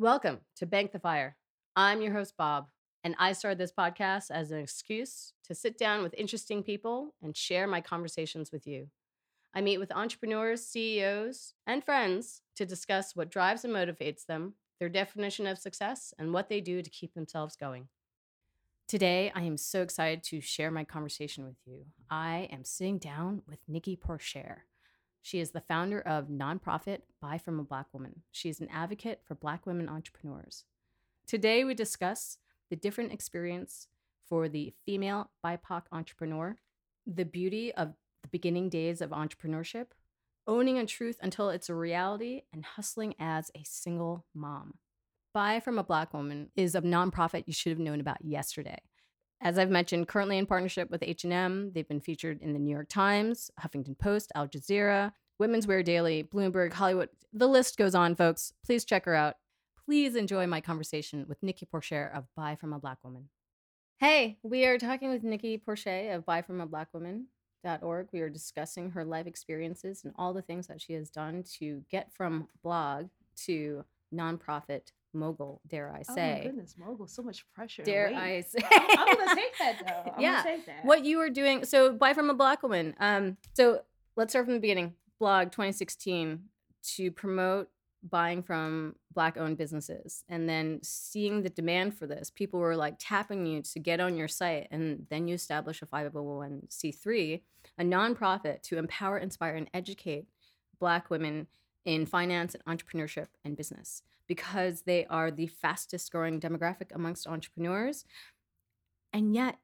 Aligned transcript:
Welcome 0.00 0.38
to 0.56 0.64
Bank 0.64 0.92
the 0.92 0.98
Fire. 0.98 1.36
I'm 1.76 2.00
your 2.00 2.14
host, 2.14 2.32
Bob, 2.38 2.68
and 3.04 3.14
I 3.18 3.34
started 3.34 3.58
this 3.58 3.70
podcast 3.70 4.30
as 4.30 4.50
an 4.50 4.58
excuse 4.58 5.34
to 5.44 5.54
sit 5.54 5.76
down 5.76 6.02
with 6.02 6.14
interesting 6.16 6.62
people 6.62 7.12
and 7.22 7.36
share 7.36 7.66
my 7.66 7.82
conversations 7.82 8.50
with 8.50 8.66
you. 8.66 8.88
I 9.52 9.60
meet 9.60 9.76
with 9.76 9.92
entrepreneurs, 9.92 10.64
CEOs, 10.64 11.52
and 11.66 11.84
friends 11.84 12.40
to 12.56 12.64
discuss 12.64 13.14
what 13.14 13.30
drives 13.30 13.62
and 13.62 13.74
motivates 13.74 14.24
them, 14.24 14.54
their 14.78 14.88
definition 14.88 15.46
of 15.46 15.58
success, 15.58 16.14
and 16.18 16.32
what 16.32 16.48
they 16.48 16.62
do 16.62 16.80
to 16.80 16.88
keep 16.88 17.12
themselves 17.12 17.54
going. 17.54 17.88
Today, 18.88 19.30
I 19.34 19.42
am 19.42 19.58
so 19.58 19.82
excited 19.82 20.22
to 20.24 20.40
share 20.40 20.70
my 20.70 20.84
conversation 20.84 21.44
with 21.44 21.58
you. 21.66 21.84
I 22.10 22.48
am 22.50 22.64
sitting 22.64 22.96
down 22.96 23.42
with 23.46 23.58
Nikki 23.68 23.96
Porcher. 23.96 24.64
She 25.22 25.40
is 25.40 25.50
the 25.50 25.60
founder 25.60 26.00
of 26.00 26.28
nonprofit 26.28 27.00
Buy 27.20 27.38
from 27.38 27.60
a 27.60 27.64
Black 27.64 27.86
Woman. 27.92 28.22
She 28.30 28.48
is 28.48 28.60
an 28.60 28.68
advocate 28.72 29.20
for 29.24 29.34
Black 29.34 29.66
women 29.66 29.88
entrepreneurs. 29.88 30.64
Today, 31.26 31.64
we 31.64 31.74
discuss 31.74 32.38
the 32.70 32.76
different 32.76 33.12
experience 33.12 33.88
for 34.28 34.48
the 34.48 34.72
female 34.86 35.30
BIPOC 35.44 35.82
entrepreneur, 35.92 36.56
the 37.06 37.24
beauty 37.24 37.72
of 37.74 37.94
the 38.22 38.28
beginning 38.28 38.68
days 38.68 39.00
of 39.00 39.10
entrepreneurship, 39.10 39.86
owning 40.46 40.78
a 40.78 40.86
truth 40.86 41.18
until 41.20 41.50
it's 41.50 41.68
a 41.68 41.74
reality, 41.74 42.42
and 42.52 42.64
hustling 42.64 43.14
as 43.18 43.50
a 43.54 43.62
single 43.64 44.24
mom. 44.34 44.74
Buy 45.32 45.60
from 45.60 45.78
a 45.78 45.84
Black 45.84 46.12
Woman 46.14 46.50
is 46.56 46.74
a 46.74 46.82
nonprofit 46.82 47.44
you 47.46 47.52
should 47.52 47.70
have 47.70 47.78
known 47.78 48.00
about 48.00 48.24
yesterday. 48.24 48.78
As 49.42 49.58
I've 49.58 49.70
mentioned, 49.70 50.08
currently 50.08 50.36
in 50.36 50.46
partnership 50.46 50.90
with 50.90 51.02
H&M, 51.02 51.72
they've 51.72 51.88
been 51.88 52.00
featured 52.00 52.42
in 52.42 52.52
the 52.52 52.58
New 52.58 52.70
York 52.70 52.88
Times, 52.88 53.50
Huffington 53.60 53.98
Post, 53.98 54.32
Al 54.34 54.48
Jazeera, 54.48 55.12
Women's 55.40 55.66
Wear 55.66 55.82
Daily, 55.82 56.22
Bloomberg, 56.22 56.74
Hollywood. 56.74 57.08
The 57.32 57.48
list 57.48 57.78
goes 57.78 57.94
on, 57.94 58.14
folks. 58.14 58.52
Please 58.62 58.84
check 58.84 59.06
her 59.06 59.14
out. 59.14 59.36
Please 59.86 60.14
enjoy 60.14 60.46
my 60.46 60.60
conversation 60.60 61.24
with 61.26 61.42
Nikki 61.42 61.64
Porcher 61.64 62.12
of 62.14 62.26
Buy 62.36 62.56
from 62.56 62.74
a 62.74 62.78
Black 62.78 62.98
Woman. 63.02 63.30
Hey, 63.98 64.36
we 64.42 64.66
are 64.66 64.76
talking 64.78 65.08
with 65.10 65.24
Nikki 65.24 65.56
Porcher 65.56 66.12
of 66.12 66.26
Buy 66.26 66.42
from 66.42 66.60
a 66.60 66.66
Black 66.66 66.88
Woman.org. 66.92 68.08
We 68.12 68.20
are 68.20 68.28
discussing 68.28 68.90
her 68.90 69.02
life 69.02 69.26
experiences 69.26 70.04
and 70.04 70.12
all 70.18 70.34
the 70.34 70.42
things 70.42 70.66
that 70.66 70.82
she 70.82 70.92
has 70.92 71.08
done 71.08 71.42
to 71.58 71.82
get 71.90 72.12
from 72.12 72.46
blog 72.62 73.06
to 73.46 73.82
nonprofit 74.14 74.92
mogul, 75.14 75.62
dare 75.66 75.90
I 75.90 76.02
say. 76.02 76.32
Oh 76.34 76.38
my 76.38 76.44
goodness, 76.44 76.74
mogul, 76.78 77.06
so 77.08 77.22
much 77.22 77.46
pressure. 77.54 77.82
dare 77.82 78.08
weight. 78.08 78.16
I 78.16 78.40
say. 78.42 78.58
I'm 78.72 79.16
gonna 79.16 79.34
take 79.34 79.58
that 79.58 79.82
though. 79.86 80.12
I'm 80.16 80.20
Yeah. 80.20 80.42
gonna 80.44 80.56
take 80.56 80.66
that. 80.66 80.84
what 80.84 81.02
you 81.06 81.16
were 81.16 81.30
doing. 81.30 81.64
So, 81.64 81.92
buy 81.94 82.12
from 82.12 82.28
a 82.28 82.34
black 82.34 82.62
woman. 82.62 82.94
Um, 83.00 83.38
so 83.54 83.80
let's 84.16 84.32
start 84.34 84.44
from 84.44 84.54
the 84.54 84.60
beginning. 84.60 84.92
Blog 85.20 85.52
2016 85.52 86.40
to 86.96 87.10
promote 87.12 87.68
buying 88.02 88.42
from 88.42 88.96
black 89.12 89.36
owned 89.36 89.58
businesses 89.58 90.24
and 90.28 90.48
then 90.48 90.80
seeing 90.82 91.42
the 91.42 91.50
demand 91.50 91.94
for 91.94 92.06
this. 92.06 92.30
People 92.30 92.58
were 92.58 92.74
like 92.74 92.96
tapping 92.98 93.44
you 93.44 93.60
to 93.60 93.78
get 93.78 94.00
on 94.00 94.16
your 94.16 94.28
site 94.28 94.68
and 94.70 95.06
then 95.10 95.28
you 95.28 95.34
establish 95.34 95.82
a 95.82 95.86
501c3 95.86 97.42
a 97.78 97.84
nonprofit 97.84 98.62
to 98.62 98.78
empower 98.78 99.18
inspire 99.18 99.54
and 99.54 99.68
educate 99.74 100.26
black 100.78 101.10
women 101.10 101.46
in 101.84 102.06
finance 102.06 102.54
and 102.54 102.64
entrepreneurship 102.64 103.26
and 103.44 103.56
business 103.56 104.02
because 104.26 104.82
they 104.82 105.04
are 105.06 105.30
the 105.30 105.46
fastest 105.46 106.10
growing 106.10 106.40
demographic 106.40 106.94
amongst 106.94 107.26
entrepreneurs 107.26 108.04
and 109.12 109.34
yet 109.34 109.58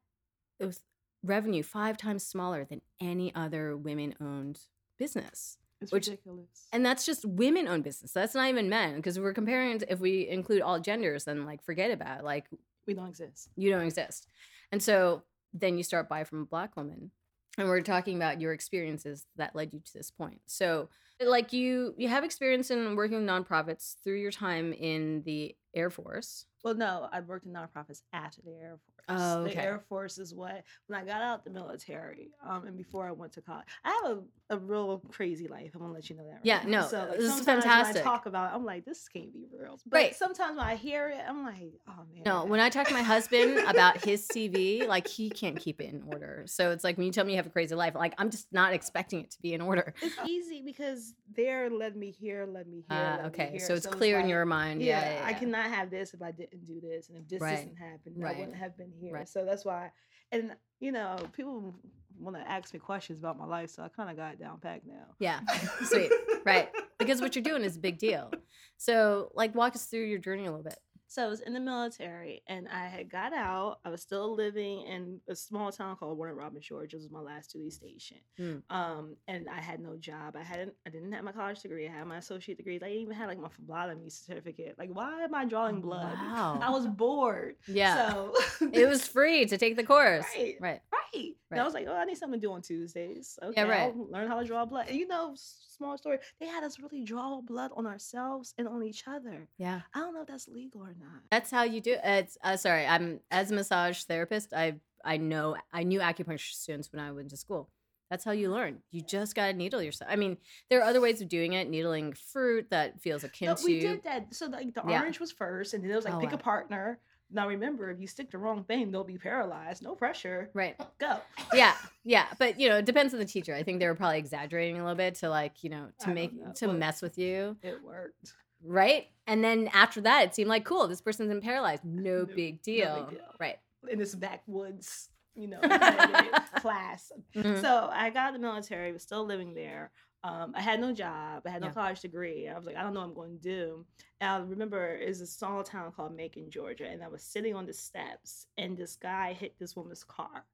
with 0.61 0.83
revenue 1.23 1.63
five 1.63 1.97
times 1.97 2.25
smaller 2.25 2.65
than 2.65 2.83
any 3.01 3.35
other 3.35 3.77
women 3.77 4.15
owned 4.21 4.61
business. 4.99 5.59
It's 5.81 5.93
which- 5.93 6.07
ridiculous. 6.07 6.69
And 6.73 6.85
that's 6.85 7.05
just 7.05 7.25
women 7.25 7.69
owned 7.69 7.85
business. 7.85 8.13
That's 8.13 8.35
not 8.35 8.49
even 8.49 8.69
men 8.69 8.97
because 8.97 9.19
we're 9.19 9.35
comparing, 9.35 9.83
if 9.89 10.01
we 10.01 10.29
include 10.29 10.63
all 10.63 10.81
genders, 10.81 11.25
then 11.25 11.45
like 11.45 11.63
forget 11.63 11.91
about 11.91 12.21
it. 12.21 12.25
Like 12.25 12.47
we 12.87 12.95
don't 12.95 13.09
exist. 13.09 13.51
you 13.57 13.71
don't 13.71 13.83
exist. 13.85 14.29
And 14.73 14.83
so 14.83 15.23
then 15.53 15.77
you 15.77 15.83
start 15.83 16.09
buy 16.09 16.25
from 16.25 16.43
a 16.43 16.47
black 16.47 16.77
woman. 16.77 17.11
And 17.59 17.69
we're 17.69 17.81
talking 17.81 18.17
about 18.17 18.41
your 18.41 18.53
experiences 18.53 19.25
that 19.37 19.57
led 19.57 19.73
you 19.73 19.81
to 19.81 19.93
this 19.95 20.11
point. 20.11 20.41
So 20.47 20.89
like 21.25 21.53
you 21.55 21.95
you 21.97 22.09
have 22.09 22.25
experience 22.25 22.71
in 22.71 22.95
working 22.97 23.17
with 23.19 23.27
nonprofits 23.27 23.97
through 24.05 24.21
your 24.21 24.31
time 24.31 24.75
in 24.75 25.23
the 25.25 25.57
Air 25.75 25.89
Force. 25.89 26.45
Well, 26.67 26.75
no, 26.75 27.09
I 27.13 27.21
worked 27.21 27.47
in 27.47 27.53
nonprofits 27.53 28.03
after 28.13 28.43
the 28.43 28.51
Air 28.61 28.77
Force. 29.07 29.21
Oh, 29.23 29.43
okay. 29.43 29.55
The 29.55 29.63
Air 29.63 29.79
Force 29.89 30.19
is 30.19 30.35
what 30.35 30.65
when 30.89 31.01
I 31.01 31.05
got 31.05 31.23
out 31.23 31.45
the 31.45 31.51
military, 31.53 32.33
um, 32.45 32.67
and 32.67 32.77
before 32.77 33.07
I 33.07 33.13
went 33.13 33.33
to 33.35 33.41
college, 33.41 33.67
I 33.85 34.01
have 34.03 34.19
a, 34.51 34.57
a 34.57 34.59
real 34.59 34.99
crazy 35.09 35.47
life. 35.47 35.71
I'm 35.77 35.81
gonna 35.83 35.93
let 35.93 36.11
you 36.11 36.17
know 36.17 36.25
that. 36.25 36.33
Right 36.33 36.41
Yeah, 36.43 36.63
now. 36.65 36.81
no, 36.81 36.89
So 36.89 37.07
like, 37.11 37.19
this 37.21 37.33
is 37.39 37.41
fantastic. 37.45 37.95
When 37.95 38.03
I 38.03 38.17
talk 38.17 38.27
about, 38.27 38.51
it, 38.53 38.57
I'm 38.57 38.65
like, 38.65 38.85
this 38.85 39.07
can't 39.07 39.33
be 39.33 39.47
real. 39.57 39.79
But 39.87 39.97
Right. 39.97 40.17
sometimes 40.17 40.57
when 40.57 40.67
I 40.67 40.75
hear 40.75 41.09
it, 41.09 41.21
I'm 41.25 41.45
like, 41.45 41.75
oh 41.89 42.03
man. 42.13 42.23
No, 42.25 42.45
when 42.47 42.59
I 42.59 42.69
talk 42.69 42.89
to 42.89 42.95
my 42.95 43.03
husband 43.05 43.59
about 43.59 43.99
his 44.05 44.27
CV, 44.27 44.89
like 44.89 45.07
he 45.07 45.31
can't 45.31 45.61
keep 45.61 45.81
it 45.81 45.95
in 45.95 46.03
order. 46.09 46.43
So 46.47 46.73
it's 46.73 46.83
like 46.83 46.97
when 46.97 47.07
you 47.07 47.13
tell 47.13 47.25
me 47.25 47.35
you 47.35 47.37
have 47.37 47.47
a 47.47 47.51
crazy 47.51 47.77
life, 47.77 47.95
like 47.95 48.15
I'm 48.19 48.31
just 48.31 48.53
not 48.53 48.73
expecting 48.73 49.21
it 49.21 49.31
to 49.31 49.41
be 49.41 49.55
in 49.55 49.61
order. 49.61 49.95
it's 50.03 50.17
easy 50.27 50.63
because 50.67 51.15
they're 51.37 51.71
led 51.71 51.95
me 51.95 52.11
here, 52.11 52.45
led 52.45 52.67
me 52.67 52.83
here. 52.91 52.99
Uh, 52.99 53.23
me 53.23 53.29
okay, 53.29 53.51
here. 53.53 53.61
so 53.61 53.75
it's 53.75 53.87
clear 53.87 54.17
in 54.17 54.23
like, 54.23 54.31
your 54.31 54.45
mind. 54.45 54.83
yeah, 54.83 55.01
Yeah, 55.01 55.15
yeah, 55.21 55.27
I 55.27 55.33
cannot 55.33 55.67
have 55.71 55.91
this 55.91 56.13
if 56.13 56.23
I 56.23 56.33
didn't 56.57 56.67
do 56.67 56.81
this, 56.81 57.09
and 57.09 57.19
if 57.19 57.29
this 57.29 57.41
Right. 57.41 57.57
doesn't 57.57 57.77
happen, 57.77 58.15
Right. 58.17 58.37
I 58.37 58.39
wouldn't 58.39 58.57
have 58.57 58.77
been 58.77 58.93
here. 58.93 59.13
Right. 59.15 59.29
So 59.29 59.45
that's 59.45 59.65
why, 59.65 59.91
and 60.33 60.57
you 60.81 60.93
know, 60.93 61.17
people 61.33 61.75
want 62.19 62.37
to 62.37 62.51
ask 62.51 62.73
me 62.73 62.81
questions 62.81 63.19
about 63.19 63.39
my 63.39 63.45
life, 63.47 63.71
so 63.71 63.83
I 63.83 63.89
kind 63.89 64.11
of 64.11 64.17
got 64.17 64.33
it 64.35 64.39
down 64.41 64.59
packed 64.61 64.87
now. 64.87 65.15
Yeah, 65.19 65.41
sweet, 65.85 66.11
right? 66.45 66.71
Because 66.99 67.21
what 67.21 67.35
you're 67.37 67.43
doing 67.43 67.63
is 67.65 67.77
a 67.77 67.81
big 67.81 67.99
deal. 67.99 68.31
So, 68.79 69.31
like, 69.35 69.55
walk 69.55 69.75
us 69.75 69.85
through 69.87 70.05
your 70.05 70.19
journey 70.19 70.47
a 70.47 70.51
little 70.51 70.65
bit. 70.65 70.79
So 71.09 71.25
I 71.25 71.29
was 71.29 71.41
in 71.41 71.53
the 71.53 71.61
military, 71.61 72.43
and 72.49 72.67
I 72.69 72.87
had 72.87 73.09
got 73.11 73.33
out. 73.33 73.79
I 73.85 73.91
was 73.91 74.03
still 74.03 74.35
living 74.35 74.83
in 74.87 75.21
a 75.29 75.37
small 75.37 75.71
town 75.71 75.97
called 75.97 76.19
Warner 76.19 76.35
Robins, 76.35 76.67
Georgia. 76.67 76.97
This 76.97 77.05
was 77.05 77.13
my 77.13 77.21
last 77.21 77.53
duty 77.53 77.71
station. 77.71 78.19
Mm. 78.41 78.63
Um, 78.71 79.17
and 79.29 79.47
I 79.49 79.61
had 79.61 79.81
no 79.81 79.97
job. 79.97 80.37
I 80.37 80.43
hadn't. 80.43 80.73
I 80.87 80.91
didn't 80.91 81.13
have 81.13 81.25
my 81.25 81.33
college 81.33 81.61
degree. 81.61 81.89
I 81.89 81.93
had 81.93 82.07
my 82.07 82.19
associate 82.19 82.57
degree. 82.57 82.81
I 82.83 82.89
even 82.89 83.15
had 83.15 83.29
like 83.29 83.39
my 83.39 83.49
phlebotomy 83.49 84.11
certificate. 84.11 84.75
Like, 84.79 84.91
why 84.91 85.23
am 85.23 85.35
I 85.35 85.45
drawing 85.45 85.81
blood? 85.81 86.17
Wow. 86.27 86.59
I 86.63 86.71
was 86.71 86.87
bored. 86.87 87.57
Yeah, 87.67 88.11
So 88.11 88.35
it 88.73 88.87
was 88.89 89.07
free 89.07 89.47
to 89.47 89.57
take 89.59 89.77
the 89.77 89.85
course. 89.95 90.25
Right. 90.37 90.57
Right. 90.61 90.81
Right. 90.93 91.01
And 91.15 91.35
Right. 91.51 91.61
I 91.61 91.65
was 91.65 91.75
like, 91.75 91.87
oh, 91.89 91.95
I 91.95 92.05
need 92.05 92.17
something 92.19 92.41
to 92.41 92.47
do 92.47 92.53
on 92.53 92.63
Tuesdays. 92.63 93.39
Okay, 93.43 93.63
right. 93.65 93.81
I'll 93.83 94.09
learn 94.11 94.29
how 94.29 94.41
to 94.41 94.47
draw 94.47 94.65
blood. 94.65 94.87
And 94.89 94.99
you 94.99 95.07
know, 95.07 95.33
small 95.37 95.97
story, 95.97 96.19
they 96.41 96.47
had 96.47 96.65
us 96.65 96.79
really 96.81 97.05
draw 97.05 97.41
blood 97.41 97.71
on 97.77 97.87
ourselves 97.87 98.55
and 98.59 98.67
on 98.67 98.83
each 98.83 99.05
other. 99.07 99.49
Yeah, 99.59 99.83
I 99.95 100.01
don't 100.01 100.15
know 100.15 100.23
if 100.23 100.27
that's 100.29 100.49
legal 100.49 100.83
or 100.83 100.95
not. 100.99 101.23
that's 101.31 101.51
how 101.51 101.63
you 101.63 101.81
do. 101.81 101.93
It. 101.93 102.01
It's 102.05 102.39
uh, 102.43 102.57
sorry. 102.57 102.87
I'm 102.87 103.21
as 103.31 103.51
a 103.51 103.55
massage 103.55 104.03
therapist. 104.03 104.53
I 104.53 104.75
I 105.05 105.19
know 105.19 105.57
I 105.73 105.85
knew 105.85 106.01
acupuncture 106.01 106.53
students 106.53 106.91
when 106.93 107.01
I 107.01 107.13
went 107.13 107.31
to 107.31 107.37
school. 107.37 107.71
That's 108.11 108.25
how 108.25 108.31
you 108.33 108.51
learn. 108.53 108.79
You 108.93 109.03
just 109.03 109.35
gotta 109.35 109.53
needle 109.53 109.83
yourself. 109.83 110.09
I 110.11 110.15
mean, 110.17 110.37
there 110.71 110.81
are 110.81 110.85
other 110.89 111.01
ways 111.01 111.21
of 111.21 111.29
doing 111.29 111.55
it. 111.55 111.69
Needling 111.69 112.13
fruit 112.13 112.71
that 112.71 113.01
feels 113.01 113.25
akin 113.25 113.47
No, 113.49 113.55
to. 113.57 113.65
we 113.65 113.81
did 113.81 114.03
that. 114.05 114.33
So 114.35 114.47
like 114.47 114.75
the 114.75 114.83
Yeah. 114.87 115.01
orange 115.01 115.19
was 115.21 115.33
first, 115.33 115.75
and 115.75 115.83
then 115.83 115.91
it 115.91 115.97
was 115.97 116.05
like 116.05 116.15
Oh, 116.15 116.21
pick 116.21 116.31
wow. 116.31 116.37
a 116.37 116.39
partner. 116.39 117.01
Now 117.31 117.49
remember, 117.49 117.91
if 117.91 118.01
you 118.01 118.07
stick 118.07 118.31
the 118.31 118.39
wrong 118.39 118.63
thing, 118.65 118.91
they'll 118.93 119.03
be 119.05 119.19
paralyzed. 119.19 119.83
No 119.83 119.95
pressure. 119.95 120.49
Right. 120.55 120.77
Go. 120.99 121.19
yeah 121.55 121.75
yeah 122.05 122.27
but 122.39 122.59
you 122.61 122.69
know 122.69 122.77
it 122.79 122.85
depends 122.85 123.13
on 123.13 123.19
the 123.21 123.27
teacher 123.27 123.55
i 123.55 123.63
think 123.63 123.79
they 123.81 123.87
were 123.87 123.95
probably 123.95 124.19
exaggerating 124.19 124.79
a 124.79 124.83
little 124.83 124.97
bit 124.97 125.15
to 125.17 125.29
like 125.29 125.63
you 125.63 125.71
know 125.71 125.89
to 126.01 126.07
don't 126.07 126.15
make 126.15 126.33
know. 126.33 126.53
to 126.55 126.73
mess 126.73 127.03
with 127.03 127.19
you 127.19 127.57
It 127.63 127.83
worked. 127.85 128.33
right 128.65 129.07
and 129.27 129.43
then 129.45 129.69
after 129.73 130.01
that 130.03 130.25
it 130.25 130.35
seemed 130.35 130.49
like 130.49 130.65
cool 130.65 130.87
this 130.89 131.01
person's 131.01 131.29
been 131.29 131.41
paralyzed 131.41 131.85
no, 131.85 132.21
No- 132.21 132.27
big 132.27 132.55
no 132.55 132.59
deal 132.63 133.07
big 133.11 133.19
deal. 133.19 133.29
right 133.41 133.59
In 133.91 133.99
this 133.99 134.15
backwoods, 134.15 135.09
you 135.35 135.47
know, 135.49 135.61
class. 136.57 137.13
Mhm. 137.35 137.61
So 137.61 137.89
I 137.93 138.11
got 138.11 138.29
out 138.29 138.35
of 138.35 138.41
the 138.41 138.47
military, 138.47 138.93
was 138.93 139.03
still 139.03 139.25
living 139.25 139.55
there. 139.55 139.91
Um, 140.27 140.53
I 140.57 140.61
had 140.61 140.81
no 140.81 140.93
job. 140.93 141.43
I 141.47 141.51
had 141.51 141.63
no 141.63 141.69
Yeah. 141.69 141.73
college 141.73 142.01
degree. 142.01 142.49
I 142.49 142.57
was 142.57 142.67
like, 142.67 142.77
I 142.77 142.83
don't 142.83 142.95
know 142.95 143.01
what 143.01 143.07
I'm 143.07 143.15
going 143.15 143.39
to 143.39 143.43
do. 143.43 143.87
And 144.21 144.29
I 144.31 144.39
remember 144.39 144.97
it's 144.97 145.21
a 145.21 145.27
small 145.27 145.63
town 145.63 145.93
called 145.93 146.17
Macon, 146.17 146.51
Georgia, 146.51 146.89
and 146.89 147.03
I 147.05 147.09
was 147.09 147.23
sitting 147.23 147.55
on 147.55 147.67
the 147.67 147.73
steps, 147.73 148.47
and 148.57 148.77
this 148.77 148.97
guy 148.97 149.35
hit 149.35 149.57
this 149.59 149.77
woman's 149.77 150.03
car, 150.03 150.45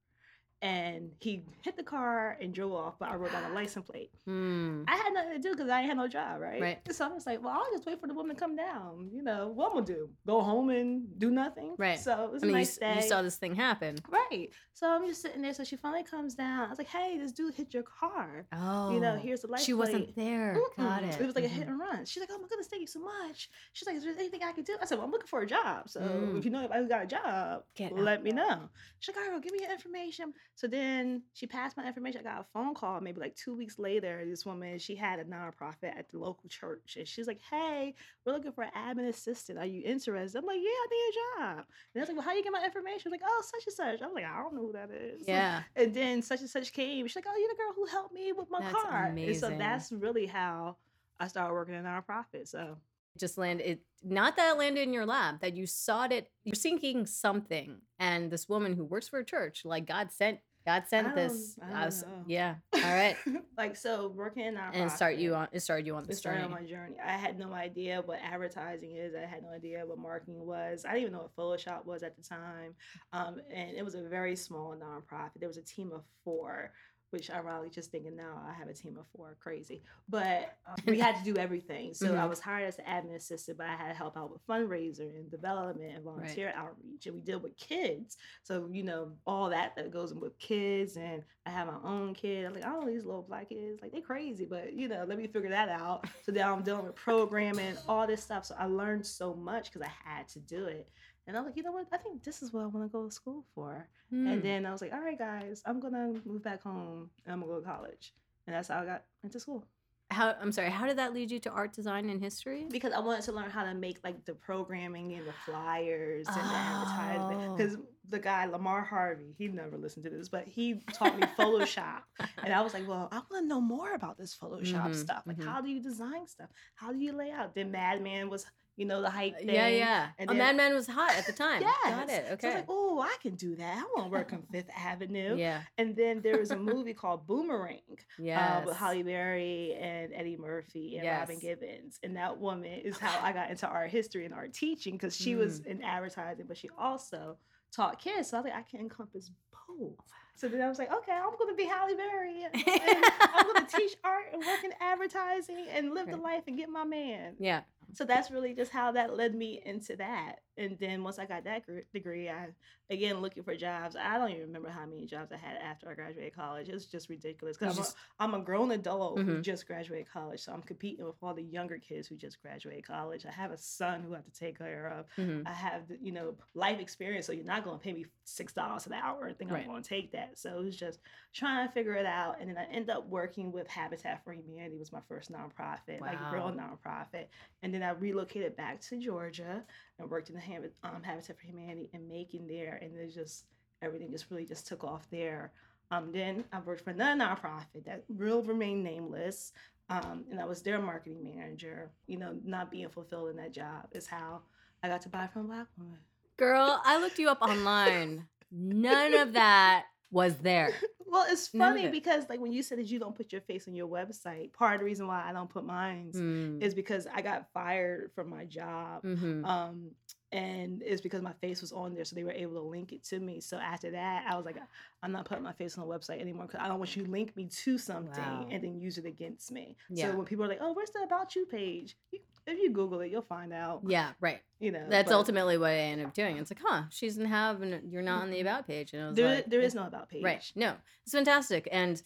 and 0.63 1.11
he 1.21 1.43
hit 1.63 1.77
the 1.77 1.83
car 1.83 2.39
and 2.41 2.55
drove 2.55 2.73
off. 2.73 2.95
But 2.99 3.11
I 3.11 3.17
wrote 3.17 3.33
down 3.33 3.51
a 3.51 3.55
license 3.55 3.85
plate. 3.85 4.11
Hmm. 4.27 4.85
I 4.89 4.97
had 4.97 5.13
nothing 5.13 5.33
to 5.33 5.39
do 5.41 5.51
because 5.51 5.69
I 5.69 5.81
had 5.83 5.97
no 5.97 6.07
job, 6.09 6.41
right? 6.41 6.61
Right. 6.61 6.79
So 6.95 7.05
I'm 7.05 7.13
just 7.15 7.27
like, 7.27 7.43
well, 7.43 7.53
I'll 7.53 7.71
just 7.73 7.85
wait 7.85 8.01
for 8.01 8.07
the 8.07 8.15
woman 8.15 8.37
to 8.37 8.41
come 8.41 8.55
down. 8.57 9.11
You 9.13 9.23
know, 9.23 9.49
what 9.49 9.67
I'm 9.71 9.75
gonna 9.75 9.87
do? 9.87 10.09
Go 10.27 10.41
home 10.41 10.71
and 10.71 11.03
do 11.19 11.31
nothing? 11.31 11.75
Right. 11.79 11.99
So 11.99 12.25
it 12.25 12.33
was 12.33 12.43
i 12.43 12.47
mean 12.47 12.55
a 12.55 12.59
you, 12.59 12.65
nice 12.65 12.71
s- 12.75 12.79
day. 12.79 12.95
you 13.03 13.03
saw 13.09 13.21
this 13.23 13.37
thing 13.37 13.55
happen 13.55 13.99
Right. 14.09 14.49
So 14.75 14.89
I'm 14.89 15.07
just 15.07 15.21
sitting 15.21 15.43
there. 15.43 15.53
So 15.53 15.65
she 15.65 15.77
finally 15.77 16.05
comes 16.05 16.35
down. 16.35 16.67
I 16.67 16.69
was 16.71 16.79
like, 16.79 16.89
hey, 16.89 17.19
this 17.19 17.33
dude 17.33 17.55
hit 17.55 17.75
your 17.75 17.83
car. 17.83 18.47
oh 18.53 18.91
You 18.93 19.01
know, 19.01 19.17
here's 19.17 19.41
the 19.43 19.49
license 19.49 19.67
she 19.67 19.75
wasn't 19.75 20.15
there 20.17 20.57
got 20.79 21.03
Mm-mm. 21.03 21.09
it 21.09 21.21
It 21.21 21.27
was 21.27 21.35
like 21.35 21.45
a 21.45 21.49
Mhm. 21.49 21.51
hit 21.51 21.67
and 21.69 21.79
run. 21.79 22.07
She's 22.07 22.21
like, 22.21 22.31
oh 22.33 22.39
my 22.39 22.49
goodness, 22.49 22.69
thank 22.69 22.81
you 22.81 22.87
so 22.87 23.01
much. 23.01 23.51
She's 23.73 23.87
like, 23.87 23.97
is 23.97 24.05
there 24.05 24.15
anything 24.17 24.43
I 24.45 24.53
can 24.53 24.63
do? 24.65 24.77
I 24.81 24.87
said, 24.87 24.97
well, 24.99 25.07
I'm 25.07 25.11
looking 25.13 25.27
for 25.27 25.41
a 25.41 25.47
job. 25.47 25.89
So 25.91 26.01
Mm. 26.01 26.39
if 26.39 26.45
you 26.45 26.51
know 26.51 26.65
if 26.65 26.71
I 26.71 26.83
got 26.85 27.03
a 27.03 27.07
job, 27.07 27.65
Get 27.75 27.93
out 27.93 27.99
let 27.99 28.23
me 28.23 28.31
know. 28.31 28.69
She's 29.01 29.15
like, 29.15 29.19
all 29.19 29.23
right, 29.29 29.33
well, 29.33 29.41
give 29.41 29.53
me 29.53 29.61
your 29.63 29.73
information. 29.73 30.33
So 30.55 30.67
then 30.67 31.23
she 31.33 31.47
passed 31.47 31.77
my 31.77 31.87
information. 31.87 32.21
I 32.21 32.25
got 32.25 32.41
a 32.41 32.45
phone 32.53 32.75
call 32.75 33.01
maybe 33.01 33.21
like 33.21 33.35
two 33.35 33.57
weeks 33.57 33.79
later. 33.79 34.23
This 34.27 34.45
woman, 34.45 34.79
she 34.79 34.95
had 34.95 35.19
a 35.19 35.25
nonprofit 35.25 35.97
at 35.97 36.09
the 36.11 36.19
local 36.19 36.49
church. 36.49 36.97
And 36.99 37.09
she's 37.09 37.27
like, 37.27 37.41
Hey, 37.51 37.95
we're 38.25 38.35
looking 38.35 38.53
for 38.53 38.65
an 38.65 38.71
admin 38.77 39.09
assistant. 39.09 39.59
Are 39.59 39.67
you 39.67 39.83
interested? 39.85 40.39
I'm 40.39 40.45
like, 40.45 40.59
Yeah, 40.59 40.69
I 40.69 40.87
need 40.91 41.09
a 41.09 41.41
job. 41.41 41.67
And 41.95 41.97
I 41.97 42.01
was 42.01 42.09
like, 42.09 42.17
Well, 42.17 42.27
how 42.27 42.35
you 42.35 42.43
get 42.43 42.53
my 42.53 42.65
information? 42.65 43.03
I'm 43.07 43.13
Like, 43.13 43.23
oh, 43.27 43.43
such 43.45 43.67
and 43.67 43.75
such. 43.75 44.03
I'm 44.03 44.15
like, 44.15 44.25
I 44.25 44.39
don't 44.43 44.55
know 44.55 44.61
who 44.63 44.73
that 44.73 44.91
is. 44.91 45.23
Yeah. 45.33 45.63
And 45.75 45.95
then 45.95 46.21
such 46.23 46.41
and 46.41 46.51
such 46.51 46.73
came. 46.73 47.07
She's 47.07 47.17
like, 47.17 47.25
Oh, 47.29 47.37
you're 47.37 47.49
the 47.49 47.57
girl 47.57 47.73
who 47.75 47.87
helped 47.87 48.13
me 48.15 48.33
with 48.33 48.51
my 48.51 48.61
That's 48.61 48.73
car. 48.73 49.07
And 49.17 49.37
so 49.37 49.51
that's 49.51 49.91
really 49.91 50.27
how 50.27 50.77
I 51.19 51.29
started 51.29 51.55
working 51.55 51.75
in 51.75 51.85
nonprofit. 51.85 52.49
So 52.49 52.77
just 53.19 53.39
landed 53.39 53.67
it 53.67 53.81
not 54.03 54.37
that 54.37 54.55
it 54.55 54.59
landed 54.59 54.83
in 54.83 54.93
your 54.93 55.07
lap 55.07 55.41
that 55.41 55.57
you 55.57 55.67
sought 55.67 56.13
it 56.13 56.31
you're 56.45 56.55
seeking 56.55 57.07
something 57.07 57.79
and 57.99 58.31
this 58.31 58.49
woman 58.49 58.75
who 58.75 58.85
works 58.85 59.09
for 59.09 59.19
a 59.19 59.25
church 59.25 59.63
like 59.65 59.87
god 59.87 60.11
sent 60.11 60.39
god 60.67 60.85
sent 60.89 61.09
don't- 61.09 61.17
this 61.17 61.57
I 61.63 61.83
I 61.83 61.85
was- 61.87 62.05
yeah 62.27 62.55
all 62.75 62.81
right 62.81 63.17
like 63.59 63.77
so 63.77 64.09
working 64.09 64.45
in 64.45 64.57
and 64.57 64.91
start 64.91 65.17
you 65.17 65.35
on 65.35 65.49
it 65.53 65.61
started 65.61 65.87
you 65.87 65.95
on 65.95 66.05
the 66.07 66.15
started 66.15 66.41
journey 66.41 66.55
on 66.55 66.63
my 66.63 66.67
journey. 66.67 66.97
I 67.05 67.13
had 67.13 67.39
no 67.39 67.53
idea 67.53 68.03
what 68.05 68.19
advertising 68.23 68.97
is. 68.97 69.15
I 69.15 69.27
had 69.27 69.43
no 69.43 69.51
idea 69.51 69.85
what 69.85 69.99
marketing 69.99 70.45
was. 70.47 70.85
I 70.85 70.93
didn't 70.95 71.03
even 71.03 71.13
know 71.15 71.29
what 71.31 71.37
Photoshop 71.37 71.85
was 71.85 72.03
at 72.03 72.17
the 72.17 72.23
time. 72.23 72.75
Um, 73.13 73.41
and 73.55 73.77
it 73.77 73.85
was 73.85 73.95
a 73.95 74.03
very 74.03 74.35
small 74.37 74.75
nonprofit. 74.77 75.33
There 75.39 75.49
was 75.49 75.59
a 75.59 75.63
team 75.63 75.91
of 75.93 76.03
four, 76.25 76.73
which 77.13 77.31
ironically, 77.31 77.69
just 77.71 77.91
thinking 77.91 78.17
now, 78.17 78.43
I 78.49 78.55
have 78.55 78.69
a 78.69 78.73
team 78.73 78.97
of 78.99 79.07
four. 79.15 79.37
Crazy. 79.41 79.83
But 80.09 80.57
um, 80.67 80.77
we 80.87 80.99
had 80.99 81.17
to 81.17 81.25
do 81.25 81.37
everything. 81.37 81.93
So 82.03 82.07
I 82.15 82.25
Mhm. 82.25 82.29
was 82.31 82.41
hired 82.41 82.69
as 82.69 82.79
an 82.79 82.85
admin 82.87 83.17
assistant, 83.17 83.59
but 83.59 83.67
I 83.69 83.75
had 83.77 83.89
to 83.89 83.95
help 83.95 84.17
out 84.17 84.31
with 84.33 84.45
fundraiser 84.47 85.01
and 85.15 85.31
development 85.31 85.95
and 85.95 86.03
volunteer 86.05 86.53
outreach. 86.57 87.07
And 87.07 87.15
we 87.15 87.21
deal 87.21 87.39
with 87.39 87.57
kids. 87.57 88.17
So, 88.43 88.69
you 88.73 88.83
know, 88.83 89.13
all 89.27 89.51
that 89.51 89.77
that 89.77 89.91
goes 89.93 90.11
in 90.13 90.21
with 90.21 90.39
kids. 90.39 90.97
And 90.97 91.23
I 91.45 91.51
have 91.51 91.67
my 91.69 91.79
own 91.85 92.15
kid. 92.15 92.47
I'm 92.47 92.55
like, 92.55 92.65
oh, 92.67 92.87
these 92.87 93.05
little 93.05 93.23
black 93.23 93.51
kids, 93.51 93.83
like 93.83 93.93
they're 93.93 94.01
crazy, 94.01 94.47
but 94.47 94.73
you 94.73 94.89
know, 94.89 95.05
let 95.07 95.19
me 95.19 95.27
figure 95.27 95.51
that 95.51 95.69
out. 95.69 96.07
So 96.25 96.33
now 96.33 96.55
I'm 96.55 96.63
dealing 96.63 96.87
with 96.87 96.95
programming, 96.95 97.77
all 97.89 98.07
this 98.07 98.23
stuff. 98.23 98.47
So 98.47 98.55
I 98.59 98.67
learned 98.67 99.05
so 99.07 99.35
much 99.35 99.71
because 99.73 99.83
I 99.87 100.09
had 100.11 100.29
to 100.29 100.39
do 100.41 100.65
it. 100.67 100.89
And 101.27 101.37
I 101.37 101.41
was 101.41 101.47
like, 101.47 101.57
you 101.57 101.63
know 101.63 101.73
what? 101.73 101.87
I 101.93 101.99
think 101.99 102.25
this 102.25 102.43
is 102.43 102.53
what 102.53 102.63
I 102.65 102.67
want 102.67 102.85
to 102.85 102.93
go 102.93 103.05
to 103.07 103.11
school 103.13 103.45
for. 103.55 103.87
Hmm. 104.11 104.27
And 104.27 104.43
then 104.43 104.67
I 104.67 104.73
was 104.73 104.81
like, 104.83 104.93
all 104.93 105.01
right, 105.01 105.19
guys, 105.19 105.63
I'm 105.65 105.79
gonna 105.81 106.15
move 106.25 106.43
back 106.43 106.63
home 106.63 107.11
and 107.25 107.33
I'm 107.33 107.41
gonna 107.41 107.53
go 107.53 107.61
to 107.61 107.67
college. 107.67 108.13
And 108.47 108.55
that's 108.57 108.69
how 108.69 108.81
I 108.81 108.85
got 108.87 109.05
into 109.23 109.39
school. 109.39 109.65
how 110.11 110.35
i'm 110.43 110.53
sorry 110.53 110.69
how 110.69 110.87
did 110.87 110.99
that 110.99 111.15
lead 111.15 111.31
you 111.31 111.39
to 111.39 111.49
art 111.51 111.73
design 111.73 112.11
and 112.11 112.21
history 112.21 112.67
Because 112.71 112.93
I 112.93 112.99
wanted 113.01 113.23
to 113.29 113.33
learn 113.33 113.49
how 113.49 113.65
to 113.65 113.73
make 113.73 113.99
like 114.05 114.27
the 114.27 114.35
programming 114.35 115.15
and 115.15 115.27
the 115.27 115.33
flyers 115.47 116.27
and 116.29 116.37
the 116.37 116.55
advertisement. 116.55 117.51
Oh. 117.51 117.57
Because 117.57 117.77
the 118.11 118.19
guy 118.19 118.45
Lamar 118.45 118.83
Harvey, 118.83 119.33
he 119.39 119.49
never 119.49 119.79
listened 119.79 120.05
to 120.05 120.11
this, 120.11 120.29
but 120.29 120.47
he 120.47 120.83
taught 120.93 121.17
me 121.19 121.23
Photoshop, 121.39 122.03
and 122.45 122.53
I 122.53 122.61
was 122.61 122.75
like, 122.75 122.87
well, 122.87 123.09
I 123.11 123.23
want 123.31 123.45
to 123.45 123.47
know 123.47 123.61
more 123.61 123.95
about 123.95 124.19
this 124.19 124.37
Photoshop 124.37 124.89
Mhm, 124.91 124.97
stuff. 124.97 125.23
Like, 125.25 125.39
mhm. 125.39 125.47
how 125.47 125.63
do 125.63 125.71
you 125.71 125.81
design 125.81 126.27
stuff? 126.27 126.51
How 126.75 126.93
do 126.93 126.99
you 126.99 127.13
lay 127.13 127.31
out? 127.31 127.55
Then 127.55 127.71
Mad 127.71 128.03
Men 128.03 128.29
was, 128.29 128.45
you 128.77 128.87
know, 128.87 129.03
the 129.03 129.11
hype 129.11 129.37
thing. 129.39 129.51
Uh, 129.51 129.53
yeah 129.53 129.69
yeah 129.69 130.07
and 130.19 130.31
a 130.31 130.33
then- 130.33 130.39
Mad 130.39 130.57
Men 130.57 130.75
was 130.75 130.87
hot 130.87 131.15
at 131.15 131.27
the 131.27 131.33
time 131.45 131.61
Yes. 131.63 131.77
got 131.85 132.09
it 132.09 132.25
Okay. 132.33 132.41
So 132.41 132.47
I 132.49 132.51
was 132.51 132.55
like, 132.61 132.65
oh, 132.69 133.01
I 133.03 133.17
can 133.21 133.35
do 133.35 133.55
that. 133.57 133.77
I 133.77 133.83
want 133.95 134.07
to 134.07 134.11
work 134.11 134.33
on 134.33 134.43
Fifth 134.53 134.71
Avenue. 134.77 135.37
yeah 135.37 135.61
And 135.79 135.95
then 135.95 136.21
there 136.23 136.39
was 136.39 136.51
a 136.51 136.57
movie 136.57 136.95
called 137.03 137.27
Boomerang 137.27 137.99
yeah 138.19 138.59
uh, 138.63 138.67
with 138.67 138.77
Halle 138.77 139.03
Berry 139.03 139.75
and 139.81 140.13
Eddie 140.15 140.37
Murphy 140.39 140.97
and 140.97 141.07
Robin 141.07 141.39
Yes. 141.43 141.43
Givens. 141.43 141.99
And 142.03 142.17
that 142.17 142.39
woman 142.39 142.65
is 142.65 142.99
how 142.99 143.19
I 143.23 143.33
got 143.33 143.51
into 143.53 143.67
art 143.69 143.91
history 143.91 144.25
and 144.25 144.35
art 144.35 144.53
teaching 144.55 144.95
because 144.95 145.15
she 145.17 145.35
was 145.35 145.61
Mm. 145.61 145.67
in 145.67 145.83
advertising, 145.83 146.47
but 146.49 146.57
she 146.57 146.69
also 146.79 147.37
taught 147.75 147.99
kids. 148.01 148.31
So 148.31 148.37
I 148.39 148.41
was 148.41 148.51
like, 148.51 148.59
I 148.59 148.63
can 148.63 148.81
encompass 148.81 149.31
both. 149.69 149.97
So 150.35 150.49
then 150.49 150.63
I 150.63 150.69
was 150.69 150.79
like, 150.79 150.91
okay, 150.93 151.13
I'm 151.13 151.37
going 151.39 151.51
to 151.51 151.55
be 151.55 151.65
Halle 151.67 151.95
Berry. 151.95 152.45
And 152.45 153.05
I'm 153.21 153.47
going 153.53 153.67
to 153.67 153.77
teach 153.77 153.95
art 154.03 154.25
and 154.33 154.43
work 154.45 154.65
in 154.65 154.73
advertising 154.81 155.67
and 155.71 155.93
live 155.95 156.09
the 156.11 156.17
life 156.17 156.45
and 156.47 156.57
get 156.57 156.69
my 156.71 156.85
man. 156.85 157.35
yeah 157.39 157.61
So 157.95 158.05
that's 158.05 158.31
really 158.31 158.55
just 158.55 158.73
how 158.73 158.93
that 158.93 159.17
led 159.17 159.35
me 159.35 159.61
into 159.65 159.97
that. 159.97 160.37
And 160.57 160.79
then 160.79 161.03
once 161.03 161.19
I 161.19 161.25
got 161.27 161.45
that 161.45 161.65
gr- 161.67 161.81
degree, 161.93 162.29
I 162.29 162.49
again 162.91 163.21
looking 163.21 163.43
for 163.43 163.55
jobs. 163.57 163.97
I 163.97 164.19
don't 164.19 164.31
even 164.31 164.43
remember 164.43 164.69
how 164.69 164.85
many 164.85 165.07
jobs 165.07 165.33
I 165.33 165.37
had 165.39 165.57
after 165.57 165.89
I 165.91 165.95
graduated 165.95 166.35
college. 166.35 166.69
It 166.69 166.75
was 166.75 166.87
just 166.87 167.09
ridiculous 167.09 167.57
because 167.57 167.79
I'm, 168.19 168.31
a- 168.31 168.35
I'm 168.35 168.41
a 168.41 168.45
grown 168.45 168.71
adult 168.73 169.19
who 169.19 169.37
Mhm. 169.39 169.43
just 169.43 169.67
graduated 169.67 170.11
college, 170.11 170.41
so 170.41 170.53
I'm 170.53 170.61
competing 170.63 171.05
with 171.07 171.15
all 171.23 171.33
the 171.35 171.43
younger 171.43 171.79
kids 171.79 172.07
who 172.07 172.17
just 172.17 172.41
graduated 172.43 172.85
college. 172.87 173.25
I 173.25 173.31
have 173.31 173.51
a 173.51 173.57
son 173.57 174.03
who 174.03 174.13
I 174.13 174.17
have 174.17 174.27
to 174.27 174.33
take 174.33 174.59
care 174.59 174.89
of. 174.89 175.07
Mhm. 175.17 175.47
I 175.47 175.53
have 175.53 175.89
the, 175.89 175.97
you 176.03 176.13
know 176.13 176.37
life 176.55 176.81
experience, 176.81 177.25
so 177.27 177.33
you're 177.33 177.45
not 177.47 177.65
going 177.65 177.79
to 177.79 177.83
pay 177.83 177.93
me 177.95 178.05
six 178.25 178.53
dollars 178.53 178.87
an 178.87 178.93
hour 178.93 179.27
and 179.27 179.39
think 179.39 179.51
Right. 179.51 179.63
I'm 179.63 179.69
going 179.69 179.83
to 179.83 179.89
take 179.89 180.13
that. 180.13 180.39
So 180.39 180.59
it 180.59 180.63
was 180.65 180.77
just 180.77 181.01
trying 181.33 181.67
to 181.67 181.73
figure 181.73 181.95
it 181.95 182.07
out, 182.07 182.41
and 182.41 182.51
then 182.51 182.59
I 182.59 182.65
end 182.67 182.91
up 182.91 183.07
working 183.09 183.53
with 183.53 183.69
Habitat 183.69 184.23
for 184.23 184.33
Humanity. 184.35 184.77
Was 184.79 184.93
my 184.93 185.01
first 185.09 185.33
nonprofit, 185.33 186.01
like 186.01 186.19
real 186.33 186.53
nonprofit, 186.53 187.27
and 187.63 187.73
then 187.73 187.82
I 187.85 187.91
relocated 187.91 188.57
back 188.57 188.81
to 188.83 188.99
Georgia 188.99 189.63
and 189.99 190.11
worked 190.11 190.29
in 190.29 190.35
the 190.35 190.41
Habit, 190.41 190.75
um, 190.85 191.03
Habitat 191.03 191.39
for 191.39 191.47
Humanity 191.47 191.91
and 191.95 192.09
making 192.09 192.47
there, 192.47 192.79
and 192.83 192.97
then 192.97 193.11
just 193.11 193.45
everything 193.83 194.11
just 194.11 194.31
really 194.31 194.47
just 194.47 194.67
took 194.67 194.85
off 194.85 195.07
there. 195.11 195.53
Um, 195.91 196.11
then 196.13 196.45
I 196.53 196.61
worked 196.61 196.83
for 196.85 196.91
another 196.91 197.21
nonprofit 197.23 197.85
that 197.85 198.05
will 198.09 198.43
remain 198.43 198.83
nameless. 198.83 199.53
Um, 199.91 200.25
and 200.31 200.41
I 200.41 200.45
was 200.47 200.63
their 200.63 200.81
marketing 200.81 201.23
manager. 201.23 201.91
You 202.07 202.19
know, 202.19 202.35
not 202.45 202.71
being 202.71 202.89
fulfilled 202.89 203.31
in 203.31 203.37
that 203.37 203.53
job 203.53 203.89
is 203.93 204.07
how 204.07 204.41
I 204.83 204.89
got 204.89 205.03
to 205.03 205.09
buy 205.09 205.27
from 205.27 205.43
a 205.43 205.49
black 205.49 205.67
woman. 205.79 205.99
girl 206.37 206.81
i 206.85 206.99
looked 206.99 207.19
you 207.19 207.29
up 207.29 207.41
online 207.43 208.27
none 208.51 209.15
of 209.15 209.35
that 209.35 209.85
was 210.11 210.37
there 210.39 210.73
Well, 211.13 211.27
it's 211.29 211.47
funny 211.49 211.89
because 211.89 212.25
like 212.31 212.41
when 212.41 212.53
you 212.53 212.63
said 212.63 212.79
that 212.79 212.87
you 212.87 212.99
don't 212.99 213.15
put 213.15 213.33
your 213.33 213.43
face 213.43 213.69
on 213.69 213.75
your 213.75 213.87
website, 213.87 214.53
part 214.55 214.75
of 214.75 214.81
the 214.81 214.87
reason 214.87 215.07
why 215.07 215.23
I 215.29 215.33
don't 215.35 215.51
put 215.51 215.63
mine 215.65 216.11
Mm. 216.15 216.63
is 216.63 216.75
because 216.75 217.07
I 217.07 217.21
got 217.21 217.53
fired 217.53 218.11
from 218.15 218.31
my 218.31 218.47
job. 218.47 219.03
Mhm. 219.05 219.45
Um, 219.45 219.91
and 220.33 220.83
it's 220.83 221.03
because 221.03 221.21
my 221.21 221.35
face 221.35 221.61
was 221.61 221.71
on 221.73 221.95
there, 221.95 222.07
so 222.07 222.17
they 222.17 222.25
were 222.25 222.33
able 222.33 222.55
to 222.55 222.63
link 222.67 222.93
it 222.93 223.05
to 223.05 223.21
me. 223.21 223.43
So 223.43 223.59
after 223.59 223.91
that, 223.91 224.25
I 224.27 224.35
was 224.37 224.47
like, 224.47 224.57
I'm 225.03 225.13
not 225.13 225.27
putting 225.27 225.45
my 225.45 225.53
face 225.53 225.77
on 225.77 225.87
the 225.87 225.95
website 225.95 226.21
anymore 226.23 226.47
because 226.47 226.61
I 226.65 226.69
don't 226.69 226.79
want 226.79 226.97
you 226.97 227.05
to 227.05 227.11
link 227.11 227.37
me 227.37 227.47
to 227.65 227.77
something 227.77 228.25
Wow. 228.25 228.49
and 228.51 228.65
then 228.65 228.81
use 228.81 228.97
it 228.97 229.05
against 229.05 229.53
me. 229.53 229.77
Yeah. 229.91 230.11
So 230.13 230.17
when 230.17 230.25
people 230.25 230.47
are 230.47 230.49
like, 230.49 230.63
"Oh, 230.63 230.73
where's 230.73 230.89
the 230.91 231.03
about 231.03 231.37
you 231.37 231.45
page?" 231.45 231.99
You, 232.11 232.21
if 232.47 232.59
you 232.59 232.71
Google 232.71 233.01
it, 233.01 233.11
you'll 233.11 233.23
find 233.23 233.53
out. 233.53 233.83
yeah 233.87 234.13
right 234.21 234.41
You 234.59 234.73
know, 234.73 234.87
That's 234.89 235.11
but 235.11 235.17
ultimately 235.17 235.59
what 235.59 235.71
I 235.71 235.77
ended 235.77 236.07
up 236.07 236.15
doing. 236.15 236.37
It's 236.37 236.51
like, 236.51 236.61
huh, 236.65 236.85
she 236.91 237.07
doesn't 237.09 237.27
have, 237.27 237.63
and 237.63 237.91
you're 237.93 238.03
not 238.03 238.23
on 238.23 238.31
the 238.31 238.39
Mhm. 238.39 238.43
about 238.43 238.67
page. 238.67 238.93
And 238.93 239.03
I 239.03 239.07
was 239.09 239.17
There, 239.17 239.35
like, 239.37 239.47
there 239.51 239.61
is 239.61 239.75
no 239.75 239.85
about 239.87 240.09
page. 240.09 240.23
Right. 240.23 240.53
No, 240.55 240.77
it's 241.05 241.13
fantastic. 241.13 241.69
And 241.73 242.01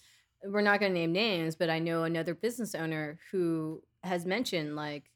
we're 0.44 0.60
not 0.62 0.80
going 0.80 0.92
to 0.92 0.98
name 0.98 1.12
names, 1.12 1.56
but 1.56 1.68
I 1.70 1.78
know 1.78 2.04
another 2.04 2.34
business 2.34 2.74
owner 2.74 3.18
who 3.30 3.82
has 4.04 4.24
mentioned 4.24 4.76
like 4.76 5.10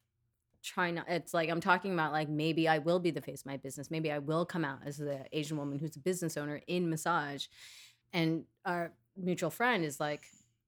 trying 0.62 0.96
not, 0.96 1.08
it's 1.08 1.32
like 1.32 1.48
I'm 1.48 1.60
talking 1.60 1.92
about 1.94 2.12
like 2.12 2.28
maybe 2.28 2.68
I 2.68 2.78
will 2.78 2.98
be 2.98 3.10
the 3.10 3.20
face 3.22 3.40
of 3.42 3.46
my 3.46 3.56
business. 3.56 3.90
Maybe 3.90 4.10
I 4.12 4.18
will 4.18 4.44
come 4.44 4.64
out 4.64 4.80
as 4.84 4.98
the 4.98 5.24
Asian 5.32 5.56
woman 5.56 5.78
who's 5.78 5.96
a 5.96 6.00
business 6.00 6.36
owner 6.36 6.60
in 6.66 6.90
massage. 6.90 7.46
And 8.12 8.44
our 8.64 8.92
mutual 9.16 9.50
friend 9.50 9.84
is 9.84 9.98
like, 10.00 10.22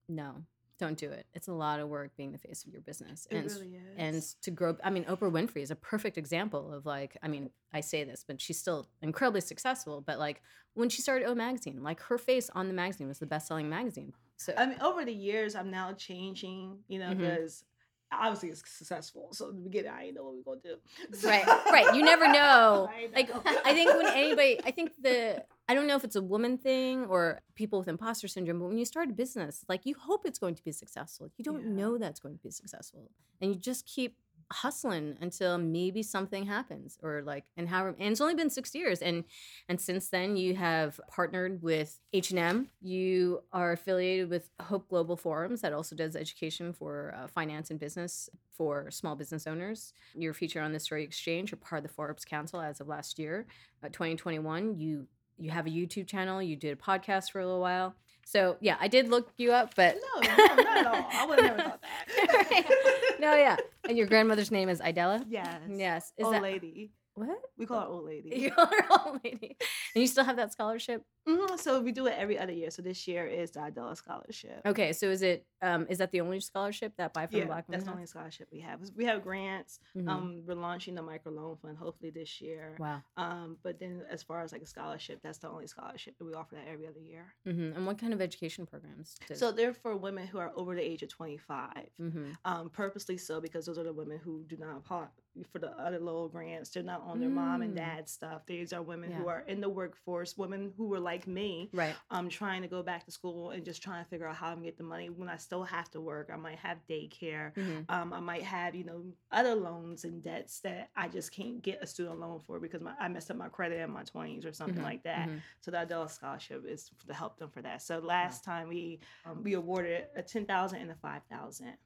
no, 0.09 0.45
don't 0.83 0.99
do 0.99 1.11
it. 1.11 1.27
It's 1.33 1.49
a 1.49 1.53
lot 1.53 1.81
of 1.81 1.89
work 1.89 2.17
being 2.17 2.33
the 2.33 2.39
face 2.39 2.65
of 2.65 2.73
your 2.73 2.83
business. 2.83 3.27
It 3.31 3.37
and 3.37 3.51
really 3.51 3.77
is. 3.77 3.97
and 3.97 4.43
to 4.43 4.51
grow 4.51 4.77
i 4.83 4.91
mean 4.91 5.05
oprah 5.05 5.31
winfrey 5.31 5.63
is 5.63 5.71
a 5.71 5.77
perfect 5.77 6.19
example 6.19 6.73
of 6.73 6.87
like 6.87 7.17
i 7.23 7.29
mean 7.29 7.51
i 7.73 7.81
say 7.81 8.05
this 8.05 8.25
but 8.27 8.41
she's 8.41 8.59
still 8.59 8.89
incredibly 9.01 9.41
successful 9.41 10.01
but 10.01 10.19
like 10.19 10.43
when 10.75 10.89
she 10.89 11.03
started 11.03 11.27
o 11.27 11.35
magazine 11.35 11.83
like 11.83 12.01
her 12.01 12.19
face 12.19 12.51
on 12.55 12.69
the 12.69 12.75
magazine 12.75 13.09
was 13.09 13.19
the 13.19 13.27
best-selling 13.27 13.69
magazine 13.69 14.13
so 14.43 14.53
I 14.57 14.67
mean, 14.67 14.81
over 14.81 15.05
the 15.05 15.13
years, 15.13 15.55
I'm 15.55 15.71
now 15.71 15.93
changing, 15.93 16.79
you 16.89 16.99
know, 16.99 17.11
mm-hmm. 17.11 17.21
because 17.21 17.65
obviously 18.13 18.51
it's 18.51 18.63
successful. 18.69 19.29
So 19.33 19.49
in 19.51 19.57
the 19.57 19.63
beginning, 19.63 19.93
I 19.93 20.03
didn't 20.03 20.17
know 20.17 20.25
what 20.25 20.33
we 20.33 20.39
were 20.39 20.57
gonna 20.57 20.77
do. 21.13 21.29
right 21.29 21.47
right 21.71 21.95
you 21.95 22.03
never 22.03 22.27
know 22.33 22.91
I 22.93 23.09
like 23.15 23.31
i 23.65 23.73
think 23.73 23.95
when 23.95 24.07
anybody 24.09 24.61
i 24.65 24.71
think 24.71 24.93
the 25.01 25.45
i 25.73 25.75
don't 25.75 25.87
know 25.87 25.97
if 25.97 26.05
it's 26.05 26.17
a 26.17 26.23
woman 26.35 26.59
thing 26.59 27.07
or 27.07 27.41
people 27.55 27.79
with 27.81 27.89
imposter 27.89 28.29
syndrome 28.29 28.59
but 28.61 28.69
when 28.69 28.77
you 28.83 28.85
start 28.85 29.09
a 29.09 29.13
business 29.25 29.65
like 29.73 29.87
you 29.89 29.95
hope 30.09 30.23
it's 30.27 30.39
going 30.39 30.55
to 30.55 30.65
be 30.65 30.73
successful. 30.73 31.25
You 31.39 31.45
don't 31.45 31.63
Yeah. 31.65 31.77
know 31.81 31.93
that's 31.99 32.21
going 32.21 32.37
to 32.37 32.43
be 32.43 32.51
successful 32.51 33.11
and 33.41 33.47
you 33.55 33.59
just 33.71 33.87
keep 33.87 34.13
hustling 34.53 35.17
until 35.27 35.57
maybe 35.57 36.03
something 36.03 36.45
happens 36.45 36.99
or 37.03 37.23
like 37.33 37.45
and 37.57 37.67
how 37.71 37.87
and 37.87 37.97
it's 38.13 38.21
only 38.21 38.35
been 38.35 38.51
six 38.51 38.75
years 38.75 39.01
and 39.01 39.25
and 39.71 39.81
since 39.81 40.05
then 40.11 40.37
you 40.37 40.55
have 40.57 41.01
partnered 41.09 41.63
with 41.63 41.91
h&m 42.13 42.69
you 42.83 43.43
are 43.55 43.73
affiliated 43.73 44.29
with 44.29 44.51
hope 44.61 44.85
global 44.89 45.17
forums 45.17 45.63
that 45.63 45.73
also 45.73 45.97
does 45.97 46.15
education 46.17 46.67
for 46.75 47.15
uh, 47.17 47.27
finance 47.29 47.71
and 47.71 47.81
business 47.81 48.29
for 48.59 48.91
small 48.91 49.17
business 49.17 49.47
owners. 49.47 49.95
You're 50.15 50.35
featured 50.35 50.63
on 50.63 50.73
the 50.75 50.81
story 50.81 51.03
exchange 51.03 51.51
you're 51.51 51.59
part 51.71 51.79
of 51.83 51.89
the 51.89 51.95
forbes 51.95 52.25
council 52.27 52.61
as 52.61 52.81
of 52.81 52.89
last 52.89 53.19
year. 53.19 53.47
Uh, 53.83 53.89
2021 53.89 54.79
you 54.79 55.07
you 55.39 55.51
have 55.51 55.67
a 55.67 55.71
youtube 55.71 56.07
channel 56.07 56.41
you 56.43 56.57
did 56.57 56.73
a 56.73 56.81
podcast 56.81 57.31
for 57.33 57.41
a 57.41 57.45
little 57.45 57.61
while 57.61 57.95
so 58.25 58.57
yeah 58.61 58.77
i 58.81 58.89
did 58.89 59.09
look 59.09 59.31
you 59.37 59.53
up 59.53 59.75
but 59.75 59.97
No, 60.15 60.21
no, 60.29 60.37
not 60.63 60.77
at 60.79 60.87
all. 60.87 61.09
I 61.13 61.27
would 61.27 61.41
have 61.41 61.57
never 61.57 61.69
thought 61.71 61.83
that. 61.83 63.17
no 63.21 63.35
yeah 63.35 63.57
and 63.89 63.97
your 63.99 64.07
grandmother's 64.07 64.51
name 64.51 64.69
is 64.69 64.81
idella 64.81 65.25
Yes. 65.29 65.61
yes 65.69 66.13
is 66.17 66.25
Old 66.27 66.35
that 66.35 66.43
lady. 66.43 66.93
What? 67.15 67.39
We 67.59 67.67
call 67.67 67.81
her 67.81 67.87
old 67.87 68.05
lady. 68.07 68.31
You 68.35 68.53
are 68.57 68.71
old 69.07 69.21
lady. 69.23 69.57
And 69.95 70.01
you 70.01 70.07
still 70.07 70.25
have 70.25 70.37
that 70.37 70.53
scholarship? 70.53 71.05
Mhm, 71.29 71.59
So 71.59 71.81
we 71.81 71.93
do 71.93 72.07
it 72.07 72.15
every 72.17 72.39
other 72.39 72.53
year. 72.53 72.71
So 72.71 72.81
this 72.83 73.07
year 73.07 73.27
is 73.27 73.51
the 73.53 73.61
Idella 73.61 73.95
Scholarship. 73.97 74.63
Okay, 74.67 74.93
so 74.93 75.07
is 75.11 75.23
it 75.23 75.47
um 75.61 75.87
is 75.91 75.99
that 75.99 76.11
the 76.11 76.21
only 76.23 76.41
scholarship 76.41 76.95
that 76.97 77.13
buy 77.13 77.27
from 77.27 77.39
Yeah, 77.39 77.45
black 77.47 77.67
that's 77.69 77.85
the 77.85 77.93
only 77.93 78.07
scholarship 78.07 78.49
we 78.51 78.61
have. 78.61 78.81
We 78.97 79.05
have 79.05 79.23
grants. 79.23 79.79
Mhm. 79.97 80.09
Um, 80.09 80.43
we're 80.47 80.55
launching 80.55 80.95
the 80.97 81.03
microloan 81.03 81.61
fund 81.61 81.77
hopefully 81.79 82.11
this 82.11 82.41
year. 82.41 82.77
wow. 82.81 83.03
Um, 83.17 83.59
but 83.63 83.79
then 83.79 84.03
as 84.11 84.23
far 84.23 84.41
as 84.43 84.51
like 84.53 84.63
a 84.63 84.67
scholarship, 84.67 85.21
that's 85.23 85.39
the 85.39 85.49
only 85.51 85.67
scholarship 85.67 86.17
that 86.19 86.25
we 86.25 86.33
offer 86.35 86.55
that 86.57 86.67
every 86.67 86.87
other 86.89 86.99
year. 87.01 87.35
hmm 87.45 87.73
And 87.77 87.87
what 87.87 87.99
kind 87.99 88.13
of 88.15 88.21
education 88.23 88.65
programs? 88.67 89.15
Does, 89.29 89.39
So 89.39 89.53
they're 89.53 89.75
for 89.75 89.97
women 89.97 90.27
who 90.27 90.39
are 90.39 90.51
over 90.57 90.75
the 90.75 90.83
age 90.83 91.03
of 91.03 91.11
25. 91.11 91.91
Mhm. 92.01 92.37
Um, 92.47 92.71
purposely 92.71 93.19
so 93.19 93.41
because 93.41 93.67
those 93.67 93.79
are 93.79 93.85
the 93.85 93.93
women 93.93 94.19
who 94.19 94.45
do 94.49 94.57
not 94.57 94.77
apply 94.79 95.09
for 95.51 95.59
the 95.59 95.71
other 95.81 95.99
low 95.99 96.29
grants. 96.29 96.71
They're 96.71 96.83
not 96.83 97.01
on 97.03 97.19
their 97.19 97.31
mom 97.31 97.63
and 97.63 97.73
Mm. 97.73 97.77
dad 97.77 98.09
stuff. 98.09 98.45
These 98.47 98.73
are 98.73 98.83
women 98.83 99.11
who 99.13 99.29
are 99.29 99.41
in 99.41 99.61
the 99.61 99.69
workforce, 99.69 100.37
women 100.37 100.73
who 100.77 100.89
were 100.89 101.01
like 101.01 101.27
me, 101.27 101.71
right. 101.73 101.97
um, 102.11 102.29
trying 102.29 102.61
to 102.63 102.69
go 102.69 102.83
back 102.83 103.05
to 103.07 103.11
school 103.11 103.51
and 103.51 103.65
just 103.65 103.83
trying 103.83 104.05
to 104.05 104.09
figure 104.11 104.27
out 104.29 104.37
how 104.37 104.49
I'm 104.49 104.57
gonna 104.57 104.67
get 104.67 104.77
the 104.77 104.85
money 104.85 105.09
when 105.09 105.29
I 105.31 105.37
still 105.37 105.65
have 105.65 105.91
to 105.93 106.01
work. 106.01 106.31
I 106.33 106.37
might 106.37 106.59
have 106.59 106.79
daycare. 106.89 107.55
hmm 107.55 107.81
Um, 107.89 108.13
I 108.13 108.21
might 108.21 108.43
have, 108.43 108.75
you 108.75 108.85
know, 108.85 109.05
other 109.31 109.55
loans 109.55 110.05
and 110.05 110.23
debts 110.23 110.61
that 110.61 110.91
I 110.97 111.09
just 111.09 111.33
can't 111.33 111.63
get 111.63 111.83
a 111.83 111.87
student 111.87 112.21
loan 112.21 112.41
for 112.41 112.61
because 112.61 112.83
my, 112.83 112.95
I 113.01 113.09
messed 113.09 113.31
up 113.31 113.37
my 113.39 113.49
credit 113.49 113.81
in 113.81 113.91
my 113.91 114.03
20s 114.05 114.45
or 114.45 114.53
something 114.53 114.81
Mhm, 114.81 114.83
like 114.83 115.03
that. 115.05 115.29
mhm. 115.29 115.41
So 115.61 115.71
the 115.71 115.79
Idella 115.79 116.09
Scholarship 116.09 116.65
is 116.67 116.91
to 117.07 117.15
help 117.15 117.39
them 117.39 117.49
for 117.51 117.63
that. 117.63 117.81
So 117.83 117.99
last 118.01 118.45
time 118.45 118.69
we 118.69 119.01
um, 119.25 119.43
we 119.43 119.55
awarded 119.55 120.09
a 120.15 120.23
10,000 120.23 120.81
and 120.81 120.91
a 120.91 120.95
5,000. 120.97 121.77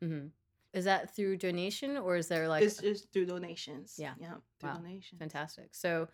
Is 0.73 0.85
that 0.85 1.15
through 1.15 1.39
donation 1.39 1.97
or 1.97 2.17
is 2.17 2.29
there 2.29 2.49
like 2.49 2.63
it's 2.63 2.79
just 2.79 3.13
through 3.13 3.27
donations. 3.27 3.95
Yeah. 3.99 4.15
Yeah. 4.19 4.35
Through 4.61 4.71
Wow. 4.71 4.77
donations. 4.77 5.19
fantastic? 5.19 5.69
So 5.75 6.09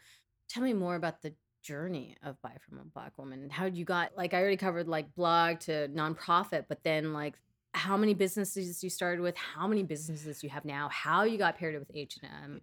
tell 0.48 0.62
me 0.62 0.72
more 0.72 0.94
about 0.96 1.20
the 1.22 1.34
journey 1.62 2.16
of 2.22 2.40
buy 2.42 2.56
from 2.68 2.78
a 2.78 2.84
black 2.84 3.16
woman. 3.18 3.48
How 3.50 3.66
you 3.66 3.84
got 3.84 4.16
like 4.16 4.34
I 4.34 4.40
already 4.40 4.56
covered 4.56 4.88
like 4.88 5.14
blog 5.14 5.60
to 5.60 5.88
nonprofit, 5.88 6.66
but 6.68 6.82
then 6.84 7.12
like 7.12 7.34
how 7.74 7.96
many 7.96 8.14
businesses 8.14 8.84
you 8.84 8.90
started 8.90 9.22
with, 9.22 9.36
how 9.36 9.66
many 9.66 9.82
businesses 9.82 10.42
you 10.44 10.50
have 10.50 10.64
now, 10.64 10.88
how 10.90 11.22
you 11.22 11.38
got 11.38 11.56
paired 11.56 11.78
with 11.78 11.90
H 11.94 12.18
and 12.22 12.30
M. 12.44 12.60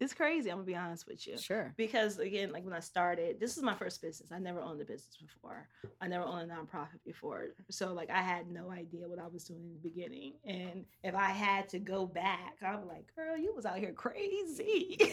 It's 0.00 0.14
crazy. 0.14 0.48
I'm 0.50 0.58
gonna 0.58 0.66
be 0.66 0.76
honest 0.76 1.08
with 1.08 1.26
you. 1.26 1.36
Sure. 1.38 1.74
Because 1.76 2.18
again, 2.18 2.52
like 2.52 2.64
when 2.64 2.72
I 2.72 2.78
started, 2.80 3.40
this 3.40 3.56
is 3.56 3.64
my 3.64 3.74
first 3.74 4.00
business. 4.00 4.30
I 4.30 4.38
never 4.38 4.60
owned 4.60 4.80
a 4.80 4.84
business 4.84 5.16
before. 5.16 5.68
I 6.00 6.06
never 6.06 6.24
owned 6.24 6.50
a 6.50 6.54
nonprofit 6.54 7.02
before. 7.04 7.46
So 7.68 7.92
like 7.92 8.08
I 8.08 8.22
had 8.22 8.48
no 8.48 8.70
idea 8.70 9.08
what 9.08 9.18
I 9.18 9.26
was 9.26 9.44
doing 9.44 9.64
in 9.64 9.72
the 9.72 9.88
beginning. 9.88 10.34
And 10.44 10.84
if 11.02 11.16
I 11.16 11.30
had 11.30 11.68
to 11.70 11.80
go 11.80 12.06
back, 12.06 12.56
I'm 12.64 12.86
like, 12.86 13.12
girl, 13.16 13.36
you 13.36 13.52
was 13.54 13.66
out 13.66 13.78
here 13.78 13.92
crazy. 13.92 14.98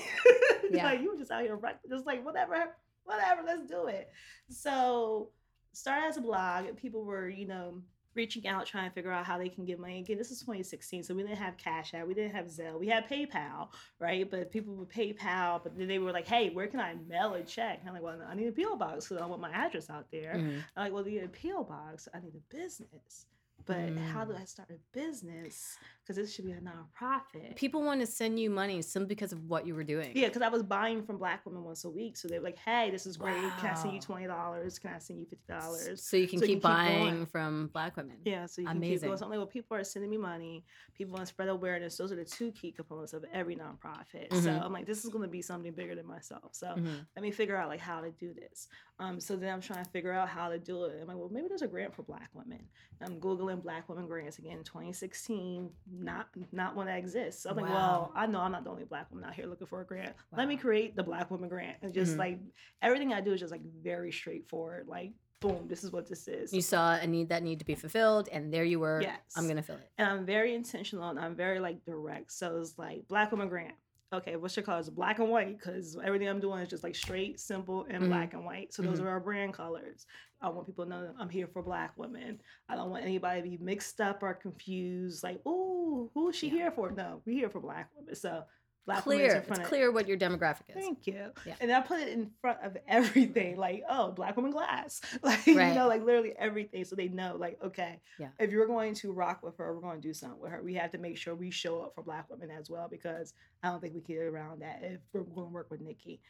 Yeah. 0.71 0.85
like 0.85 1.01
you 1.01 1.11
were 1.11 1.17
just 1.17 1.29
out 1.29 1.43
here 1.43 1.55
right, 1.55 1.75
just 1.87 2.07
like 2.07 2.25
whatever, 2.25 2.75
whatever, 3.03 3.43
let's 3.45 3.69
do 3.69 3.85
it. 3.85 4.09
So 4.49 5.29
started 5.73 6.07
as 6.07 6.17
a 6.17 6.21
blog, 6.21 6.75
people 6.75 7.03
were, 7.05 7.29
you 7.29 7.45
know, 7.45 7.81
reaching 8.15 8.47
out 8.47 8.65
trying 8.65 8.89
to 8.89 8.93
figure 8.93 9.11
out 9.11 9.25
how 9.25 9.37
they 9.37 9.49
can 9.49 9.65
get 9.65 9.79
money. 9.79 9.99
Again, 9.99 10.17
this 10.17 10.31
is 10.31 10.39
2016, 10.39 11.03
so 11.03 11.13
we 11.13 11.23
didn't 11.23 11.37
have 11.37 11.57
Cash 11.57 11.93
App, 11.93 12.07
we 12.07 12.13
didn't 12.13 12.33
have 12.35 12.45
Zelle, 12.45 12.79
we 12.79 12.87
had 12.87 13.07
PayPal, 13.07 13.69
right? 13.99 14.29
But 14.29 14.51
people 14.51 14.73
would 14.75 14.89
PayPal, 14.89 15.61
but 15.61 15.77
then 15.77 15.87
they 15.87 15.99
were 15.99 16.11
like, 16.11 16.27
"Hey, 16.27 16.49
where 16.49 16.67
can 16.67 16.79
I 16.79 16.95
mail 17.07 17.33
a 17.33 17.43
check?" 17.43 17.79
And 17.79 17.89
I'm 17.89 17.93
like, 17.95 18.03
"Well, 18.03 18.21
I 18.27 18.33
need 18.35 18.47
a 18.47 18.51
PO 18.51 18.77
box 18.77 19.07
because 19.07 19.21
I 19.21 19.25
want 19.25 19.41
my 19.41 19.51
address 19.51 19.89
out 19.89 20.09
there." 20.11 20.35
Mhm. 20.35 20.63
I'm 20.75 20.83
like, 20.85 20.93
"Well, 20.93 21.07
you 21.07 21.19
need 21.19 21.25
a 21.25 21.27
PO 21.29 21.63
box. 21.65 22.07
I 22.13 22.19
need 22.19 22.33
a 22.35 22.55
business." 22.55 23.25
But 23.65 23.97
how 23.97 24.25
do 24.25 24.33
Mm. 24.33 24.41
I 24.41 24.45
start 24.45 24.69
a 24.69 24.77
business? 24.93 25.77
Because 26.03 26.17
this 26.17 26.31
should 26.35 26.45
be 26.45 26.51
a 26.51 26.61
nonprofit. 26.61 27.55
People 27.55 27.81
want 27.81 27.99
to 28.01 28.05
send 28.05 28.39
you 28.39 28.51
money 28.51 28.79
simply 28.83 29.07
because 29.15 29.31
of 29.31 29.43
what 29.45 29.65
you 29.65 29.73
were 29.73 29.83
doing. 29.83 30.11
Yeah, 30.15 30.27
because 30.27 30.43
I 30.43 30.49
was 30.49 30.61
buying 30.61 31.01
from 31.03 31.17
black 31.17 31.43
women 31.47 31.63
once 31.63 31.83
a 31.83 31.89
week. 31.89 32.15
So 32.15 32.27
they 32.27 32.37
were 32.37 32.43
like, 32.45 32.57
hey, 32.59 32.91
this 32.91 33.07
is 33.07 33.17
great. 33.17 33.41
Can 33.57 33.71
I 33.71 33.73
send 33.73 33.93
you 33.95 33.99
twenty 33.99 34.27
dollars? 34.27 34.77
Can 34.77 34.91
I 34.93 34.99
send 34.99 35.19
you 35.19 35.25
fifty 35.25 35.45
dollars? 35.47 36.03
So 36.05 36.15
you 36.17 36.27
can 36.27 36.37
So 36.37 36.45
you 36.45 36.55
keep 36.55 36.61
can 36.61 36.69
keep 36.71 36.77
buying 36.77 36.99
going. 37.15 37.25
from 37.25 37.67
black 37.73 37.97
women. 37.97 38.17
Yeah, 38.23 38.45
so 38.45 38.61
you 38.61 38.67
can 38.67 38.75
keep 38.81 38.87
Amazing. 38.89 39.07
going. 39.09 39.17
So 39.17 39.25
I'm 39.25 39.31
like, 39.31 39.37
well, 39.39 39.47
people 39.47 39.77
are 39.77 39.83
sending 39.83 40.11
me 40.11 40.17
money. 40.17 40.63
People 40.93 41.13
want 41.13 41.25
to 41.25 41.29
spread 41.33 41.49
awareness. 41.49 41.97
Those 41.97 42.11
are 42.11 42.15
the 42.17 42.25
two 42.25 42.51
key 42.51 42.71
components 42.71 43.13
of 43.13 43.25
every 43.33 43.55
nonprofit. 43.55 44.31
So 44.33 44.51
Mhm. 44.51 44.63
I'm 44.63 44.73
like, 44.73 44.85
this 44.85 45.03
is 45.05 45.09
going 45.09 45.23
to 45.23 45.29
be 45.29 45.41
something 45.41 45.73
bigger 45.73 45.95
than 45.95 46.05
myself. 46.05 46.53
So 46.53 46.67
Mhm. 46.67 47.07
let 47.15 47.23
me 47.23 47.31
figure 47.31 47.55
out 47.55 47.69
like 47.69 47.79
how 47.79 48.01
to 48.01 48.11
do 48.11 48.31
this. 48.33 48.67
Um, 48.99 49.19
so 49.19 49.35
then 49.35 49.51
I'm 49.53 49.61
trying 49.61 49.83
to 49.83 49.89
figure 49.89 50.11
out 50.11 50.29
how 50.29 50.49
to 50.49 50.59
do 50.59 50.83
it. 50.85 51.01
I'm 51.01 51.07
like, 51.07 51.17
well, 51.17 51.29
maybe 51.29 51.47
there's 51.47 51.63
a 51.63 51.67
grant 51.67 51.93
for 51.95 52.03
Black 52.03 52.29
women. 52.33 52.69
I'm 53.01 53.19
googling 53.19 53.44
Black 53.53 53.87
women 53.87 54.07
grants 54.07 54.39
again. 54.39 54.57
in 54.57 54.63
2016, 54.63 55.69
not 55.99 56.27
not 56.51 56.75
one 56.75 56.87
that 56.87 56.97
exists. 56.97 57.43
So 57.43 57.51
I'm 57.51 57.55
like, 57.57 57.65
Wow. 57.65 57.71
well, 57.73 58.11
I 58.15 58.25
know 58.25 58.39
I'm 58.39 58.51
not 58.51 58.63
the 58.63 58.69
only 58.71 58.85
Black 58.85 59.09
woman 59.11 59.25
out 59.25 59.35
here 59.35 59.45
looking 59.45 59.67
for 59.67 59.81
a 59.81 59.85
grant. 59.85 60.15
Let 60.35 60.47
me 60.47 60.57
create 60.57 60.95
the 60.95 61.03
Black 61.03 61.29
Woman 61.29 61.49
grant 61.49 61.77
and 61.81 61.93
just 61.93 62.15
Mhm. 62.15 62.19
like 62.19 62.39
everything 62.81 63.13
I 63.13 63.21
do 63.21 63.33
is 63.33 63.39
just 63.39 63.51
like 63.51 63.61
very 63.83 64.11
straightforward. 64.11 64.87
Like, 64.87 65.11
boom, 65.41 65.67
this 65.67 65.83
is 65.83 65.91
what 65.91 66.07
this 66.07 66.27
is. 66.27 66.51
You 66.53 66.61
saw 66.61 66.95
a 66.95 67.05
need 67.05 67.29
that 67.29 67.43
need 67.43 67.59
to 67.59 67.65
be 67.65 67.75
fulfilled, 67.75 68.29
and 68.31 68.51
there 68.53 68.63
you 68.63 68.79
were. 68.79 69.01
Yes. 69.01 69.19
I'm 69.35 69.47
gonna 69.47 69.61
fill 69.61 69.75
it. 69.75 69.89
and 69.97 70.07
I'm 70.09 70.25
very 70.25 70.55
intentional 70.55 71.09
and 71.09 71.19
I'm 71.19 71.35
very 71.35 71.59
like 71.59 71.83
direct. 71.85 72.31
So 72.31 72.57
it's 72.59 72.77
like 72.79 73.07
Black 73.07 73.31
woman 73.31 73.49
grant. 73.49 73.75
Okay, 74.13 74.35
what's 74.37 74.55
your 74.55 74.63
colors? 74.63 74.89
Black 74.89 75.19
and 75.19 75.29
white, 75.29 75.57
because 75.57 75.97
everything 76.01 76.29
I'm 76.29 76.39
doing 76.39 76.61
is 76.61 76.69
just 76.69 76.83
like 76.83 76.95
straight, 76.95 77.39
simple, 77.39 77.85
and 77.89 78.03
Mhm. 78.03 78.07
black 78.07 78.33
and 78.33 78.45
white. 78.45 78.71
So 78.73 78.81
those 78.83 78.99
Mhm. 78.99 79.05
are 79.05 79.09
our 79.09 79.19
brand 79.19 79.53
colors. 79.53 80.05
I 80.45 80.49
want 80.49 80.67
people 80.67 80.83
to 80.85 80.89
know 80.89 81.01
that 81.03 81.15
I'm 81.19 81.29
here 81.29 81.47
for 81.51 81.63
Black 81.63 81.93
women. 81.97 82.39
I 82.69 82.75
don't 82.75 82.89
want 82.91 83.03
anybody 83.03 83.41
to 83.41 83.49
be 83.49 83.63
mixed 83.63 83.99
up 83.99 84.21
or 84.21 84.33
confused. 84.33 85.23
Like, 85.23 85.41
oh, 85.45 86.11
who 86.13 86.29
is 86.29 86.35
she 86.35 86.47
Yeah. 86.47 86.53
here 86.53 86.71
for? 86.71 86.91
No, 86.91 87.21
we're 87.25 87.33
here 87.39 87.49
for 87.49 87.59
Black 87.59 87.89
women. 87.97 88.15
So 88.15 88.43
Black 88.85 89.03
women 89.07 89.25
Clear. 89.25 89.37
It's 89.49 89.59
of 89.59 89.65
clear 89.65 89.91
what 89.91 90.07
your 90.07 90.15
demographic 90.15 90.61
is. 90.69 90.75
Thank 90.75 91.07
you. 91.07 91.31
Yeah. 91.43 91.55
And 91.59 91.71
I 91.71 91.81
put 91.81 92.01
it 92.01 92.09
in 92.09 92.29
front 92.39 92.59
of 92.61 92.77
everything, 92.87 93.57
like, 93.67 93.81
oh, 93.89 94.11
black 94.11 94.35
woman 94.35 94.51
glass. 94.51 95.01
Like, 95.23 95.39
Right. 95.47 95.69
you 95.69 95.73
know, 95.73 95.87
like 95.87 96.03
literally 96.03 96.33
everything. 96.37 96.85
So 96.85 96.95
they 96.95 97.07
know, 97.07 97.35
like, 97.35 97.57
okay, 97.63 97.99
Yeah. 98.19 98.27
if 98.39 98.51
you're 98.51 98.67
going 98.67 98.93
to 98.95 99.11
rock 99.11 99.41
with 99.41 99.57
her, 99.57 99.73
we're 99.73 99.81
going 99.81 99.99
to 99.99 100.07
do 100.07 100.13
something 100.13 100.39
with 100.39 100.51
her. 100.51 100.61
We 100.61 100.75
have 100.75 100.91
to 100.91 100.99
make 100.99 101.17
sure 101.17 101.33
we 101.33 101.49
show 101.49 101.81
up 101.81 101.95
for 101.95 102.03
black 102.03 102.29
women 102.29 102.51
as 102.51 102.69
well 102.69 102.87
because 102.87 103.33
I 103.63 103.69
don't 103.69 103.81
think 103.81 103.95
we 103.95 104.01
can 104.01 104.15
get 104.17 104.21
around 104.21 104.61
that 104.61 104.81
if 104.83 104.99
we're 105.13 105.21
going 105.21 105.47
to 105.47 105.53
work 105.53 105.71
with 105.71 105.81
Nikki. 105.81 106.21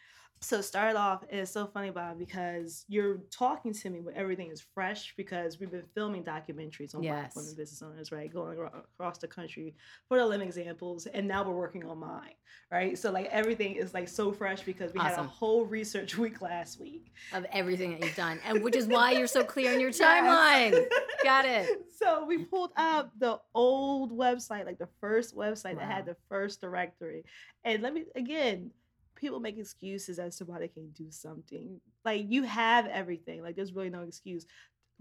So 0.41 0.61
start 0.61 0.95
off, 0.95 1.23
it's 1.29 1.49
so 1.49 1.65
funny, 1.65 1.89
Bob, 1.89 2.19
because 2.19 2.85
you're 2.87 3.17
talking 3.31 3.73
to 3.73 3.89
me 3.89 4.01
when 4.01 4.13
everything 4.15 4.51
is 4.51 4.61
fresh 4.75 5.13
because 5.17 5.59
we've 5.59 5.71
been 5.71 5.85
filming 5.95 6.23
documentaries 6.23 6.93
on 6.93 7.01
black 7.01 7.35
women 7.35 7.55
business 7.55 7.81
owners, 7.81 8.11
right? 8.11 8.31
Going 8.31 8.59
across 8.59 9.17
the 9.17 9.27
country 9.27 9.73
for 10.07 10.19
the 10.19 10.25
living 10.25 10.47
examples. 10.47 11.07
And 11.07 11.27
now 11.27 11.43
we're 11.43 11.55
working 11.55 11.83
on 11.85 11.97
mine, 11.97 12.35
right? 12.71 12.95
So 12.95 13.11
like 13.11 13.25
everything 13.31 13.75
is 13.75 13.95
like 13.95 14.07
so 14.07 14.31
fresh 14.31 14.61
because 14.61 14.93
we 14.93 14.99
had 14.99 15.17
a 15.17 15.23
whole 15.23 15.65
research 15.65 16.15
week 16.19 16.41
last 16.41 16.79
week. 16.79 17.11
Of 17.33 17.45
everything 17.51 17.91
that 17.91 18.03
you've 18.03 18.15
done, 18.15 18.39
and 18.45 18.61
which 18.63 18.75
is 18.75 18.85
why 18.85 19.11
you're 19.11 19.25
so 19.27 19.43
clear 19.43 19.73
in 19.73 19.79
your 19.79 19.89
Yes. 19.95 19.99
timeline. 19.99 20.85
Got 21.23 21.45
it. 21.45 21.69
So 21.97 22.25
we 22.25 22.39
pulled 22.39 22.71
up 22.75 23.09
the 23.17 23.39
old 23.53 24.11
website, 24.11 24.65
like 24.65 24.77
the 24.77 24.89
first 24.99 25.33
website 25.35 25.77
that 25.77 25.89
had 25.89 26.05
the 26.05 26.17
first 26.27 26.59
directory. 26.59 27.23
And 27.63 27.81
let 27.81 27.93
me 27.93 28.03
again, 28.17 28.71
people 29.15 29.39
make 29.39 29.57
excuses 29.57 30.19
as 30.19 30.37
to 30.37 30.45
why 30.45 30.59
they 30.59 30.67
can't 30.67 30.93
do 30.93 31.09
something. 31.09 31.79
Like 32.03 32.25
you 32.29 32.43
have 32.43 32.85
everything. 32.87 33.41
Like 33.41 33.55
there's 33.55 33.73
really 33.73 33.89
no 33.89 34.01
excuse. 34.01 34.45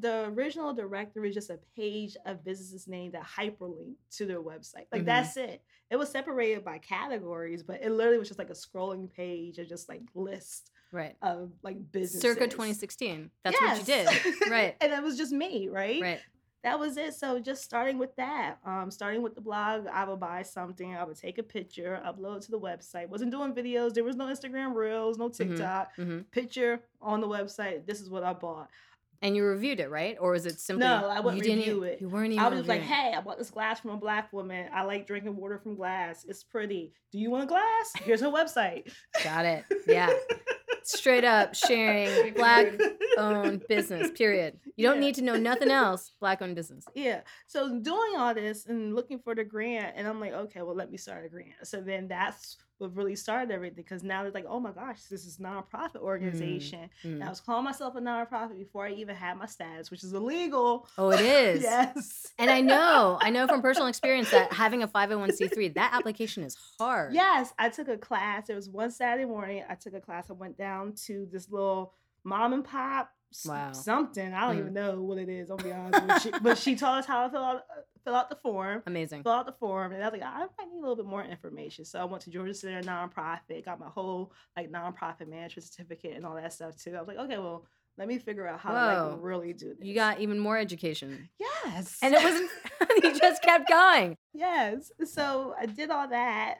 The 0.01 0.25
original 0.27 0.73
directory 0.75 1.29
is 1.29 1.35
just 1.35 1.51
a 1.51 1.59
page 1.77 2.17
of 2.27 2.45
businesses 2.45 2.89
name 2.89 3.13
that 3.13 3.23
hyperlink 3.25 3.95
to 4.13 4.27
their 4.27 4.43
website. 4.43 4.87
Like 4.91 5.03
Mhm. 5.03 5.07
that's 5.07 5.37
it. 5.37 5.63
It 5.91 5.97
was 5.97 6.11
separated 6.11 6.65
by 6.65 6.79
categories, 6.79 7.63
but 7.63 7.81
it 7.83 7.91
literally 7.91 8.19
was 8.19 8.29
just 8.29 8.39
like 8.39 8.51
a 8.51 8.55
scrolling 8.55 9.13
page 9.13 9.59
of 9.59 9.69
just 9.69 9.89
like 9.89 10.03
list 10.15 10.71
Right. 10.91 11.17
of 11.23 11.53
like 11.63 11.77
businesses. 11.93 12.23
Circa 12.23 12.49
2016. 12.49 13.31
That's 13.45 13.61
what 13.61 13.79
you 13.79 13.85
did. 13.85 14.09
Right. 14.51 14.77
and 14.81 14.93
that 14.93 15.03
was 15.03 15.17
just 15.17 15.33
me, 15.33 15.69
right? 15.69 16.01
Right. 16.03 16.21
That 16.65 16.81
was 16.81 16.97
it. 16.97 17.15
So 17.15 17.39
just 17.39 17.63
starting 17.63 17.99
with 17.99 18.17
that, 18.17 18.57
um, 18.65 18.91
starting 18.91 19.23
with 19.23 19.35
the 19.37 19.41
blog, 19.41 19.87
I 19.87 20.05
would 20.05 20.19
buy 20.19 20.43
something, 20.43 20.97
I 20.97 21.05
would 21.05 21.17
take 21.17 21.39
a 21.39 21.43
picture, 21.43 22.01
upload 22.05 22.45
to 22.47 22.51
the 22.51 22.59
website. 22.59 23.09
Wasn't 23.09 23.31
doing 23.31 23.53
videos. 23.55 23.95
There 23.95 24.03
was 24.03 24.17
no 24.17 24.27
Instagram 24.27 24.75
Reels, 24.75 25.17
no 25.19 25.29
TikTok. 25.29 25.95
hmm 25.95 26.21
Picture 26.33 26.81
on 27.01 27.21
the 27.21 27.29
website. 27.29 27.87
This 27.87 28.01
is 28.01 28.11
what 28.11 28.25
I 28.25 28.33
bought. 28.33 28.69
And 29.25 29.35
you 29.35 29.43
reviewed 29.45 29.81
it, 29.81 29.91
right? 29.91 30.17
Or 30.21 30.35
is 30.35 30.45
it 30.45 30.61
simply 30.61 30.87
No, 30.87 31.09
I 31.09 31.19
wouldn't 31.19 31.43
review 31.43 31.83
it. 31.85 31.99
You 32.01 32.11
weren't 32.11 32.33
even. 32.35 32.45
I 32.45 32.49
was 32.49 32.59
just 32.59 32.69
like, 32.69 32.83
hey, 32.83 33.15
I 33.17 33.21
bought 33.23 33.39
this 33.39 33.51
glass 33.51 33.81
from 33.81 33.91
a 33.93 33.97
black 33.97 34.31
woman. 34.33 34.69
I 34.73 34.83
like 34.83 35.07
drinking 35.07 35.35
water 35.37 35.59
from 35.59 35.75
glass. 35.77 36.27
It's 36.29 36.45
pretty. 36.45 36.93
Do 37.11 37.19
you 37.19 37.31
want 37.31 37.45
a 37.45 37.47
glass? 37.47 37.93
Here's 38.03 38.21
her 38.21 38.29
website. 38.29 38.93
Got 39.25 39.47
it. 39.47 39.65
Yeah. 39.89 40.13
Straight 40.83 41.25
up 41.25 41.55
sharing 41.67 42.35
black 42.35 42.79
owned 43.17 43.65
business. 43.67 44.11
Period. 44.11 44.59
You 44.77 44.87
don't 44.87 44.97
Yeah. 44.97 45.01
need 45.01 45.15
to 45.15 45.23
know 45.23 45.37
nothing 45.37 45.71
else. 45.71 46.13
Black 46.21 46.43
owned 46.43 46.55
business. 46.55 46.85
Yeah. 46.95 47.23
So 47.47 47.81
doing 47.81 48.17
all 48.19 48.35
this 48.35 48.67
and 48.67 48.95
looking 48.95 49.19
for 49.21 49.35
the 49.35 49.45
grant, 49.45 49.95
and 49.97 50.07
I'm 50.07 50.21
like, 50.21 50.33
okay, 50.35 50.61
well, 50.61 50.75
let 50.77 50.91
me 50.91 50.99
start 50.99 51.25
a 51.25 51.31
grant. 51.31 51.55
So 51.63 51.81
then 51.81 52.09
that's 52.09 52.59
what 52.85 52.97
really 52.97 53.17
started 53.17 53.51
everything 53.53 53.77
because 53.77 54.03
now 54.03 54.23
they're 54.23 54.33
like, 54.33 54.47
oh 54.49 54.61
my 54.61 54.71
gosh, 54.71 55.03
this 55.11 55.25
is 55.27 55.39
nonprofit 55.39 55.97
organization. 55.97 56.91
Mm. 57.05 57.15
And 57.15 57.25
I 57.25 57.29
was 57.29 57.41
calling 57.41 57.65
myself 57.65 57.97
a 57.97 58.01
nonprofit 58.01 58.59
before 58.59 58.87
I 58.87 58.93
even 58.93 59.17
had 59.17 59.37
my 59.37 59.47
status, 59.47 59.91
which 59.91 60.05
is 60.05 60.13
illegal. 60.13 60.87
Oh, 60.99 61.11
it 61.11 61.21
is. 61.23 61.63
yes. 61.63 62.27
And 62.39 62.51
I 62.51 62.61
know, 62.61 63.19
I 63.21 63.31
know 63.31 63.47
from 63.47 63.63
personal 63.63 63.89
experience 63.89 64.31
that 64.31 64.53
having 64.53 64.83
a 64.83 64.89
501c3, 64.89 65.75
that 65.75 65.93
application 65.95 66.43
is 66.45 66.57
hard. 66.79 67.15
Yes, 67.15 67.53
I 67.59 67.69
took 67.69 67.89
a 67.89 67.97
class. 67.97 68.49
It 68.51 68.55
was 68.55 68.69
one 68.69 68.91
Saturday 68.91 69.25
morning. 69.25 69.65
I 69.69 69.75
took 69.75 69.95
a 69.95 70.01
class. 70.01 70.27
I 70.31 70.35
went 70.35 70.59
down 70.59 70.95
to 71.07 71.27
this 71.33 71.51
little 71.51 71.95
mom 72.25 72.53
and 72.53 72.65
pop 72.65 73.11
Wow. 73.45 73.73
something. 73.73 74.33
I 74.33 74.47
don't 74.47 74.57
Mm. 74.57 74.61
even 74.61 74.75
know 74.75 75.01
what 75.03 75.19
it 75.19 75.29
is. 75.29 75.51
I'll 75.51 75.57
be 75.57 75.73
honest 75.73 76.25
with 76.25 76.25
you. 76.35 76.41
But 76.41 76.57
she 76.57 76.77
taught 76.77 77.01
us 77.01 77.07
how 77.07 77.25
to 77.25 77.31
fill 77.31 77.43
out 77.43 77.57
uh, 77.57 77.81
fill 78.05 78.15
out 78.15 78.29
the 78.29 78.37
form. 78.37 78.83
Amazing. 78.87 79.23
Fill 79.23 79.33
out 79.33 79.47
the 79.47 79.53
form, 79.53 79.93
and 79.93 80.03
I 80.03 80.09
was 80.09 80.21
like, 80.21 80.29
I 80.29 80.41
might 80.41 80.69
need 80.73 80.79
a 80.79 80.81
little 80.81 80.97
bit 80.97 81.07
more 81.07 81.25
information. 81.25 81.85
So 81.85 81.99
I 82.01 82.05
went 82.05 82.23
to 82.25 82.31
Georgia 82.31 82.55
Center 82.55 82.83
nonprofit, 82.83 83.65
got 83.65 83.81
my 83.81 83.89
whole 83.89 84.33
like 84.57 84.71
nonprofit 84.71 85.29
management 85.29 85.65
certificate 85.65 86.17
and 86.17 86.25
all 86.25 86.35
that 86.35 86.53
stuff 86.53 86.77
too. 86.77 86.95
I 86.97 87.01
was 87.01 87.09
like, 87.09 87.19
okay, 87.19 87.39
well, 87.39 87.67
let 87.97 88.09
me 88.09 88.19
figure 88.19 88.47
out 88.47 88.61
how 88.61 88.71
to 88.73 89.11
like 89.13 89.23
really 89.23 89.53
do 89.53 89.75
this. 89.75 89.87
You 89.87 89.95
got 89.95 90.21
even 90.21 90.39
more 90.39 90.59
education. 90.59 91.29
yes, 91.39 91.99
And 92.03 92.15
it 92.15 92.23
wasn't, 92.23 92.51
you 93.05 93.19
just 93.19 93.43
kept 93.43 93.69
going. 93.69 94.17
Yes. 94.33 94.91
So 95.05 95.55
I 95.59 95.67
did 95.67 95.91
all 95.91 96.09
that, 96.09 96.57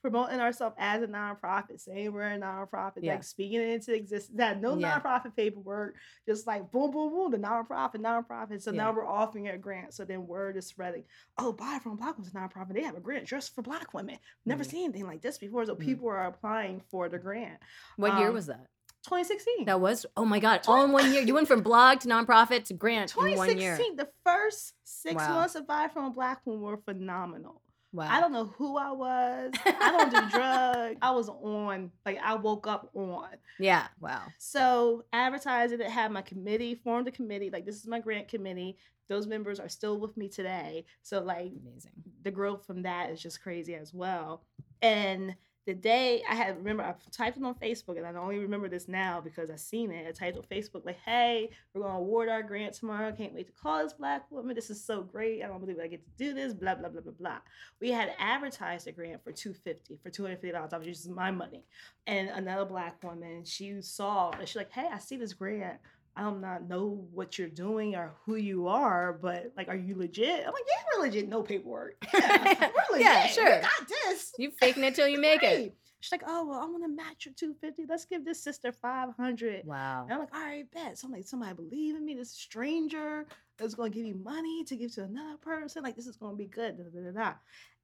promoting 0.00 0.40
ourselves 0.40 0.74
as 0.78 1.02
a 1.02 1.06
nonprofit, 1.06 1.78
saying 1.80 2.10
we're 2.12 2.22
a 2.22 2.38
nonprofit, 2.38 3.00
Yeah. 3.02 3.12
like 3.12 3.24
speaking 3.24 3.60
it 3.60 3.68
into 3.68 3.94
existence. 3.94 4.36
That 4.38 4.60
no 4.62 4.76
Yeah. 4.78 4.98
nonprofit 4.98 5.36
paperwork, 5.36 5.96
just 6.26 6.46
like 6.46 6.70
boom, 6.72 6.90
boom, 6.90 7.10
boom, 7.10 7.30
the 7.30 7.38
nonprofit, 7.38 7.96
nonprofit. 7.96 8.62
So 8.62 8.70
Yeah. 8.70 8.78
now 8.84 8.92
we're 8.92 9.06
offering 9.06 9.48
a 9.48 9.58
grant. 9.58 9.92
So 9.94 10.04
then 10.06 10.26
word 10.26 10.56
is 10.56 10.66
spreading. 10.66 11.04
Oh, 11.36 11.52
Buy 11.52 11.78
from 11.82 11.96
Black 11.96 12.16
Women's 12.16 12.32
nonprofit. 12.32 12.72
They 12.74 12.82
have 12.82 12.96
a 12.96 13.00
grant 13.00 13.26
just 13.26 13.54
for 13.54 13.60
Black 13.62 13.92
women. 13.92 14.16
Never 14.46 14.64
Mhm. 14.64 14.70
seen 14.70 14.84
anything 14.84 15.06
like 15.06 15.20
this 15.20 15.36
before. 15.38 15.66
So 15.66 15.76
Mhm. 15.76 15.80
people 15.80 16.08
are 16.08 16.24
applying 16.26 16.80
for 16.80 17.08
the 17.10 17.18
grant. 17.18 17.60
What 17.96 18.18
year 18.18 18.28
Um, 18.28 18.34
was 18.34 18.46
that? 18.46 18.66
2016. 19.08 19.64
That 19.66 19.80
was, 19.80 20.06
oh 20.16 20.24
my 20.24 20.38
God, 20.38 20.60
all 20.66 20.84
in 20.84 20.92
one 20.92 21.12
year. 21.12 21.22
You 21.22 21.34
went 21.34 21.48
from 21.48 21.62
blog 21.62 22.00
to 22.00 22.08
nonprofit 22.08 22.64
to 22.66 22.74
grant 22.74 23.14
in 23.16 23.36
one 23.36 23.58
year. 23.58 23.76
2016, 23.76 23.96
the 23.96 24.08
first 24.24 24.74
six 24.84 25.14
Wow. 25.16 25.34
months 25.34 25.54
of 25.54 25.66
Buy 25.66 25.88
from 25.88 26.04
a 26.06 26.10
Black 26.10 26.44
Woman 26.46 26.62
were 26.62 26.76
phenomenal. 26.76 27.62
Wow. 27.92 28.08
I 28.10 28.20
don't 28.20 28.32
know 28.32 28.44
who 28.44 28.76
I 28.76 28.92
was. 28.92 29.52
I 29.64 29.90
don't 29.96 30.10
do 30.10 30.30
drugs. 30.38 30.98
I 31.00 31.10
was 31.12 31.30
on, 31.30 31.90
like 32.04 32.18
I 32.22 32.34
woke 32.34 32.66
up 32.66 32.90
on. 32.94 33.28
Yeah. 33.58 33.86
Wow. 33.98 34.24
So 34.36 35.04
advertising 35.14 35.80
it 35.80 35.88
had 35.90 36.12
my 36.12 36.20
committee, 36.20 36.74
formed 36.74 37.08
a 37.08 37.10
committee. 37.10 37.48
Like 37.50 37.64
this 37.64 37.76
is 37.76 37.86
my 37.86 37.98
grant 37.98 38.28
committee. 38.28 38.76
Those 39.08 39.26
members 39.26 39.58
are 39.58 39.70
still 39.70 39.98
with 39.98 40.18
me 40.18 40.28
today. 40.28 40.84
So 41.02 41.20
like 41.22 41.50
Amazing. 41.66 41.92
the 42.24 42.30
growth 42.30 42.66
from 42.66 42.82
that 42.82 43.08
is 43.10 43.22
just 43.22 43.42
crazy 43.42 43.74
as 43.74 43.94
well. 43.94 44.42
And 44.82 45.34
the 45.68 45.74
day 45.74 46.22
I 46.26 46.34
had 46.34 46.56
remember 46.56 46.82
I 46.82 46.94
typed 47.10 47.36
it 47.36 47.44
on 47.44 47.54
Facebook 47.54 47.98
and 47.98 48.06
I 48.06 48.18
only 48.18 48.38
remember 48.38 48.70
this 48.70 48.88
now 48.88 49.20
because 49.20 49.50
I 49.50 49.56
seen 49.56 49.90
it. 49.90 50.08
I 50.08 50.12
typed 50.12 50.38
on 50.38 50.44
Facebook 50.44 50.86
like, 50.86 50.98
"Hey, 51.04 51.50
we're 51.74 51.82
gonna 51.82 51.98
award 51.98 52.30
our 52.30 52.42
grant 52.42 52.72
tomorrow. 52.72 53.12
Can't 53.12 53.34
wait 53.34 53.48
to 53.48 53.52
call 53.52 53.84
this 53.84 53.92
black 53.92 54.30
woman. 54.30 54.56
This 54.56 54.70
is 54.70 54.82
so 54.82 55.02
great. 55.02 55.42
I 55.42 55.46
don't 55.46 55.60
believe 55.60 55.78
I 55.78 55.86
get 55.86 56.02
to 56.02 56.10
do 56.16 56.32
this. 56.32 56.54
Blah 56.54 56.76
blah 56.76 56.88
blah 56.88 57.02
blah 57.02 57.12
blah." 57.12 57.38
We 57.82 57.90
had 57.90 58.14
advertised 58.18 58.88
a 58.88 58.92
grant 58.92 59.22
for 59.22 59.30
two 59.30 59.52
fifty 59.52 59.98
for 60.02 60.08
two 60.08 60.22
hundred 60.22 60.36
fifty 60.36 60.52
dollars. 60.52 60.72
I 60.72 60.78
was 60.78 60.86
using 60.86 61.14
my 61.14 61.30
money, 61.30 61.66
and 62.06 62.30
another 62.30 62.64
black 62.64 63.04
woman 63.04 63.44
she 63.44 63.82
saw 63.82 64.30
and 64.30 64.48
she's 64.48 64.56
like, 64.56 64.72
"Hey, 64.72 64.88
I 64.90 64.98
see 64.98 65.18
this 65.18 65.34
grant." 65.34 65.80
I 66.18 66.22
don't 66.22 66.40
not 66.40 66.68
know 66.68 67.06
what 67.12 67.38
you're 67.38 67.48
doing 67.48 67.94
or 67.94 68.12
who 68.26 68.34
you 68.34 68.66
are, 68.66 69.12
but 69.12 69.52
like, 69.56 69.68
are 69.68 69.76
you 69.76 69.94
legit? 69.94 70.40
I'm 70.44 70.52
like, 70.52 70.64
yeah, 70.66 70.82
we're 70.96 71.04
legit. 71.04 71.28
No 71.28 71.42
paperwork. 71.42 71.94
Yeah, 72.12 72.70
we're 72.74 72.96
legit. 72.96 73.06
Yeah, 73.06 73.22
We 73.24 73.32
sure. 73.32 73.60
got 73.60 73.88
this. 73.88 74.32
You 74.36 74.50
faking 74.50 74.82
it 74.82 74.96
till 74.96 75.06
you 75.06 75.20
make 75.20 75.44
it. 75.44 75.76
She's 76.00 76.10
like, 76.10 76.24
oh 76.26 76.44
well, 76.44 76.58
I'm 76.58 76.72
gonna 76.72 76.88
match 76.88 77.24
your 77.24 77.34
250. 77.34 77.84
Let's 77.88 78.04
give 78.04 78.24
this 78.24 78.42
sister 78.42 78.72
500. 78.72 79.64
Wow. 79.64 80.04
And 80.04 80.12
I'm 80.12 80.18
like, 80.18 80.34
all 80.34 80.40
right, 80.40 80.68
bet. 80.72 80.98
So 80.98 81.06
I'm 81.06 81.12
like, 81.12 81.24
somebody 81.24 81.54
believe 81.54 81.94
in 81.94 82.04
me. 82.04 82.14
This 82.14 82.32
stranger 82.32 83.26
is 83.60 83.76
going 83.76 83.92
to 83.92 83.96
give 83.96 84.04
me 84.04 84.12
money 84.12 84.64
to 84.64 84.76
give 84.76 84.92
to 84.94 85.04
another 85.04 85.36
person. 85.38 85.84
Like, 85.84 85.94
this 85.96 86.06
is 86.06 86.16
to 86.16 86.34
be 86.36 86.46
good. 86.46 86.78
Da, 86.78 86.84
da, 86.84 87.10
da. 87.12 87.32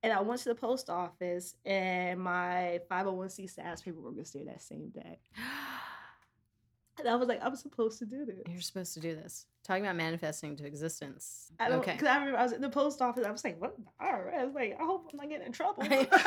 And 0.03 0.13
I 0.13 0.21
went 0.21 0.41
to 0.43 0.49
the 0.51 0.55
post 0.55 0.91
office, 0.91 1.55
and 1.65 2.21
my 2.21 2.81
501c 2.91 3.51
status 3.51 3.83
paperwork 3.83 4.17
was 4.17 4.33
there 4.33 4.45
that 4.45 4.63
same 4.63 4.91
day. 4.91 5.19
And 6.99 7.09
I 7.09 7.17
was 7.17 7.29
like, 7.29 7.41
I'm 7.43 7.57
supposed 7.57 7.99
to 7.99 8.07
do 8.07 8.25
this. 8.25 8.43
You're 8.49 8.61
supposed 8.61 8.95
to 8.95 9.01
do 9.01 9.15
this. 9.17 9.47
Talking 9.65 9.85
about 9.85 9.97
manifesting 9.97 10.57
to 10.57 10.67
existence. 10.67 11.51
I 11.59 11.69
don't, 11.69 11.81
okay. 11.81 11.93
Because 11.93 12.09
I 12.09 12.19
remember 12.19 12.39
I 12.39 12.43
was 12.43 12.53
in 12.53 12.61
the 12.61 12.69
post 12.69 13.03
office. 13.03 13.25
I 13.27 13.31
was 13.31 13.43
like, 13.45 13.61
what? 13.61 13.75
All 14.01 14.13
right. 14.13 14.41
I 14.41 14.45
was 14.45 14.55
like, 14.55 14.77
I 14.81 14.85
hope 14.85 15.09
I'm 15.13 15.19
not 15.19 15.29
getting 15.29 15.47
in 15.47 15.53
trouble. 15.53 15.83
Right. 15.83 16.09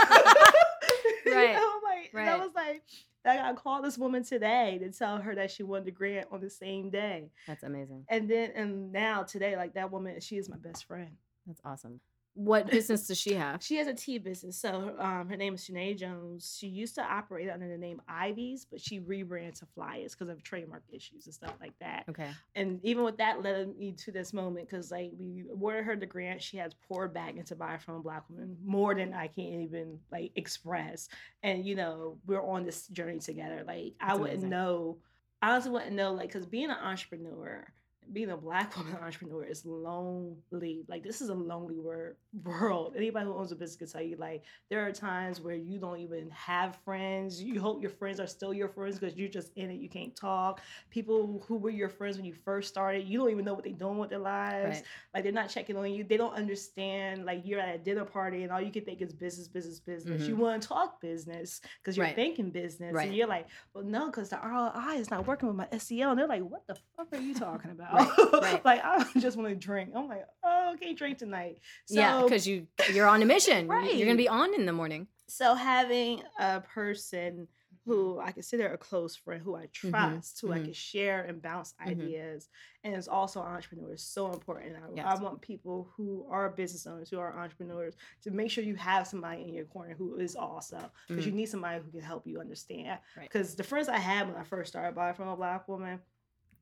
You 1.25 1.33
know, 1.33 1.71
like, 1.83 2.11
and 2.13 2.29
I 2.29 2.37
was 2.37 2.51
like, 2.55 2.83
I 3.25 3.35
got 3.35 3.57
called 3.57 3.83
this 3.83 3.97
woman 3.97 4.23
today 4.23 4.79
to 4.81 4.91
tell 4.91 5.17
her 5.17 5.35
that 5.35 5.51
she 5.51 5.61
won 5.63 5.83
the 5.83 5.91
grant 5.91 6.27
on 6.31 6.39
the 6.39 6.49
same 6.49 6.89
day. 6.89 7.31
That's 7.45 7.63
amazing. 7.63 8.05
And 8.09 8.29
then, 8.29 8.51
and 8.55 8.91
now 8.93 9.23
today, 9.23 9.57
like 9.57 9.73
that 9.73 9.91
woman, 9.91 10.19
she 10.21 10.37
is 10.37 10.47
my 10.49 10.55
best 10.57 10.85
friend. 10.85 11.11
That's 11.45 11.59
awesome. 11.65 11.99
What 12.37 12.67
business 12.71 13.07
does 13.07 13.17
she 13.17 13.33
have? 13.33 13.63
She 13.63 13.77
has 13.77 13.87
a 13.87 13.93
tea 13.93 14.19
business. 14.19 14.57
So 14.57 14.95
um, 14.99 15.27
her 15.27 15.35
name 15.35 15.55
is 15.55 15.67
Sinead 15.67 15.97
Jones. 15.97 16.55
She 16.59 16.67
used 16.67 16.93
to 16.95 17.01
operate 17.01 17.49
under 17.49 17.67
the 17.67 17.77
name 17.77 17.99
Ivy's, 18.07 18.63
but 18.63 18.79
she 18.79 18.99
rebranded 18.99 19.55
to 19.55 19.65
Flyers 19.65 20.13
because 20.13 20.29
of 20.29 20.43
trademark 20.43 20.83
issues 20.91 21.25
and 21.25 21.33
stuff 21.33 21.55
like 21.59 21.73
that. 21.79 22.03
Okay. 22.07 22.29
And 22.55 22.79
even 22.83 23.03
with 23.03 23.17
that 23.17 23.41
led 23.41 23.75
me 23.75 23.91
to 23.93 24.11
this 24.11 24.33
moment 24.33 24.69
because 24.69 24.91
like 24.91 25.11
we 25.19 25.45
awarded 25.51 25.85
her 25.85 25.95
the 25.95 26.05
grant, 26.05 26.41
she 26.41 26.57
has 26.57 26.73
poured 26.87 27.11
back 27.11 27.37
into 27.37 27.55
buy 27.55 27.77
from 27.77 27.95
a 27.95 27.99
black 28.01 28.29
woman 28.29 28.55
more 28.63 28.93
than 28.93 29.13
I 29.13 29.27
can 29.27 29.43
even 29.43 29.97
like 30.11 30.31
express. 30.35 31.09
And 31.41 31.65
you 31.65 31.75
know, 31.75 32.19
we're 32.27 32.47
on 32.47 32.65
this 32.65 32.87
journey 32.87 33.17
together. 33.17 33.63
Like 33.65 33.93
I 33.99 34.13
wouldn't 34.13 34.43
amazing. 34.43 34.49
know, 34.51 34.97
I 35.41 35.51
honestly 35.51 35.71
wouldn't 35.71 35.95
know, 35.95 36.13
like, 36.13 36.29
because 36.29 36.45
being 36.45 36.69
an 36.69 36.77
entrepreneur, 36.81 37.65
being 38.13 38.29
a 38.31 38.37
black 38.37 38.75
woman 38.77 38.95
entrepreneur 39.01 39.43
is 39.43 39.65
lonely. 39.65 40.83
Like 40.87 41.03
this 41.03 41.21
is 41.21 41.29
a 41.29 41.33
lonely 41.33 41.77
word 41.79 42.15
world. 42.43 42.93
Anybody 42.97 43.25
who 43.25 43.33
owns 43.35 43.51
a 43.51 43.55
business 43.55 43.77
can 43.77 43.87
tell 43.87 44.01
you, 44.01 44.15
like, 44.17 44.43
there 44.69 44.85
are 44.85 44.91
times 44.91 45.41
where 45.41 45.55
you 45.55 45.79
don't 45.79 45.99
even 45.99 46.29
have 46.31 46.77
friends. 46.83 47.41
You 47.41 47.59
hope 47.59 47.81
your 47.81 47.89
friends 47.91 48.19
are 48.19 48.27
still 48.27 48.53
your 48.53 48.69
friends 48.69 48.99
because 48.99 49.15
you're 49.17 49.29
just 49.29 49.51
in 49.55 49.69
it. 49.71 49.79
You 49.79 49.89
can't 49.89 50.15
talk. 50.15 50.61
People 50.89 51.43
who 51.47 51.57
were 51.57 51.69
your 51.69 51.89
friends 51.89 52.17
when 52.17 52.25
you 52.25 52.33
first 52.33 52.69
started, 52.69 53.07
you 53.07 53.19
don't 53.19 53.29
even 53.31 53.45
know 53.45 53.53
what 53.53 53.63
they're 53.63 53.73
doing 53.73 53.97
with 53.97 54.09
their 54.09 54.19
lives. 54.19 54.77
Right. 54.77 54.83
Like 55.13 55.23
they're 55.23 55.31
not 55.33 55.49
checking 55.49 55.77
on 55.77 55.91
you. 55.91 56.03
They 56.03 56.17
don't 56.17 56.33
understand. 56.33 57.25
Like 57.25 57.41
you're 57.45 57.59
at 57.59 57.75
a 57.75 57.77
dinner 57.77 58.05
party 58.05 58.43
and 58.43 58.51
all 58.51 58.61
you 58.61 58.71
can 58.71 58.83
think 58.85 59.01
is 59.01 59.13
business, 59.13 59.47
business, 59.47 59.79
business. 59.79 60.27
You 60.27 60.35
Mhm. 60.35 60.39
want 60.39 60.61
to 60.61 60.67
talk 60.67 61.01
business 61.01 61.61
because 61.81 61.97
you're 61.97 62.05
Right. 62.05 62.15
thinking 62.15 62.49
business, 62.51 62.93
Right. 62.93 63.07
and 63.07 63.15
you're 63.15 63.27
like, 63.27 63.47
well, 63.73 63.83
no, 63.83 64.07
because 64.07 64.29
the 64.29 64.37
ROI 64.37 64.95
is 64.97 65.09
not 65.09 65.25
working 65.27 65.47
with 65.47 65.57
my 65.57 65.67
SEO. 65.71 66.09
And 66.11 66.19
they're 66.19 66.27
like, 66.27 66.43
what 66.43 66.65
the 66.67 66.75
fuck 66.95 67.07
are 67.13 67.17
you 67.19 67.33
talking 67.33 67.71
about? 67.71 67.93
Right, 67.97 68.41
right. 68.41 68.65
like 68.65 68.81
I 68.83 69.05
just 69.19 69.37
want 69.37 69.49
to 69.49 69.55
drink. 69.55 69.91
I'm 69.95 70.07
like, 70.07 70.25
oh, 70.43 70.73
okay, 70.75 70.93
drink 70.93 71.17
tonight. 71.17 71.59
So, 71.85 71.95
yeah, 71.99 72.21
because 72.23 72.47
you 72.47 72.67
you're 72.93 73.07
on 73.07 73.21
a 73.21 73.25
mission. 73.25 73.67
right. 73.67 73.93
You're 73.95 74.07
gonna 74.07 74.17
be 74.17 74.29
on 74.29 74.53
in 74.53 74.65
the 74.65 74.73
morning. 74.73 75.07
so 75.27 75.55
having 75.55 76.21
a 76.39 76.61
person 76.61 77.47
who 77.85 78.19
I 78.19 78.33
consider 78.33 78.67
a 78.67 78.77
close 78.77 79.15
friend, 79.15 79.41
who 79.41 79.55
I 79.55 79.67
trust, 79.71 80.41
who 80.41 80.51
I 80.51 80.59
mhm. 80.59 80.65
can 80.65 80.73
share 80.73 81.23
and 81.23 81.41
bounce 81.41 81.73
Mhm. 81.79 81.87
ideas, 81.91 82.49
and 82.83 82.93
is 82.93 83.07
also 83.07 83.41
an 83.41 83.47
entrepreneur 83.47 83.93
is 83.93 84.03
so 84.03 84.29
important. 84.33 84.75
I, 84.75 85.01
I 85.01 85.15
want 85.15 85.39
people 85.39 85.89
who 85.95 86.27
are 86.29 86.49
business 86.49 86.85
owners, 86.85 87.09
who 87.09 87.17
are 87.17 87.39
entrepreneurs, 87.39 87.95
to 88.23 88.31
make 88.31 88.51
sure 88.51 88.61
you 88.65 88.75
have 88.75 89.07
somebody 89.07 89.43
in 89.43 89.53
your 89.53 89.63
corner 89.65 89.95
who 89.97 90.17
is 90.17 90.35
also 90.35 90.91
because 91.07 91.25
you 91.25 91.31
need 91.31 91.45
somebody 91.47 91.81
who 91.81 91.89
can 91.89 92.01
help 92.01 92.27
you 92.27 92.41
understand. 92.41 92.87
Mm-hmm. 92.99 93.19
Right. 93.21 93.29
Because 93.31 93.55
the 93.55 93.63
friends 93.63 93.87
I 93.87 93.99
had 93.99 94.27
when 94.27 94.35
I 94.35 94.43
first 94.43 94.69
started 94.73 94.93
buying 94.93 95.15
from 95.15 95.29
a 95.29 95.37
black 95.37 95.69
woman, 95.69 96.01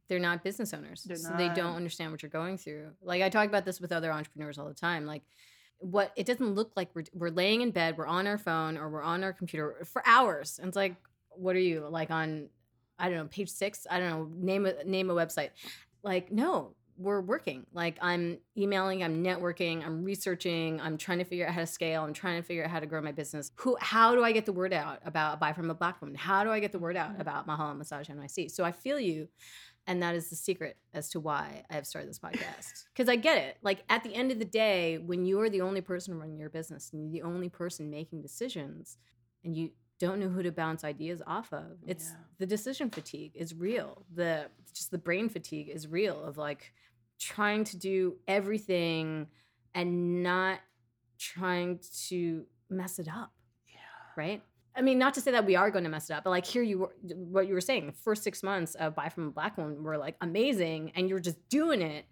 They're 0.07 0.19
not 0.19 0.43
business 0.43 0.73
owners. 0.73 1.03
They're 1.03 1.15
so 1.17 1.33
they 1.37 1.49
don't 1.49 1.75
understand 1.75 2.11
what 2.11 2.21
you're 2.21 2.29
going 2.29 2.57
through. 2.57 2.91
Like 3.01 3.21
I 3.21 3.29
talk 3.29 3.47
about 3.47 3.65
this 3.65 3.79
with 3.81 3.91
other 3.91 4.11
entrepreneurs 4.11 4.57
all 4.57 4.67
the 4.67 4.73
time. 4.73 5.05
Like 5.05 5.23
what 5.79 6.11
it 6.15 6.25
doesn't 6.25 6.53
look 6.55 6.71
like 6.75 6.89
we're 6.93 7.03
we're 7.13 7.29
laying 7.29 7.61
in 7.61 7.71
bed, 7.71 7.97
we're 7.97 8.07
on 8.07 8.27
our 8.27 8.37
phone 8.37 8.77
or 8.77 8.89
we're 8.89 9.01
on 9.03 9.23
our 9.23 9.33
computer 9.33 9.83
for 9.85 10.01
hours. 10.05 10.59
And 10.59 10.67
it's 10.67 10.75
like, 10.77 10.95
what 11.31 11.55
are 11.55 11.59
you 11.59 11.87
like 11.89 12.11
on 12.11 12.49
I 12.97 13.09
don't 13.09 13.17
know, 13.17 13.25
page 13.25 13.49
six? 13.49 13.85
I 13.89 13.99
don't 13.99 14.09
know, 14.09 14.29
name 14.35 14.65
a 14.65 14.83
name 14.83 15.09
a 15.09 15.13
website. 15.13 15.49
Like, 16.03 16.31
no, 16.31 16.75
we're 16.97 17.19
working. 17.19 17.65
Like 17.73 17.97
I'm 18.01 18.37
emailing, 18.57 19.03
I'm 19.03 19.21
networking, 19.21 19.85
I'm 19.85 20.03
researching, 20.05 20.79
I'm 20.79 20.97
trying 20.97 21.17
to 21.17 21.25
figure 21.25 21.45
out 21.45 21.53
how 21.53 21.59
to 21.59 21.67
scale, 21.67 22.03
I'm 22.03 22.13
trying 22.13 22.41
to 22.41 22.47
figure 22.47 22.63
out 22.63 22.69
how 22.69 22.79
to 22.79 22.85
grow 22.85 23.01
my 23.01 23.11
business. 23.11 23.51
Who 23.57 23.75
how 23.81 24.15
do 24.15 24.23
I 24.23 24.31
get 24.31 24.45
the 24.45 24.53
word 24.53 24.71
out 24.71 24.99
about 25.03 25.39
buy 25.41 25.51
from 25.51 25.69
a 25.69 25.73
black 25.73 25.99
woman? 25.99 26.15
How 26.15 26.45
do 26.45 26.51
I 26.51 26.61
get 26.61 26.71
the 26.71 26.79
word 26.79 26.95
out 26.95 27.15
Mhm. 27.17 27.19
about 27.21 27.47
Mahala 27.47 27.75
Massage 27.75 28.09
NYC? 28.09 28.49
So 28.49 28.63
I 28.63 28.71
feel 28.71 28.99
you. 28.99 29.27
And 29.87 30.01
that 30.01 30.15
is 30.15 30.29
the 30.31 30.35
secret 30.35 30.77
as 30.93 31.09
to 31.09 31.19
why 31.19 31.63
I 31.69 31.75
have 31.75 31.85
started 31.85 32.09
this 32.09 32.19
podcast. 32.19 32.85
Because 32.95 33.07
I 33.09 33.17
get 33.17 33.37
it. 33.37 33.57
Like 33.61 33.83
at 33.89 34.03
the 34.03 34.15
end 34.15 34.31
of 34.31 34.39
the 34.39 34.45
day, 34.45 34.97
when 34.97 35.25
you're 35.25 35.49
the 35.49 35.61
only 35.61 35.81
person 35.81 36.17
running 36.17 36.39
your 36.39 36.49
business 36.49 36.91
and 36.91 37.01
you're 37.01 37.11
the 37.11 37.27
only 37.27 37.49
person 37.49 37.89
making 37.91 38.21
decisions 38.21 38.97
and 39.43 39.55
you 39.55 39.71
don't 39.99 40.19
know 40.19 40.27
who 40.29 40.41
to 40.43 40.51
bounce 40.51 40.83
ideas 40.83 41.21
off 41.27 41.53
of, 41.53 41.77
it's 41.85 42.09
Yeah. 42.09 42.15
the 42.39 42.45
decision 42.45 42.89
fatigue 42.89 43.33
is 43.35 43.53
real. 43.53 44.05
The 44.13 44.47
just 44.73 44.91
the 44.91 44.97
brain 44.97 45.29
fatigue 45.29 45.69
is 45.69 45.87
real 45.87 46.23
of 46.23 46.37
like 46.37 46.73
trying 47.19 47.63
to 47.65 47.77
do 47.77 48.15
everything 48.27 49.27
and 49.73 50.23
not 50.23 50.59
trying 51.19 51.79
to 52.07 52.45
mess 52.69 52.97
it 52.99 53.07
up 53.07 53.31
yeah, 53.69 53.77
right? 54.17 54.41
I 54.77 54.81
mean, 54.81 54.97
not 54.99 55.13
to 55.13 55.21
say 55.21 55.31
that 55.31 55.45
we 55.45 55.55
are 55.55 55.71
going 55.71 55.85
to 55.85 55.89
mess 55.89 56.09
it 56.09 56.13
up, 56.13 56.23
but 56.23 56.31
like 56.31 56.45
here 56.45 56.61
you 56.61 56.79
were, 56.79 56.93
what 57.15 57.47
you 57.47 57.53
were 57.53 57.61
saying, 57.61 57.85
the 57.87 57.93
first 57.93 58.23
six 58.23 58.43
months 58.43 58.75
of 58.75 58.95
Buy 58.95 59.09
from 59.09 59.27
a 59.27 59.31
Black 59.31 59.57
Woman 59.57 59.83
were 59.83 59.97
like 59.97 60.15
amazing, 60.21 60.91
and 60.95 61.07
you're 61.07 61.19
just 61.19 61.37
doing 61.49 61.81
it, 61.81 62.05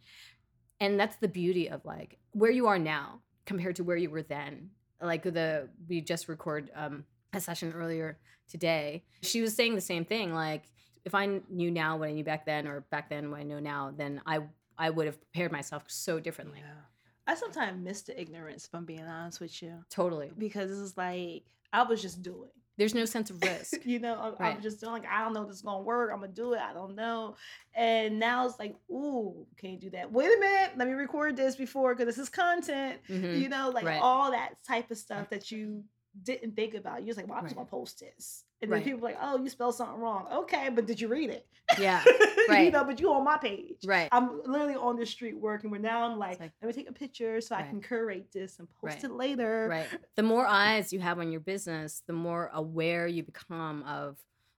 and 0.80 1.00
that's 1.00 1.18
the 1.18 1.28
beauty 1.28 1.70
of 1.70 1.84
like 1.86 2.18
where 2.32 2.52
you 2.52 2.68
are 2.68 2.80
now 2.80 3.20
compared 3.46 3.76
to 3.78 3.84
where 3.84 3.98
you 3.98 4.10
were 4.10 4.24
then. 4.24 4.70
Like 5.02 5.24
the 5.24 5.70
we 5.90 6.00
just 6.00 6.30
record 6.30 6.72
um, 6.76 7.04
a 7.34 7.42
session 7.42 7.74
earlier 7.74 8.18
today. 8.48 9.04
She 9.22 9.42
was 9.42 9.54
saying 9.54 9.76
the 9.76 9.82
same 9.82 10.06
thing. 10.06 10.34
Like 10.34 10.64
if 11.04 11.14
I 11.14 11.42
knew 11.50 11.70
now 11.70 11.98
what 11.98 12.10
I 12.10 12.14
knew 12.14 12.24
back 12.24 12.46
then, 12.46 12.68
or 12.68 12.82
back 12.90 13.10
then 13.10 13.30
what 13.30 13.42
I 13.42 13.44
know 13.44 13.60
now, 13.60 13.94
then 13.96 14.22
I 14.26 14.40
I 14.78 14.90
would 14.90 15.06
have 15.06 15.20
prepared 15.20 15.52
myself 15.52 15.84
so 15.88 16.20
differently. 16.20 16.60
Yeah. 16.60 16.82
I 17.26 17.36
sometimes 17.36 17.82
miss 17.82 18.02
the 18.02 18.20
ignorance, 18.20 18.66
if 18.66 18.76
I'm 18.76 18.86
being 18.86 19.04
honest 19.06 19.40
with 19.40 19.62
you, 19.62 19.76
Totally. 19.90 20.32
because 20.38 20.72
it's 20.72 20.98
like 20.98 21.44
I 21.74 21.84
was 21.84 22.02
just 22.02 22.22
doing. 22.22 22.50
There's 22.78 22.96
no 22.96 23.06
sense 23.06 23.30
of 23.30 23.42
risk. 23.44 23.74
you 23.86 24.00
know, 24.00 24.16
I'm, 24.20 24.36
Right. 24.40 24.56
I'm 24.56 24.62
just 24.62 24.80
doing 24.80 24.94
like 24.94 25.06
I 25.08 25.24
don't 25.24 25.34
know 25.34 25.42
if 25.44 25.48
this 25.50 25.58
is 25.58 25.62
gonna 25.64 25.84
work. 25.84 26.12
I'm 26.14 26.22
gonna 26.22 26.32
do 26.32 26.54
it. 26.54 26.60
I 26.62 26.74
don't 26.74 26.96
know. 26.96 27.36
And 27.76 28.20
now 28.20 28.48
it's 28.48 28.58
like, 28.58 28.76
ooh, 28.90 29.46
can't 29.60 29.80
do 29.80 29.90
that? 29.92 30.12
Wait 30.12 30.26
a 30.36 30.40
minute, 30.40 30.72
let 30.78 30.88
me 30.88 30.94
record 30.94 31.36
this 31.36 31.56
before 31.56 31.94
because 31.94 32.16
this 32.16 32.24
is 32.24 32.30
content. 32.30 33.00
Mhm. 33.10 33.40
You 33.42 33.50
know, 33.50 33.70
like 33.70 33.86
Right. 33.86 34.02
all 34.02 34.32
that 34.32 34.56
type 34.68 34.90
of 34.92 34.98
stuff 34.98 35.30
that 35.30 35.52
you 35.52 35.84
didn't 36.22 36.56
think 36.56 36.76
about. 36.76 37.00
You're 37.00 37.08
just 37.08 37.18
like, 37.18 37.28
well, 37.28 37.38
I'm 37.40 37.46
just 37.46 37.56
gonna 37.56 37.68
post 37.68 38.00
this. 38.00 38.44
And 38.62 38.72
then 38.72 38.78
Right. 38.80 38.86
people 38.86 39.00
are 39.00 39.04
like, 39.04 39.18
oh, 39.22 39.38
you 39.42 39.50
spelled 39.50 39.76
something 39.76 40.00
wrong. 40.00 40.28
Okay, 40.32 40.70
but 40.70 40.86
did 40.86 41.02
you 41.02 41.08
read 41.08 41.30
it? 41.32 41.46
Yeah, 41.80 42.04
you 42.50 42.72
know, 42.72 42.84
but 42.84 43.00
you 43.00 43.12
on 43.12 43.24
my 43.24 43.38
page. 43.38 43.78
Right. 43.86 44.10
I'm 44.12 44.42
literally 44.46 44.76
on 44.76 44.98
the 44.98 45.06
street 45.06 45.38
working, 45.38 45.70
but 45.72 45.82
now 45.82 46.04
I'm 46.10 46.20
like, 46.20 46.40
like- 46.40 46.52
let 46.62 46.68
me 46.68 46.74
take 46.74 46.90
a 46.90 46.94
picture 46.94 47.42
so 47.42 47.56
I 47.56 47.64
can 47.64 47.82
curate 47.82 48.32
this 48.32 48.60
and 48.60 48.68
post 48.80 48.96
Right. 48.96 49.04
it 49.06 49.12
later. 49.12 49.68
Right. 49.70 49.88
The 50.16 50.24
more 50.24 50.46
eyes 50.46 50.94
you 50.94 51.00
have 51.00 51.20
on 51.20 51.32
your 51.32 51.42
business, 51.42 52.04
the 52.06 52.14
more 52.14 52.52
aware 52.54 53.08
you 53.08 53.24
become 53.24 53.84
of 53.84 54.18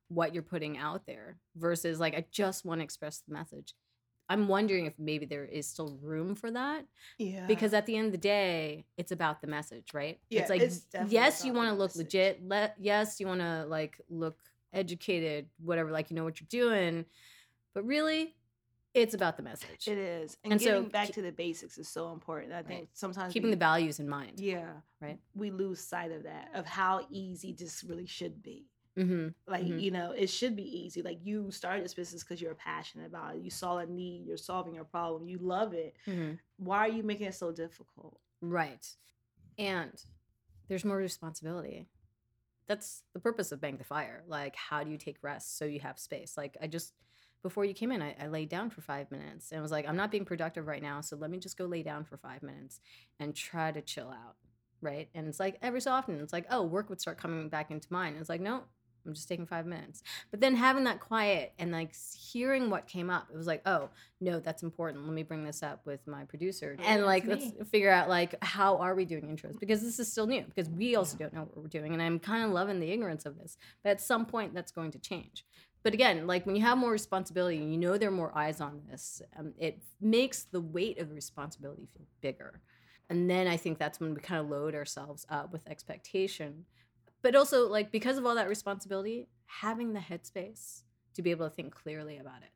what 0.09 0.33
you're 0.33 0.43
putting 0.43 0.77
out 0.77 1.05
there 1.07 1.37
versus 1.55 1.99
like, 1.99 2.13
I 2.15 2.25
just 2.31 2.63
want 2.65 2.79
to 2.79 2.83
express 2.83 3.23
the 3.27 3.33
message. 3.33 3.73
I'm 4.29 4.47
wondering 4.47 4.85
if 4.87 4.93
maybe 4.97 5.25
there 5.25 5.45
is 5.45 5.67
still 5.67 5.97
room 6.01 6.33
for 6.35 6.49
that 6.51 6.85
Yeah. 7.19 7.45
because 7.45 7.73
at 7.73 7.85
the 7.85 7.95
end 7.95 8.07
of 8.07 8.11
the 8.11 8.17
day, 8.17 8.85
it's 8.97 9.11
about 9.11 9.41
the 9.41 9.47
message, 9.47 9.93
right? 9.93 10.19
Yeah, 10.29 10.41
it's 10.41 10.49
like, 10.49 10.61
it's 10.61 10.85
yes, 11.07 11.45
you 11.45 11.53
want 11.53 11.69
to 11.69 11.73
look 11.75 11.89
message. 11.95 12.13
legit. 12.13 12.43
Le- 12.47 12.73
yes, 12.79 13.19
you 13.19 13.27
want 13.27 13.41
to 13.41 13.65
like 13.67 14.01
look 14.09 14.37
educated, 14.73 15.47
whatever, 15.63 15.91
like 15.91 16.09
you 16.09 16.15
know 16.15 16.23
what 16.23 16.41
you're 16.41 16.47
doing. 16.49 17.05
But 17.73 17.85
really, 17.85 18.35
it's 18.95 19.13
about 19.13 19.37
the 19.37 19.43
message. 19.43 19.87
It 19.87 19.97
is. 19.97 20.37
And, 20.43 20.53
And 20.53 20.61
so 20.61 20.67
getting 20.75 20.89
back 20.89 21.09
to 21.13 21.21
the 21.21 21.31
basics 21.31 21.77
is 21.77 21.87
so 21.87 22.11
important. 22.13 22.53
I 22.53 22.63
think 22.63 22.79
Right. 22.79 22.89
sometimes 22.93 23.33
Keeping 23.33 23.49
we, 23.49 23.55
the 23.55 23.59
values 23.59 23.99
in 23.99 24.07
mind. 24.09 24.39
yeah, 24.39 24.73
Right. 25.01 25.19
We 25.35 25.51
lose 25.51 25.81
sight 25.81 26.11
of 26.11 26.23
that, 26.23 26.49
of 26.53 26.65
how 26.65 27.05
easy 27.09 27.51
this 27.53 27.83
really 27.83 28.05
should 28.07 28.41
be. 28.41 28.65
Hmm 28.95 29.27
Like, 29.47 29.65
Mhm. 29.65 29.81
you 29.81 29.91
know, 29.91 30.11
it 30.11 30.27
should 30.29 30.55
be 30.55 30.63
easy. 30.63 31.01
Like 31.03 31.19
you 31.23 31.51
started 31.51 31.83
this 31.85 31.93
business 31.93 32.23
because 32.23 32.41
you're 32.41 32.55
passionate 32.55 33.07
about 33.07 33.35
it. 33.35 33.41
You 33.43 33.51
saw 33.51 33.77
a 33.77 33.85
need, 33.85 34.25
you're 34.25 34.37
solving 34.37 34.73
your 34.73 34.85
problem, 34.85 35.27
you 35.27 35.37
love 35.37 35.73
it. 35.73 35.95
hmm 36.05 36.33
Why 36.57 36.79
are 36.79 36.89
you 36.89 37.03
making 37.03 37.27
it 37.27 37.35
so 37.35 37.51
difficult? 37.51 38.19
Right. 38.41 38.85
And 39.57 40.03
there's 40.67 40.85
more 40.85 40.97
responsibility. 40.97 41.87
That's 42.67 43.03
the 43.13 43.19
purpose 43.19 43.51
of 43.51 43.61
Bank 43.61 43.77
the 43.79 43.83
Fire. 43.83 44.23
Like, 44.27 44.55
how 44.55 44.83
do 44.83 44.91
you 44.91 44.97
take 44.97 45.17
rest 45.21 45.57
so 45.57 45.65
you 45.65 45.79
have 45.81 45.99
space? 45.99 46.35
Like, 46.37 46.57
I 46.61 46.67
just, 46.67 46.93
before 47.43 47.65
you 47.65 47.73
came 47.73 47.91
in, 47.91 48.01
I, 48.01 48.15
I 48.19 48.27
laid 48.27 48.49
down 48.49 48.69
for 48.71 48.81
five 48.81 49.11
minutes 49.11 49.51
and 49.51 49.61
was 49.61 49.71
like, 49.71 49.87
I'm 49.87 49.95
not 49.97 50.11
being 50.11 50.25
productive 50.25 50.67
right 50.67 50.81
now. 50.81 51.01
So 51.01 51.15
let 51.15 51.29
me 51.29 51.37
just 51.39 51.57
go 51.57 51.65
lay 51.65 51.83
down 51.83 52.05
for 52.05 52.17
five 52.17 52.41
minutes 52.43 52.79
and 53.19 53.35
try 53.35 53.71
to 53.71 53.81
chill 53.81 54.09
out. 54.09 54.35
Right. 54.81 55.09
And 55.13 55.27
it's 55.27 55.39
like 55.39 55.57
every 55.61 55.81
so 55.81 55.91
often, 55.91 56.19
it's 56.21 56.33
like, 56.33 56.45
oh, 56.49 56.63
work 56.63 56.89
would 56.89 57.01
start 57.01 57.17
coming 57.17 57.49
back 57.49 57.71
into 57.71 57.91
mind. 57.91 58.15
And 58.15 58.21
it's 58.21 58.29
like, 58.29 58.41
no, 58.41 58.63
I'm 59.05 59.13
just 59.13 59.27
taking 59.27 59.45
five 59.45 59.65
minutes. 59.65 60.03
But 60.31 60.41
then 60.41 60.55
having 60.55 60.85
that 60.85 60.99
quiet 60.99 61.53
and 61.59 61.71
like 61.71 61.93
hearing 61.95 62.69
what 62.69 62.87
came 62.87 63.09
up, 63.09 63.27
it 63.31 63.37
was 63.37 63.47
like, 63.47 63.61
oh, 63.65 63.89
no, 64.19 64.39
that's 64.39 64.63
important. 64.63 65.05
Let 65.05 65.13
me 65.13 65.23
bring 65.23 65.43
this 65.43 65.61
up 65.63 65.85
with 65.85 66.05
my 66.07 66.23
producer. 66.25 66.75
And 66.79 66.99
that's 66.99 67.05
like, 67.05 67.25
let's 67.25 67.45
figure 67.69 67.91
out 67.91 68.09
like, 68.09 68.35
how 68.43 68.77
are 68.77 68.95
we 68.95 69.05
doing 69.05 69.23
intros? 69.23 69.59
Because 69.59 69.81
this 69.81 69.99
is 69.99 70.11
still 70.11 70.27
new 70.27 70.43
because 70.43 70.69
we 70.69 70.95
also 70.95 71.17
don't 71.17 71.33
know 71.33 71.41
what 71.41 71.57
we're 71.57 71.67
doing. 71.67 71.93
And 71.93 72.01
I'm 72.01 72.19
kind 72.19 72.43
of 72.43 72.51
loving 72.51 72.79
the 72.79 72.91
ignorance 72.91 73.25
of 73.25 73.37
this. 73.37 73.57
But 73.83 73.91
at 73.91 74.01
some 74.01 74.25
point, 74.25 74.53
that's 74.53 74.71
going 74.71 74.91
to 74.91 74.99
change. 74.99 75.45
But 75.83 75.93
again, 75.93 76.25
like 76.25 76.47
when 76.47 76.55
you 76.55 76.63
have 76.63 76.79
more 76.79 76.91
responsibility 76.91 77.57
and 77.57 77.71
you 77.71 77.77
know 77.77 77.99
there 77.99 78.09
are 78.09 78.11
more 78.11 78.35
eyes 78.35 78.59
on 78.59 78.81
this, 78.89 79.21
um, 79.37 79.53
it 79.59 79.83
makes 80.01 80.43
the 80.43 80.59
weight 80.59 80.97
of 80.97 81.09
the 81.09 81.15
responsibility 81.15 81.87
feel 81.95 82.07
bigger. 82.21 82.59
And 83.07 83.29
then 83.29 83.47
I 83.47 83.55
think 83.55 83.77
that's 83.77 83.99
when 83.99 84.15
we 84.15 84.19
kind 84.19 84.41
of 84.41 84.49
load 84.49 84.73
ourselves 84.73 85.27
up 85.29 85.53
with 85.53 85.67
expectation. 85.67 86.65
But 87.25 87.35
also, 87.35 87.67
like, 87.67 87.91
because 87.91 88.19
of 88.19 88.25
all 88.27 88.35
that 88.35 88.47
responsibility, 88.47 89.27
having 89.47 89.93
the 89.93 89.99
headspace 89.99 90.83
to 91.15 91.23
be 91.23 91.31
able 91.31 91.49
to 91.49 91.55
think 91.55 91.73
clearly 91.73 92.19
about 92.19 92.43
it. 92.43 92.51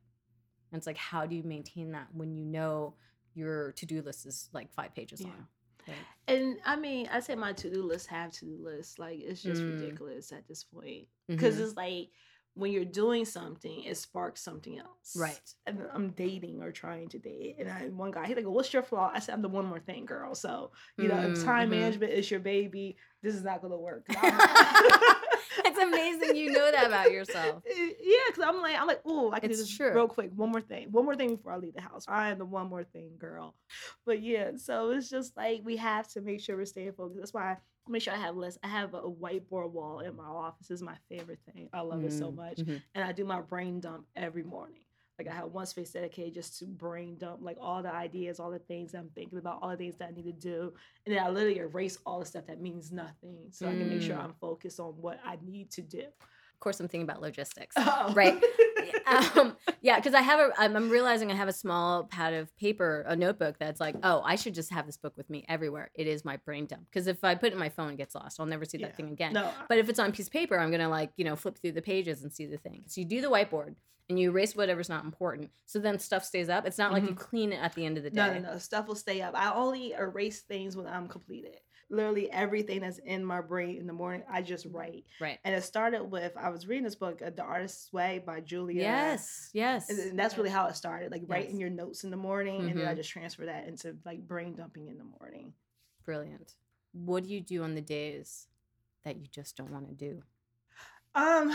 And 0.70 0.78
it's 0.78 0.86
like, 0.86 0.96
how 0.96 1.26
do 1.26 1.34
you 1.34 1.42
maintain 1.42 1.90
that 1.90 2.06
when 2.12 2.36
you 2.36 2.44
know 2.44 2.94
your 3.34 3.72
to 3.72 3.84
do 3.84 4.00
list 4.00 4.26
is 4.26 4.48
like 4.52 4.72
five 4.72 4.94
pages 4.94 5.22
Yeah. 5.22 5.26
long? 5.26 5.48
Right? 5.88 5.96
And 6.28 6.58
I 6.64 6.76
mean, 6.76 7.08
I 7.10 7.18
say 7.18 7.34
my 7.34 7.52
to 7.54 7.68
do 7.68 7.82
list 7.82 8.06
have 8.10 8.30
to 8.30 8.44
do 8.44 8.58
lists. 8.62 9.00
Like 9.00 9.18
it's 9.18 9.42
just 9.42 9.62
Mm. 9.62 9.70
ridiculous 9.70 10.30
at 10.30 10.46
this 10.46 10.62
point 10.62 11.08
because 11.26 11.56
Mhm. 11.56 11.62
it's 11.64 11.76
like 11.76 12.10
when 12.54 12.72
you're 12.72 12.84
doing 12.84 13.24
something, 13.24 13.84
it 13.84 13.96
sparks 13.96 14.42
something 14.42 14.78
else. 14.78 15.12
Right. 15.16 15.54
And 15.66 15.82
I'm 15.94 16.10
dating 16.10 16.62
or 16.62 16.72
trying 16.72 17.08
to 17.10 17.18
date, 17.18 17.56
and 17.58 17.68
I 17.70 17.88
one 17.88 18.10
guy 18.10 18.26
he's 18.26 18.36
like, 18.36 18.44
"What's 18.46 18.72
your 18.72 18.82
flaw?" 18.82 19.10
I 19.14 19.18
said, 19.20 19.34
"I'm 19.34 19.42
the 19.42 19.48
one 19.48 19.66
more 19.66 19.80
thing, 19.80 20.04
girl." 20.04 20.34
So 20.34 20.72
you 20.96 21.08
know, 21.08 21.18
if 21.18 21.32
Mm, 21.32 21.44
time 21.44 21.68
mhm. 21.68 21.70
management 21.70 22.12
is 22.12 22.30
your 22.30 22.40
baby, 22.40 22.96
this 23.22 23.34
is 23.34 23.42
not 23.42 23.62
gonna 23.62 23.78
work. 23.78 24.06
It's 25.64 25.78
amazing 25.78 26.36
you 26.36 26.50
know 26.50 26.70
that 26.70 26.86
about 26.86 27.10
yourself. 27.10 27.62
Yeah, 27.68 28.16
because 28.28 28.44
I'm 28.46 28.60
like, 28.62 28.78
I'm 28.80 28.86
like, 28.86 29.00
oh, 29.04 29.30
I 29.32 29.40
can 29.40 29.50
do 29.50 29.56
this 29.56 29.68
true. 29.76 29.92
real 29.94 30.08
quick. 30.08 30.30
One 30.34 30.50
more 30.50 30.60
thing, 30.60 30.88
one 30.90 31.04
more 31.04 31.14
thing 31.16 31.36
before 31.36 31.52
I 31.52 31.56
leave 31.58 31.74
the 31.74 31.80
house. 31.80 32.04
I 32.08 32.30
am 32.30 32.38
the 32.38 32.44
one 32.44 32.68
more 32.68 32.84
thing 32.84 33.10
girl. 33.18 33.54
But 34.06 34.22
yeah, 34.22 34.52
so 34.56 34.90
it's 34.90 35.08
just 35.10 35.36
like 35.36 35.60
we 35.64 35.76
have 35.76 36.08
to 36.08 36.20
make 36.20 36.40
sure 36.40 36.56
we're 36.56 36.64
staying 36.66 36.92
focused. 36.92 37.18
That's 37.18 37.34
why 37.34 37.52
I 37.52 37.56
make 37.88 38.02
sure 38.02 38.12
I 38.14 38.18
have 38.18 38.36
lists. 38.36 38.58
I 38.62 38.68
have 38.68 38.94
a 38.94 39.02
whiteboard 39.02 39.70
wall 39.72 40.00
in 40.00 40.16
my 40.16 40.24
office. 40.24 40.70
Is 40.70 40.82
my 40.82 40.96
favorite 41.08 41.40
thing. 41.52 41.68
I 41.72 41.80
love 41.80 42.04
it 42.04 42.12
so 42.12 42.30
Mm, 42.30 42.36
much, 42.36 42.58
mhm. 42.58 42.82
and 42.94 43.04
I 43.04 43.12
do 43.12 43.24
my 43.24 43.40
brain 43.40 43.80
dump 43.80 44.06
every 44.16 44.42
morning. 44.42 44.80
Like 45.18 45.28
I 45.28 45.34
have 45.34 45.52
one 45.52 45.66
space 45.66 45.90
dedicated 45.92 46.32
just 46.32 46.58
to 46.60 46.66
brain 46.66 47.18
dump, 47.18 47.40
like 47.42 47.58
all 47.60 47.82
the 47.82 47.92
ideas, 47.92 48.40
all 48.40 48.50
the 48.50 48.58
things 48.58 48.94
I'm 48.94 49.10
thinking 49.10 49.38
about, 49.38 49.58
all 49.60 49.68
the 49.70 49.76
things 49.76 49.96
that 49.96 50.08
I 50.08 50.12
need 50.12 50.24
to 50.24 50.32
do, 50.32 50.72
and 51.04 51.14
then 51.14 51.22
I 51.22 51.28
literally 51.28 51.58
erase 51.58 51.98
all 52.06 52.20
the 52.20 52.24
stuff 52.26 52.46
that 52.46 52.60
means 52.60 52.90
nothing, 52.90 53.48
so 53.50 53.66
I 53.66 53.74
can 53.74 53.88
make 53.90 54.00
sure 54.02 54.16
Mm. 54.16 54.24
I'm 54.24 54.34
focused 54.40 54.80
on 54.80 54.92
what 54.92 55.20
I 55.24 55.36
need 55.42 55.70
to 55.72 55.82
do. 55.82 56.04
Course, 56.60 56.78
I'm 56.78 56.88
thinking 56.88 57.08
about 57.08 57.22
logistics. 57.22 57.74
Oh. 57.78 58.12
Right. 58.14 58.42
um, 59.06 59.56
yeah, 59.80 59.96
because 59.96 60.12
I 60.14 60.20
have 60.20 60.40
a, 60.40 60.50
I'm, 60.58 60.76
I'm 60.76 60.90
realizing 60.90 61.30
I 61.32 61.34
have 61.34 61.48
a 61.48 61.52
small 61.54 62.04
pad 62.04 62.34
of 62.34 62.54
paper, 62.58 63.04
a 63.08 63.16
notebook 63.16 63.56
that's 63.58 63.80
like, 63.80 63.96
oh, 64.02 64.20
I 64.24 64.36
should 64.36 64.54
just 64.54 64.70
have 64.72 64.84
this 64.86 64.98
book 64.98 65.16
with 65.16 65.30
me 65.30 65.44
everywhere. 65.48 65.90
It 65.94 66.06
is 66.06 66.24
my 66.24 66.36
brain 66.36 66.66
dump. 66.66 66.82
Because 66.90 67.06
if 67.06 67.24
I 67.24 67.34
put 67.34 67.48
it 67.48 67.52
in 67.54 67.58
my 67.58 67.70
phone, 67.70 67.92
it 67.94 67.96
gets 67.96 68.14
lost. 68.14 68.38
I'll 68.38 68.46
never 68.46 68.64
see 68.66 68.78
Yeah. 68.78 68.88
that 68.88 68.96
thing 68.96 69.10
again. 69.10 69.32
No, 69.32 69.50
But 69.68 69.78
if 69.78 69.88
it's 69.88 69.98
on 69.98 70.10
a 70.10 70.12
piece 70.12 70.26
of 70.26 70.32
paper, 70.32 70.58
I'm 70.58 70.70
gonna 70.70 70.88
like, 70.90 71.12
you 71.16 71.24
know, 71.24 71.34
flip 71.34 71.58
through 71.58 71.72
the 71.72 71.82
pages 71.82 72.22
and 72.22 72.32
see 72.32 72.44
the 72.46 72.58
thing. 72.58 72.84
So 72.86 73.00
you 73.00 73.06
do 73.06 73.20
the 73.22 73.30
whiteboard 73.30 73.74
and 74.10 74.18
you 74.18 74.30
erase 74.30 74.54
whatever's 74.54 74.88
not 74.90 75.04
important. 75.04 75.50
So 75.64 75.78
then 75.78 75.98
stuff 75.98 76.24
stays 76.24 76.48
up. 76.50 76.66
It's 76.66 76.78
not 76.78 76.92
like 76.92 77.04
you 77.08 77.14
clean 77.14 77.52
it 77.52 77.62
at 77.62 77.74
the 77.74 77.86
end 77.86 77.96
of 77.96 78.04
the 78.04 78.10
day. 78.10 78.16
No, 78.16 78.34
no, 78.34 78.52
no. 78.52 78.58
Stuff 78.58 78.86
will 78.86 78.96
stay 78.96 79.22
up. 79.22 79.34
I 79.34 79.52
only 79.54 79.92
erase 79.92 80.40
things 80.42 80.76
when 80.76 80.86
I'm 80.86 81.08
completed. 81.08 81.56
Literally 81.90 82.30
everything 82.30 82.80
that's 82.82 82.98
in 82.98 83.24
my 83.24 83.40
brain 83.40 83.76
in 83.78 83.86
the 83.86 83.92
morning, 83.92 84.22
I 84.30 84.42
just 84.42 84.64
write. 84.70 85.04
Right. 85.20 85.38
And 85.44 85.54
it 85.54 85.62
started 85.64 86.04
with 86.04 86.32
I 86.36 86.48
was 86.50 86.66
reading 86.68 86.84
this 86.84 86.94
book, 86.94 87.20
uh, 87.20 87.30
The 87.30 87.42
Artist's 87.42 87.92
Way 87.92 88.22
by 88.24 88.40
Julia. 88.40 88.80
Yes. 88.82 89.50
Yes. 89.52 89.90
And 89.90 90.16
that's 90.18 90.36
really 90.38 90.50
how 90.50 90.66
it 90.68 90.76
started. 90.76 91.10
Like 91.10 91.22
writing 91.26 91.52
Yes. 91.56 91.60
your 91.60 91.70
notes 91.70 92.04
in 92.04 92.10
the 92.10 92.16
morning, 92.16 92.70
and 92.70 92.78
then 92.78 92.86
I 92.86 92.92
Mhm. 92.92 92.96
just 92.98 93.10
transfer 93.10 93.44
that 93.46 93.66
into 93.66 93.96
like 94.04 94.24
brain 94.26 94.54
dumping 94.54 94.86
in 94.88 94.98
the 94.98 95.04
morning. 95.04 95.52
Brilliant. 96.04 96.54
What 96.92 97.24
do 97.24 97.28
you 97.30 97.40
do 97.40 97.62
on 97.64 97.74
the 97.74 97.80
days 97.80 98.46
that 99.02 99.16
you 99.16 99.26
just 99.26 99.56
don't 99.56 99.72
want 99.72 99.88
to 99.88 99.94
do? 99.94 100.22
Um. 101.14 101.52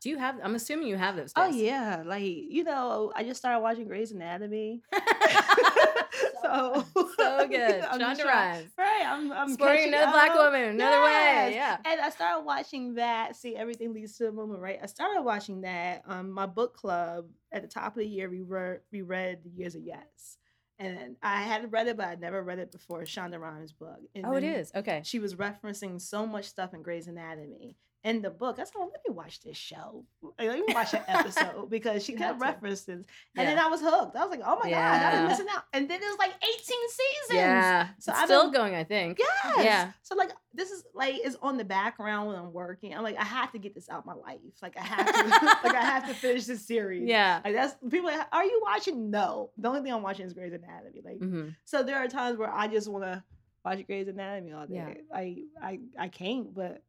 Do 0.00 0.10
you 0.10 0.18
have? 0.18 0.36
I'm 0.42 0.54
assuming 0.54 0.88
you 0.88 0.96
have 0.96 1.16
those. 1.16 1.32
Oh 1.36 1.48
yeah, 1.48 2.02
like 2.04 2.22
you 2.24 2.64
know, 2.64 3.12
I 3.14 3.24
just 3.24 3.38
started 3.40 3.60
watching 3.60 3.86
Grey's 3.86 4.12
Anatomy. 4.12 4.82
so 6.42 6.84
so 7.16 7.48
good. 7.48 7.80
I'm 7.82 8.00
Shonda 8.00 8.24
Rhimes. 8.24 8.70
Right, 8.76 9.04
I'm, 9.06 9.32
I'm 9.32 9.50
Supporting 9.50 9.88
another 9.88 10.12
black 10.12 10.34
woman, 10.34 10.62
another 10.70 11.02
way. 11.02 11.52
Yeah. 11.54 11.78
And 11.84 12.00
I 12.00 12.10
started 12.10 12.44
watching 12.44 12.94
that. 12.94 13.36
See, 13.36 13.56
everything 13.56 13.92
leads 13.92 14.16
to 14.18 14.28
a 14.28 14.32
moment, 14.32 14.60
right? 14.60 14.78
I 14.82 14.86
started 14.86 15.22
watching 15.22 15.62
that. 15.62 16.02
Um, 16.06 16.30
my 16.30 16.46
book 16.46 16.74
club 16.74 17.26
at 17.52 17.62
the 17.62 17.68
top 17.68 17.92
of 17.92 17.98
the 17.98 18.06
year, 18.06 18.28
we 18.28 18.42
read 18.42 18.80
we 18.92 19.02
read 19.02 19.40
The 19.44 19.50
Years 19.50 19.74
of 19.74 19.82
Yes, 19.82 20.38
and 20.78 21.16
I 21.22 21.42
hadn't 21.42 21.70
read 21.70 21.86
it, 21.86 21.96
but 21.96 22.06
I'd 22.06 22.20
never 22.20 22.42
read 22.42 22.58
it 22.58 22.72
before. 22.72 23.02
Shonda 23.02 23.40
Rhimes' 23.40 23.72
book. 23.72 23.98
And 24.14 24.26
Oh, 24.26 24.34
it 24.34 24.44
is. 24.44 24.72
Okay. 24.74 25.02
She 25.04 25.18
was 25.18 25.34
referencing 25.34 26.00
so 26.00 26.26
much 26.26 26.44
stuff 26.44 26.74
in 26.74 26.82
Grey's 26.82 27.06
Anatomy. 27.08 27.76
In 28.06 28.22
the 28.22 28.30
book. 28.30 28.58
I 28.58 28.64
said, 28.64 28.72
well, 28.78 28.90
let 28.92 29.00
me 29.06 29.12
watch 29.14 29.40
this 29.40 29.56
show. 29.56 30.04
Like, 30.38 30.48
let 30.48 30.58
me 30.60 30.72
watch 30.74 30.94
an 30.94 31.02
episode 31.08 31.68
because 31.68 32.04
she 32.04 32.12
kept 32.12 32.34
had 32.34 32.40
references. 32.40 33.04
And 33.36 33.48
then 33.48 33.58
I 33.58 33.66
was 33.68 33.80
hooked. 33.80 34.14
I 34.16 34.20
was 34.24 34.30
like, 34.30 34.40
oh 34.46 34.58
my 34.62 34.70
God, 34.70 35.02
I've 35.02 35.12
been 35.12 35.28
missing 35.28 35.46
out. 35.54 35.64
And 35.72 35.88
then 35.90 36.00
it 36.00 36.06
was 36.06 36.18
like 36.18 36.32
18 36.42 36.60
seasons. 36.60 37.32
Yeah. 37.32 37.88
So 37.98 38.12
I've 38.12 38.26
still 38.26 38.44
been- 38.44 38.52
going, 38.60 38.74
I 38.76 38.84
think. 38.84 39.18
Yes. 39.18 39.64
Yeah. 39.64 39.92
So 40.02 40.14
like 40.14 40.30
this 40.54 40.70
is 40.70 40.84
like 40.94 41.16
it's 41.16 41.36
on 41.42 41.56
the 41.58 41.64
background 41.64 42.28
when 42.28 42.36
I'm 42.36 42.52
working. 42.52 42.94
I'm 42.96 43.02
like, 43.02 43.18
I 43.18 43.24
have 43.24 43.52
to 43.52 43.58
get 43.58 43.74
this 43.74 43.88
out 43.90 44.06
my 44.06 44.14
life. 44.14 44.38
Like 44.62 44.76
I 44.78 44.82
have 44.82 45.06
to 45.12 45.68
like 45.68 45.74
I 45.74 45.84
have 45.84 46.06
to 46.08 46.14
finish 46.24 46.44
this 46.46 46.64
series. 46.66 47.08
Yeah. 47.08 47.40
Like 47.44 47.54
that's 47.54 47.74
people 47.90 48.08
are 48.08 48.16
like, 48.18 48.28
are 48.32 48.44
you 48.44 48.60
watching? 48.64 49.10
No. 49.10 49.50
The 49.58 49.68
only 49.68 49.82
thing 49.82 49.92
I'm 49.92 50.02
watching 50.02 50.26
is 50.26 50.32
Grey's 50.32 50.52
Anatomy. 50.52 51.02
Like 51.04 51.18
hmm 51.18 51.48
so 51.64 51.82
there 51.82 51.96
are 51.96 52.06
times 52.08 52.38
where 52.38 52.50
I 52.52 52.68
just 52.68 52.88
want 52.88 53.04
to 53.04 53.22
watch 53.64 53.84
Grey's 53.86 54.06
Anatomy 54.08 54.52
all 54.52 54.66
day. 54.66 54.74
Yeah. 54.74 54.94
I 55.12 55.42
I 55.60 55.80
I 55.98 56.08
can't, 56.08 56.54
but 56.54 56.82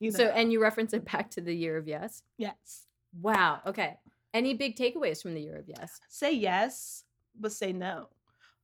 you 0.00 0.10
know. 0.10 0.16
So, 0.16 0.24
and 0.26 0.52
you 0.52 0.60
reference 0.62 0.92
it 0.92 1.04
back 1.04 1.30
to 1.32 1.40
the 1.40 1.54
year 1.54 1.76
of 1.76 1.86
yes. 1.88 2.22
yes. 2.38 2.86
Wow. 3.20 3.60
Okay. 3.66 3.96
Any 4.32 4.54
big 4.54 4.76
takeaways 4.76 5.22
from 5.22 5.34
the 5.34 5.40
year 5.40 5.56
of 5.58 5.68
yes? 5.68 6.00
Say 6.08 6.32
yes, 6.32 7.04
but 7.38 7.52
say 7.52 7.72
no. 7.72 8.08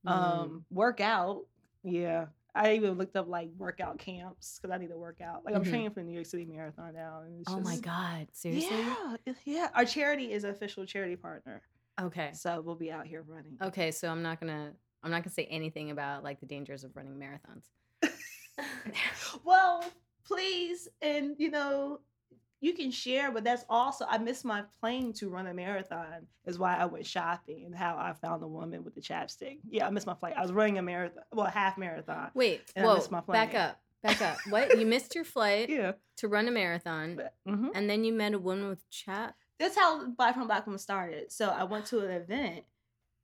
Mm. 0.05 0.11
Um 0.11 0.65
work 0.71 0.99
out. 0.99 1.45
Yeah. 1.83 2.25
I 2.53 2.73
even 2.73 2.97
looked 2.97 3.15
up 3.15 3.29
like 3.29 3.49
workout 3.57 3.97
camps 3.97 4.59
because 4.61 4.75
I 4.75 4.77
need 4.77 4.89
to 4.89 4.97
work 4.97 5.21
out. 5.21 5.45
Like 5.45 5.55
I'm 5.55 5.63
Mhm. 5.63 5.69
training 5.69 5.89
for 5.91 6.01
the 6.01 6.07
New 6.07 6.13
York 6.13 6.25
City 6.25 6.43
Marathon 6.45 6.93
now. 6.93 7.21
And 7.25 7.45
oh 7.47 7.61
my 7.61 7.77
God. 7.77 8.27
Seriously? 8.33 8.75
Yeah, 8.77 9.33
yeah. 9.45 9.69
Our 9.73 9.85
charity 9.85 10.33
is 10.33 10.43
an 10.43 10.49
official 10.49 10.85
charity 10.85 11.15
partner, 11.15 11.61
Okay. 12.01 12.31
so 12.33 12.59
we'll 12.59 12.75
be 12.75 12.91
out 12.91 13.07
here 13.07 13.23
running. 13.25 13.57
Okay. 13.61 13.91
So 13.91 14.09
I'm 14.09 14.21
not 14.21 14.39
gonna. 14.41 14.73
I'm 15.03 15.09
not 15.11 15.23
gonna 15.23 15.33
say 15.33 15.45
anything 15.45 15.91
about 15.91 16.23
like 16.25 16.41
the 16.41 16.45
dangers 16.45 16.83
of 16.83 16.93
running 16.95 17.13
marathons. 17.17 17.69
well, 19.43 19.83
please, 20.31 20.87
and 21.01 21.35
you 21.37 21.51
know, 21.51 21.99
you 22.59 22.73
can 22.73 22.91
share, 22.91 23.31
but 23.31 23.43
that's 23.43 23.65
also 23.69 24.05
I 24.07 24.17
missed 24.19 24.45
my 24.45 24.63
plane 24.79 25.13
to 25.13 25.29
run 25.29 25.47
a 25.47 25.53
marathon. 25.53 26.27
Is 26.45 26.57
why 26.59 26.75
I 26.75 26.85
went 26.85 27.05
shopping 27.05 27.65
and 27.65 27.75
how 27.75 27.95
I 27.97 28.13
found 28.13 28.41
the 28.41 28.47
woman 28.47 28.83
with 28.83 28.95
the 28.95 29.01
chapstick. 29.01 29.59
Yeah, 29.69 29.87
I 29.87 29.89
missed 29.89 30.07
my 30.07 30.13
flight. 30.15 30.33
I 30.37 30.41
was 30.41 30.51
running 30.51 30.77
a 30.77 30.81
marathon, 30.81 31.23
well, 31.31 31.47
a 31.47 31.51
half 31.51 31.77
marathon. 31.77 32.31
Wait. 32.33 32.61
And 32.75 32.85
I 32.85 32.89
whoa. 32.89 32.95
missed 32.95 33.11
my 33.11 33.21
back 33.21 33.53
up. 33.55 33.79
Back 34.03 34.21
up. 34.21 34.37
What? 34.49 34.75
You 34.79 34.85
missed 34.87 35.13
your 35.13 35.23
flight 35.23 35.69
Yeah, 35.69 35.91
to 36.17 36.27
run 36.27 36.47
a 36.47 36.51
marathon, 36.51 37.15
but, 37.15 37.35
mhm. 37.47 37.69
and 37.75 37.87
then 37.89 38.03
you 38.03 38.11
met 38.13 38.33
a 38.33 38.39
woman 38.39 38.67
with 38.69 38.89
chap. 38.89 39.35
that's 39.59 39.75
how 39.75 40.07
Black 40.17 40.33
from 40.35 40.47
Black 40.47 40.65
Woman 40.65 40.79
started. 40.79 41.31
So 41.31 41.49
I 41.49 41.63
went 41.65 41.85
to 41.87 41.99
an 41.99 42.09
event. 42.11 42.63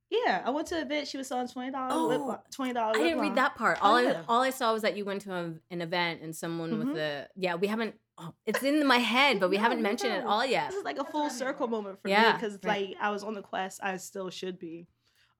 Yeah, 0.10 0.42
I 0.46 0.50
went 0.52 0.68
to 0.68 0.76
an 0.78 0.86
event. 0.86 1.08
She 1.08 1.18
was 1.18 1.28
selling 1.28 1.48
twenty 1.48 1.72
dollars. 1.72 1.94
Oh, 2.22 2.40
twenty 2.52 2.74
dollars. 2.74 2.98
I 2.98 3.04
didn't 3.04 3.20
read 3.20 3.36
that 3.36 3.56
part. 3.56 3.78
Oh, 3.82 3.88
All 3.92 4.02
yeah. 4.02 4.22
I 4.28 4.34
all 4.34 4.42
I 4.42 4.52
saw 4.52 4.72
was 4.72 4.82
that 4.84 4.96
you 4.96 5.04
went 5.04 5.22
to 5.24 5.34
a, 5.34 5.54
an 5.70 5.82
event 5.82 6.22
and 6.22 6.36
someone 6.36 6.72
Mhm. 6.72 6.88
with 6.88 6.98
a 6.98 7.28
yeah. 7.36 7.56
We 7.56 7.68
haven't. 7.68 7.96
Oh, 8.18 8.34
it's 8.46 8.64
in 8.64 8.88
my 8.88 8.98
head, 8.98 9.40
but 9.40 9.50
we 9.50 9.58
No, 9.58 9.64
haven't 9.64 9.78
you 9.80 9.84
mentioned 9.84 10.14
it 10.14 10.24
all 10.26 10.44
yet. 10.46 10.70
This 10.70 10.80
is 10.80 10.86
like 10.86 10.98
a 10.98 11.04
full 11.04 11.30
circle 11.30 11.68
moment 11.68 12.02
for 12.02 12.08
me 12.08 12.16
because 12.34 12.54
right. 12.64 12.90
like 12.90 12.98
I 13.00 13.12
was 13.12 13.24
on 13.24 13.36
the 13.36 13.42
quest, 13.44 13.80
I 13.84 13.98
still 13.98 14.30
should 14.32 14.58
be, 14.58 14.88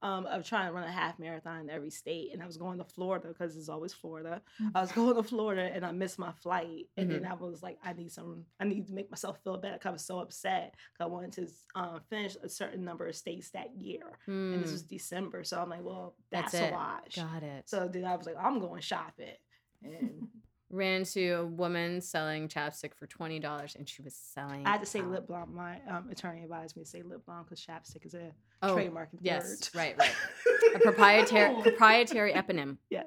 um, 0.02 0.26
of 0.26 0.44
trying 0.46 0.68
to 0.68 0.72
run 0.72 0.84
a 0.84 0.90
half 0.92 1.18
marathon 1.18 1.60
in 1.60 1.70
every 1.70 1.90
state, 1.90 2.30
and 2.32 2.42
I 2.42 2.46
was 2.46 2.56
going 2.56 2.78
to 2.78 2.84
Florida 2.84 3.28
because 3.28 3.56
it's 3.56 3.68
always 3.68 3.92
Florida. 3.92 4.42
I 4.74 4.80
was 4.80 4.92
going 4.98 5.14
to 5.16 5.22
Florida 5.22 5.70
and 5.74 5.84
I 5.84 5.92
missed 5.92 6.18
my 6.18 6.32
flight, 6.32 6.86
and 6.96 7.10
Mm-hmm. 7.10 7.22
then 7.24 7.30
I 7.30 7.34
was 7.34 7.62
like, 7.62 7.78
I 7.84 7.92
need 7.92 8.12
some, 8.12 8.44
I 8.60 8.64
need 8.64 8.86
to 8.86 8.92
make 8.92 9.10
myself 9.10 9.38
feel 9.42 9.56
better. 9.58 9.78
I 9.84 9.90
was 9.90 10.04
so 10.04 10.18
upset 10.20 10.74
because 10.92 11.00
I 11.00 11.06
wanted 11.06 11.32
to 11.32 11.48
um, 11.74 12.00
finish 12.08 12.36
a 12.42 12.48
certain 12.48 12.84
number 12.84 13.06
of 13.06 13.16
states 13.16 13.50
that 13.50 13.74
year, 13.76 14.18
and 14.26 14.62
this 14.62 14.70
was 14.72 14.82
December, 14.82 15.42
so 15.44 15.60
I'm 15.60 15.70
like, 15.70 15.82
well, 15.82 16.14
That's 16.30 16.52
that's, 16.52 16.70
a 16.70 16.72
wash. 16.72 17.16
got 17.16 17.42
it. 17.42 17.68
So 17.68 17.88
then 17.88 18.04
I 18.04 18.14
was 18.16 18.26
like, 18.26 18.36
I'm 18.40 18.60
going 18.60 18.80
shopping, 18.82 19.34
and 19.82 20.28
Ran 20.70 21.04
to 21.04 21.30
a 21.30 21.46
woman 21.46 22.00
selling 22.02 22.46
chapstick 22.48 22.94
for 22.94 23.06
twenty 23.06 23.38
dollars, 23.38 23.74
and 23.74 23.88
she 23.88 24.02
was 24.02 24.14
selling. 24.14 24.66
I 24.66 24.72
had 24.72 24.80
to 24.80 24.86
say 24.86 25.00
lip 25.00 25.26
balm. 25.26 25.54
My 25.54 25.80
um, 25.88 26.10
attorney 26.10 26.42
advised 26.42 26.76
me 26.76 26.82
to 26.84 26.88
say 26.88 27.02
lip 27.02 27.22
balm 27.26 27.44
because 27.44 27.64
chapstick 27.64 28.04
is 28.04 28.12
a 28.14 28.32
Oh, 28.60 28.74
trademark 28.74 29.08
yes, 29.20 29.70
word. 29.74 29.80
right, 29.80 29.98
right. 29.98 30.12
A 30.74 30.78
proprietary 30.80 31.62
proprietary 31.62 32.32
eponym. 32.34 32.76
yes. 32.90 33.06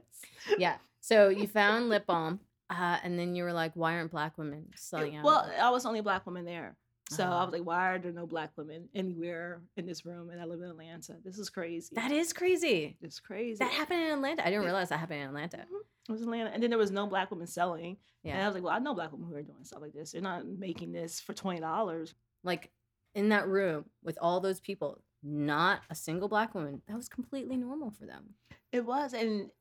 Yeah. 0.58 0.78
So 1.02 1.30
you 1.30 1.46
found 1.48 1.90
lip 1.90 2.06
balm, 2.08 2.40
uh, 2.70 2.98
and 3.04 3.20
then 3.20 3.36
you 3.36 3.44
were 3.44 3.54
like, 3.54 3.74
"Why 3.76 3.94
aren't 3.94 4.12
black 4.12 4.38
women 4.40 4.68
selling 4.76 5.18
out?" 5.18 5.24
Well, 5.26 5.52
I 5.62 5.70
was 5.70 5.84
the 5.84 5.90
only 5.90 6.02
black 6.02 6.26
woman 6.26 6.46
there. 6.46 6.76
So 7.12 7.24
I 7.26 7.28
Ah. 7.28 7.44
was 7.46 7.52
like, 7.54 7.66
why 7.66 7.90
are 7.92 8.00
there 8.00 8.12
no 8.14 8.26
black 8.26 8.52
women 8.56 8.88
anywhere 8.96 9.62
in 9.76 9.86
this 9.86 10.06
room? 10.06 10.30
And 10.30 10.40
I 10.42 10.46
live 10.46 10.62
in 10.62 10.70
Atlanta. 10.70 11.18
This 11.26 11.38
is 11.38 11.50
crazy. 11.50 11.94
that 11.96 12.12
is 12.12 12.32
crazy. 12.32 12.98
it's 13.02 13.20
crazy. 13.20 13.58
That 13.60 13.72
happened 13.72 14.02
in 14.02 14.12
Atlanta. 14.14 14.46
I 14.46 14.50
didn't 14.50 14.64
realize 14.66 14.90
that 14.90 15.00
happened 15.00 15.22
in 15.22 15.28
Atlanta. 15.28 15.58
Mhm. 15.58 15.82
It 16.08 16.12
was 16.12 16.22
Atlanta. 16.22 16.52
And 16.52 16.64
then 16.64 16.70
there 16.70 16.80
was 16.80 16.92
no 16.92 17.08
black 17.08 17.30
women 17.30 17.48
selling. 17.48 17.98
Yeah. 18.24 18.36
And 18.36 18.44
I 18.44 18.48
was 18.48 18.56
like, 18.56 18.64
well, 18.64 18.74
I 18.74 18.80
know 18.80 18.94
black 18.94 19.12
women 19.12 19.28
who 19.28 19.36
are 19.36 19.42
doing 19.44 19.64
stuff 19.66 19.82
like 19.82 19.94
this. 19.94 20.12
They're 20.14 20.22
not 20.22 20.46
making 20.46 20.92
this 20.94 21.20
for 21.20 21.34
twenty 21.34 21.60
dollars. 21.60 22.16
Like 22.44 22.72
in 23.14 23.30
that 23.30 23.48
room 23.48 23.86
with 24.04 24.18
all 24.22 24.40
those 24.40 24.60
people, 24.62 25.02
not 25.22 25.82
a 25.90 25.96
single 25.96 26.30
black 26.30 26.56
woman. 26.56 26.82
That 26.88 26.96
was 26.96 27.10
completely 27.10 27.58
normal 27.58 27.92
for 27.92 28.06
them. 28.06 28.36
It 28.72 28.86
was, 28.86 29.14
and 29.14 29.52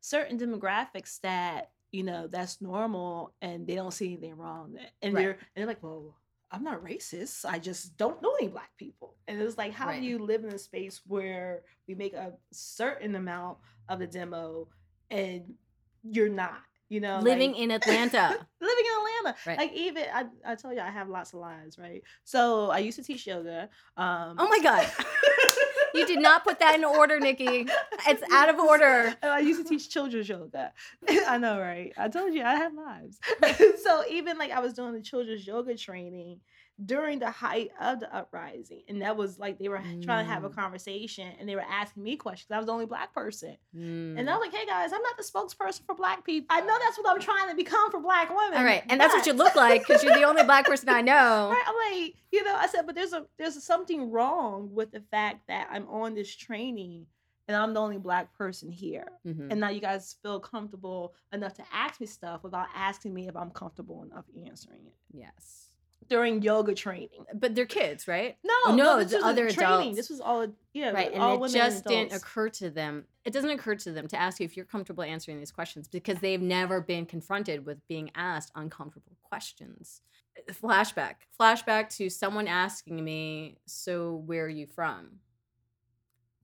certain 0.00 0.38
demographics 0.38 1.20
that 1.20 1.70
you 1.92 2.02
know 2.02 2.26
that's 2.26 2.60
normal, 2.60 3.34
and 3.40 3.66
they 3.66 3.74
don't 3.76 3.92
see 3.92 4.08
anything 4.08 4.36
wrong. 4.36 4.76
And 5.00 5.14
Right. 5.14 5.22
they're 5.22 5.30
and 5.32 5.40
they're 5.54 5.66
like, 5.66 5.82
well, 5.82 6.16
I'm 6.50 6.64
not 6.64 6.82
racist. 6.82 7.44
I 7.44 7.58
just 7.58 7.96
don't 7.96 8.22
know 8.22 8.34
any 8.40 8.48
black 8.48 8.70
people. 8.78 9.16
And 9.26 9.40
it's 9.40 9.58
like, 9.58 9.72
how 9.72 9.86
Right. 9.88 10.00
do 10.00 10.06
you 10.06 10.18
live 10.18 10.44
in 10.44 10.52
a 10.54 10.58
space 10.58 11.02
where 11.06 11.62
we 11.86 11.94
make 11.94 12.14
a 12.14 12.32
certain 12.52 13.14
amount 13.14 13.58
of 13.88 13.98
the 13.98 14.06
demo, 14.06 14.68
and 15.10 15.54
you're 16.02 16.28
not, 16.30 16.60
you 16.88 17.00
know, 17.00 17.18
Living 17.20 17.52
like- 17.52 17.60
in 17.60 17.70
Atlanta. 17.78 18.46
living 18.60 18.84
in 18.86 18.96
Atlanta. 19.24 19.38
Right. 19.46 19.58
Like 19.58 19.72
even 19.74 20.04
I, 20.12 20.24
I 20.44 20.54
told 20.54 20.74
you 20.74 20.80
I 20.80 20.90
have 20.90 21.08
lots 21.08 21.34
of 21.34 21.40
lives, 21.40 21.78
right? 21.78 22.02
So 22.24 22.70
I 22.70 22.78
used 22.78 22.98
to 22.98 23.04
teach 23.04 23.26
yoga. 23.26 23.68
Um, 23.96 24.36
Oh 24.38 24.48
my 24.48 24.60
God. 24.62 24.86
You 25.98 26.06
did 26.06 26.20
not 26.20 26.44
put 26.44 26.60
that 26.60 26.76
in 26.76 26.84
order, 26.84 27.18
Nikki. 27.18 27.66
It's 28.06 28.22
out 28.32 28.48
of 28.48 28.58
order. 28.58 29.14
Oh, 29.22 29.30
I 29.30 29.40
used 29.40 29.62
to 29.62 29.68
teach 29.68 29.90
children's 29.90 30.28
yoga. 30.28 30.72
I 31.26 31.38
know, 31.38 31.58
right? 31.60 31.92
I 31.98 32.08
told 32.08 32.34
you 32.34 32.42
I 32.42 32.54
have 32.54 32.72
lives. 32.74 33.18
so 33.82 34.04
even 34.08 34.38
like 34.38 34.52
I 34.52 34.60
was 34.60 34.74
doing 34.74 34.92
the 34.94 35.02
children's 35.02 35.46
yoga 35.46 35.76
training 35.76 36.40
during 36.84 37.18
the 37.18 37.30
height 37.30 37.70
of 37.80 37.98
the 38.00 38.14
uprising, 38.14 38.82
and 38.88 39.02
that 39.02 39.16
was 39.16 39.38
like 39.38 39.58
they 39.58 39.68
were 39.68 39.82
trying 40.02 40.24
to 40.24 40.30
have 40.32 40.44
a 40.44 40.48
Mm. 40.50 40.54
conversation, 40.54 41.32
and 41.38 41.48
they 41.48 41.56
were 41.56 41.64
asking 41.68 42.02
me 42.04 42.16
questions. 42.16 42.50
I 42.52 42.56
was 42.58 42.66
the 42.66 42.72
only 42.72 42.86
black 42.86 43.12
person, 43.12 43.56
and 43.72 44.16
Mm. 44.16 44.28
I 44.28 44.36
was 44.36 44.46
like, 44.46 44.54
"Hey 44.54 44.64
guys, 44.66 44.92
I'm 44.92 45.02
not 45.02 45.16
the 45.16 45.22
spokesperson 45.24 45.84
for 45.86 45.94
black 45.94 46.24
people. 46.24 46.46
I 46.50 46.60
know 46.60 46.76
that's 46.78 46.96
what 46.98 47.08
I'm 47.12 47.20
trying 47.20 47.48
to 47.50 47.56
become 47.56 47.90
for 47.90 48.00
black 48.00 48.28
women. 48.30 48.58
All 48.58 48.64
right, 48.64 48.84
and 48.88 49.00
that's 49.00 49.12
what 49.14 49.26
you 49.26 49.32
look 49.32 49.54
like 49.56 49.86
because 49.86 50.04
you're 50.04 50.14
the 50.14 50.22
only 50.24 50.44
black 50.44 50.66
person 50.66 50.88
I 50.88 51.00
know. 51.02 51.48
Right, 51.58 51.64
I'm 51.66 52.02
like, 52.02 52.14
you 52.30 52.44
know, 52.44 52.54
I 52.54 52.66
said, 52.68 52.86
but 52.86 52.94
there's 52.94 53.12
a 53.12 53.26
there's 53.38 53.62
something 53.62 54.10
wrong 54.10 54.72
with 54.72 54.92
the 54.92 55.00
fact 55.00 55.48
that 55.48 55.68
I'm 55.72 55.88
on 55.88 56.14
this 56.14 56.34
training 56.34 57.06
and 57.48 57.56
I'm 57.56 57.72
the 57.74 57.80
only 57.80 57.96
black 57.98 58.34
person 58.34 58.70
here. 58.70 59.08
Mhm. 59.26 59.50
And 59.50 59.58
now 59.58 59.70
you 59.70 59.80
guys 59.80 60.16
feel 60.22 60.38
comfortable 60.38 61.14
enough 61.32 61.54
to 61.54 61.64
ask 61.72 61.98
me 61.98 62.06
stuff 62.06 62.44
without 62.44 62.66
asking 62.74 63.14
me 63.14 63.26
if 63.26 63.34
I'm 63.36 63.50
comfortable 63.50 64.02
enough 64.04 64.26
answering 64.46 64.84
it 64.86 64.94
Yes, 65.10 65.67
during 66.08 66.40
yoga 66.42 66.74
training. 66.74 67.24
but 67.34 67.54
they're 67.54 67.66
kids, 67.66 68.08
right? 68.08 68.36
No, 68.44 68.54
Oh, 68.66 68.74
no, 68.74 68.84
no, 68.84 68.98
this 68.98 69.10
the 69.12 69.18
other 69.26 69.50
training. 69.50 69.80
adults. 69.92 69.96
This 69.96 70.10
was 70.10 70.20
all 70.20 70.46
yeah, 70.72 70.90
right 70.90 71.12
and 71.12 71.44
it 71.44 71.52
just 71.52 71.84
didn't 71.84 72.12
occur 72.12 72.48
to 72.50 72.70
them 72.70 73.04
it 73.24 73.32
doesn't 73.32 73.50
occur 73.50 73.74
to 73.74 73.90
them 73.92 74.06
to 74.08 74.16
ask 74.16 74.38
you 74.40 74.44
if 74.44 74.56
you're 74.56 74.64
comfortable 74.64 75.02
answering 75.02 75.38
these 75.38 75.50
questions 75.50 75.88
because 75.88 76.18
they've 76.20 76.40
never 76.40 76.80
been 76.80 77.04
confronted 77.04 77.66
with 77.66 77.84
being 77.88 78.10
asked 78.14 78.52
uncomfortable 78.54 79.16
questions 79.22 80.02
uh, 80.38 80.52
flashback 80.52 81.14
flashback 81.38 81.88
to 81.96 82.08
someone 82.08 82.46
asking 82.46 83.02
me 83.04 83.58
so 83.66 84.22
where 84.26 84.44
are 84.44 84.48
you 84.48 84.66
from 84.66 85.18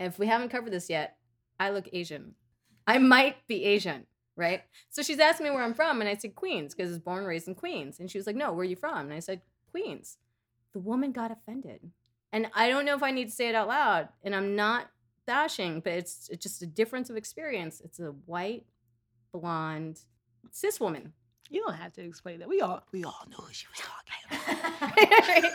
if 0.01 0.19
we 0.19 0.27
haven't 0.27 0.49
covered 0.49 0.73
this 0.73 0.91
yet 0.91 1.17
i 1.61 1.71
look 1.71 1.89
asian 1.93 2.35
i 2.89 2.99
might 2.99 3.37
be 3.47 3.65
asian 3.65 4.05
right 4.37 4.63
so 4.91 5.03
she's 5.03 5.19
asking 5.19 5.45
me 5.45 5.51
where 5.51 5.63
i'm 5.63 5.75
from 5.75 6.01
and 6.01 6.09
i 6.09 6.15
said 6.15 6.35
queens 6.35 6.75
because 6.75 6.91
i 6.91 6.93
was 6.93 6.99
born 6.99 7.19
and 7.19 7.27
raised 7.27 7.49
in 7.49 7.55
queens 7.55 8.01
and 8.01 8.11
she 8.11 8.19
was 8.19 8.27
like 8.27 8.37
no 8.37 8.53
where 8.53 8.63
are 8.63 8.65
you 8.65 8.77
from 8.77 8.99
and 8.99 9.13
i 9.13 9.21
said 9.21 9.41
queens 9.71 10.19
the 10.73 10.79
woman 10.81 11.13
got 11.13 11.31
offended 11.31 11.81
and 12.35 12.49
I 12.53 12.69
don't 12.69 12.85
know 12.85 12.97
if 12.97 13.03
I 13.05 13.13
need 13.13 13.27
to 13.27 13.31
say 13.31 13.49
it 13.49 13.55
out 13.55 13.69
loud. 13.69 14.09
And 14.25 14.35
I'm 14.35 14.57
not 14.57 14.91
bashing, 15.25 15.79
but 15.79 15.93
it's, 15.93 16.29
it's 16.33 16.43
just 16.43 16.63
a 16.63 16.67
difference 16.67 17.09
of 17.09 17.17
experience. 17.17 17.81
It's 17.81 18.01
a 18.01 18.07
white, 18.27 18.67
blonde, 19.33 20.01
cis 20.51 20.81
woman. 20.81 21.13
You 21.49 21.63
don't 21.65 21.77
have 21.77 21.93
to 21.93 22.03
explain 22.03 22.41
that. 22.41 22.49
We 22.49 22.61
all 22.61 22.83
we 22.91 23.05
all 23.05 23.25
knew 23.29 23.37
who 23.37 23.53
she 23.53 23.67
was 23.69 23.79
talking 23.79 24.67
about. 24.81 24.97
right, 24.97 25.53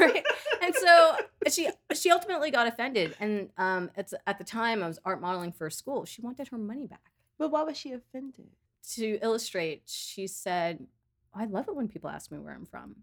right. 0.00 0.24
And 0.60 0.74
so 0.74 1.16
she 1.48 1.68
she 1.94 2.10
ultimately 2.10 2.50
got 2.50 2.66
offended. 2.66 3.14
And 3.20 3.50
um, 3.56 3.90
it's 3.96 4.12
at 4.26 4.38
the 4.38 4.44
time 4.44 4.82
I 4.82 4.88
was 4.88 4.98
art 5.04 5.20
modeling 5.20 5.52
for 5.52 5.68
a 5.68 5.70
school. 5.70 6.04
She 6.04 6.20
wanted 6.20 6.48
her 6.48 6.58
money 6.58 6.88
back. 6.88 7.07
But 7.38 7.50
why 7.50 7.62
was 7.62 7.76
she 7.76 7.92
offended? 7.92 8.48
To 8.94 9.18
illustrate, 9.22 9.82
she 9.86 10.26
said, 10.26 10.86
"I 11.34 11.44
love 11.44 11.68
it 11.68 11.76
when 11.76 11.88
people 11.88 12.10
ask 12.10 12.30
me 12.30 12.38
where 12.38 12.54
I'm 12.54 12.66
from." 12.66 12.96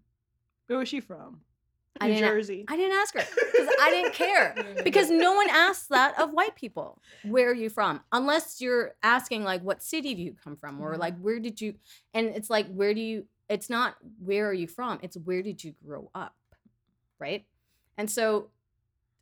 Where 0.66 0.78
was 0.78 0.88
she 0.88 1.00
from? 1.00 1.42
I 2.00 2.08
New 2.08 2.14
didn't- 2.16 2.28
Jersey. 2.28 2.64
I 2.68 2.76
didn't 2.76 2.96
ask 2.98 3.14
her 3.14 3.20
because 3.20 3.68
I 3.80 3.90
didn't 3.90 4.12
care. 4.24 4.54
because 4.84 5.10
no 5.10 5.34
one 5.34 5.48
asks 5.48 5.86
that 5.86 6.18
of 6.20 6.32
white 6.32 6.54
people. 6.56 7.00
Where 7.24 7.50
are 7.50 7.54
you 7.54 7.70
from? 7.70 8.02
Unless 8.12 8.60
you're 8.60 8.94
asking 9.02 9.44
like 9.44 9.62
what 9.62 9.82
city 9.82 10.14
do 10.14 10.20
you 10.22 10.34
come 10.42 10.56
from 10.56 10.80
or 10.80 10.94
Mhm. 10.94 10.98
like 10.98 11.18
where 11.20 11.40
did 11.40 11.60
you 11.60 11.74
and 12.12 12.26
it's 12.28 12.50
like 12.50 12.66
where 12.68 12.92
do 12.92 13.00
you 13.00 13.26
it's 13.48 13.70
not 13.70 13.96
where 14.18 14.46
are 14.48 14.52
you 14.52 14.66
from, 14.66 14.98
it's 15.02 15.16
where 15.16 15.40
did 15.40 15.62
you 15.64 15.72
grow 15.86 16.10
up, 16.14 16.34
right? 17.18 17.46
And 17.96 18.10
so 18.10 18.50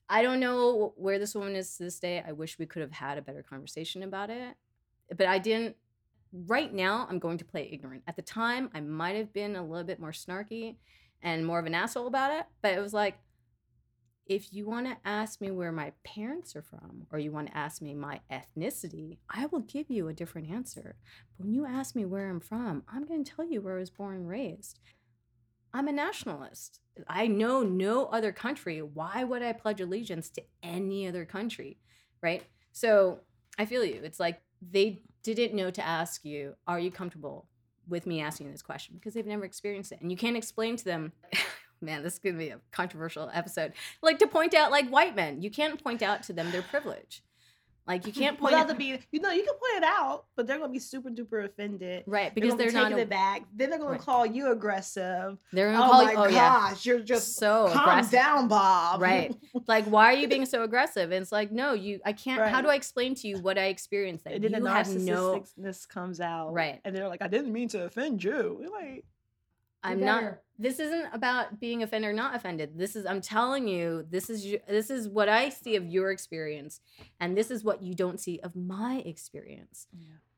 I 0.09 0.23
don't 0.23 0.41
know 0.41 0.95
where 0.97 1.19
this 1.19 1.35
woman 1.35 1.55
is 1.57 1.77
to 1.77 1.85
this 1.85 2.01
day. 2.01 2.25
I 2.27 2.33
wish 2.33 2.59
we 2.59 2.67
could 2.67 2.83
have 2.83 2.93
had 2.93 3.19
a 3.19 3.23
better 3.23 3.43
conversation 3.43 4.03
about 4.03 4.31
it, 4.31 4.57
but 5.17 5.27
I 5.27 5.39
didn't. 5.39 5.77
Right 6.47 6.73
now, 6.73 7.07
I'm 7.09 7.21
going 7.21 7.39
to 7.39 7.45
play 7.45 7.69
ignorant. 7.73 8.03
At 8.09 8.17
the 8.17 8.23
time, 8.23 8.69
I 8.75 8.81
might 8.81 9.17
have 9.17 9.33
been 9.33 9.55
a 9.55 9.65
little 9.65 9.85
bit 9.85 10.01
more 10.01 10.11
snarky 10.11 10.77
and 11.23 11.47
more 11.47 11.59
of 11.59 11.67
an 11.67 11.75
asshole 11.75 12.09
about 12.09 12.33
it, 12.33 12.47
but 12.61 12.73
it 12.73 12.81
was 12.81 12.93
like, 12.93 13.17
if 14.27 14.53
you 14.53 14.67
want 14.67 14.87
to 14.87 14.97
ask 15.05 15.41
me 15.41 15.51
where 15.51 15.71
my 15.71 15.93
parents 16.03 16.57
are 16.57 16.63
from 16.63 17.07
or 17.13 17.19
you 17.19 17.31
want 17.31 17.49
to 17.49 17.57
ask 17.57 17.83
me 17.83 17.95
my 17.95 18.21
ethnicity, 18.33 19.19
I 19.29 19.47
will 19.47 19.61
give 19.61 19.91
you 19.91 20.09
a 20.09 20.15
different 20.15 20.51
answer. 20.51 20.97
But 21.37 21.45
when 21.45 21.55
you 21.55 21.67
ask 21.67 21.95
me 21.95 22.05
where 22.05 22.31
I'm 22.31 22.41
from, 22.41 22.85
I'm 22.89 23.05
going 23.07 23.23
to 23.23 23.33
tell 23.33 23.45
you 23.45 23.61
where 23.61 23.77
I 23.77 23.81
was 23.81 23.91
born 23.91 24.17
and 24.17 24.29
raised. 24.29 24.81
I'm 25.75 25.89
a 25.89 25.93
nationalist. 25.93 26.81
I 27.07 27.27
know 27.27 27.63
no 27.63 28.07
other 28.07 28.33
country. 28.33 28.81
Why 28.81 29.25
would 29.25 29.43
I 29.43 29.53
pledge 29.53 29.81
allegiance 29.81 30.31
to 30.31 30.43
any 30.63 31.07
other 31.07 31.25
country? 31.25 31.79
Right? 32.23 32.45
So 32.73 33.21
I 33.59 33.67
feel 33.67 33.85
you. 33.85 34.01
It's 34.05 34.21
like 34.21 34.41
they 34.71 35.03
didn't 35.23 35.55
know 35.55 35.71
to 35.71 35.85
ask 35.85 36.25
you, 36.25 36.55
Are 36.67 36.79
you 36.79 36.91
comfortable 36.91 37.47
with 37.89 38.07
me 38.07 38.21
asking 38.21 38.51
this 38.51 38.63
question? 38.63 38.95
Because 38.95 39.15
they've 39.15 39.27
never 39.27 39.45
experienced 39.45 39.93
it. 39.93 40.01
And 40.01 40.11
you 40.11 40.17
can't 40.17 40.37
explain 40.37 40.77
to 40.77 40.85
them. 40.85 41.13
man, 41.81 42.03
this 42.03 42.15
is 42.15 42.19
gonna 42.19 42.39
be 42.39 42.49
a 42.49 42.61
controversial 42.73 43.31
episode. 43.33 43.73
Like 44.03 44.19
to 44.19 44.27
point 44.27 44.55
out, 44.55 44.71
like 44.71 44.89
white 44.89 45.15
men, 45.15 45.43
you 45.43 45.51
can't 45.51 45.83
point 45.83 46.03
out 46.03 46.23
to 46.25 46.33
them 46.33 46.51
their 46.51 46.63
privilege. 46.63 47.23
Like 47.87 48.07
you 48.07 48.13
can't 48.15 48.39
point 48.39 48.53
without 48.55 48.69
to 48.71 48.75
be, 48.75 48.99
you 49.13 49.21
know, 49.21 49.31
you 49.31 49.43
can 49.45 49.53
point 49.55 49.77
it 49.77 49.85
out, 49.85 50.25
but 50.37 50.47
they're 50.47 50.59
gonna 50.59 50.73
be 50.73 50.79
super 50.79 51.11
duper 51.11 51.45
offended, 51.45 52.05
right? 52.07 52.35
Because 52.35 52.51
they're, 52.57 52.71
they're, 52.71 52.81
taking 52.83 52.97
not 52.97 52.99
it 52.99 53.11
back. 53.11 53.43
Then 53.55 53.69
they're 53.69 53.79
gonna 53.79 53.91
Right. 53.93 54.01
call 54.01 54.25
you 54.25 54.53
aggressive. 54.53 55.39
They're 55.53 55.71
gonna 55.73 55.85
Oh 55.85 55.91
call 55.91 56.05
my 56.05 56.13
you. 56.13 56.19
Oh 56.19 56.27
yeah, 56.29 56.71
gosh, 56.71 56.87
you're 56.87 57.01
just 57.01 57.37
so 57.37 57.69
calm 57.71 57.83
aggressive. 57.91 58.13
down, 58.13 58.49
Bob. 58.49 59.01
Right. 59.03 59.35
Like, 59.67 59.85
why 59.87 60.07
are 60.13 60.17
you 60.17 60.29
being 60.29 60.45
so 60.47 60.63
aggressive? 60.63 61.11
And 61.13 61.23
it's 61.23 61.33
like, 61.33 61.51
no, 61.53 61.73
you. 61.73 62.01
I 62.05 62.13
can't. 62.13 62.51
How 62.51 62.61
do 62.61 62.69
I 62.69 62.75
explain 62.75 63.15
to 63.17 63.29
you 63.29 63.39
what 63.39 63.57
I 63.57 63.67
experienced? 63.67 64.25
That 64.25 64.35
and 64.35 64.45
then 64.45 64.53
you 64.53 64.61
the 64.63 64.71
have 64.71 64.89
no. 64.97 65.41
narcissisticness 65.59 65.89
comes 65.89 66.21
out, 66.21 66.53
Right. 66.53 66.81
And 66.85 66.95
they're 66.95 67.09
like, 67.09 67.23
"I 67.23 67.29
didn't 67.29 67.53
mean 67.53 67.69
to 67.69 67.85
offend 67.85 68.23
you." 68.25 68.59
You're 68.61 68.71
like, 68.71 69.05
I'm 69.85 70.01
not. 70.01 70.39
This 70.59 70.79
isn't 70.79 71.07
about 71.13 71.61
being 71.61 71.83
offended 71.83 72.11
or 72.11 72.15
not 72.15 72.35
offended. 72.35 72.79
This 72.79 72.97
is. 72.97 73.07
I'm 73.07 73.21
telling 73.21 73.69
you. 73.69 74.07
This 74.11 74.31
is. 74.31 74.57
This 74.69 74.91
is 74.91 75.09
what 75.09 75.29
I 75.29 75.49
see 75.49 75.77
of 75.77 75.85
your 75.87 76.11
experience, 76.11 76.81
and 77.21 77.37
this 77.37 77.51
is 77.51 77.63
what 77.63 77.83
you 77.83 77.95
don't 77.95 78.19
see 78.19 78.41
of 78.41 78.57
my 78.57 79.03
experience. 79.05 79.87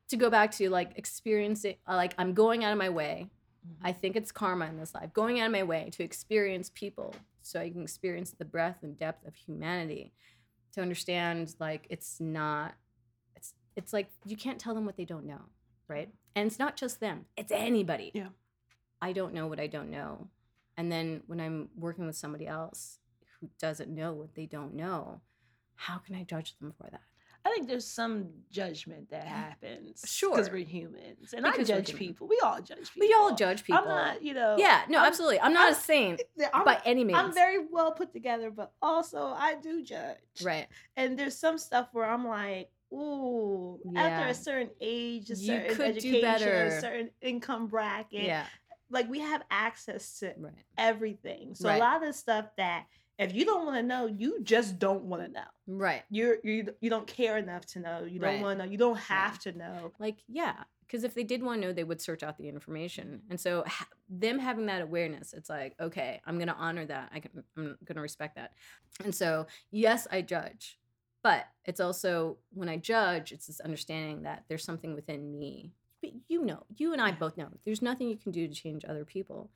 To 0.09 0.17
go 0.17 0.29
back 0.29 0.51
to 0.53 0.69
like 0.69 0.91
experiencing, 0.95 1.75
uh, 1.87 1.95
like 1.95 2.13
I'm 2.17 2.33
going 2.33 2.63
out 2.63 2.71
of 2.71 2.77
my 2.77 2.89
way. 2.89 3.27
I 3.83 3.91
think 3.91 4.15
it's 4.15 4.31
karma 4.31 4.65
in 4.67 4.77
this 4.77 4.93
life, 4.93 5.11
going 5.13 5.41
out 5.41 5.47
of 5.47 5.51
my 5.51 5.63
way 5.63 5.89
to 5.93 6.03
experience 6.03 6.71
people 6.73 7.13
so 7.41 7.59
I 7.59 7.69
can 7.69 7.81
experience 7.81 8.31
the 8.31 8.45
breadth 8.45 8.83
and 8.83 8.97
depth 8.97 9.27
of 9.27 9.35
humanity, 9.35 10.13
to 10.73 10.81
understand 10.81 11.53
like 11.59 11.87
it's 11.89 12.19
not, 12.19 12.75
it's 13.35 13.53
it's 13.75 13.93
like 13.93 14.09
you 14.25 14.37
can't 14.37 14.59
tell 14.59 14.73
them 14.73 14.85
what 14.85 14.95
they 14.95 15.05
don't 15.05 15.25
know, 15.25 15.41
right? 15.87 16.09
And 16.35 16.47
it's 16.47 16.59
not 16.59 16.77
just 16.77 16.99
them; 16.99 17.25
it's 17.35 17.51
anybody. 17.51 18.11
Yeah. 18.13 18.29
I 19.01 19.13
don't 19.13 19.33
know 19.33 19.47
what 19.47 19.59
I 19.59 19.67
don't 19.67 19.89
know, 19.91 20.27
and 20.77 20.91
then 20.91 21.21
when 21.27 21.39
I'm 21.39 21.69
working 21.77 22.05
with 22.05 22.15
somebody 22.15 22.47
else 22.47 22.99
who 23.39 23.49
doesn't 23.59 23.89
know 23.89 24.13
what 24.13 24.33
they 24.35 24.45
don't 24.47 24.73
know, 24.73 25.21
how 25.75 25.97
can 25.99 26.15
I 26.15 26.23
judge 26.23 26.57
them 26.59 26.73
for 26.77 26.89
that? 26.89 27.01
I 27.45 27.49
think 27.51 27.67
there's 27.69 27.85
some 27.87 28.27
judgment 28.51 29.09
that 29.11 29.25
happens, 29.25 30.03
Sure. 30.05 30.31
because 30.35 30.49
we're 30.51 30.65
humans, 30.65 31.33
and 31.33 31.45
Because 31.45 31.69
I 31.71 31.75
we're 31.75 31.81
people. 31.83 32.27
We 32.27 32.39
all 32.43 32.59
judge 32.61 32.91
people. 32.91 33.07
We 33.07 33.13
all 33.13 33.35
judge 33.35 33.63
people. 33.63 33.81
I'm 33.83 33.87
not, 33.87 34.21
you 34.23 34.33
know. 34.33 34.55
yeah, 34.57 34.81
no, 34.89 34.97
I'm- 34.97 35.07
absolutely. 35.07 35.39
I'm 35.39 35.53
not 35.53 35.65
I'm- 35.65 35.73
a 35.73 35.75
saint 35.75 36.21
eh, 36.41 36.47
I'm, 36.53 36.65
by 36.65 36.81
any 36.83 37.03
means. 37.05 37.19
I'm 37.19 37.33
very 37.33 37.65
well 37.71 37.91
put 37.93 38.11
together, 38.11 38.51
but 38.51 38.73
also 38.81 39.27
I 39.27 39.55
do 39.55 39.81
judge. 39.83 40.17
right. 40.43 40.67
And 40.97 41.17
there's 41.17 41.37
some 41.37 41.57
stuff 41.57 41.87
where 41.93 42.05
I'm 42.05 42.27
like, 42.27 42.69
ooh, 42.91 43.79
after 43.95 44.27
a 44.27 44.33
certain 44.33 44.71
age, 44.81 45.29
a 45.29 45.35
certain 45.35 45.81
education, 45.81 46.47
a 46.49 46.81
certain 46.81 47.11
income 47.21 47.67
bracket, 47.67 48.23
Yeah. 48.23 48.45
Like 48.89 49.09
we 49.09 49.19
have 49.19 49.43
access 49.51 50.19
to 50.19 50.33
Right. 50.37 50.53
everything. 50.77 51.55
So 51.55 51.67
Right. 51.69 51.75
a 51.77 51.79
lot 51.79 52.03
of 52.05 52.15
stuff 52.15 52.45
that 52.57 52.85
if 53.19 53.33
you 53.33 53.45
don't 53.45 53.65
want 53.65 53.77
to 53.77 53.83
know, 53.83 54.05
you 54.05 54.41
just 54.43 54.77
don't 54.77 55.03
want 55.05 55.23
to 55.25 55.31
know. 55.31 55.47
Right. 55.65 56.03
You're 56.09 56.37
you 56.43 56.75
you 56.81 56.89
don't 56.89 57.07
care 57.07 57.37
enough 57.37 57.65
to 57.67 57.79
know. 57.79 58.03
You 58.03 58.19
don't 58.19 58.33
Right. 58.35 58.41
want 58.41 58.59
to 58.59 58.65
know. 58.65 58.71
You 58.71 58.77
don't 58.77 58.97
have 58.99 59.39
to 59.39 59.51
know. 59.53 59.91
Like, 59.99 60.17
yeah. 60.27 60.63
Because 60.81 61.03
if 61.03 61.13
they 61.15 61.23
did 61.25 61.43
want 61.43 61.61
to 61.61 61.67
know, 61.67 61.73
they 61.73 61.83
would 61.83 61.99
search 61.99 62.23
out 62.23 62.37
the 62.37 62.47
information. 62.47 63.21
And 63.29 63.37
so, 63.37 63.63
ha- 63.67 63.89
them 64.07 64.39
having 64.39 64.67
that 64.67 64.81
awareness, 64.81 65.33
it's 65.33 65.49
like, 65.49 65.75
okay, 65.81 66.21
I'm 66.25 66.37
going 66.37 66.47
to 66.47 66.53
honor 66.55 66.85
that. 66.85 67.09
I 67.13 67.19
can, 67.19 67.43
I'm 67.57 67.77
going 67.83 67.95
to 67.95 68.01
respect 68.01 68.35
that. 68.37 68.53
And 69.03 69.13
so, 69.13 69.47
yes, 69.69 70.07
I 70.09 70.21
judge. 70.21 70.79
But 71.23 71.45
it's 71.65 71.81
also, 71.81 72.37
when 72.53 72.69
I 72.69 72.77
judge, 72.77 73.33
it's 73.33 73.47
this 73.47 73.59
understanding 73.59 74.21
that 74.21 74.45
there's 74.47 74.63
something 74.63 74.95
within 74.95 75.37
me. 75.37 75.73
You 76.27 76.43
know, 76.45 76.63
you 76.75 76.93
and 76.93 77.01
I 77.01 77.11
both 77.11 77.37
know, 77.37 77.47
there's 77.65 77.81
nothing 77.81 78.09
you 78.09 78.17
can 78.17 78.31
do 78.31 78.47
to 78.47 78.53
change 78.53 78.83
other 78.87 79.05
people. 79.05 79.49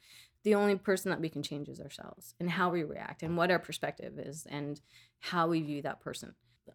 The 0.43 0.55
only 0.55 0.75
person 0.75 1.11
that 1.11 1.21
we 1.21 1.29
can 1.29 1.43
change 1.43 1.69
is 1.69 1.79
ourselves 1.79 2.33
and 2.39 2.49
how 2.49 2.69
we 2.69 2.83
react 2.83 3.21
and 3.23 3.37
what 3.37 3.51
our 3.51 3.59
perspective 3.59 4.17
is 4.17 4.47
and 4.49 4.79
how 5.19 5.47
we 5.47 5.61
view 5.61 5.81
that 5.83 5.99
person. 6.01 6.33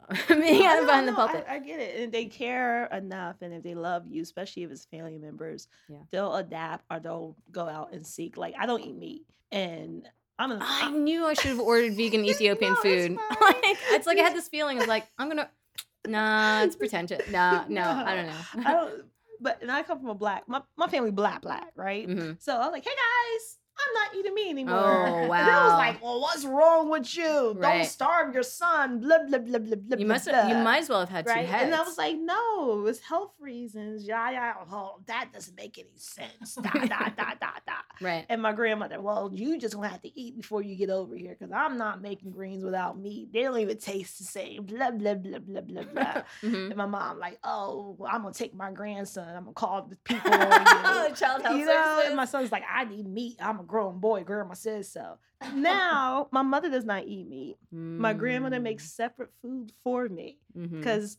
Me 0.30 0.58
No, 0.60 0.66
out 0.66 0.80
no, 0.80 0.86
behind 0.86 1.08
the 1.08 1.12
pulpit. 1.12 1.44
I, 1.48 1.54
I 1.54 1.58
get 1.58 1.80
it. 1.80 2.00
And 2.00 2.12
they 2.12 2.26
care 2.26 2.86
enough. 2.86 3.36
And 3.40 3.52
if 3.54 3.62
they 3.62 3.74
love 3.74 4.06
you, 4.06 4.22
especially 4.22 4.62
if 4.64 4.70
it's 4.70 4.84
family 4.84 5.18
members, 5.18 5.68
Yeah. 5.88 5.98
they'll 6.10 6.34
adapt 6.34 6.84
or 6.90 7.00
they'll 7.00 7.34
go 7.50 7.68
out 7.68 7.92
and 7.92 8.06
seek. 8.06 8.36
Like, 8.36 8.54
I 8.58 8.66
don't 8.66 8.82
eat 8.82 8.96
meat. 8.96 9.22
And 9.50 10.06
I'm 10.38 10.52
a, 10.52 10.58
I 10.60 10.90
knew 10.90 11.24
I 11.24 11.34
should 11.34 11.50
have 11.50 11.60
ordered 11.60 11.94
vegan 11.94 12.24
Ethiopian 12.26 12.74
No, 12.74 12.80
food. 12.82 13.16
fine. 13.16 13.38
like 13.40 13.78
it's 13.90 14.06
like 14.06 14.18
I 14.18 14.22
had 14.22 14.34
this 14.36 14.48
feeling 14.48 14.80
of 14.80 14.86
like 14.86 15.06
I'm 15.18 15.28
gonna 15.28 15.48
nah, 16.06 16.62
it's 16.62 16.76
pretentious. 16.76 17.22
Nah, 17.30 17.64
no, 17.68 17.82
I 17.82 18.14
don't 18.14 18.26
know. 18.26 18.40
I 18.64 18.72
don't, 18.72 19.04
but 19.40 19.61
and 19.62 19.70
I 19.70 19.83
come 19.83 19.99
from 20.01 20.09
a 20.09 20.14
black, 20.14 20.44
my, 20.49 20.62
my 20.77 20.87
family 20.88 21.11
black, 21.11 21.42
black, 21.42 21.72
right? 21.77 22.07
Mhm. 22.09 22.40
So 22.42 22.55
I 22.55 22.59
was 22.59 22.72
like, 22.72 22.85
hey 22.85 22.90
guys, 22.90 23.59
I'm 23.78 23.94
not 23.94 24.14
eating 24.18 24.34
meat 24.34 24.50
anymore. 24.50 24.74
Oh, 24.74 25.32
And 25.32 25.46
they 25.48 25.52
was 25.52 25.78
like, 25.78 26.02
well, 26.02 26.20
what's 26.20 26.44
wrong 26.44 26.88
with 26.90 27.14
you? 27.16 27.56
Don't 27.60 27.84
starve 27.84 28.32
your 28.32 28.42
son. 28.42 29.00
Blah 29.00 29.18
blah 29.28 29.38
blah 29.38 29.58
blah 29.58 29.76
blah. 29.76 29.98
You 29.98 30.06
blah, 30.06 30.14
must 30.14 30.28
have, 30.30 30.48
you 30.48 30.54
might 30.56 30.78
as 30.78 30.88
well 30.88 31.00
have 31.00 31.08
had 31.10 31.24
two 31.26 31.30
Right. 31.32 31.46
heads. 31.46 31.64
And 31.64 31.74
I 31.74 31.82
was 31.82 31.98
like, 31.98 32.16
no, 32.18 32.78
it 32.78 32.82
was 32.82 33.00
health 33.00 33.34
reasons. 33.38 34.06
Yeah, 34.06 34.30
yeah. 34.30 34.54
Oh, 34.72 35.00
that 35.06 35.30
doesn't 35.32 35.56
make 35.56 35.78
any 35.78 35.90
sense. 35.96 36.54
Da, 36.54 36.70
da, 36.70 36.86
da, 36.86 37.34
da, 37.40 37.50
da. 37.66 37.74
right. 38.00 38.24
And 38.30 38.40
my 38.40 38.52
grandmother, 38.52 39.00
well, 39.00 39.30
you 39.32 39.58
just 39.58 39.74
gonna 39.74 39.88
have 39.88 40.02
to 40.02 40.18
eat 40.18 40.36
before 40.36 40.62
you 40.62 40.74
get 40.76 40.88
over 40.90 41.14
here 41.14 41.36
because 41.38 41.52
I'm 41.52 41.76
not 41.76 42.00
making 42.00 42.30
greens 42.30 42.64
without 42.64 42.98
meat. 42.98 43.32
They 43.32 43.42
don't 43.42 43.58
even 43.58 43.76
taste 43.78 44.18
the 44.18 44.24
same. 44.24 44.64
Blah, 44.64 44.92
blah, 44.92 45.14
blah, 45.14 45.38
blah, 45.38 45.60
blah, 45.60 45.82
blah. 45.92 46.22
Mhm. 46.42 46.68
and 46.68 46.76
my 46.76 46.86
mom, 46.86 47.18
like, 47.18 47.38
oh, 47.44 47.94
well, 47.98 48.10
I'm 48.12 48.22
gonna 48.22 48.32
take 48.32 48.54
my 48.54 48.70
grandson. 48.72 49.28
I'm 49.28 49.44
gonna 49.44 49.52
call 49.52 49.82
the 49.82 49.96
people. 49.96 50.30
Child 50.30 51.42
health 51.42 51.56
you 51.58 51.64
know, 51.66 51.72
services. 51.72 52.06
and 52.08 52.16
my 52.16 52.24
son's 52.24 52.52
like, 52.52 52.64
I 52.70 52.84
need 52.84 53.06
meat. 53.06 53.36
I'm 53.40 53.60
a 53.60 53.62
grown 53.66 53.98
boy. 53.98 54.24
Grandma 54.24 54.55
says 54.55 54.90
so. 54.90 55.18
Now, 55.55 56.29
my 56.31 56.42
mother 56.42 56.70
does 56.70 56.85
not 56.85 57.05
eat 57.07 57.29
meat. 57.29 57.57
My 57.70 58.14
grandmother 58.14 58.59
makes 58.59 58.87
mm. 58.87 58.90
separate 58.90 59.31
food 59.42 59.70
for 59.85 60.09
me 60.09 60.38
mm-hmm. 60.57 60.79
because 60.79 61.18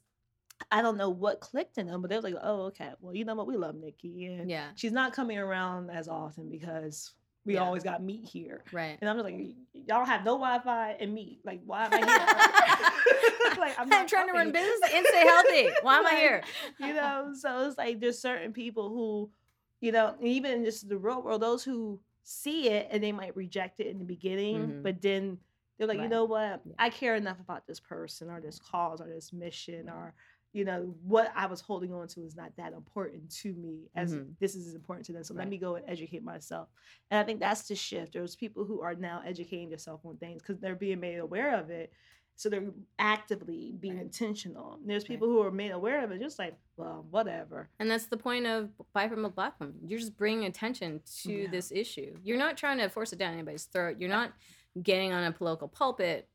I 0.72 0.82
don't 0.82 0.98
know 0.98 1.10
what 1.10 1.40
clicked 1.40 1.78
in 1.78 1.88
them, 1.88 2.02
but 2.02 2.10
they 2.10 2.16
were 2.16 2.24
like, 2.24 2.36
oh, 2.42 2.62
okay. 2.64 2.90
Well, 3.00 3.16
you 3.16 3.26
know 3.26 3.36
what? 3.36 3.48
We 3.48 3.58
love 3.58 3.76
Nikki. 3.76 4.26
And 4.26 4.50
yeah, 4.50 4.70
she's 4.76 4.92
not 4.92 5.14
coming 5.14 5.38
around 5.38 5.92
as 5.92 6.08
often 6.08 6.50
because 6.50 7.14
we 7.46 7.54
Yeah. 7.54 7.64
always 7.64 7.84
got 7.84 8.04
meat 8.04 8.28
here. 8.28 8.64
right. 8.74 8.98
And 9.00 9.10
I'm 9.10 9.16
just 9.16 9.24
like, 9.24 9.36
"Y- 9.36 9.56
y'all 9.74 10.06
have 10.06 10.26
no 10.26 10.34
Wi-Fi 10.34 10.98
and 11.00 11.14
meat. 11.14 11.40
Like, 11.46 11.62
why 11.66 11.86
am 11.86 11.94
I 11.94 11.98
here? 11.98 13.58
like, 13.58 13.80
I'm, 13.80 13.88
not 13.88 14.08
trying 14.08 14.28
to 14.28 14.34
run 14.34 14.52
business 14.52 14.92
and 14.94 15.06
stay 15.08 15.22
healthy. 15.22 15.70
Why 15.82 16.00
am 16.00 16.06
I 16.06 16.16
here? 16.16 16.44
You 16.80 16.94
know, 16.94 17.34
so 17.34 17.68
it's 17.68 17.78
like 17.78 18.00
there's 18.00 18.20
certain 18.20 18.52
people 18.52 18.90
who, 18.90 19.32
you 19.80 19.92
know, 19.94 20.16
even 20.22 20.52
in 20.52 20.66
just 20.66 20.90
the 20.90 20.98
real 20.98 21.22
world, 21.22 21.42
those 21.42 21.64
who 21.64 22.00
see 22.28 22.68
it 22.70 22.88
and 22.92 23.02
they 23.02 23.14
might 23.14 23.36
reject 23.38 23.80
it 23.80 23.88
in 23.88 24.00
the 24.00 24.06
beginning, 24.06 24.58
Mhm. 24.58 24.84
but 24.84 25.02
then 25.02 25.40
they're 25.78 25.88
like, 25.88 26.00
you 26.02 26.10
know 26.10 26.26
what? 26.26 26.62
Yeah. 26.66 26.74
I 26.78 26.90
care 26.90 27.16
enough 27.16 27.40
about 27.40 27.66
this 27.68 27.80
person 27.80 28.30
or 28.30 28.42
this 28.42 28.60
cause 28.60 29.00
or 29.00 29.08
this 29.08 29.32
mission 29.32 29.90
or 29.90 30.14
you 30.54 30.66
know 30.66 30.96
what 31.04 31.32
I 31.36 31.46
was 31.46 31.62
holding 31.62 31.94
on 31.94 32.08
to 32.08 32.22
is 32.26 32.36
not 32.36 32.56
that 32.58 32.74
important 32.74 33.30
to 33.42 33.54
me 33.54 33.90
as 33.96 34.16
Mhm. 34.16 34.36
this 34.40 34.56
is 34.56 34.74
important 34.76 35.06
to 35.06 35.14
them. 35.14 35.24
So 35.24 35.36
let 35.36 35.48
me 35.48 35.58
go 35.58 35.76
and 35.76 35.88
educate 35.88 36.24
myself. 36.24 36.70
And 37.12 37.20
I 37.20 37.24
think 37.24 37.40
that's 37.40 37.68
the 37.68 37.76
shift. 37.76 38.14
There's 38.14 38.36
people 38.36 38.66
who 38.66 38.82
are 38.82 38.96
now 38.96 39.22
educating 39.24 39.70
themselves 39.70 40.04
on 40.04 40.18
things 40.18 40.42
because 40.42 40.60
they're 40.60 40.76
being 40.76 41.00
made 41.00 41.18
aware 41.20 41.56
of 41.56 41.70
it. 41.70 41.94
So 42.38 42.50
they're 42.50 42.72
actively 43.00 43.74
being 43.80 43.96
Right. 43.96 44.04
intentional. 44.04 44.76
And 44.76 44.88
there's 44.90 45.04
Right. 45.04 45.10
people 45.10 45.28
who 45.28 45.42
are 45.42 45.50
made 45.52 45.72
aware 45.72 46.04
of 46.04 46.12
it, 46.12 46.22
just 46.22 46.38
like, 46.38 46.56
well, 46.78 47.06
whatever. 47.10 47.68
And 47.80 47.90
that's 47.90 48.06
the 48.06 48.16
point 48.18 48.46
of 48.46 48.70
Buy 48.94 49.10
from 49.10 49.26
a 49.26 49.30
Black 49.30 49.60
Woman. 49.60 49.80
You're 49.84 50.00
just 50.00 50.16
bringing 50.16 50.46
attention 50.46 51.02
to 51.24 51.32
Yeah. 51.34 51.50
this 51.50 51.72
issue. 51.72 52.16
You're 52.24 52.38
not 52.38 52.56
trying 52.56 52.78
to 52.78 52.90
force 52.90 53.12
it 53.12 53.18
down 53.18 53.34
anybody's 53.34 53.66
throat. 53.66 53.98
You're 54.00 54.10
not 54.12 54.34
getting 54.82 55.12
on 55.14 55.24
a 55.24 55.32
political 55.32 55.68
pulpit 55.68 56.30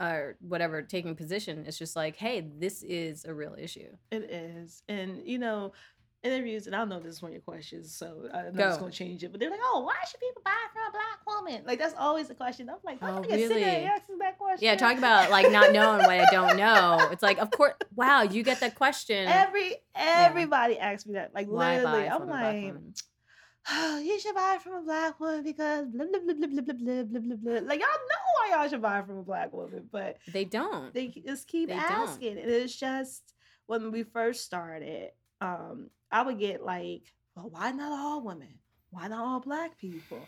or 0.00 0.36
whatever, 0.40 0.82
taking 0.82 1.14
position. 1.14 1.64
It's 1.66 1.78
just 1.78 1.94
like, 1.94 2.16
hey, 2.16 2.40
this 2.40 2.82
is 2.82 3.24
a 3.24 3.32
real 3.32 3.54
issue. 3.56 3.96
It 4.10 4.24
is. 4.24 4.82
And, 4.88 5.24
you 5.24 5.38
know, 5.38 5.72
interviews, 6.24 6.66
and 6.66 6.74
I 6.74 6.78
don't 6.80 6.88
know 6.88 6.96
if 6.96 7.04
this 7.04 7.16
is 7.16 7.22
one 7.22 7.28
of 7.30 7.34
your 7.34 7.42
questions, 7.42 7.94
so 7.94 8.28
I 8.32 8.42
know 8.44 8.50
Go. 8.52 8.58
just 8.68 8.80
gonna 8.80 8.90
change 8.92 9.22
it. 9.22 9.30
But 9.30 9.40
they're 9.40 9.50
like, 9.50 9.60
"Oh, 9.62 9.82
why 9.84 9.94
should 10.10 10.18
people 10.20 10.42
buy 10.44 10.52
from 10.72 10.82
a 10.88 10.90
black 10.92 11.26
woman?" 11.26 11.62
Like 11.66 11.78
that's 11.78 11.94
always 11.98 12.28
the 12.28 12.34
question. 12.34 12.68
I'm 12.70 12.76
like, 12.84 12.98
Oh, 13.02 13.06
"I'm 13.06 13.14
gonna 13.16 13.28
get 13.28 13.38
sick 13.40 13.50
of 13.50 13.56
really? 13.56 13.84
asking 13.84 14.18
that 14.18 14.38
question." 14.38 14.64
Yeah, 14.64 14.74
talk 14.76 14.96
about 14.98 15.30
like 15.30 15.50
not 15.52 15.72
knowing 15.72 15.98
what 15.98 16.10
I 16.10 16.26
don't 16.30 16.56
know. 16.56 17.08
It's 17.12 17.22
like, 17.22 17.38
of 17.38 17.50
course, 17.50 17.74
wow, 17.94 18.22
you 18.22 18.42
get 18.42 18.60
that 18.60 18.74
question. 18.74 19.28
Every 19.28 19.76
everybody 19.94 20.78
asks 20.78 21.06
me 21.06 21.14
that. 21.14 21.34
Like 21.34 21.46
Why 21.46 21.76
literally, 21.76 22.08
I'm 22.08 22.18
from 22.20 22.28
a 22.28 22.32
black 22.32 22.54
like, 22.64 22.74
oh, 23.70 23.98
you 23.98 24.20
should 24.20 24.34
buy 24.34 24.58
from 24.62 24.74
a 24.74 24.82
black 24.82 25.18
woman 25.20 25.42
because 25.42 25.86
blah 25.88 26.06
blah 26.06 26.20
blah 26.20 26.34
blah 26.34 26.46
blah 26.48 26.62
blah 26.62 26.74
blah 26.74 27.02
blah 27.04 27.20
blah 27.20 27.36
blah. 27.36 27.68
Like 27.68 27.80
y'all 27.80 27.88
know 27.88 28.24
why 28.36 28.48
y'all 28.56 28.68
should 28.68 28.82
buy 28.82 29.02
from 29.02 29.18
a 29.18 29.22
black 29.22 29.52
woman, 29.52 29.88
but 29.90 30.18
They 30.32 30.44
don't. 30.44 30.92
they 30.92 31.08
just 31.08 31.46
keep 31.48 31.68
They 31.68 31.74
don't. 31.74 31.82
asking. 32.08 32.38
And 32.38 32.50
it's 32.50 32.74
just 32.76 33.34
when 33.66 33.90
we 33.90 34.02
first 34.02 34.44
started, 34.44 35.10
um, 35.40 35.88
I 36.14 36.22
would 36.22 36.38
get 36.38 36.64
like, 36.64 37.12
well, 37.34 37.50
why 37.50 37.72
not 37.72 37.90
all 37.90 38.22
women? 38.22 38.60
Why 38.90 39.08
not 39.08 39.26
all 39.26 39.40
black 39.40 39.76
people? 39.76 40.20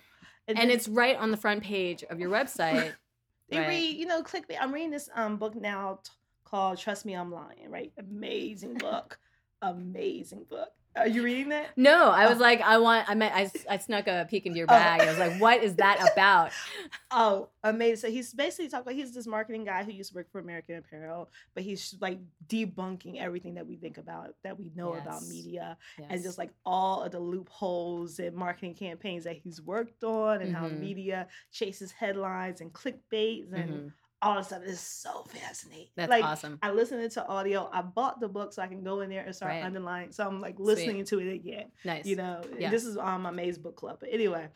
and 0.49 0.59
then 0.59 0.69
it's 0.69 0.89
right 0.89 1.17
on 1.17 1.31
the 1.31 1.37
front 1.37 1.63
page 1.63 2.03
of 2.11 2.19
your 2.19 2.29
website. 2.29 2.93
they 3.51 3.59
right. 3.59 3.69
read, 3.69 3.97
you 3.97 4.05
know, 4.05 4.21
click 4.25 4.49
me. 4.49 4.57
I'm 4.61 4.75
reading 4.75 4.91
this 4.91 5.09
um 5.15 5.37
book 5.37 5.55
now 5.55 6.01
t- 6.03 6.11
called 6.45 6.79
Trust 6.79 7.07
Me, 7.07 7.15
I'm 7.15 7.31
Lying. 7.31 7.71
Right, 7.71 7.93
amazing 7.99 8.75
book, 8.79 9.17
amazing 9.63 10.47
book. 10.51 10.71
Are 10.97 11.07
you 11.09 11.23
reading 11.23 11.51
that? 11.51 11.77
No, 11.77 12.11
I 12.11 12.27
was 12.29 12.39
Oh. 12.39 12.43
like, 12.43 12.61
I 12.63 12.79
want. 12.79 13.09
I 13.09 13.15
meant 13.15 13.35
I 13.69 13.77
snuck 13.79 14.07
a 14.07 14.27
peek 14.31 14.47
into 14.47 14.57
your 14.59 14.67
bag. 14.67 15.03
I 15.03 15.07
was 15.11 15.19
like, 15.19 15.39
what 15.41 15.63
is 15.63 15.75
that 15.77 15.99
about? 16.13 16.53
Oh, 17.11 17.49
amazing. 17.63 17.97
So 18.11 18.13
he's 18.13 18.33
basically 18.35 18.69
talking 18.69 18.83
about 18.83 18.95
he's 18.95 19.15
this 19.15 19.27
marketing 19.27 19.65
guy 19.65 19.85
who 19.85 19.93
used 19.93 20.11
to 20.11 20.17
work 20.17 20.31
for 20.31 20.39
American 20.39 20.77
Apparel, 20.77 21.31
but 21.55 21.63
he's 21.63 21.95
like 22.01 22.19
debunking 22.49 23.19
everything 23.21 23.55
that 23.55 23.67
we 23.67 23.77
think 23.77 23.97
about, 23.99 24.35
that 24.43 24.59
we 24.59 24.71
know 24.75 24.95
about 24.95 25.23
Yes. 25.23 25.31
media, 25.31 25.79
and 26.11 26.23
just 26.23 26.37
like 26.37 26.51
all 26.67 27.03
of 27.03 27.13
the 27.13 27.21
loopholes 27.21 28.19
and 28.19 28.35
marketing 28.37 28.75
campaigns 28.75 29.25
that 29.25 29.37
he's 29.37 29.63
worked 29.63 30.03
on, 30.05 30.43
and 30.43 30.55
how 30.55 30.69
Mhm. 30.69 30.79
media 30.81 31.29
chases 31.53 31.93
headlines 31.93 32.61
and 32.61 32.73
clickbaits 32.73 33.53
and 33.53 33.71
Mhm. 33.71 33.93
All 34.23 34.37
this 34.37 34.47
stuff. 34.49 34.63
It's 34.65 34.81
so 34.81 35.25
fascinating. 35.29 35.89
That's 35.97 36.11
like, 36.11 36.25
awesome. 36.25 36.59
I 36.63 36.71
listened 36.73 37.11
to 37.13 37.27
audio. 37.27 37.69
I 37.73 37.83
bought 37.83 38.21
the 38.21 38.29
book 38.29 38.53
so 38.53 38.63
I 38.63 38.67
can 38.67 38.83
go 38.83 39.01
in 39.01 39.11
there 39.11 39.23
and 39.25 39.35
start 39.35 39.53
Right. 39.53 39.63
underlining. 39.65 40.13
So 40.13 40.27
I'm 40.27 40.41
like 40.41 40.57
Sweet. 40.57 40.65
listening 40.67 41.05
to 41.07 41.19
it 41.21 41.33
again. 41.35 41.67
Nice. 41.85 42.07
You 42.07 42.17
know, 42.17 42.43
Yeah. 42.59 42.71
this 42.71 42.85
is 42.85 42.97
on 42.97 43.21
my 43.23 43.31
Maze 43.31 43.59
book 43.59 43.77
club. 43.77 43.99
But 44.01 44.09
anyway, 44.13 44.49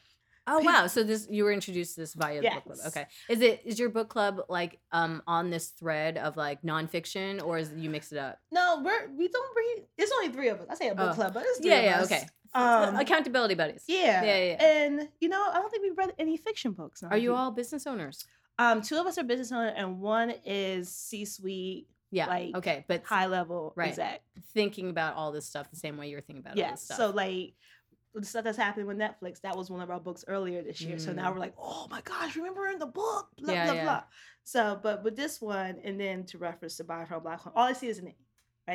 Oh 0.46 0.58
Pe- 0.58 0.64
wow! 0.66 0.86
So 0.86 1.02
this 1.04 1.28
you 1.30 1.44
were 1.44 1.52
introduced 1.52 1.94
to 1.94 2.00
this 2.00 2.14
via 2.14 2.40
the 2.40 2.48
book 2.48 2.64
club. 2.64 2.78
Okay. 2.86 3.06
Is 3.28 3.40
it 3.42 3.60
is 3.64 3.78
your 3.78 3.90
book 3.90 4.08
club 4.08 4.40
like 4.48 4.80
um 4.90 5.22
on 5.26 5.50
this 5.50 5.68
thread 5.68 6.16
of 6.16 6.36
like 6.38 6.62
nonfiction 6.62 7.44
or 7.44 7.58
is 7.58 7.70
you 7.76 7.90
mix 7.90 8.10
it 8.10 8.18
up? 8.18 8.38
no, 8.50 8.80
we're 8.82 9.10
we 9.16 9.28
don't 9.28 9.56
read. 9.56 9.84
It's 9.98 10.10
only 10.10 10.32
three 10.32 10.48
of 10.48 10.60
us. 10.62 10.66
I 10.70 10.74
say 10.74 10.88
a 10.88 10.94
book 10.94 11.10
Oh. 11.10 11.14
club, 11.14 11.34
but 11.34 11.44
it's 11.46 11.58
three 11.60 11.70
Yeah, 11.70 11.82
yeah, 11.82 12.02
okay. 12.04 12.26
Um, 12.54 12.96
Accountability 12.96 13.54
buddies. 13.54 13.84
Yeah. 13.86 14.24
Yeah, 14.24 14.36
yeah. 14.38 14.64
And 14.64 15.08
you 15.20 15.28
know, 15.28 15.40
I 15.52 15.60
don't 15.60 15.70
think 15.70 15.82
we've 15.84 15.96
read 15.96 16.14
any 16.18 16.36
fiction 16.38 16.72
books. 16.72 17.02
Are 17.04 17.18
you 17.18 17.34
all 17.34 17.50
business 17.52 17.86
owners? 17.86 18.24
Um, 18.60 18.82
two 18.82 18.98
of 18.98 19.06
us 19.06 19.16
are 19.16 19.24
business 19.24 19.50
owners, 19.52 19.72
and 19.74 20.00
one 20.00 20.34
is 20.44 20.90
C-suite, 20.90 21.88
Yeah. 22.12 22.26
Like, 22.26 22.54
okay, 22.56 22.84
but 22.88 23.04
high 23.04 23.24
level 23.26 23.72
Right. 23.74 23.88
exec. 23.90 24.22
thinking 24.52 24.90
about 24.90 25.14
all 25.14 25.32
this 25.32 25.46
stuff 25.46 25.70
the 25.70 25.76
same 25.76 25.96
way 25.96 26.08
you're 26.10 26.20
thinking 26.20 26.40
about 26.40 26.54
all 26.54 26.58
Yeah. 26.58 26.72
this 26.72 26.82
stuff. 26.82 26.96
So 26.98 27.10
like 27.10 27.54
the 28.12 28.26
stuff 28.26 28.42
that's 28.44 28.58
happening 28.58 28.86
with 28.86 28.98
Netflix, 28.98 29.40
that 29.42 29.56
was 29.56 29.70
one 29.70 29.80
of 29.80 29.90
our 29.90 30.00
books 30.00 30.24
earlier 30.28 30.60
this 30.62 30.80
year. 30.80 30.98
So 30.98 31.12
now 31.14 31.30
Mm. 31.30 31.34
we're 31.34 31.40
like, 31.40 31.54
oh 31.56 31.86
my 31.88 32.00
gosh, 32.02 32.34
remember 32.36 32.66
in 32.66 32.78
the 32.80 32.86
book, 32.86 33.30
blah 33.38 33.54
Yeah, 33.54 33.64
blah 33.66 33.74
yeah. 33.74 33.82
blah. 33.84 34.02
So, 34.42 34.78
but 34.82 35.02
with 35.04 35.14
this 35.16 35.40
one, 35.40 35.78
and 35.84 35.98
then 36.00 36.26
to 36.26 36.38
reference 36.38 36.76
to 36.78 36.84
buy 36.84 37.04
from 37.06 37.22
black 37.22 37.40
home, 37.40 37.52
all 37.56 37.64
I 37.68 37.72
see 37.72 37.88
is 37.88 37.98
a 37.98 38.02
name. 38.02 38.14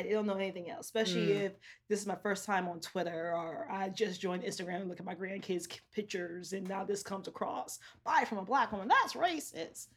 They 0.04 0.10
don't 0.10 0.26
know 0.26 0.34
anything 0.34 0.70
else, 0.70 0.86
especially 0.86 1.28
Mm. 1.28 1.44
if 1.46 1.52
this 1.88 2.00
is 2.00 2.06
my 2.06 2.16
first 2.16 2.44
time 2.44 2.68
on 2.68 2.80
Twitter 2.80 3.32
or 3.34 3.66
I 3.70 3.88
just 3.88 4.20
joined 4.20 4.42
Instagram 4.42 4.80
and 4.82 4.88
look 4.88 5.00
at 5.00 5.06
my 5.06 5.14
grandkids' 5.14 5.68
pictures, 5.92 6.52
and 6.52 6.68
now 6.68 6.84
this 6.84 7.02
comes 7.02 7.28
across 7.28 7.78
buy 8.04 8.24
from 8.28 8.38
a 8.38 8.44
black 8.44 8.72
woman. 8.72 8.88
That's 8.88 9.14
racist. 9.14 9.88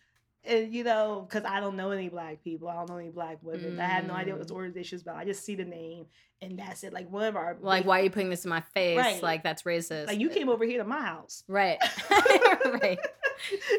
And 0.46 0.74
you 0.74 0.86
know, 0.86 1.28
because 1.28 1.44
I 1.44 1.60
don't 1.60 1.76
know 1.76 1.92
any 1.92 2.08
black 2.08 2.42
people, 2.44 2.70
I 2.70 2.76
don't 2.76 2.90
know 2.90 2.96
any 2.98 3.10
black 3.10 3.40
women. 3.42 3.78
I 3.80 3.84
have 3.86 4.06
no 4.06 4.14
idea 4.14 4.34
what 4.34 4.42
this 4.42 4.52
Mm. 4.52 4.56
organization 4.56 4.96
is 4.96 5.02
about. 5.02 5.18
I 5.18 5.26
just 5.26 5.44
see 5.44 5.56
the 5.56 5.66
name, 5.66 6.06
and 6.42 6.58
that's 6.58 6.84
it. 6.86 6.94
Like 6.94 7.10
one 7.12 7.26
of 7.26 7.36
our 7.36 7.58
like, 7.60 7.86
why 7.86 8.00
are 8.00 8.04
you 8.04 8.10
putting 8.10 8.30
this 8.30 8.46
in 8.46 8.50
my 8.50 8.62
face? 8.74 8.98
Right. 8.98 9.22
Like 9.22 9.44
that's 9.44 9.64
racist. 9.64 10.08
like 10.08 10.18
you 10.20 10.30
came 10.30 10.48
over 10.48 10.64
here 10.64 10.78
to 10.82 10.88
my 10.88 11.02
house, 11.02 11.44
Right. 11.50 11.78
right. 12.82 13.00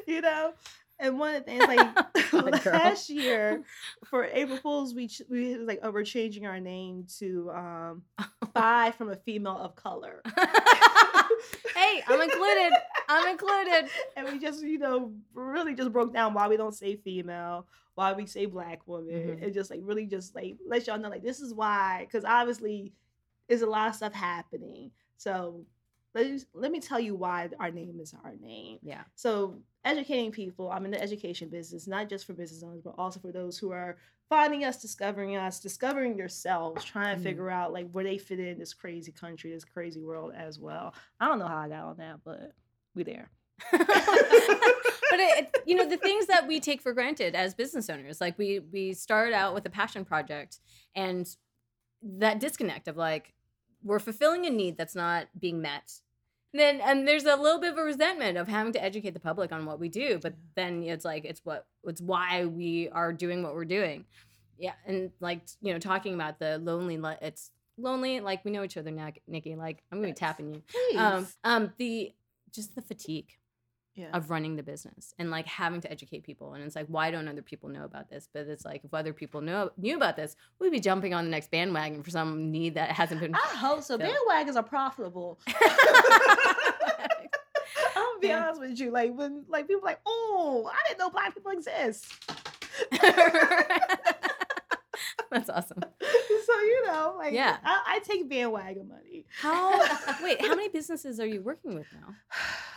you 0.07 0.21
know. 0.21 0.53
And 1.01 1.19
one 1.19 1.35
of 1.35 1.45
the 1.45 1.51
things, 1.51 1.67
like 1.67 1.95
God, 2.31 2.63
girl. 2.63 2.73
last 2.75 3.09
year 3.11 3.63
for 4.05 4.25
April 4.25 4.59
Fools, 4.59 4.95
we 4.95 5.09
we 5.29 5.57
was 5.57 5.67
like, 5.67 5.81
oh, 5.83 5.91
we're 5.91 6.05
changing 6.05 6.47
our 6.47 6.61
name 6.61 7.07
to 7.19 7.51
um, 7.53 8.03
"Buy 8.53 8.93
from 8.97 9.11
a 9.11 9.17
Female 9.17 9.57
of 9.59 9.75
Color," 9.77 10.23
hey, 11.75 12.03
I'm 12.07 12.21
included. 12.21 12.73
I'm 13.09 13.29
included. 13.29 13.89
and 14.17 14.29
we 14.29 14.39
just, 14.39 14.63
you 14.63 14.79
know, 14.79 15.13
really 15.35 15.75
just 15.75 15.93
broke 15.93 16.13
down 16.13 16.35
why 16.35 16.49
we 16.49 16.57
don't 16.57 16.75
say 16.75 16.97
female, 16.97 17.67
why 17.95 18.13
we 18.13 18.27
say 18.27 18.47
black 18.47 18.87
woman, 18.87 19.15
Mhm. 19.39 19.43
and 19.45 19.55
just 19.55 19.71
like 19.71 19.81
really 19.83 20.07
just 20.07 20.35
like 20.35 20.57
let 20.67 20.87
y'all 20.87 20.99
know, 20.99 21.09
like 21.09 21.23
this 21.23 21.41
is 21.41 21.55
why, 21.55 22.05
because 22.07 22.25
obviously, 22.25 22.93
there's 23.49 23.63
a 23.63 23.67
lot 23.67 23.89
of 23.89 23.95
stuff 23.95 24.13
happening. 24.13 24.91
So 25.17 25.65
let 26.15 26.27
me, 26.31 26.39
let 26.55 26.73
me 26.73 26.81
tell 26.81 26.99
you 27.01 27.15
why 27.15 27.49
our 27.61 27.71
name 27.71 28.01
is 28.01 28.15
our 28.25 28.35
name. 28.41 28.79
Yeah. 28.83 29.03
So 29.15 29.63
educating 29.85 30.33
people, 30.33 30.71
I'm 30.71 30.85
in 30.85 30.91
the 30.91 31.01
education 31.01 31.49
business, 31.49 31.87
not 31.87 32.09
just 32.09 32.27
for 32.27 32.33
business 32.33 32.63
owners, 32.63 32.83
but 32.83 32.95
also 32.99 33.21
for 33.21 33.33
those 33.33 33.57
who 33.59 33.71
are 33.71 33.97
finding 34.29 34.65
us, 34.65 34.81
discovering 34.81 35.37
us, 35.37 35.61
discovering 35.61 36.17
themselves, 36.17 36.85
trying 36.85 37.15
to 37.17 37.21
Mhm. 37.21 37.25
figure 37.25 37.51
out 37.51 37.73
like 37.73 37.91
where 37.91 38.05
they 38.05 38.19
fit 38.19 38.41
in 38.41 38.59
this 38.59 38.75
crazy 38.75 39.13
country, 39.13 39.53
this 39.53 39.65
crazy 39.65 40.01
world 40.01 40.33
as 40.37 40.59
well. 40.59 40.95
I 41.21 41.27
don't 41.29 41.39
know 41.39 41.47
how 41.49 41.59
I 41.59 41.69
got 41.69 41.85
on 41.85 41.97
that, 41.99 42.21
but 42.25 42.53
we 42.95 43.03
there. 43.05 43.31
but 43.73 43.81
it, 45.21 45.49
it- 45.55 45.63
you 45.67 45.75
know 45.77 45.85
the 45.89 45.97
things 45.97 46.27
that 46.27 46.47
we 46.49 46.61
take 46.61 46.81
for 46.81 46.93
granted 46.93 47.35
as 47.35 47.55
business 47.55 47.91
owners 47.91 48.21
like 48.21 48.39
we 48.39 48.59
we 48.73 48.95
start 48.95 49.33
out 49.35 49.53
with 49.55 49.67
a 49.67 49.71
passion 49.71 50.03
project 50.05 50.59
and 50.95 51.37
that 52.03 52.41
disconnect 52.41 52.89
of 52.89 52.97
like 52.97 53.35
we're 53.83 53.99
fulfilling 53.99 54.47
a 54.47 54.51
need 54.51 54.77
that's 54.77 54.95
not 54.95 55.29
being 55.39 55.61
met. 55.61 55.93
Then 56.53 56.81
and 56.81 57.07
there's 57.07 57.25
a 57.25 57.37
little 57.37 57.61
bit 57.61 57.73
of 57.73 57.79
a 57.79 57.83
resentment 57.83 58.37
of 58.37 58.49
having 58.49 58.73
to 58.73 58.83
educate 58.83 59.11
the 59.11 59.21
public 59.21 59.53
on 59.53 59.67
what 59.67 59.79
we 59.79 59.89
do 59.89 60.19
but 60.21 60.35
then 60.57 60.83
it's 60.83 61.05
like 61.05 61.25
it's 61.25 61.41
what 61.45 61.67
it's 61.85 62.01
why 62.01 62.45
we 62.45 62.89
are 62.89 63.13
doing 63.13 63.43
what 63.43 63.55
we're 63.55 63.65
doing. 63.65 64.05
Yeah 64.59 64.73
and 64.85 65.13
like 65.21 65.43
you 65.63 65.73
know 65.73 65.79
talking 65.79 66.15
about 66.15 66.39
the 66.41 66.59
lonely 66.59 66.99
it's 67.23 67.53
lonely 67.79 68.21
like 68.21 68.45
we 68.45 68.51
know 68.51 68.65
each 68.65 68.77
other 68.77 68.91
now 68.91 69.11
nikki 69.27 69.55
like 69.55 69.83
i'm 69.91 69.99
gonna 69.99 70.09
be 70.09 70.13
tapping 70.13 70.55
you. 70.55 70.63
Please. 70.67 70.99
um 70.99 71.27
um 71.45 71.73
the 71.79 72.13
just 72.53 72.75
the 72.75 72.83
fatigue 72.83 73.29
yeah. 74.01 74.17
of 74.17 74.31
running 74.31 74.57
the 74.57 74.63
business 74.63 75.15
and 75.19 75.31
like 75.31 75.47
having 75.47 75.81
to 75.81 75.91
educate 75.91 76.23
people 76.25 76.55
and 76.55 76.65
it's 76.65 76.75
like 76.75 76.87
why 76.87 77.11
don't 77.11 77.29
other 77.29 77.43
people 77.43 77.69
know 77.69 77.85
about 77.85 78.09
this 78.09 78.29
but 78.33 78.47
it's 78.47 78.65
like 78.65 78.83
if 78.85 78.95
other 78.95 79.13
people 79.13 79.41
know 79.41 79.71
knew 79.77 79.97
about 79.97 80.17
this 80.17 80.37
we'd 80.59 80.71
be 80.73 80.81
jumping 80.81 81.13
on 81.15 81.25
the 81.25 81.31
next 81.31 81.51
bandwagon 81.51 82.03
for 82.03 82.11
some 82.11 82.51
need 82.51 82.75
that 82.75 82.91
hasn't 82.91 83.21
been 83.21 83.35
I 83.35 83.39
hope 83.57 83.83
so. 83.83 83.99
Bandwagons 83.99 84.57
are 84.57 84.63
profitable. 84.63 85.39
I'll 87.97 88.19
be 88.21 88.29
Yeah. 88.29 88.45
honest 88.47 88.61
with 88.61 88.81
you. 88.81 88.91
Like 88.91 89.13
when 89.15 89.45
like 89.49 89.67
people 89.69 89.83
like, 89.85 90.01
oh, 90.07 90.71
I 90.73 90.77
didn't 90.89 90.99
know 91.01 91.11
black 91.11 91.35
people 91.35 91.53
exist. 91.53 92.13
that's 95.31 95.49
awesome 95.51 95.79
so 96.47 96.53
you 96.61 96.87
know, 96.87 97.15
like 97.19 97.33
Yeah. 97.33 97.57
I, 97.65 97.83
I 97.97 97.99
take 98.01 98.29
bandwagon 98.29 98.89
money. 98.89 99.27
how 99.41 99.79
wait 100.23 100.41
how 100.41 100.49
many 100.55 100.69
businesses 100.69 101.21
are 101.21 101.27
you 101.27 101.41
working 101.43 101.75
with 101.75 101.87
now 101.93 102.15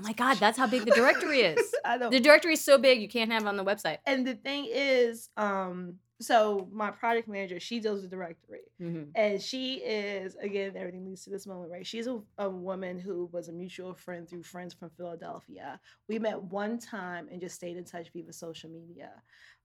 oh 0.00 0.06
my 0.06 0.12
god 0.12 0.36
that's 0.38 0.58
how 0.58 0.66
big 0.66 0.84
the 0.84 0.90
directory 0.92 1.40
is 1.40 1.74
the 2.10 2.20
directory 2.20 2.54
is 2.54 2.64
so 2.64 2.78
big 2.78 3.00
you 3.00 3.08
can't 3.08 3.30
have 3.30 3.42
it 3.42 3.48
on 3.48 3.56
the 3.56 3.64
website 3.64 3.98
and 4.06 4.26
the 4.26 4.34
thing 4.34 4.66
is, 4.70 5.28
um, 5.36 5.94
so 6.20 6.68
my 6.70 6.90
project 6.90 7.28
manager, 7.28 7.58
she 7.58 7.80
does 7.80 8.02
the 8.02 8.08
directory. 8.08 8.60
Mhm. 8.80 9.10
And 9.14 9.40
she 9.40 9.76
is, 9.76 10.36
again, 10.36 10.76
everything 10.76 11.06
leads 11.06 11.24
to 11.24 11.30
this 11.30 11.46
moment, 11.46 11.70
right? 11.70 11.86
She's 11.86 12.06
a, 12.06 12.20
a 12.36 12.48
woman 12.48 12.98
who 12.98 13.26
was 13.32 13.48
a 13.48 13.52
mutual 13.52 13.94
friend 13.94 14.28
through 14.28 14.42
friends 14.42 14.74
from 14.74 14.90
Philadelphia. 14.90 15.80
We 16.08 16.18
met 16.18 16.42
one 16.42 16.78
time 16.78 17.28
and 17.30 17.40
just 17.40 17.54
stayed 17.54 17.76
in 17.78 17.84
touch 17.84 18.10
via 18.12 18.32
social 18.32 18.68
media. 18.68 19.10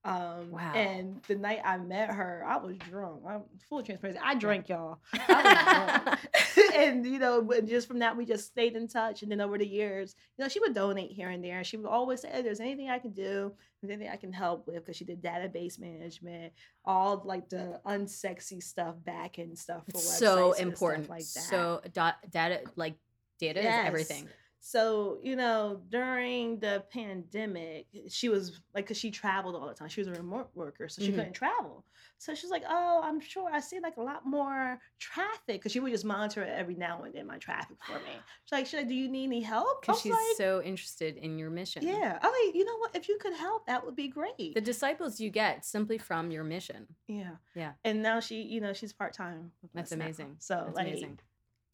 Um, 0.06 0.52
Wow. 0.52 0.72
And 0.76 1.22
the 1.28 1.36
night 1.36 1.62
I 1.66 1.78
met 1.78 2.10
her, 2.12 2.46
I 2.48 2.58
was 2.58 2.78
drunk. 2.78 3.24
I'm 3.28 3.42
full 3.68 3.80
of 3.80 3.86
transparency. 3.86 4.22
I 4.24 4.36
drank, 4.36 4.70
y'all. 4.70 5.00
I 5.14 6.02
drunk. 6.06 6.20
and, 6.76 7.06
you 7.06 7.18
know, 7.20 7.42
but 7.42 7.66
just 7.66 7.88
from 7.88 8.00
that, 8.00 8.16
we 8.16 8.24
just 8.26 8.46
stayed 8.46 8.76
in 8.76 8.88
touch. 8.88 9.24
And 9.24 9.32
then 9.32 9.42
over 9.42 9.58
the 9.58 9.66
years, 9.68 10.16
you 10.38 10.44
know, 10.44 10.50
she 10.50 10.60
would 10.60 10.76
donate 10.76 11.12
here 11.12 11.30
and 11.30 11.44
there. 11.44 11.58
And 11.58 11.66
she 11.66 11.78
would 11.78 11.88
always 11.88 12.22
say, 12.22 12.30
hey, 12.32 12.42
there's 12.44 12.60
anything 12.60 12.90
I 12.90 13.00
can 13.00 13.12
do, 13.12 13.52
there's 13.82 13.92
anything 13.92 14.12
I 14.14 14.18
can 14.18 14.32
help 14.32 14.68
with, 14.68 14.76
because 14.78 14.96
she 14.96 15.06
did 15.06 15.24
database 15.24 15.80
management, 15.80 16.54
all 16.86 17.24
like 17.26 17.50
the 17.50 17.82
unsexy 17.86 18.62
stuff 18.62 18.96
back 19.04 19.40
and 19.40 19.58
stuff 19.58 19.84
for 19.86 19.90
it's 19.98 20.06
websites 20.08 20.20
so 20.20 20.46
and 20.48 20.56
stuff 20.56 20.68
important 20.68 21.10
like 21.10 21.20
that. 21.34 21.44
so 21.44 21.82
da- 21.94 22.12
data 22.30 22.62
like 22.76 22.94
data 23.40 23.62
Yes. 23.62 23.82
is 23.84 23.88
everything 23.88 24.28
So, 24.68 25.20
you 25.22 25.36
know, 25.36 25.80
during 25.92 26.58
the 26.60 26.84
pandemic, 26.92 27.86
she 28.10 28.30
was 28.30 28.62
like, 28.74 28.86
because 28.86 28.98
she 28.98 29.12
traveled 29.12 29.56
all 29.56 29.68
the 29.68 29.76
time. 29.76 29.90
She 29.90 30.02
was 30.02 30.08
a 30.08 30.14
remote 30.14 30.50
worker, 30.56 30.90
so 30.90 31.04
she 31.04 31.12
Mhm. 31.12 31.16
couldn't 31.18 31.34
travel. 31.34 31.86
So 32.18 32.34
she's 32.34 32.50
like, 32.50 32.64
oh, 32.68 33.00
I'm 33.04 33.20
sure 33.20 33.48
I 33.54 33.60
see 33.60 33.80
like 33.80 33.98
a 33.98 34.02
lot 34.02 34.26
more 34.26 34.82
traffic 34.98 35.60
because 35.62 35.72
she 35.72 35.80
would 35.80 35.92
just 35.92 36.04
monitor 36.04 36.42
it 36.42 36.50
every 36.50 36.74
now 36.74 37.04
and 37.04 37.14
then, 37.14 37.28
my 37.28 37.38
traffic 37.38 37.78
for 37.84 38.00
me. 38.00 38.10
She's 38.46 38.52
like, 38.52 38.66
she's 38.66 38.74
like, 38.80 38.88
do 38.88 38.96
you 38.96 39.08
need 39.08 39.26
any 39.26 39.42
help? 39.42 39.82
Because 39.82 40.02
she's 40.02 40.12
like, 40.12 40.36
so 40.38 40.64
interested 40.64 41.18
in 41.18 41.38
your 41.38 41.52
mission. 41.52 41.84
yeah. 41.84 42.18
I'm 42.24 42.32
like, 42.32 42.56
you 42.56 42.66
know 42.66 42.78
what? 42.78 42.96
If 42.96 43.08
you 43.08 43.20
could 43.20 43.34
help, 43.34 43.68
that 43.68 43.86
would 43.86 43.96
be 43.96 44.08
great. 44.08 44.56
The 44.56 44.62
disciples 44.62 45.20
you 45.20 45.30
get 45.30 45.64
simply 45.64 46.00
from 46.00 46.32
your 46.32 46.44
mission. 46.44 46.88
yeah. 47.08 47.36
Yeah. 47.54 47.74
And 47.84 48.02
now 48.02 48.20
she, 48.20 48.42
you 48.42 48.62
know, 48.62 48.74
she's 48.74 48.94
part 48.94 49.14
time. 49.14 49.52
That's 49.76 49.92
amazing. 49.92 50.38
So 50.40 50.64
That's 50.66 50.76
like 50.76 50.88
amazing. 50.88 51.20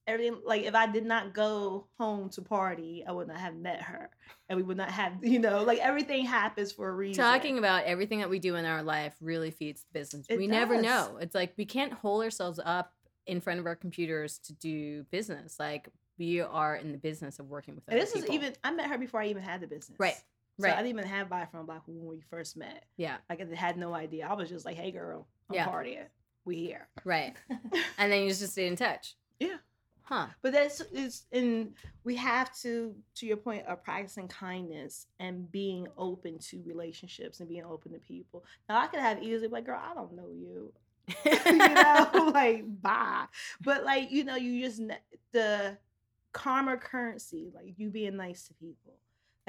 Everything 0.07 0.39
like 0.45 0.63
if 0.63 0.75
I 0.75 0.87
did 0.87 1.05
not 1.05 1.33
go 1.33 1.87
home 1.99 2.29
to 2.31 2.41
party, 2.41 3.03
I 3.07 3.11
would 3.11 3.27
not 3.27 3.37
have 3.37 3.55
met 3.55 3.81
her. 3.83 4.09
And 4.49 4.57
we 4.57 4.63
would 4.63 4.77
not 4.77 4.89
have, 4.91 5.13
you 5.23 5.39
know, 5.39 5.63
like 5.63 5.79
everything 5.79 6.25
happens 6.25 6.71
for 6.71 6.89
a 6.89 6.93
reason. 6.93 7.23
Talking 7.23 7.57
about 7.57 7.83
everything 7.85 8.19
that 8.19 8.29
we 8.29 8.39
do 8.39 8.55
in 8.55 8.65
our 8.65 8.83
life 8.83 9.15
really 9.21 9.51
feeds 9.51 9.81
the 9.83 9.99
business. 9.99 10.25
It 10.29 10.37
we 10.37 10.47
never 10.47 10.81
know. 10.81 11.17
It's 11.21 11.35
like 11.35 11.53
we 11.57 11.65
can't 11.65 11.93
hold 11.93 12.23
ourselves 12.23 12.59
up 12.63 12.93
in 13.27 13.39
front 13.39 13.59
of 13.59 13.65
our 13.65 13.75
computers 13.75 14.39
to 14.39 14.53
do 14.53 15.03
business. 15.11 15.57
Like 15.59 15.87
we 16.17 16.41
are 16.41 16.75
in 16.75 16.91
the 16.91 16.97
business 16.97 17.39
of 17.39 17.47
working 17.49 17.75
with 17.75 17.83
and 17.87 17.95
other 17.97 18.05
this 18.05 18.15
is 18.15 18.29
even 18.29 18.53
I 18.63 18.71
met 18.71 18.87
her 18.89 18.97
before 18.97 19.21
I 19.21 19.27
even 19.27 19.43
had 19.43 19.61
the 19.61 19.67
business. 19.67 19.99
Right. 19.99 20.15
Right. 20.57 20.71
So 20.71 20.73
I 20.75 20.83
didn't 20.83 20.97
even 20.99 21.07
have 21.07 21.29
buy 21.29 21.45
from 21.49 21.65
Black 21.65 21.81
when 21.87 22.05
we 22.05 22.21
first 22.29 22.57
met. 22.57 22.83
yeah. 22.97 23.17
Like 23.29 23.41
I 23.41 23.55
had 23.55 23.77
no 23.77 23.93
idea. 23.93 24.27
I 24.27 24.33
was 24.33 24.49
just 24.49 24.65
like, 24.65 24.75
hey 24.75 24.91
girl, 24.91 25.27
I'm 25.49 25.55
Yeah. 25.55 25.67
partying. 25.67 26.05
We 26.43 26.55
here. 26.57 26.87
Right. 27.05 27.35
And 27.97 28.11
then 28.11 28.23
you 28.23 28.29
just 28.29 28.51
stay 28.51 28.67
in 28.67 28.75
touch. 28.75 29.15
Yeah. 29.39 29.57
Huh. 30.12 30.28
But 30.41 30.51
that's 30.51 30.82
is 30.91 31.24
and 31.32 31.74
we 32.03 32.18
have 32.18 32.53
to, 32.59 32.93
to 33.16 33.26
your 33.26 33.38
point, 33.38 33.66
of 33.66 33.82
practicing 33.82 34.28
kindness 34.28 35.07
and 35.22 35.49
being 35.49 35.88
open 35.97 36.38
to 36.39 36.62
relationships 36.66 37.39
and 37.39 37.47
being 37.47 37.64
open 37.64 37.93
to 37.93 37.99
people. 37.99 38.43
Now 38.68 38.82
I 38.82 38.88
could 38.88 38.99
have 38.99 39.24
easily 39.24 39.47
like, 39.47 39.66
girl, 39.66 39.80
I 39.82 39.93
don't 39.93 40.14
know 40.14 40.28
you. 40.30 40.74
you 41.26 41.57
know, 41.57 42.32
like 42.34 42.66
bye. 42.82 43.26
But 43.62 43.86
like, 43.86 44.12
you 44.12 44.26
know, 44.26 44.36
you 44.36 44.66
just 44.66 44.82
the 45.32 45.78
karma 46.34 46.76
currency, 46.76 47.49
like 47.55 47.76
you 47.78 47.89
being 47.89 48.18
nice 48.18 48.47
to 48.49 48.53
people. 48.55 48.95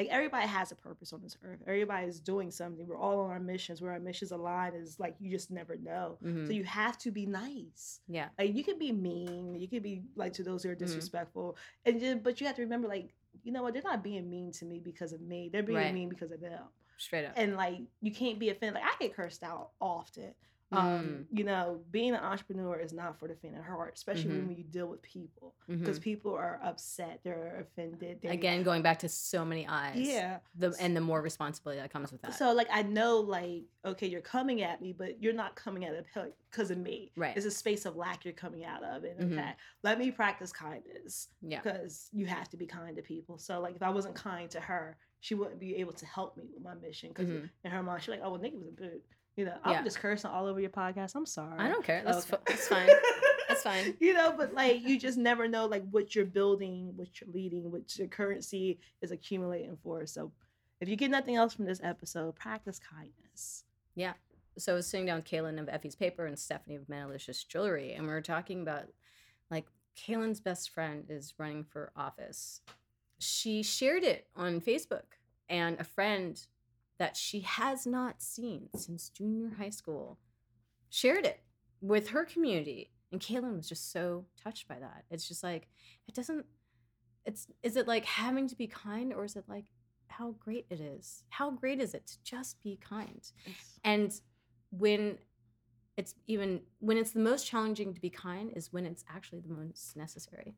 Like 0.03 0.11
everybody 0.13 0.47
has 0.49 0.73
a 0.73 0.75
purpose 0.75 1.13
on 1.13 1.21
this 1.23 1.37
earth. 1.45 1.61
Everybody 1.67 2.09
is 2.09 2.19
doing 2.19 2.51
something. 2.51 2.87
We're 2.89 2.99
all 2.99 3.21
on 3.21 3.31
our 3.31 3.39
missions. 3.39 3.81
Where 3.81 3.93
our 3.93 4.01
missions 4.01 4.33
align 4.33 4.75
is 4.75 4.99
like 4.99 5.15
you 5.21 5.31
just 5.31 5.51
never 5.53 5.77
know. 5.77 6.19
Mhm. 6.25 6.47
So 6.47 6.53
you 6.53 6.65
have 6.65 6.99
to 6.99 7.13
be 7.13 7.25
nice. 7.25 8.01
Yeah. 8.09 8.31
Like 8.39 8.55
you 8.57 8.65
can 8.65 8.79
be 8.81 8.91
mean, 8.91 9.55
you 9.55 9.69
can 9.69 9.81
be 9.81 10.03
like 10.17 10.33
to 10.35 10.43
those 10.43 10.65
who 10.65 10.71
are 10.71 10.75
Mhm. 10.75 10.79
disrespectful, 10.81 11.57
and 11.85 12.01
then, 12.01 12.19
but 12.19 12.41
you 12.41 12.47
have 12.49 12.57
to 12.57 12.63
remember, 12.63 12.89
like 12.89 13.15
you 13.45 13.53
know 13.53 13.63
what, 13.63 13.73
they're 13.75 13.83
not 13.83 14.03
being 14.03 14.29
mean 14.29 14.51
to 14.53 14.65
me 14.65 14.81
because 14.81 15.13
of 15.13 15.21
me. 15.21 15.49
They're 15.51 15.63
being 15.63 15.79
Right. 15.79 15.95
mean 15.95 16.09
because 16.09 16.33
of 16.33 16.41
them. 16.41 16.65
Straight 16.99 17.25
up. 17.25 17.35
And 17.37 17.55
like 17.57 17.81
you 18.01 18.11
can't 18.13 18.39
be 18.41 18.51
offended. 18.51 18.75
Like 18.83 18.85
I 18.93 18.97
get 18.99 19.15
cursed 19.15 19.43
out 19.45 19.71
often. 19.81 20.35
Mm. 20.73 20.77
Um, 20.79 21.27
you 21.31 21.45
know, 21.45 21.81
being 21.91 22.11
an 22.15 22.21
entrepreneur 22.21 22.79
is 22.79 22.93
not 22.93 23.19
for 23.19 23.29
the 23.29 23.35
faint 23.35 23.57
of 23.59 23.65
heart, 23.65 23.93
especially 23.95 24.31
Mhm. 24.33 24.47
when 24.49 24.57
you 24.57 24.65
deal 24.65 24.87
with 24.87 25.03
people 25.03 25.55
because 25.69 25.99
Mhm. 25.99 26.03
people 26.03 26.35
are 26.35 26.59
upset, 26.63 27.21
they're 27.23 27.61
offended. 27.61 28.21
They, 28.23 28.29
Again, 28.29 28.63
going 28.63 28.83
back 28.83 28.99
to 29.01 29.09
so 29.09 29.45
many 29.45 29.67
eyes. 29.67 29.97
yeah. 30.01 30.41
The 30.57 30.75
and 30.81 30.97
the 30.97 31.01
more 31.01 31.21
responsibility 31.21 31.81
that 31.81 31.91
comes 31.93 32.11
with 32.11 32.23
that. 32.23 32.35
So 32.35 32.53
like 32.53 32.69
I 32.71 32.83
know 32.83 33.21
like 33.21 33.65
okay 33.85 34.07
you're 34.07 34.21
coming 34.23 34.63
at 34.63 34.81
me 34.81 34.93
but 34.93 35.23
you're 35.23 35.33
not 35.35 35.57
coming 35.57 35.85
at 35.85 35.93
it 35.95 36.07
because 36.51 36.71
of 36.71 36.79
me. 36.79 37.13
Right. 37.17 37.37
It's 37.37 37.47
a 37.47 37.51
space 37.51 37.85
of 37.85 37.97
lack 37.97 38.25
you're 38.25 38.33
coming 38.35 38.65
out 38.65 38.83
of 38.83 39.05
and 39.05 39.21
Mhm. 39.21 39.33
okay 39.39 39.55
let 39.83 39.99
me 39.99 40.11
practice 40.11 40.53
kindness 40.53 41.29
yeah. 41.43 41.61
because 41.61 42.09
you 42.13 42.25
have 42.27 42.49
to 42.51 42.57
be 42.57 42.67
kind 42.67 42.97
to 42.97 43.03
people. 43.03 43.37
So 43.39 43.61
like 43.61 43.77
if 43.77 43.83
I 43.83 43.91
wasn't 43.91 44.15
kind 44.15 44.51
to 44.53 44.61
her 44.61 44.97
she 45.21 45.35
wouldn't 45.35 45.61
be 45.61 45.77
able 45.77 45.93
to 45.93 46.07
help 46.07 46.37
me 46.37 46.49
with 46.53 46.63
my 46.65 46.75
mission 46.75 47.11
because 47.11 47.29
Mhm. 47.29 47.51
in 47.65 47.71
her 47.71 47.83
mind 47.83 48.03
she's 48.03 48.09
like 48.11 48.21
oh 48.23 48.31
well 48.31 48.41
Nikki 48.41 48.57
was 48.57 48.69
a 48.69 48.73
boot. 48.73 49.05
You 49.37 49.47
know 49.47 49.57
I'm 49.65 49.73
Yeah. 49.73 49.83
just 49.83 49.99
cursing 49.99 50.31
all 50.31 50.47
over 50.47 50.61
your 50.61 50.71
podcast. 50.71 51.15
I'm 51.15 51.27
sorry. 51.27 51.59
I 51.59 51.69
don't 51.69 51.85
care. 51.85 52.03
That's 52.05 52.19
Okay. 52.19 52.37
fu- 52.37 52.43
that's 52.53 52.69
fine. 52.69 52.89
That's 53.49 53.63
fine. 53.71 53.97
you 54.01 54.13
know, 54.15 54.33
but 54.37 54.53
like 54.55 54.83
you 54.83 54.99
just 54.99 55.17
never 55.19 55.49
know 55.49 55.67
like 55.67 55.85
what 55.91 56.15
you're 56.15 56.27
building, 56.27 56.93
what 56.97 57.21
you're 57.21 57.31
leading, 57.33 57.71
what 57.71 57.97
your 57.99 58.09
currency 58.09 58.79
is 59.01 59.11
accumulating 59.11 59.77
for. 59.83 60.05
So 60.07 60.33
if 60.81 60.89
you 60.89 60.97
get 60.97 61.11
nothing 61.11 61.37
else 61.37 61.55
from 61.55 61.65
this 61.65 61.81
episode, 61.83 62.35
practice 62.37 62.79
kindness. 62.79 63.65
Yeah. 63.95 64.15
So 64.59 64.73
I 64.73 64.75
was 64.77 64.87
sitting 64.87 65.07
down 65.07 65.17
with 65.17 65.25
Kaylin 65.25 65.59
of 65.59 65.69
Effie's 65.69 65.95
Paper 65.95 66.27
and 66.27 66.39
Stephanie 66.39 66.77
of 66.77 66.87
Metalicious 66.89 67.47
Jewelry, 67.47 67.95
and 67.95 68.03
we 68.07 68.13
were 68.13 68.21
talking 68.21 68.61
about 68.61 68.85
like 69.51 69.65
Kaylin's 69.97 70.41
best 70.41 70.69
friend 70.71 71.07
is 71.09 71.33
running 71.39 71.65
for 71.65 71.91
office. 71.97 72.61
She 73.19 73.63
shared 73.63 74.03
it 74.03 74.27
on 74.37 74.61
Facebook, 74.61 75.05
and 75.49 75.81
a 75.81 75.85
friend 75.85 76.39
that 76.99 77.17
she 77.17 77.41
has 77.41 77.87
not 77.87 78.23
seen 78.23 78.69
since 78.77 79.09
junior 79.09 79.55
high 79.59 79.71
school 79.71 80.19
shared 80.89 81.25
it 81.25 81.41
with 81.81 82.11
her 82.11 82.25
community. 82.25 82.91
And 83.11 83.21
Kaylin 83.21 83.57
was 83.57 83.69
just 83.69 83.93
so 83.93 84.27
touched 84.43 84.69
by 84.69 84.79
that. 84.79 85.05
It's 85.11 85.27
just 85.27 85.43
like, 85.43 85.69
it 86.09 86.15
doesn't, 86.15 86.47
it's, 87.25 87.47
is 87.63 87.77
it 87.77 87.89
like 87.89 88.05
having 88.05 88.49
to 88.49 88.57
be 88.57 88.67
kind 88.67 89.13
or 89.13 89.25
is 89.25 89.37
it 89.37 89.45
like 89.49 89.67
how 90.09 90.33
great 90.39 90.67
it 90.71 90.81
is? 90.81 91.25
How 91.31 91.51
great 91.51 91.81
is 91.81 91.95
it 91.95 92.07
to 92.07 92.19
just 92.23 92.63
be 92.63 92.79
kind? 92.81 93.31
And 93.85 94.13
when 94.71 95.19
it's 95.97 96.15
even 96.27 96.63
when 96.81 96.97
it's 96.97 97.11
the 97.11 97.21
most 97.21 97.47
challenging 97.47 97.93
to 97.95 98.01
be 98.01 98.11
kind 98.11 98.51
is 98.57 98.73
when 98.73 98.87
it's 98.87 99.05
actually 99.15 99.41
the 99.41 99.51
most 99.53 99.97
necessary. 99.97 100.55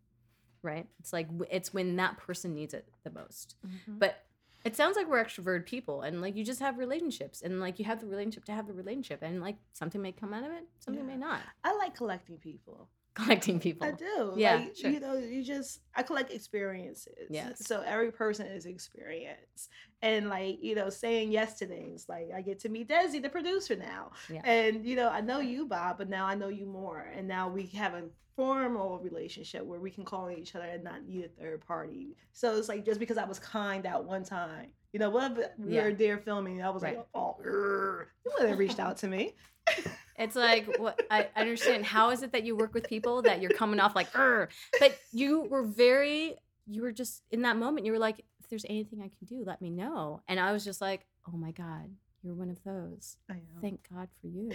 Right? 0.62 0.87
It's 0.99 1.12
like 1.12 1.28
it's 1.51 1.74
when 1.74 1.97
that 1.97 2.16
person 2.16 2.55
needs 2.55 2.72
it 2.72 2.89
the 3.03 3.11
most. 3.11 3.57
Mhm. 3.66 3.99
But 3.99 4.24
it 4.65 4.75
sounds 4.75 4.97
like 4.97 5.09
we're 5.09 5.23
extroverted 5.23 5.67
people 5.67 6.03
and 6.03 6.21
like 6.23 6.37
you 6.37 6.45
just 6.45 6.61
have 6.61 6.79
relationships 6.79 7.43
and 7.43 7.61
like 7.61 7.79
you 7.79 7.85
have 7.85 8.01
the 8.01 8.07
relationship 8.07 8.45
to 8.47 8.53
have 8.53 8.67
the 8.67 8.73
relationship 8.73 9.21
and 9.23 9.41
like 9.41 9.57
something 9.73 10.01
may 10.01 10.12
come 10.12 10.33
out 10.33 10.45
of 10.45 10.51
it, 10.53 10.65
something 10.79 11.07
may 11.07 11.17
not. 11.17 11.41
I 11.62 11.77
like 11.77 11.95
collecting 11.95 12.39
people. 12.39 12.89
Collecting 13.15 13.61
people. 13.61 13.87
I 13.87 13.93
do. 13.93 14.35
Yeah, 14.37 14.57
Like, 14.57 14.77
sure. 14.77 14.91
You 14.91 14.99
know, 15.01 15.17
you 15.17 15.45
just 15.45 15.81
I 15.95 16.03
collect 16.03 16.33
experiences. 16.33 17.29
Yes. 17.31 17.65
So 17.67 17.83
every 17.87 18.11
person 18.11 18.47
is 18.47 18.67
experience. 18.67 19.69
And 20.03 20.29
like, 20.29 20.59
you 20.62 20.75
know, 20.75 20.91
saying 20.91 21.31
yes 21.31 21.55
to 21.61 21.67
things. 21.67 22.07
Like 22.09 22.31
I 22.35 22.41
get 22.43 22.59
to 22.61 22.69
meet 22.69 22.89
Desi, 22.89 23.23
the 23.23 23.29
producer 23.29 23.77
now. 23.77 24.11
Yeah. 24.29 24.41
And 24.45 24.85
you 24.85 24.97
know, 24.97 25.09
I 25.11 25.21
know 25.21 25.39
you, 25.41 25.67
Bob, 25.67 25.99
but 25.99 26.09
now 26.09 26.27
I 26.27 26.35
know 26.35 26.49
you 26.49 26.67
more. 26.67 27.07
And 27.17 27.29
now 27.29 27.49
we 27.49 27.67
have 27.69 27.95
a 27.95 28.03
formal 28.37 28.99
relationship 28.99 29.65
where 29.65 29.79
we 29.79 29.93
can 29.93 30.05
call 30.05 30.25
on 30.25 30.33
each 30.33 30.57
other 30.57 30.65
and 30.65 30.83
not 30.83 31.07
need 31.07 31.25
a 31.25 31.29
third 31.41 31.65
party. 31.65 32.17
So 32.33 32.57
it's 32.57 32.69
like 32.69 32.85
just 32.85 32.99
because 32.99 33.17
I 33.17 33.25
was 33.25 33.39
kind 33.39 33.87
at 33.87 34.03
one 34.05 34.25
time. 34.25 34.71
You 34.93 34.99
know, 34.99 35.11
what 35.11 35.39
if 35.39 35.51
we 35.57 35.75
Yeah. 35.77 35.85
were 35.85 35.93
there 35.93 36.19
filming 36.19 36.62
I 36.62 36.71
was 36.71 36.83
Right. 36.83 36.97
like, 36.97 37.07
oh, 37.15 37.37
you 37.45 38.33
would 38.39 38.49
have 38.49 38.59
reached 38.59 38.81
out 38.81 38.97
to 38.99 39.07
me. 39.09 39.35
It's 40.17 40.37
like 40.37 40.79
what 40.79 41.01
I 41.11 41.29
understand. 41.37 41.85
How 41.85 42.11
is 42.11 42.23
it 42.23 42.33
that 42.33 42.45
you 42.45 42.57
work 42.57 42.75
with 42.75 42.89
people 42.89 43.23
that 43.23 43.41
you're 43.43 43.51
coming 43.53 43.81
off 43.81 43.95
like, 43.97 44.09
"Ugh," 44.15 44.49
but 44.79 44.97
you 45.12 45.43
were 45.43 45.62
very, 45.65 46.37
you 46.67 46.83
were 46.83 46.93
just 46.93 47.23
in 47.31 47.43
that 47.43 47.57
moment. 47.57 47.85
You 47.87 47.93
were 47.93 47.99
like, 47.99 48.25
if 48.41 48.49
there's 48.49 48.67
anything 48.69 49.01
I 49.01 49.09
can 49.09 49.27
do, 49.27 49.43
let 49.45 49.61
me 49.61 49.71
know. 49.71 50.21
And 50.29 50.39
I 50.39 50.53
was 50.53 50.65
just 50.65 50.81
like, 50.81 51.07
oh 51.33 51.37
my 51.37 51.51
god, 51.51 51.91
you're 52.23 52.35
one 52.35 52.51
of 52.51 52.62
those. 52.65 53.17
I 53.31 53.35
know. 53.35 53.61
Thank 53.61 53.89
God 53.93 54.09
for 54.21 54.27
you. 54.29 54.51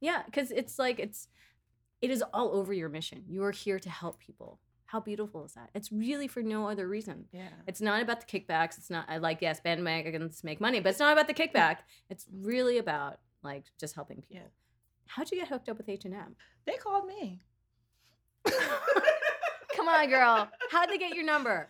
Yeah, 0.00 0.22
because 0.26 0.50
it's 0.52 0.78
like 0.78 1.00
it's, 1.00 1.26
it 2.00 2.10
is 2.10 2.22
all 2.32 2.52
over 2.52 2.72
your 2.72 2.88
mission. 2.88 3.24
You 3.28 3.42
are 3.44 3.50
here 3.50 3.80
to 3.80 3.90
help 3.90 4.20
people. 4.20 4.60
How 4.86 5.00
beautiful 5.00 5.44
is 5.44 5.54
that? 5.54 5.70
It's 5.74 5.90
really 5.90 6.28
for 6.28 6.42
no 6.42 6.68
other 6.68 6.86
reason. 6.86 7.24
yeah. 7.32 7.48
It's 7.66 7.80
not 7.80 8.00
about 8.00 8.20
the 8.20 8.26
kickbacks. 8.40 8.78
It's 8.78 8.90
not 8.90 9.06
I 9.08 9.18
like 9.18 9.42
yes, 9.42 9.60
bandwagons 9.60 10.44
make 10.44 10.60
money, 10.60 10.80
but 10.80 10.90
it's 10.90 11.00
not 11.00 11.12
about 11.12 11.26
the 11.26 11.34
kickback. 11.34 11.78
It's 12.08 12.26
really 12.32 12.78
about 12.78 13.18
like 13.42 13.64
just 13.78 13.94
helping 13.94 14.22
people. 14.22 14.36
Yeah. 14.36 14.48
How'd 15.08 15.30
you 15.30 15.38
get 15.38 15.48
hooked 15.48 15.68
up 15.68 15.76
with 15.78 15.88
H 15.88 16.04
and 16.04 16.14
M? 16.14 16.36
They 16.66 16.74
called 16.76 17.06
me. 17.06 17.40
Come 19.74 19.88
on, 19.88 20.08
girl. 20.08 20.48
How'd 20.70 20.90
they 20.90 20.98
get 20.98 21.14
your 21.14 21.24
number? 21.24 21.68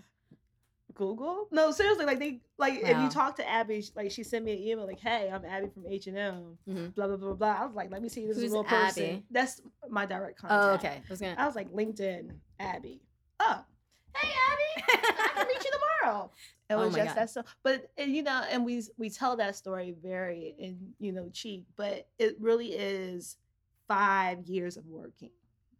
Google? 0.95 1.47
No, 1.53 1.71
seriously, 1.71 2.05
like 2.05 2.19
they 2.19 2.41
like 2.59 2.75
if 2.83 2.99
you 2.99 3.09
talk 3.09 3.37
to 3.37 3.49
Abby, 3.49 3.85
like 3.95 4.11
she 4.11 4.25
sent 4.25 4.45
me 4.45 4.53
an 4.53 4.59
email 4.59 4.85
like, 4.87 4.99
"Hey, 4.99 5.31
I'm 5.33 5.45
Abby 5.45 5.69
from 5.69 5.87
H 5.87 6.09
and 6.09 6.19
M." 6.19 6.59
Mhm. 6.69 6.95
Blah 6.95 7.07
blah 7.07 7.17
blah 7.17 7.35
blah. 7.35 7.57
I 7.61 7.65
was 7.67 7.77
like, 7.77 7.93
"Let 7.93 8.03
me 8.03 8.09
see 8.09 8.27
this 8.27 8.37
is 8.37 8.43
Who's 8.43 8.53
a 8.53 8.55
real 8.57 8.65
person." 8.65 9.05
Abby? 9.05 9.25
That's 9.31 9.61
my 9.89 10.07
direct 10.07 10.41
contact. 10.41 10.65
Oh, 10.65 10.75
okay. 10.75 10.97
I 10.97 11.03
was 11.09 11.21
gonna. 11.21 11.37
I 11.39 11.47
was 11.47 11.55
like, 11.55 11.71
LinkedIn, 11.71 12.31
Abby. 12.59 13.01
Oh, 13.39 13.65
hey 14.17 14.29
Abby, 14.51 15.13
I 16.09 16.13
can 16.13 16.21
meet 16.21 16.29
you 16.29 16.29
tomorrow. 16.29 16.31
It 16.71 16.75
Oh 16.75 16.79
was 16.81 16.93
my 16.93 16.99
just 16.99 17.15
God. 17.15 17.21
that 17.21 17.31
so, 17.31 17.43
but 17.63 17.91
and, 17.97 18.15
you 18.15 18.23
know, 18.23 18.43
and 18.51 18.65
we 18.65 18.83
we 18.97 19.11
tell 19.11 19.37
that 19.37 19.57
story 19.57 19.95
very 20.03 20.55
in 20.59 20.93
you 20.99 21.13
know 21.13 21.29
cheek, 21.31 21.65
but 21.77 22.09
it 22.19 22.37
really 22.41 22.73
is 22.73 23.37
five 23.87 24.45
years 24.47 24.77
of 24.77 24.87
working, 24.87 25.31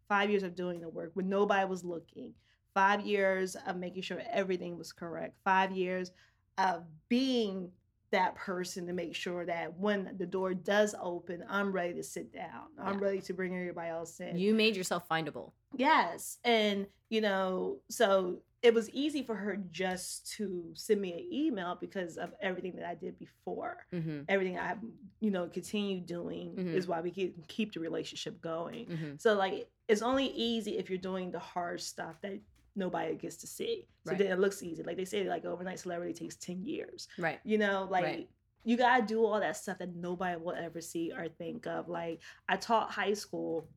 five 0.07 0.29
years 0.29 0.43
of 0.43 0.55
doing 0.55 0.81
the 0.81 0.89
work 0.89 1.11
when 1.13 1.29
nobody 1.29 1.65
was 1.67 1.83
looking, 1.83 2.33
five 2.73 3.01
years 3.01 3.55
of 3.67 3.77
making 3.77 4.01
sure 4.01 4.21
everything 4.31 4.77
was 4.77 4.91
correct, 4.91 5.35
five 5.43 5.71
years 5.71 6.11
of 6.57 6.83
being 7.07 7.71
that 8.11 8.33
person 8.33 8.87
to 8.87 8.93
make 8.93 9.15
sure 9.15 9.45
that 9.45 9.71
when 9.77 10.15
the 10.17 10.25
door 10.25 10.55
does 10.55 10.95
open, 10.99 11.43
I'm 11.47 11.71
ready 11.71 11.93
to 11.93 12.03
sit 12.03 12.33
down. 12.33 12.63
I'm 12.79 12.97
Yeah. 12.99 13.05
ready 13.05 13.21
to 13.21 13.33
bring 13.33 13.55
everybody 13.55 13.89
else 13.89 14.19
in. 14.19 14.35
You 14.35 14.55
made 14.55 14.75
yourself 14.75 15.07
findable. 15.07 15.51
Yes. 15.75 16.39
And, 16.43 16.87
you 17.09 17.21
know, 17.21 17.77
so 17.89 18.41
it 18.61 18.73
was 18.73 18.89
easy 18.89 19.23
for 19.23 19.35
her 19.35 19.55
just 19.71 20.29
to 20.33 20.69
send 20.73 20.99
me 20.99 21.13
an 21.13 21.25
email 21.31 21.77
because 21.79 22.17
of 22.17 22.33
everything 22.41 22.75
that 22.75 22.85
I 22.85 22.93
did 22.95 23.17
before. 23.17 23.85
Mm-hmm. 23.93 24.21
Everything 24.27 24.57
I, 24.57 24.67
have, 24.67 24.79
you 25.21 25.31
know, 25.31 25.47
continue 25.47 26.01
doing 26.01 26.55
Mhm. 26.55 26.73
is 26.73 26.85
why 26.87 26.99
we 26.99 27.11
can 27.11 27.33
keep 27.47 27.73
the 27.73 27.79
relationship 27.79 28.41
going. 28.41 28.85
Mm-hmm. 28.87 29.11
So 29.17 29.33
like 29.35 29.69
it's 29.87 30.01
only 30.01 30.27
easy 30.27 30.77
if 30.77 30.89
you're 30.89 30.99
doing 30.99 31.31
the 31.31 31.39
hard 31.39 31.79
stuff 31.81 32.19
that 32.21 32.39
nobody 32.75 33.15
gets 33.15 33.37
to 33.37 33.47
see. 33.47 33.87
So 34.05 34.11
Right. 34.11 34.17
then 34.19 34.27
it 34.31 34.39
looks 34.39 34.61
easy. 34.61 34.83
Like 34.83 34.97
they 34.97 35.05
say, 35.05 35.23
like 35.23 35.45
overnight 35.45 35.79
celebrity 35.79 36.13
takes 36.13 36.35
10 36.35 36.63
years. 36.63 37.07
Right. 37.17 37.39
You 37.45 37.57
know, 37.57 37.87
like 37.89 38.03
Right. 38.03 38.29
you 38.65 38.75
gotta 38.75 39.05
do 39.05 39.23
all 39.25 39.39
that 39.39 39.55
stuff 39.55 39.77
that 39.79 39.95
nobody 39.95 40.37
will 40.39 40.51
ever 40.53 40.81
see 40.81 41.13
or 41.13 41.29
think 41.29 41.65
of. 41.65 41.87
Like 41.87 42.21
I 42.49 42.57
taught 42.57 42.91
high 42.91 43.13
school, 43.13 43.69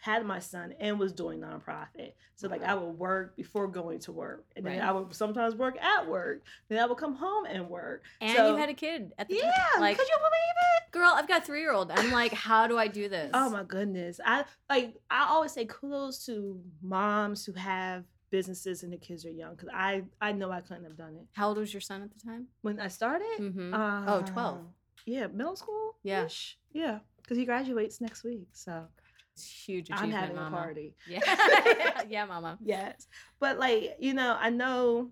had 0.00 0.24
my 0.24 0.38
son, 0.38 0.74
and 0.80 0.98
was 0.98 1.12
doing 1.12 1.40
nonprofit. 1.40 2.12
So 2.36 2.48
like 2.48 2.62
I 2.62 2.74
would 2.74 2.98
work 2.98 3.36
before 3.36 3.68
going 3.68 3.98
to 4.00 4.12
work, 4.12 4.46
and 4.56 4.64
then 4.64 4.78
Right. 4.78 4.88
I 4.88 4.92
would 4.92 5.14
sometimes 5.14 5.54
work 5.54 5.76
at 5.82 6.08
work. 6.08 6.42
Then 6.68 6.78
I 6.78 6.86
would 6.86 6.96
come 6.96 7.14
home 7.14 7.44
and 7.46 7.68
work. 7.68 8.02
And 8.20 8.36
So- 8.36 8.50
you 8.52 8.56
had 8.56 8.68
a 8.70 8.74
kid 8.74 9.12
at 9.18 9.28
the 9.28 9.36
Yeah, 9.36 9.50
time. 9.72 9.80
Like, 9.82 9.98
could 9.98 10.08
you 10.08 10.16
believe 10.16 10.56
it? 10.86 10.92
girl, 10.92 11.12
I've 11.14 11.28
got 11.28 11.42
a 11.42 11.44
three 11.44 11.60
year 11.60 11.72
old. 11.72 11.90
I'm 11.92 12.10
like, 12.10 12.32
how 12.32 12.66
do 12.66 12.76
I 12.78 12.88
do 12.88 13.08
this? 13.08 13.30
Oh 13.34 13.50
my 13.50 13.62
goodness. 13.62 14.20
I 14.24 14.44
like 14.68 14.96
I 15.10 15.26
always 15.28 15.52
say 15.52 15.66
kudos 15.66 16.24
to 16.26 16.60
moms 16.82 17.44
who 17.44 17.52
have 17.52 18.04
businesses 18.30 18.82
and 18.84 18.92
the 18.92 18.96
kids 18.96 19.24
are 19.26 19.30
young 19.30 19.54
because 19.54 19.68
I 19.74 20.04
I 20.20 20.32
know 20.32 20.50
I 20.50 20.60
couldn't 20.62 20.84
have 20.84 20.96
done 20.96 21.14
it. 21.16 21.26
How 21.32 21.48
old 21.48 21.58
was 21.58 21.72
your 21.74 21.80
son 21.80 22.02
at 22.02 22.10
the 22.12 22.20
time? 22.20 22.46
When 22.62 22.80
I 22.80 22.88
started, 22.88 23.26
Mm-hmm. 23.38 23.74
uh, 23.74 24.04
Oh, 24.06 24.22
12. 24.22 24.66
Yeah, 25.06 25.26
middle 25.28 25.56
school. 25.56 25.96
Yeah. 26.02 26.28
Yeah. 26.72 27.00
Because 27.22 27.36
he 27.36 27.44
graduates 27.44 28.00
next 28.00 28.24
week. 28.24 28.48
So 28.52 28.86
huge 29.46 29.90
I'm 29.90 29.96
achievement, 29.98 30.16
having 30.20 30.36
mama. 30.36 30.56
a 30.56 30.60
party. 30.60 30.94
Yeah. 31.06 32.02
yeah, 32.08 32.24
mama. 32.26 32.58
Yes. 32.62 33.06
But 33.40 33.58
like, 33.58 33.96
you 33.98 34.14
know, 34.14 34.36
I 34.38 34.50
know 34.50 35.10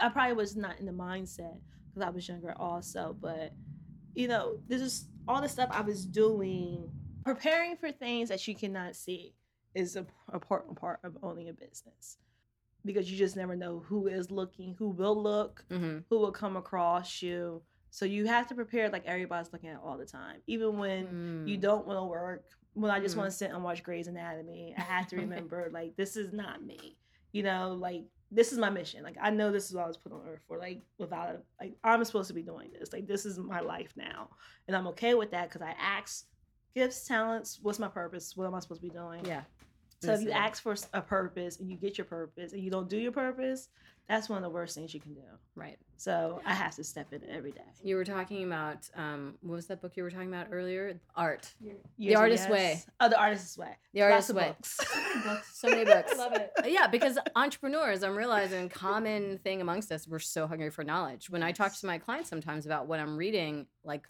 I 0.00 0.08
probably 0.08 0.34
was 0.34 0.56
not 0.56 0.78
in 0.80 0.86
the 0.86 0.92
mindset 0.92 1.56
because 1.94 2.06
I 2.06 2.10
was 2.10 2.28
younger 2.28 2.54
also, 2.58 3.16
but 3.20 3.54
you 4.14 4.28
know, 4.28 4.56
this 4.68 4.80
is 4.82 5.06
all 5.26 5.40
the 5.42 5.48
stuff 5.48 5.70
I 5.72 5.80
was 5.80 6.04
doing, 6.04 6.88
preparing 7.24 7.76
for 7.76 7.90
things 7.90 8.28
that 8.28 8.46
you 8.46 8.54
cannot 8.54 8.94
see 8.96 9.34
is 9.74 9.96
a 9.96 10.06
important 10.32 10.76
part 10.80 11.00
of 11.04 11.16
owning 11.22 11.48
a 11.48 11.52
business. 11.52 12.18
Because 12.84 13.10
you 13.10 13.16
just 13.16 13.34
never 13.34 13.56
know 13.56 13.82
who 13.86 14.08
is 14.08 14.30
looking, 14.30 14.74
who 14.78 14.90
will 14.90 15.20
look, 15.20 15.64
Mm-hmm. 15.70 16.00
who 16.10 16.18
will 16.18 16.32
come 16.32 16.56
across 16.56 17.22
you. 17.22 17.62
So 17.90 18.04
you 18.04 18.26
have 18.26 18.46
to 18.48 18.54
prepare 18.54 18.90
like 18.90 19.06
everybody's 19.06 19.52
looking 19.52 19.70
at 19.70 19.80
all 19.82 19.96
the 19.96 20.04
time. 20.04 20.42
Even 20.46 20.78
when 20.78 21.06
Mm. 21.06 21.48
you 21.48 21.56
don't 21.56 21.86
want 21.86 21.98
to 21.98 22.04
work 22.04 22.44
when 22.74 22.90
i 22.90 23.00
just 23.00 23.14
Mm. 23.14 23.18
want 23.18 23.30
to 23.30 23.36
sit 23.36 23.50
and 23.50 23.62
watch 23.64 23.82
grey's 23.82 24.06
anatomy. 24.08 24.74
I 24.76 24.82
have 24.82 25.06
to 25.08 25.16
remember 25.24 25.70
like 25.72 25.96
this 25.96 26.16
is 26.16 26.32
not 26.32 26.62
me 26.64 26.96
you 27.32 27.42
know 27.42 27.76
like 27.80 28.04
this 28.30 28.50
is 28.52 28.58
my 28.58 28.70
mission. 28.70 29.02
Like 29.04 29.16
i 29.20 29.30
know 29.30 29.52
this 29.52 29.66
is 29.68 29.74
what 29.74 29.84
i 29.84 29.86
was 29.88 29.96
put 29.96 30.12
on 30.12 30.22
earth 30.28 30.40
for 30.48 30.58
like 30.58 30.82
without 30.98 31.30
it 31.34 31.44
like 31.60 31.74
i'm 31.84 32.04
supposed 32.04 32.28
to 32.28 32.34
be 32.34 32.42
doing 32.42 32.70
this. 32.78 32.92
Like 32.92 33.06
this 33.06 33.24
is 33.26 33.38
my 33.38 33.60
life 33.60 33.92
now. 33.96 34.28
And 34.66 34.76
i'm 34.76 34.86
okay 34.88 35.14
with 35.14 35.30
that 35.32 35.48
because 35.48 35.62
i 35.62 35.74
ask 35.80 36.26
gifts 36.74 37.06
talents 37.06 37.60
what's 37.62 37.78
my 37.78 37.88
purpose? 37.88 38.36
What 38.36 38.46
am 38.46 38.54
i 38.54 38.60
supposed 38.60 38.80
to 38.82 38.88
be 38.88 38.94
doing? 38.94 39.24
Yeah. 39.24 39.42
so 40.02 40.12
if 40.12 40.22
you 40.22 40.32
ask 40.32 40.62
for 40.62 40.74
a 40.92 41.00
purpose 41.00 41.60
and 41.60 41.70
you 41.70 41.76
get 41.76 41.96
your 41.96 42.04
purpose 42.06 42.52
and 42.52 42.62
you 42.62 42.70
don't 42.70 42.88
do 42.88 42.98
your 42.98 43.12
purpose 43.12 43.68
that's 44.08 44.28
one 44.28 44.36
of 44.36 44.42
the 44.42 44.50
worst 44.50 44.74
things 44.74 44.92
you 44.94 45.00
can 45.00 45.14
do 45.14 45.20
Right. 45.56 45.78
so 45.96 46.40
i 46.44 46.52
have 46.52 46.74
to 46.76 46.84
step 46.84 47.12
in 47.12 47.22
every 47.30 47.52
day 47.52 47.60
You 47.82 47.96
were 47.96 48.04
talking 48.04 48.44
about 48.44 48.88
um, 48.96 49.34
what 49.42 49.54
was 49.56 49.66
that 49.68 49.80
book 49.80 49.96
you 49.96 50.02
were 50.02 50.10
talking 50.10 50.28
about 50.28 50.48
earlier? 50.50 50.98
Art. 51.16 51.52
Years 51.60 52.14
and 52.14 52.16
Artist's. 52.16 52.48
Way. 52.48 52.82
oh 53.00 53.08
the 53.08 53.18
artist's 53.18 53.56
way 53.56 53.76
The 53.92 54.00
Lots 54.00 54.10
Artist's 54.30 54.30
of 54.30 54.36
Way. 54.36 54.48
books. 54.48 54.80
So 55.52 55.68
many 55.68 55.84
books. 55.94 56.16
love 56.18 56.32
it 56.34 56.50
yeah, 56.66 56.86
because 56.88 57.18
entrepreneurs, 57.36 58.02
I'm 58.02 58.16
realizing 58.16 58.68
common 58.68 59.38
thing 59.38 59.60
amongst 59.60 59.90
us, 59.92 60.06
we're 60.08 60.18
so 60.18 60.46
hungry 60.46 60.70
for 60.70 60.82
knowledge. 60.84 61.30
When 61.30 61.42
I 61.42 61.52
talk 61.52 61.72
to 61.74 61.86
my 61.86 61.98
clients 61.98 62.28
sometimes 62.28 62.66
about 62.66 62.86
what 62.88 62.98
I'm 63.00 63.16
reading, 63.16 63.66
like, 63.84 64.08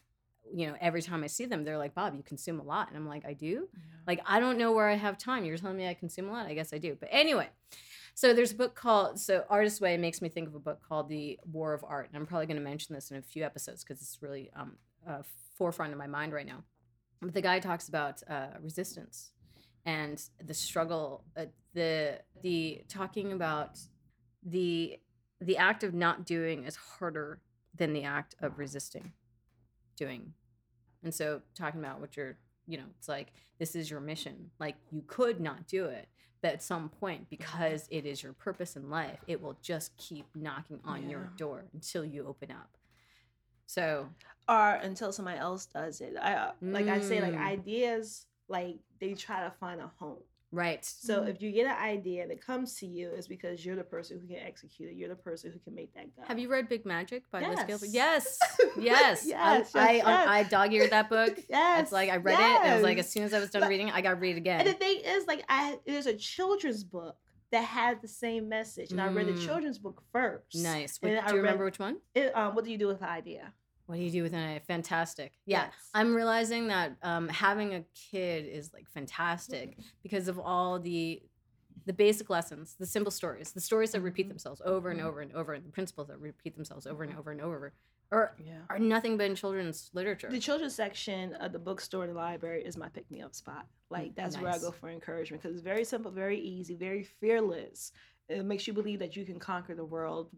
you 0.52 0.66
know, 0.66 0.74
every 0.80 1.02
time 1.02 1.22
I 1.22 1.26
see 1.28 1.44
them, 1.44 1.62
they're 1.64 1.78
like, 1.78 1.94
Bob, 1.94 2.14
you 2.16 2.22
consume 2.22 2.58
a 2.58 2.62
lot. 2.62 2.88
And 2.88 2.96
I'm 2.96 3.06
like, 3.06 3.24
I 3.26 3.32
do? 3.34 3.68
Like, 4.06 4.20
I 4.26 4.40
don't 4.40 4.58
know 4.58 4.72
where 4.72 4.88
I 4.88 4.94
have 4.94 5.16
time. 5.18 5.44
You're 5.44 5.56
telling 5.58 5.76
me 5.76 5.86
I 5.88 5.94
consume 5.94 6.28
a 6.28 6.32
lot? 6.32 6.46
I 6.46 6.54
guess 6.54 6.72
I 6.72 6.78
do. 6.78 6.96
But 6.98 7.08
anyway, 7.12 7.48
so 8.14 8.32
there's 8.32 8.52
a 8.52 8.56
book 8.56 8.74
called, 8.74 9.18
so 9.18 9.44
Artist's 9.48 9.80
Way 9.80 9.96
makes 9.96 10.22
me 10.22 10.28
think 10.28 10.48
of 10.48 10.54
a 10.54 10.60
book 10.60 10.80
called 10.86 11.08
The 11.08 11.38
War 11.50 11.74
of 11.74 11.84
Art. 11.86 12.08
And 12.08 12.16
I'm 12.16 12.26
probably 12.26 12.46
going 12.46 12.56
to 12.56 12.62
mention 12.62 12.94
this 12.94 13.10
in 13.10 13.16
a 13.16 13.22
few 13.22 13.44
episodes 13.44 13.84
because 13.84 14.00
it's 14.00 14.18
really 14.20 14.50
um, 14.54 14.72
uh, 15.08 15.22
forefront 15.56 15.92
of 15.92 15.98
my 15.98 16.06
mind 16.06 16.32
right 16.32 16.46
now. 16.46 16.62
But 17.20 17.34
the 17.34 17.40
guy 17.40 17.58
talks 17.58 17.88
about 17.88 18.22
uh, 18.28 18.48
resistance 18.60 19.32
and 19.86 20.22
the 20.44 20.54
struggle, 20.54 21.24
uh, 21.36 21.46
the 21.74 22.20
the 22.42 22.82
talking 22.88 23.32
about 23.32 23.78
the 24.42 24.98
the 25.40 25.56
act 25.56 25.84
of 25.84 25.92
not 25.92 26.24
doing 26.24 26.64
is 26.64 26.76
harder 26.76 27.40
than 27.74 27.92
the 27.92 28.04
act 28.04 28.34
of 28.40 28.58
resisting 28.58 29.12
doing. 29.96 30.32
And 31.02 31.12
so 31.12 31.42
talking 31.54 31.80
about 31.80 32.00
what 32.00 32.16
you're, 32.16 32.36
you 32.66 32.76
know, 32.78 32.84
it's 32.98 33.08
like 33.08 33.32
this 33.58 33.74
is 33.76 33.90
your 33.90 34.00
mission. 34.00 34.50
Like 34.58 34.76
you 34.90 35.02
could 35.06 35.40
not 35.40 35.66
do 35.66 35.86
it, 35.86 36.08
but 36.42 36.52
at 36.52 36.62
some 36.62 36.88
point 36.88 37.28
because 37.30 37.86
it 37.90 38.06
is 38.06 38.22
your 38.22 38.32
purpose 38.32 38.76
in 38.76 38.90
life, 38.90 39.18
it 39.26 39.40
will 39.42 39.56
just 39.62 39.96
keep 39.96 40.26
knocking 40.34 40.80
on 40.84 41.08
your 41.08 41.30
door 41.36 41.64
until 41.72 42.04
you 42.04 42.26
open 42.26 42.50
up. 42.50 42.76
So, 43.66 44.08
or 44.48 44.74
until 44.74 45.12
somebody 45.12 45.38
else 45.38 45.66
does 45.66 46.00
it. 46.00 46.14
I 46.20 46.34
uh, 46.34 46.52
like 46.60 46.88
I 46.88 47.00
say 47.00 47.20
like 47.20 47.34
Mm. 47.34 47.46
ideas 47.46 48.26
like 48.48 48.76
they 49.00 49.14
try 49.14 49.42
to 49.44 49.50
find 49.58 49.80
a 49.80 49.90
home. 49.98 50.18
Right. 50.54 50.84
So 50.84 51.22
Mm. 51.22 51.28
if 51.28 51.42
you 51.42 51.50
get 51.52 51.66
an 51.66 51.76
idea 51.82 52.26
that 52.28 52.40
comes 52.44 52.74
to 52.76 52.86
you, 52.86 53.10
it's 53.16 53.26
because 53.26 53.64
you're 53.64 53.76
the 53.76 53.84
person 53.84 54.18
who 54.20 54.26
can 54.26 54.44
execute 54.44 54.90
it. 54.90 54.94
You're 54.96 55.08
the 55.08 55.16
person 55.16 55.52
who 55.52 55.58
can 55.58 55.74
make 55.74 55.92
that 55.94 56.14
go. 56.16 56.22
Have 56.26 56.38
you 56.38 56.48
read 56.48 56.68
Big 56.68 56.84
Magic 56.86 57.30
by 57.30 57.40
Liz 57.46 57.60
Gilbert? 57.66 57.88
Yes. 57.90 58.38
Yes. 58.40 58.66
Yes. 58.76 59.26
Yes, 59.26 59.34
I, 59.34 59.56
yes, 59.56 59.74
I, 59.74 59.92
yes. 59.92 60.28
I, 60.28 60.42
dog 60.44 60.72
eared 60.72 60.90
that 60.90 61.08
book. 61.08 61.38
Yes. 61.48 61.82
It's 61.82 61.92
like 61.92 62.10
I 62.10 62.16
read 62.16 62.38
it 62.38 62.42
and 62.42 62.70
it 62.70 62.74
was 62.74 62.82
like 62.82 62.96
yes. 62.96 63.06
as 63.06 63.12
soon 63.12 63.22
as 63.24 63.34
I 63.34 63.40
was 63.40 63.50
done 63.50 63.60
But- 63.60 63.68
reading 63.70 63.88
it, 63.88 63.94
I 63.94 64.00
got 64.00 64.10
to 64.10 64.16
read 64.16 64.32
it 64.36 64.38
again. 64.38 64.60
And 64.60 64.68
the 64.68 64.72
thing 64.74 65.00
is, 65.04 65.26
like, 65.26 65.44
I 65.48 65.78
there's 65.86 66.06
a 66.06 66.14
children's 66.14 66.82
book 66.84 67.16
that 67.50 67.62
had 67.64 68.00
the 68.02 68.08
same 68.08 68.48
message, 68.48 68.90
and 68.90 69.00
I 69.00 69.08
read 69.08 69.28
the 69.28 69.32
Mm. 69.32 69.44
children's 69.44 69.78
book 69.78 70.02
first. 70.12 70.56
nice. 70.56 70.98
And 71.02 71.14
What, 71.14 71.24
I 71.24 71.28
do 71.28 71.34
you 71.34 71.40
remember 71.40 71.64
read- 71.64 71.72
which 71.72 71.78
one? 71.78 71.98
It, 72.14 72.36
um, 72.36 72.54
what 72.54 72.64
do 72.64 72.70
you 72.72 72.78
do 72.78 72.88
with 72.88 72.98
the 73.00 73.08
idea? 73.08 73.52
What 73.86 73.96
do 73.96 74.02
you 74.02 74.10
do 74.10 74.22
with 74.22 74.32
an 74.34 74.60
Fantastic. 74.66 75.32
Yeah. 75.46 75.64
Yes. 75.66 75.74
I'm 75.92 76.14
realizing 76.14 76.68
that 76.68 76.96
um, 77.02 77.28
having 77.28 77.74
a 77.74 77.84
kid 78.10 78.46
is 78.46 78.72
like 78.72 78.88
fantastic 78.88 79.72
Mm-hmm. 79.72 79.82
because 80.02 80.28
of 80.28 80.38
all 80.38 80.78
the 80.78 81.22
the 81.86 81.92
basic 81.92 82.30
lessons, 82.30 82.76
the 82.78 82.86
simple 82.86 83.10
stories, 83.10 83.52
the 83.52 83.60
stories 83.60 83.90
that 83.90 84.00
repeat 84.00 84.24
Mhm. 84.26 84.30
themselves 84.30 84.62
over 84.64 84.90
and 84.90 85.00
Mhm. 85.00 85.04
over 85.04 85.20
and 85.20 85.32
over, 85.34 85.52
and 85.52 85.66
the 85.66 85.70
principles 85.70 86.08
that 86.08 86.18
repeat 86.18 86.54
themselves 86.54 86.86
over 86.86 87.04
and 87.04 87.14
over 87.14 87.30
and 87.30 87.42
over, 87.42 87.74
or 88.10 88.34
Yeah. 88.42 88.62
are 88.70 88.78
nothing 88.78 89.18
but 89.18 89.26
in 89.26 89.34
children's 89.34 89.90
literature. 89.92 90.30
The 90.30 90.38
children's 90.40 90.74
section 90.74 91.34
of 91.34 91.52
the 91.52 91.58
bookstore 91.58 92.04
and 92.04 92.12
the 92.12 92.16
library 92.16 92.64
is 92.64 92.78
my 92.78 92.88
pick 92.88 93.10
me 93.10 93.20
up 93.20 93.34
spot. 93.34 93.66
Like 93.90 94.14
that's 94.14 94.38
where 94.38 94.50
I 94.52 94.58
go 94.58 94.70
for 94.72 94.88
encouragement 94.88 95.42
because 95.42 95.56
it's 95.56 95.64
very 95.64 95.84
simple, 95.84 96.10
very 96.10 96.38
easy, 96.38 96.74
very 96.74 97.02
fearless. 97.02 97.92
It 98.28 98.44
makes 98.46 98.66
you 98.66 98.72
believe 98.72 99.00
that 99.00 99.14
you 99.14 99.26
can 99.26 99.38
conquer 99.38 99.74
the 99.74 99.84
world 99.84 100.30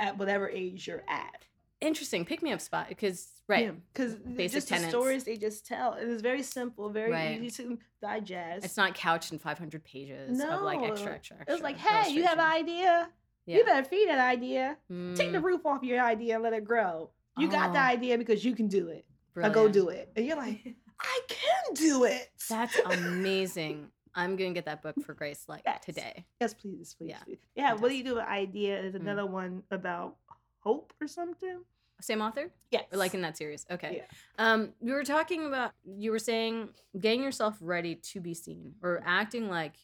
at 0.00 0.18
whatever 0.18 0.48
age 0.48 0.88
you're 0.88 1.04
at. 1.06 1.46
Interesting. 1.82 2.24
Pick 2.24 2.42
me 2.42 2.52
up 2.52 2.60
spot 2.60 2.88
because 2.88 3.28
right. 3.48 3.74
Because 3.92 4.14
Basic 4.14 4.52
just 4.58 4.68
tenets. 4.68 4.86
the 4.86 4.90
stories 4.90 5.24
they 5.24 5.36
just 5.36 5.66
tell. 5.66 5.94
It's 5.94 6.22
very 6.22 6.42
simple, 6.42 6.88
very 6.90 7.10
Right. 7.12 7.40
easy 7.42 7.64
to 7.64 7.78
digest. 8.00 8.64
It's 8.64 8.76
not 8.76 8.94
couched 8.94 9.32
in 9.32 9.38
500 9.38 9.84
pages 9.84 10.40
of 10.40 10.62
like 10.62 10.80
extra, 10.80 11.12
extra, 11.14 11.36
extra. 11.38 11.54
It's 11.54 11.62
like, 11.62 11.76
hey, 11.78 12.12
you 12.12 12.22
have 12.24 12.38
an 12.38 12.44
idea. 12.46 13.10
Yeah. 13.46 13.56
You 13.58 13.64
better 13.64 13.84
feed 13.86 14.08
that 14.08 14.20
idea. 14.20 14.78
Take 14.88 15.32
the 15.32 15.38
Mm, 15.38 15.42
roof 15.42 15.66
off 15.66 15.82
your 15.82 16.00
idea 16.00 16.34
and 16.34 16.42
let 16.44 16.52
it 16.52 16.64
grow. 16.64 17.10
You 17.36 17.50
got 17.50 17.72
the 17.72 17.80
Oh. 17.80 17.82
idea 17.82 18.16
because 18.16 18.44
you 18.44 18.54
can 18.54 18.68
do 18.68 18.88
it. 18.88 19.04
Now 19.34 19.48
go 19.48 19.68
do 19.68 19.88
it. 19.88 20.12
And 20.14 20.24
you're 20.24 20.36
like, 20.36 20.76
I 21.00 21.20
can 21.28 21.74
do 21.74 22.04
it. 22.04 22.30
That's 22.48 22.78
amazing. 22.84 23.90
I'm 24.14 24.36
gonna 24.36 24.52
get 24.52 24.66
that 24.66 24.82
book 24.82 24.94
for 25.04 25.14
Grace 25.14 25.44
like 25.48 25.62
Yes. 25.64 25.84
today. 25.84 26.26
Yes, 26.40 26.54
please, 26.54 26.94
please. 26.94 27.08
Yeah. 27.10 27.22
please. 27.24 27.38
Yeah. 27.56 27.72
What 27.72 27.88
do 27.88 27.96
you 27.96 28.04
do 28.04 28.14
with 28.16 28.24
idea? 28.24 28.80
Is 28.80 28.94
Mm. 28.94 29.00
another 29.00 29.26
one 29.26 29.62
about 29.70 30.18
hope 30.60 30.92
or 31.00 31.08
something? 31.08 31.64
Same 32.02 32.20
author? 32.20 32.50
Yes. 32.70 32.84
Or 32.92 32.98
like 32.98 33.14
in 33.14 33.22
that 33.22 33.36
series? 33.36 33.64
Okay. 33.70 33.98
Yeah. 33.98 34.04
Um, 34.38 34.70
we 34.80 34.92
were 34.92 35.04
talking 35.04 35.46
about. 35.46 35.72
You 35.84 36.10
were 36.10 36.18
saying 36.18 36.70
getting 36.98 37.22
yourself 37.22 37.56
ready 37.60 37.94
to 37.96 38.20
be 38.20 38.34
seen 38.34 38.74
or 38.82 39.02
acting 39.06 39.48
like 39.48 39.74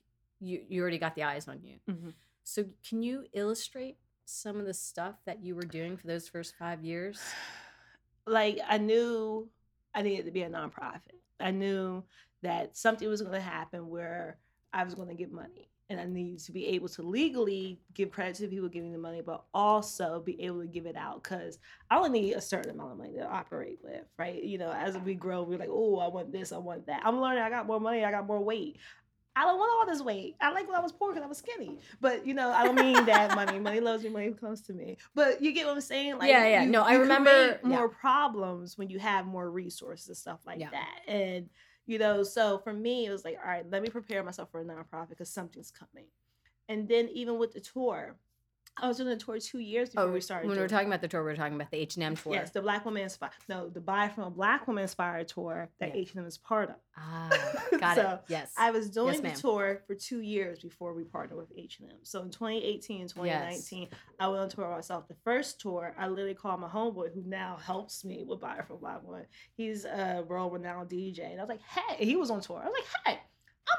you 0.40 0.62
you 0.68 0.82
already 0.82 0.98
got 0.98 1.14
the 1.14 1.22
eyes 1.22 1.48
on 1.48 1.62
you. 1.62 1.76
Mhm. 1.88 2.14
So 2.44 2.64
can 2.88 3.02
you 3.02 3.26
illustrate 3.32 3.96
some 4.24 4.58
of 4.58 4.66
the 4.66 4.74
stuff 4.74 5.16
that 5.26 5.42
you 5.42 5.54
were 5.54 5.62
doing 5.62 5.96
for 5.96 6.06
those 6.06 6.28
first 6.28 6.54
five 6.58 6.82
years? 6.82 7.20
like 8.26 8.58
I 8.66 8.78
knew 8.78 9.48
I 9.94 10.02
needed 10.02 10.26
to 10.26 10.30
be 10.32 10.42
a 10.42 10.50
nonprofit. 10.50 11.16
I 11.40 11.50
knew 11.50 12.04
that 12.42 12.76
something 12.76 13.08
was 13.08 13.20
going 13.22 13.34
to 13.34 13.40
happen 13.40 13.88
where 13.88 14.38
I 14.72 14.84
was 14.84 14.94
going 14.94 15.08
to 15.08 15.14
get 15.14 15.32
money, 15.32 15.70
and 15.90 15.98
I 15.98 16.04
need 16.04 16.38
to 16.40 16.52
be 16.52 16.66
able 16.68 16.88
to 16.90 17.02
legally 17.02 17.80
give 17.94 18.10
credit 18.10 18.34
to 18.36 18.42
the 18.42 18.48
people 18.48 18.68
giving 18.68 18.92
the 18.92 18.98
money, 18.98 19.22
but 19.22 19.44
also 19.54 20.20
be 20.20 20.40
able 20.42 20.60
to 20.60 20.66
give 20.66 20.84
it 20.86 20.96
out 20.96 21.22
because 21.22 21.58
I 21.90 21.96
only 21.96 22.10
need 22.10 22.32
a 22.34 22.40
certain 22.42 22.72
amount 22.72 22.92
of 22.92 22.98
money 22.98 23.14
to 23.14 23.26
operate 23.26 23.78
with, 23.82 24.04
right? 24.18 24.42
You 24.42 24.58
know, 24.58 24.70
as 24.70 24.98
we 24.98 25.14
grow, 25.14 25.42
we're 25.44 25.58
like, 25.58 25.70
oh, 25.72 25.98
I 25.98 26.08
want 26.08 26.30
this, 26.30 26.52
I 26.52 26.58
want 26.58 26.86
that. 26.86 27.00
I'm 27.04 27.20
learning. 27.20 27.42
I 27.42 27.48
got 27.48 27.66
more 27.66 27.80
money. 27.80 28.04
I 28.04 28.10
got 28.10 28.26
more 28.26 28.40
weight. 28.40 28.76
I 29.34 29.44
don't 29.44 29.58
want 29.58 29.70
all 29.72 29.86
this 29.94 30.02
weight. 30.02 30.34
I 30.40 30.50
like 30.50 30.66
when 30.66 30.76
I 30.76 30.80
was 30.80 30.90
poor 30.92 31.12
because 31.12 31.24
I 31.24 31.28
was 31.28 31.38
skinny. 31.38 31.78
But 32.00 32.26
you 32.26 32.34
know, 32.34 32.50
I 32.50 32.64
don't 32.64 32.74
mean 32.74 33.06
that 33.06 33.34
money. 33.36 33.58
Money 33.60 33.80
loves 33.80 34.02
me, 34.02 34.10
money 34.10 34.32
comes 34.32 34.60
to 34.62 34.72
me. 34.74 34.96
But 35.14 35.40
you 35.40 35.52
get 35.52 35.64
what 35.64 35.74
I'm 35.76 35.80
saying? 35.80 36.18
Like 36.18 36.28
Yeah, 36.28 36.46
yeah. 36.48 36.62
you- 36.64 36.70
No, 36.70 36.82
I 36.82 36.94
remember- 36.96 37.60
yeah. 37.62 37.68
more 37.68 37.88
problems 37.88 38.76
when 38.76 38.90
you 38.90 38.98
have 38.98 39.26
more 39.26 39.48
resources 39.50 40.08
and 40.08 40.16
stuff 40.16 40.40
like 40.44 40.58
Yeah. 40.60 40.70
that. 40.70 41.00
And 41.10 41.48
you 41.88 41.98
know, 41.98 42.22
so 42.22 42.58
for 42.58 42.74
me, 42.74 43.06
it 43.06 43.10
was 43.10 43.24
like, 43.24 43.38
all 43.42 43.50
right, 43.50 43.68
let 43.70 43.82
me 43.82 43.88
prepare 43.88 44.22
myself 44.22 44.50
for 44.52 44.60
a 44.60 44.64
nonprofit 44.64 45.08
because 45.08 45.30
something's 45.30 45.70
coming. 45.70 46.04
And 46.68 46.86
then 46.86 47.08
even 47.08 47.38
with 47.38 47.54
the 47.54 47.60
tour, 47.60 48.16
I 48.76 48.86
was 48.86 48.96
doing 48.98 49.08
the 49.08 49.16
tour 49.16 49.38
two 49.40 49.58
years 49.58 49.90
before 49.90 50.04
Oh, 50.08 50.12
we 50.12 50.20
started. 50.20 50.46
when 50.46 50.56
we 50.56 50.62
were 50.62 50.68
talking 50.68 50.86
about 50.88 51.00
the 51.00 51.08
tour, 51.08 51.22
we 51.24 51.30
were 51.30 51.36
talking 51.36 51.54
about 51.54 51.70
the 51.70 51.78
H 51.78 51.96
and 51.96 52.04
M 52.04 52.14
tour. 52.16 52.34
Yes, 52.34 52.50
the 52.50 52.60
Black 52.62 52.84
Woman 52.84 53.02
Inspired. 53.02 53.32
No, 53.48 53.68
the 53.68 53.80
Buy 53.80 54.08
from 54.08 54.24
a 54.24 54.30
Black 54.30 54.66
Woman 54.68 54.82
Inspired 54.82 55.26
tour 55.28 55.68
that 55.80 55.94
Yeah. 55.94 56.00
H&M 56.02 56.24
is 56.26 56.38
part 56.38 56.70
of. 56.70 56.76
Ah, 56.96 57.28
got 57.80 57.96
So, 57.96 58.10
it. 58.10 58.20
Yes. 58.28 58.52
I 58.56 58.70
was 58.70 58.90
doing 58.90 59.16
the 59.16 59.22
ma'am. 59.24 59.36
tour 59.36 59.82
for 59.86 59.94
two 59.94 60.20
years 60.20 60.60
before 60.60 60.94
we 60.94 61.04
partnered 61.04 61.38
with 61.38 61.50
H&M. 61.56 61.88
So 62.02 62.22
in 62.22 62.30
2018 62.30 63.00
and 63.00 63.10
2019, 63.10 63.88
I 64.20 64.28
went 64.28 64.40
on 64.42 64.48
tour 64.48 64.68
myself. 64.70 65.08
The 65.08 65.16
first 65.24 65.60
tour, 65.60 65.94
I 65.98 66.06
literally 66.08 66.34
called 66.34 66.60
my 66.60 66.68
homeboy 66.68 67.14
who 67.14 67.22
now 67.26 67.56
helps 67.60 68.04
me 68.04 68.24
with 68.26 68.40
Buy 68.40 68.60
from 68.66 68.76
a 68.76 68.78
Black 68.78 69.02
Woman. 69.04 69.26
He's 69.56 69.84
a 69.84 70.24
world-renowned 70.28 70.88
DJ. 70.88 71.30
And 71.32 71.40
I 71.40 71.42
was 71.44 71.48
like, 71.48 71.62
hey, 71.62 72.04
he 72.04 72.16
was 72.16 72.30
on 72.30 72.40
tour. 72.40 72.60
I 72.62 72.66
was 72.68 72.74
like, 72.74 73.14
hey, 73.16 73.20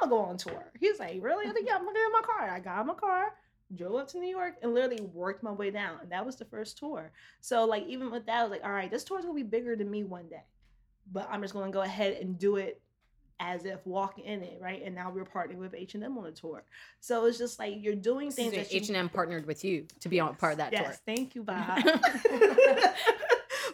I'm 0.02 0.10
going 0.10 0.20
to 0.20 0.24
go 0.24 0.30
on 0.30 0.38
tour. 0.38 0.72
He's 0.80 1.00
like, 1.00 1.18
really? 1.22 1.46
I 1.46 1.48
was 1.48 1.56
like, 1.56 1.66
yeah, 1.66 1.76
I'm 1.76 1.84
going 1.84 1.96
to 1.96 2.00
get 2.00 2.06
in 2.06 2.12
my 2.14 2.22
car. 2.22 2.50
I 2.50 2.60
got 2.60 2.82
in 2.82 2.88
my 2.88 2.94
car, 2.94 3.34
drove 3.76 3.96
up 3.96 4.08
to 4.10 4.20
New 4.20 4.30
York, 4.30 4.56
and 4.62 4.74
literally 4.74 5.02
worked 5.14 5.44
my 5.44 5.52
way 5.52 5.72
down. 5.72 5.98
And 6.02 6.12
that 6.12 6.26
was 6.26 6.36
the 6.36 6.46
first 6.46 6.78
tour. 6.78 7.12
So 7.42 7.66
like 7.66 7.86
even 7.88 8.12
with 8.12 8.26
that, 8.26 8.40
I 8.40 8.44
was 8.44 8.52
like, 8.52 8.64
all 8.64 8.72
right, 8.72 8.90
this 8.90 9.04
tour's 9.04 9.26
going 9.26 9.38
to 9.38 9.44
be 9.44 9.50
bigger 9.50 9.76
than 9.76 9.90
me 9.90 10.04
one 10.04 10.28
day. 10.28 10.44
But 11.12 11.28
I'm 11.32 11.42
just 11.42 11.54
going 11.54 11.66
to 11.66 11.74
go 11.74 11.82
ahead 11.82 12.18
and 12.22 12.38
do 12.38 12.58
it 12.58 12.82
as 13.40 13.66
if 13.66 13.86
walking 13.86 14.26
in 14.26 14.44
it, 14.44 14.60
right? 14.62 14.82
And 14.84 14.94
now 14.94 15.12
we're 15.12 15.24
partnering 15.24 15.58
with 15.58 15.74
H 15.74 15.96
and 15.96 16.04
M 16.04 16.18
on 16.18 16.26
the 16.26 16.32
tour, 16.32 16.64
so 17.00 17.26
it's 17.26 17.38
just 17.38 17.58
like 17.58 17.76
you're 17.78 17.96
doing 17.96 18.32
things 18.32 18.54
that 18.54 18.68
H 18.74 18.90
and 18.90 18.98
M 18.98 19.10
partnered 19.10 19.46
with 19.46 19.64
you 19.64 19.88
to 20.02 20.10
be 20.10 20.20
on 20.20 20.36
part 20.36 20.54
of 20.54 20.58
that 20.58 20.74
yes, 20.74 20.84
tour. 20.84 20.96
thank 21.06 21.36
you, 21.36 21.44
Bob. 21.44 21.82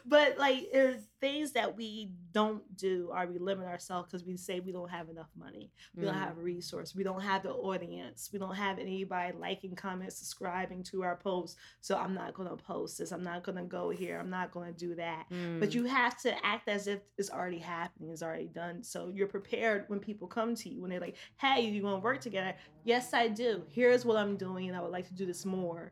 but 0.08 0.38
like 0.38 0.68
there's 0.72 1.02
things 1.20 1.54
that 1.54 1.76
we 1.76 2.12
don't 2.32 2.64
do 2.78 3.10
or 3.14 3.26
we 3.26 3.40
limit 3.40 3.66
ourselves 3.68 4.08
because 4.12 4.26
we 4.26 4.38
say 4.38 4.60
we 4.60 4.72
don't 4.72 4.90
have 4.92 5.10
enough 5.10 5.30
money 5.38 5.72
we 5.96 6.04
don't 6.06 6.14
Mm. 6.14 6.20
have 6.20 6.38
a 6.38 6.42
resource 6.42 6.94
we 6.94 7.04
don't 7.04 7.22
have 7.22 7.42
the 7.44 7.52
audience 7.52 8.30
we 8.32 8.38
don't 8.38 8.56
have 8.56 8.78
anybody 8.78 9.34
liking 9.38 9.76
comment 9.76 10.14
subscribing 10.14 10.84
to 10.84 11.02
our 11.04 11.16
posts 11.16 11.58
so 11.82 11.98
i'm 11.98 12.14
not 12.14 12.34
going 12.34 12.50
to 12.50 12.56
post 12.56 12.98
this 13.00 13.12
i'm 13.12 13.24
not 13.24 13.44
going 13.44 13.58
to 13.58 13.64
go 13.64 13.90
here 13.90 14.20
i'm 14.20 14.30
not 14.30 14.52
going 14.52 14.72
to 14.72 14.78
do 14.80 14.94
that 14.96 15.26
but 15.30 15.70
Mm. 15.70 15.74
you 15.74 15.84
have 15.86 16.20
to 16.22 16.46
act 16.46 16.68
as 16.70 16.88
if 16.88 17.00
it's 17.18 17.30
already 17.32 17.58
happening, 17.60 18.12
it's 18.12 18.22
already 18.24 18.48
done. 18.48 18.84
So 18.84 19.12
you're 19.14 19.28
prepared 19.28 19.86
when 19.88 20.00
people 20.00 20.28
come 20.28 20.54
to 20.56 20.70
you 20.70 20.82
when 20.82 20.90
they're 20.92 21.00
like, 21.00 21.16
"Hey, 21.38 21.62
you 21.62 21.82
want 21.84 21.96
to 22.02 22.04
work 22.04 22.22
together?" 22.22 22.54
Yes, 22.84 23.14
I 23.14 23.28
do. 23.30 23.64
Here's 23.70 24.06
what 24.06 24.18
I'm 24.18 24.38
doing, 24.38 24.68
and 24.68 24.78
I 24.78 24.82
would 24.82 24.92
like 24.92 25.08
to 25.08 25.14
do 25.14 25.26
this 25.26 25.46
more. 25.46 25.92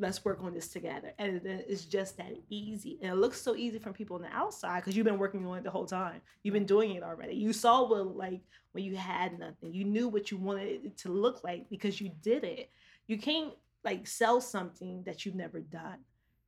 Let's 0.00 0.24
work 0.24 0.42
on 0.42 0.54
this 0.54 0.68
together. 0.68 1.12
And 1.18 1.42
it's 1.44 1.84
just 1.84 2.16
that 2.16 2.32
easy. 2.48 2.98
And 3.02 3.12
it 3.12 3.16
looks 3.16 3.40
so 3.40 3.54
easy 3.54 3.78
from 3.78 3.92
people 3.92 4.16
on 4.16 4.22
the 4.22 4.32
outside 4.32 4.80
because 4.80 4.96
you've 4.96 5.04
been 5.04 5.18
working 5.18 5.46
on 5.46 5.58
it 5.58 5.64
the 5.64 5.70
whole 5.70 5.84
time. 5.84 6.22
You've 6.42 6.54
been 6.54 6.64
doing 6.64 6.92
it 6.92 7.02
already. 7.02 7.34
You 7.34 7.52
saw 7.52 7.86
what 7.86 8.16
like 8.16 8.40
when 8.72 8.82
you 8.82 8.96
had 8.96 9.38
nothing. 9.38 9.74
You 9.74 9.84
knew 9.84 10.08
what 10.08 10.30
you 10.30 10.38
wanted 10.38 10.86
it 10.86 10.96
to 10.98 11.12
look 11.12 11.44
like 11.44 11.68
because 11.68 12.00
you 12.00 12.10
did 12.22 12.44
it. 12.44 12.70
You 13.08 13.18
can't 13.18 13.52
like 13.84 14.06
sell 14.06 14.40
something 14.40 15.02
that 15.04 15.26
you've 15.26 15.34
never 15.34 15.60
done. 15.60 15.98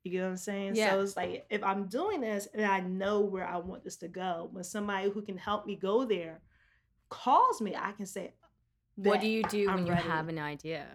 You 0.03 0.13
get 0.13 0.23
what 0.23 0.31
I'm 0.31 0.37
saying? 0.39 0.77
Yeah. 0.77 0.91
So 0.91 1.01
it's 1.03 1.17
like 1.17 1.47
if 1.51 1.63
I'm 1.63 1.87
doing 1.87 2.23
this 2.23 2.49
and 2.55 2.65
I 2.65 2.81
know 2.81 3.21
where 3.21 3.47
I 3.47 3.59
want 3.59 3.85
this 3.85 3.97
to 3.97 4.09
go, 4.09 4.49
when 4.51 4.65
somebody 4.65 5.11
who 5.11 5.23
can 5.23 5.37
help 5.37 5.67
me 5.67 5.77
go 5.77 6.05
there 6.05 6.41
calls 7.11 7.61
me, 7.61 7.77
I 7.77 7.93
can 7.93 8.07
say, 8.07 8.33
what 8.97 9.21
do 9.21 9.29
you 9.29 9.43
do 9.45 9.69
I'm 9.69 9.77
when 9.77 9.87
you 9.87 9.93
have 9.93 10.29
an 10.29 10.39
idea? 10.39 10.87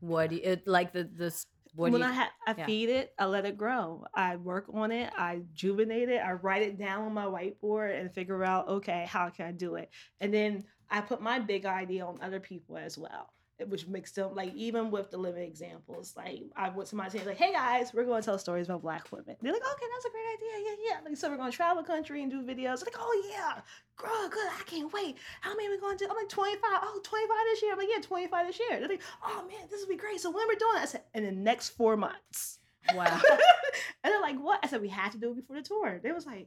What 0.00 0.30
do 0.30 0.36
you 0.36 0.42
it, 0.44 0.68
like 0.68 0.92
the 0.92 1.04
this? 1.04 1.46
What 1.76 1.92
when 1.92 2.02
you? 2.02 2.02
I 2.02 2.12
ha- 2.12 2.32
I 2.46 2.54
yeah. 2.56 2.66
feed 2.66 2.88
it, 2.88 3.12
I 3.18 3.26
let 3.26 3.46
it 3.46 3.56
grow. 3.56 4.04
I 4.14 4.36
work 4.36 4.66
on 4.72 4.90
it, 4.92 5.12
I 5.16 5.42
juvenate 5.54 6.08
it, 6.08 6.18
I 6.18 6.32
write 6.32 6.62
it 6.62 6.78
down 6.78 7.04
on 7.04 7.14
my 7.14 7.26
whiteboard 7.26 7.98
and 8.00 8.12
figure 8.12 8.42
out, 8.44 8.68
okay, 8.68 9.06
how 9.08 9.30
can 9.30 9.46
I 9.46 9.52
do 9.52 9.76
it? 9.76 9.90
And 10.20 10.32
then 10.34 10.64
I 10.90 11.00
put 11.02 11.20
my 11.22 11.38
big 11.38 11.66
idea 11.66 12.06
on 12.06 12.20
other 12.22 12.40
people 12.40 12.76
as 12.78 12.98
well. 12.98 13.32
Which 13.68 13.86
makes 13.86 14.12
them 14.12 14.34
like 14.34 14.54
even 14.54 14.90
with 14.90 15.10
the 15.10 15.16
living 15.16 15.42
examples, 15.42 16.14
like 16.14 16.42
I 16.54 16.68
went 16.68 16.90
to 16.90 16.96
my 16.96 17.08
team 17.08 17.24
like, 17.24 17.38
"Hey 17.38 17.52
guys, 17.52 17.94
we're 17.94 18.04
going 18.04 18.20
to 18.20 18.24
tell 18.26 18.38
stories 18.38 18.66
about 18.66 18.82
Black 18.82 19.10
women." 19.10 19.34
They're 19.40 19.52
like, 19.52 19.62
"Okay, 19.62 19.86
that's 19.94 20.04
a 20.04 20.10
great 20.10 20.26
idea, 20.34 20.70
yeah, 20.70 20.76
yeah." 20.90 21.00
Like, 21.02 21.16
so 21.16 21.30
we're 21.30 21.38
going 21.38 21.50
to 21.50 21.56
travel 21.56 21.82
country 21.82 22.22
and 22.22 22.30
do 22.30 22.42
videos. 22.42 22.84
Like, 22.84 22.96
"Oh 22.98 23.24
yeah, 23.30 23.62
good, 23.96 24.30
good. 24.30 24.46
I 24.46 24.62
can't 24.66 24.92
wait. 24.92 25.16
How 25.40 25.56
many 25.56 25.70
we 25.70 25.78
going 25.78 25.96
to 25.96 26.04
do?" 26.04 26.10
I'm 26.10 26.16
like, 26.18 26.28
"25. 26.28 26.60
Oh, 26.64 27.00
25 27.02 27.36
this 27.46 27.62
year." 27.62 27.72
I'm 27.72 27.78
like, 27.78 27.88
"Yeah, 27.90 28.02
25 28.02 28.46
this 28.46 28.60
year." 28.60 28.78
They're 28.78 28.88
like, 28.88 29.02
"Oh 29.24 29.46
man, 29.48 29.68
this 29.70 29.80
will 29.80 29.88
be 29.88 29.96
great." 29.96 30.20
So 30.20 30.30
when 30.30 30.46
we're 30.46 30.54
doing 30.56 30.74
that, 30.74 30.82
I 30.82 30.86
said, 30.86 31.04
"In 31.14 31.24
the 31.24 31.32
next 31.32 31.70
four 31.70 31.96
months." 31.96 32.58
Wow. 32.94 33.06
and 34.04 34.12
they're 34.12 34.20
like, 34.20 34.36
"What?" 34.38 34.60
I 34.62 34.68
said, 34.68 34.82
"We 34.82 34.88
had 34.90 35.12
to 35.12 35.18
do 35.18 35.30
it 35.30 35.36
before 35.36 35.56
the 35.56 35.62
tour." 35.62 35.98
They 36.02 36.12
was 36.12 36.26
like, 36.26 36.46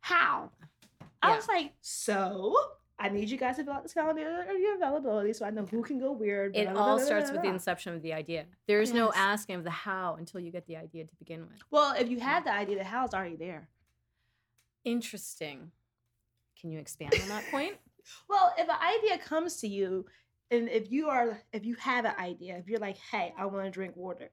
"How?" 0.00 0.50
I 1.22 1.28
Yeah. 1.30 1.36
was 1.36 1.46
like, 1.46 1.74
"So." 1.80 2.56
I 3.02 3.08
need 3.08 3.30
you 3.30 3.38
guys 3.38 3.56
to 3.56 3.64
fill 3.64 3.72
out 3.72 3.82
this 3.82 3.94
calendar 3.94 4.42
of 4.42 4.60
your 4.60 4.76
availability 4.76 5.32
so 5.32 5.46
I 5.46 5.50
know 5.50 5.64
who 5.64 5.82
can 5.82 5.98
go 5.98 6.12
where. 6.12 6.50
It 6.52 6.70
blah, 6.70 6.80
all 6.80 6.96
blah, 6.96 7.04
starts 7.04 7.30
with 7.30 7.40
the 7.40 7.48
inception 7.48 7.94
of 7.94 8.02
the 8.02 8.12
idea. 8.12 8.44
There 8.66 8.82
is 8.82 8.92
no 8.92 9.10
asking 9.16 9.56
of 9.56 9.64
the 9.64 9.70
how 9.70 10.16
until 10.18 10.40
you 10.40 10.52
get 10.52 10.66
the 10.66 10.76
idea 10.76 11.04
to 11.04 11.16
begin 11.16 11.40
with. 11.40 11.62
Well, 11.70 11.94
if 11.98 12.10
you 12.10 12.20
have 12.20 12.44
the 12.44 12.52
idea, 12.52 12.76
the 12.76 12.84
how's 12.84 13.14
already 13.14 13.36
there. 13.36 13.68
Interesting. 14.84 15.70
Can 16.60 16.70
you 16.70 16.78
expand 16.78 17.14
on 17.20 17.28
that 17.28 17.44
point? 17.50 17.74
Well, 18.28 18.52
if 18.58 18.66
an 18.66 18.76
idea 18.82 19.18
comes 19.18 19.58
to 19.58 19.68
you, 19.68 20.06
and 20.50 20.68
if 20.70 20.90
you 20.90 21.08
are, 21.10 21.38
if 21.52 21.64
you 21.66 21.76
have 21.76 22.06
an 22.06 22.14
idea, 22.18 22.56
if 22.56 22.66
you're 22.66 22.80
like, 22.80 22.96
hey, 22.96 23.32
I 23.38 23.44
want 23.44 23.66
to 23.66 23.70
drink 23.70 23.94
water, 23.94 24.30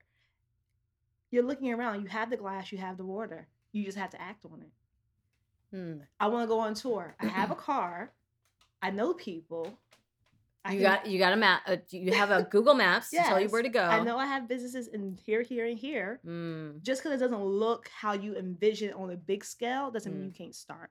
you're 1.29 1.43
looking 1.43 1.71
around. 1.73 2.01
You 2.01 2.07
have 2.07 2.29
the 2.29 2.37
glass, 2.37 2.71
you 2.71 2.77
have 2.77 2.97
the 2.97 3.05
water. 3.05 3.47
You 3.73 3.83
just 3.83 3.97
have 3.97 4.09
to 4.11 4.21
act 4.21 4.45
on 4.45 4.61
it. 4.61 5.75
Hmm. 5.75 5.99
I 6.19 6.27
want 6.27 6.43
to 6.43 6.47
go 6.47 6.59
on 6.59 6.73
tour. 6.73 7.13
I 7.19 7.27
have 7.27 7.51
a 7.51 7.55
car. 7.69 8.13
I 8.81 8.91
know 8.91 9.13
people. 9.13 9.77
I 10.65 10.73
You 10.73 10.79
can- 10.81 10.83
got 10.95 11.05
you 11.07 11.19
got 11.19 11.33
a 11.33 11.37
map. 11.37 11.61
Uh, 11.65 11.77
you 11.89 12.13
have 12.13 12.29
a 12.31 12.43
Google 12.43 12.73
Maps 12.73 13.09
to 13.11 13.17
tell 13.17 13.39
you 13.39 13.47
where 13.49 13.61
to 13.61 13.69
go. 13.69 13.83
I 13.83 14.03
know 14.03 14.17
I 14.17 14.25
have 14.25 14.47
businesses 14.49 14.87
in 14.89 15.17
here, 15.25 15.41
here, 15.41 15.65
and 15.65 15.77
here. 15.79 16.19
Mm, 16.25 16.81
Just 16.81 17.01
because 17.03 17.19
it 17.19 17.23
doesn't 17.23 17.43
look 17.43 17.87
how 17.89 18.13
you 18.13 18.35
envision 18.35 18.91
on 18.93 19.11
a 19.11 19.15
big 19.15 19.45
scale 19.45 19.91
doesn't 19.91 20.11
mean 20.13 20.23
Mm. 20.23 20.25
you 20.27 20.31
can't 20.33 20.55
start. 20.55 20.89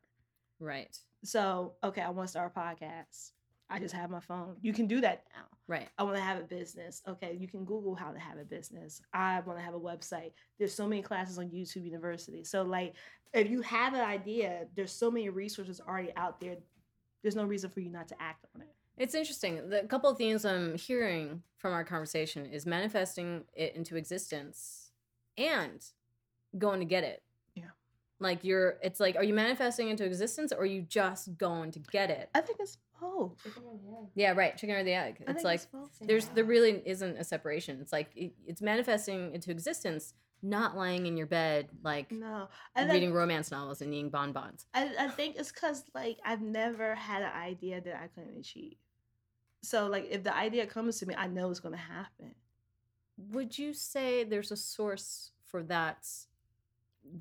right. 0.60 0.96
So, 1.24 1.74
okay, 1.82 2.02
I 2.02 2.10
want 2.10 2.28
to 2.28 2.30
start 2.30 2.52
a 2.54 2.58
podcast. 2.60 3.32
I 3.68 3.80
just 3.80 3.92
have 3.94 4.10
my 4.10 4.20
phone. 4.20 4.56
You 4.62 4.72
can 4.72 4.86
do 4.86 5.00
that 5.00 5.24
now. 5.34 5.44
Right. 5.66 5.88
I 5.98 6.04
want 6.04 6.14
to 6.16 6.22
have 6.22 6.38
a 6.38 6.44
business. 6.44 7.02
Okay, 7.08 7.36
you 7.38 7.48
can 7.48 7.64
Google 7.64 7.96
how 7.96 8.12
to 8.12 8.18
have 8.18 8.38
a 8.38 8.44
business. 8.44 9.02
I 9.12 9.40
want 9.40 9.58
to 9.58 9.64
have 9.64 9.74
a 9.74 9.80
website. 9.80 10.30
There's 10.58 10.72
so 10.72 10.86
many 10.86 11.02
classes 11.02 11.38
on 11.38 11.48
YouTube 11.50 11.84
University. 11.84 12.44
So, 12.44 12.62
like, 12.62 12.94
if 13.34 13.50
you 13.50 13.60
have 13.62 13.94
an 13.94 14.02
idea, 14.02 14.66
there's 14.76 14.92
so 14.92 15.10
many 15.10 15.28
resources 15.30 15.80
already 15.80 16.12
out 16.16 16.38
there. 16.40 16.56
There's 17.26 17.34
no 17.34 17.44
reason 17.44 17.70
for 17.70 17.80
you 17.80 17.90
not 17.90 18.06
to 18.06 18.22
act 18.22 18.46
on 18.54 18.62
it. 18.62 18.68
It's 18.96 19.12
interesting. 19.16 19.68
The 19.68 19.80
couple 19.88 20.08
of 20.08 20.16
themes 20.16 20.44
I'm 20.44 20.78
hearing 20.78 21.42
from 21.58 21.72
our 21.72 21.82
conversation 21.82 22.46
is 22.46 22.66
manifesting 22.66 23.42
it 23.52 23.74
into 23.74 23.96
existence 23.96 24.92
and 25.36 25.84
going 26.56 26.78
to 26.78 26.86
get 26.86 27.02
it. 27.02 27.24
Yeah. 27.56 27.64
Like 28.20 28.44
you're 28.44 28.76
it's 28.80 29.00
like 29.00 29.16
are 29.16 29.24
you 29.24 29.34
manifesting 29.34 29.88
into 29.88 30.04
existence 30.04 30.52
or 30.52 30.60
are 30.60 30.66
you 30.66 30.82
just 30.82 31.36
going 31.36 31.72
to 31.72 31.80
get 31.80 32.10
it? 32.10 32.30
I 32.32 32.42
think 32.42 32.60
it's 32.60 32.78
both. 33.00 33.44
Yeah, 34.14 34.30
right. 34.36 34.56
Chicken 34.56 34.76
or 34.76 34.84
the 34.84 34.92
egg. 34.92 35.16
I 35.26 35.32
It's 35.32 35.42
think 35.42 35.44
like 35.44 35.72
both. 35.72 35.90
there's 36.00 36.26
there 36.28 36.44
really 36.44 36.80
isn't 36.86 37.16
a 37.16 37.24
separation. 37.24 37.80
It's 37.80 37.92
like 37.92 38.10
it, 38.14 38.34
it's 38.46 38.62
manifesting 38.62 39.34
into 39.34 39.50
existence, 39.50 40.14
not 40.48 40.76
lying 40.76 41.06
in 41.06 41.16
your 41.16 41.26
bed 41.26 41.68
like 41.82 42.10
no. 42.10 42.48
And 42.74 42.90
reading 42.90 43.12
romance 43.12 43.50
novels 43.50 43.82
and 43.82 43.92
eating 43.92 44.10
bonbons. 44.10 44.66
I, 44.74 44.90
I 44.98 45.08
think 45.08 45.36
it's 45.36 45.52
because 45.52 45.84
like 45.94 46.18
I've 46.24 46.40
never 46.40 46.94
had 46.94 47.22
an 47.22 47.32
idea 47.32 47.80
that 47.80 47.96
I 48.02 48.08
couldn't 48.08 48.38
achieve. 48.38 48.76
So 49.62 49.86
like 49.86 50.08
if 50.10 50.22
the 50.22 50.34
idea 50.34 50.66
comes 50.66 50.98
to 51.00 51.06
me, 51.06 51.14
I 51.16 51.26
know 51.26 51.50
it's 51.50 51.60
gonna 51.60 51.76
happen. 51.76 52.34
Would 53.16 53.58
you 53.58 53.72
say 53.72 54.24
there's 54.24 54.52
a 54.52 54.56
source 54.56 55.30
for 55.46 55.62
that 55.64 56.06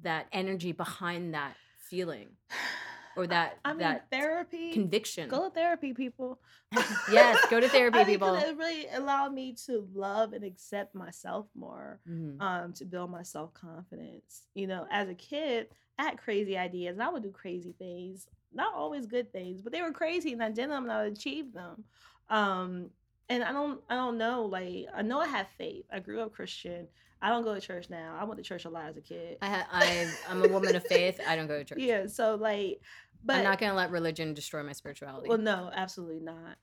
that 0.01 0.28
energy 0.32 0.71
behind 0.71 1.34
that 1.34 1.55
feeling 1.78 2.30
or 3.16 3.28
that 3.28 3.59
I 3.66 3.70
mean, 3.72 3.80
that 3.80 4.09
therapy. 4.11 4.72
conviction? 4.74 5.30
Go 5.30 5.43
to 5.47 5.49
therapy, 5.53 5.93
people. 5.93 6.39
yes, 7.11 7.38
go 7.49 7.59
to 7.59 7.70
therapy, 7.78 7.97
I 7.99 8.03
'cause 8.03 8.11
people. 8.11 8.36
It 8.36 8.57
really 8.57 8.88
allowed 8.89 9.34
me 9.34 9.53
to 9.66 9.88
love 9.93 10.34
and 10.34 10.43
accept 10.43 10.95
myself 10.95 11.47
more, 11.55 11.99
Mhm. 12.07 12.41
um, 12.41 12.74
to 12.74 12.86
build 12.86 13.09
my 13.11 13.24
self 13.24 13.53
confidence. 13.53 14.47
You 14.53 14.68
know, 14.68 14.88
as 14.91 15.09
a 15.09 15.16
kid, 15.16 15.70
I 15.97 16.03
had 16.03 16.18
crazy 16.18 16.57
ideas 16.57 16.93
and 16.97 17.03
I 17.03 17.09
would 17.09 17.24
do 17.24 17.32
crazy 17.32 17.74
things. 17.78 18.28
Not 18.53 18.74
always 18.74 19.05
good 19.05 19.32
things, 19.32 19.61
but 19.61 19.72
they 19.74 19.82
were 19.82 19.91
crazy 19.91 20.34
and 20.34 20.43
I 20.43 20.49
did 20.49 20.70
them 20.70 20.84
and 20.84 20.91
I 20.91 21.05
achieved 21.05 21.53
them. 21.53 21.84
Um, 22.30 22.89
and 23.30 23.43
I 23.43 23.51
don't 23.51 23.82
I 23.89 23.95
don't 23.95 24.18
know, 24.18 24.45
like 24.45 24.86
I 24.93 25.01
know 25.01 25.20
I 25.20 25.28
have 25.28 25.47
faith. 25.57 25.86
I 25.91 25.99
grew 25.99 26.22
up 26.22 26.32
Christian. 26.34 26.88
I 27.22 27.30
don't 27.30 27.43
go 27.43 27.55
to 27.55 27.61
church 27.61 27.89
now. 27.89 28.16
I 28.20 28.24
went 28.24 28.38
to 28.38 28.43
church 28.43 28.66
a 28.66 28.70
lot 28.70 28.86
as 28.89 28.97
a 28.97 29.01
kid. 29.01 29.38
I, 29.41 29.49
ha- 29.49 29.68
I 29.72 30.07
I'm 30.30 30.43
a 30.43 30.47
woman 30.47 30.76
of 30.76 30.84
faith. 30.86 31.20
I 31.26 31.36
don't 31.36 31.47
go 31.47 31.57
to 31.57 31.63
church. 31.66 31.80
Yeah, 31.80 32.07
so 32.07 32.36
like 32.36 32.82
but 33.26 33.38
I'm 33.38 33.43
not 33.43 33.59
gonna 33.59 33.73
let 33.73 33.91
religion 33.91 34.34
destroy 34.34 34.63
my 34.63 34.73
spirituality. 34.73 35.30
Well, 35.30 35.38
no, 35.38 35.71
absolutely 35.73 36.19
not. 36.19 36.57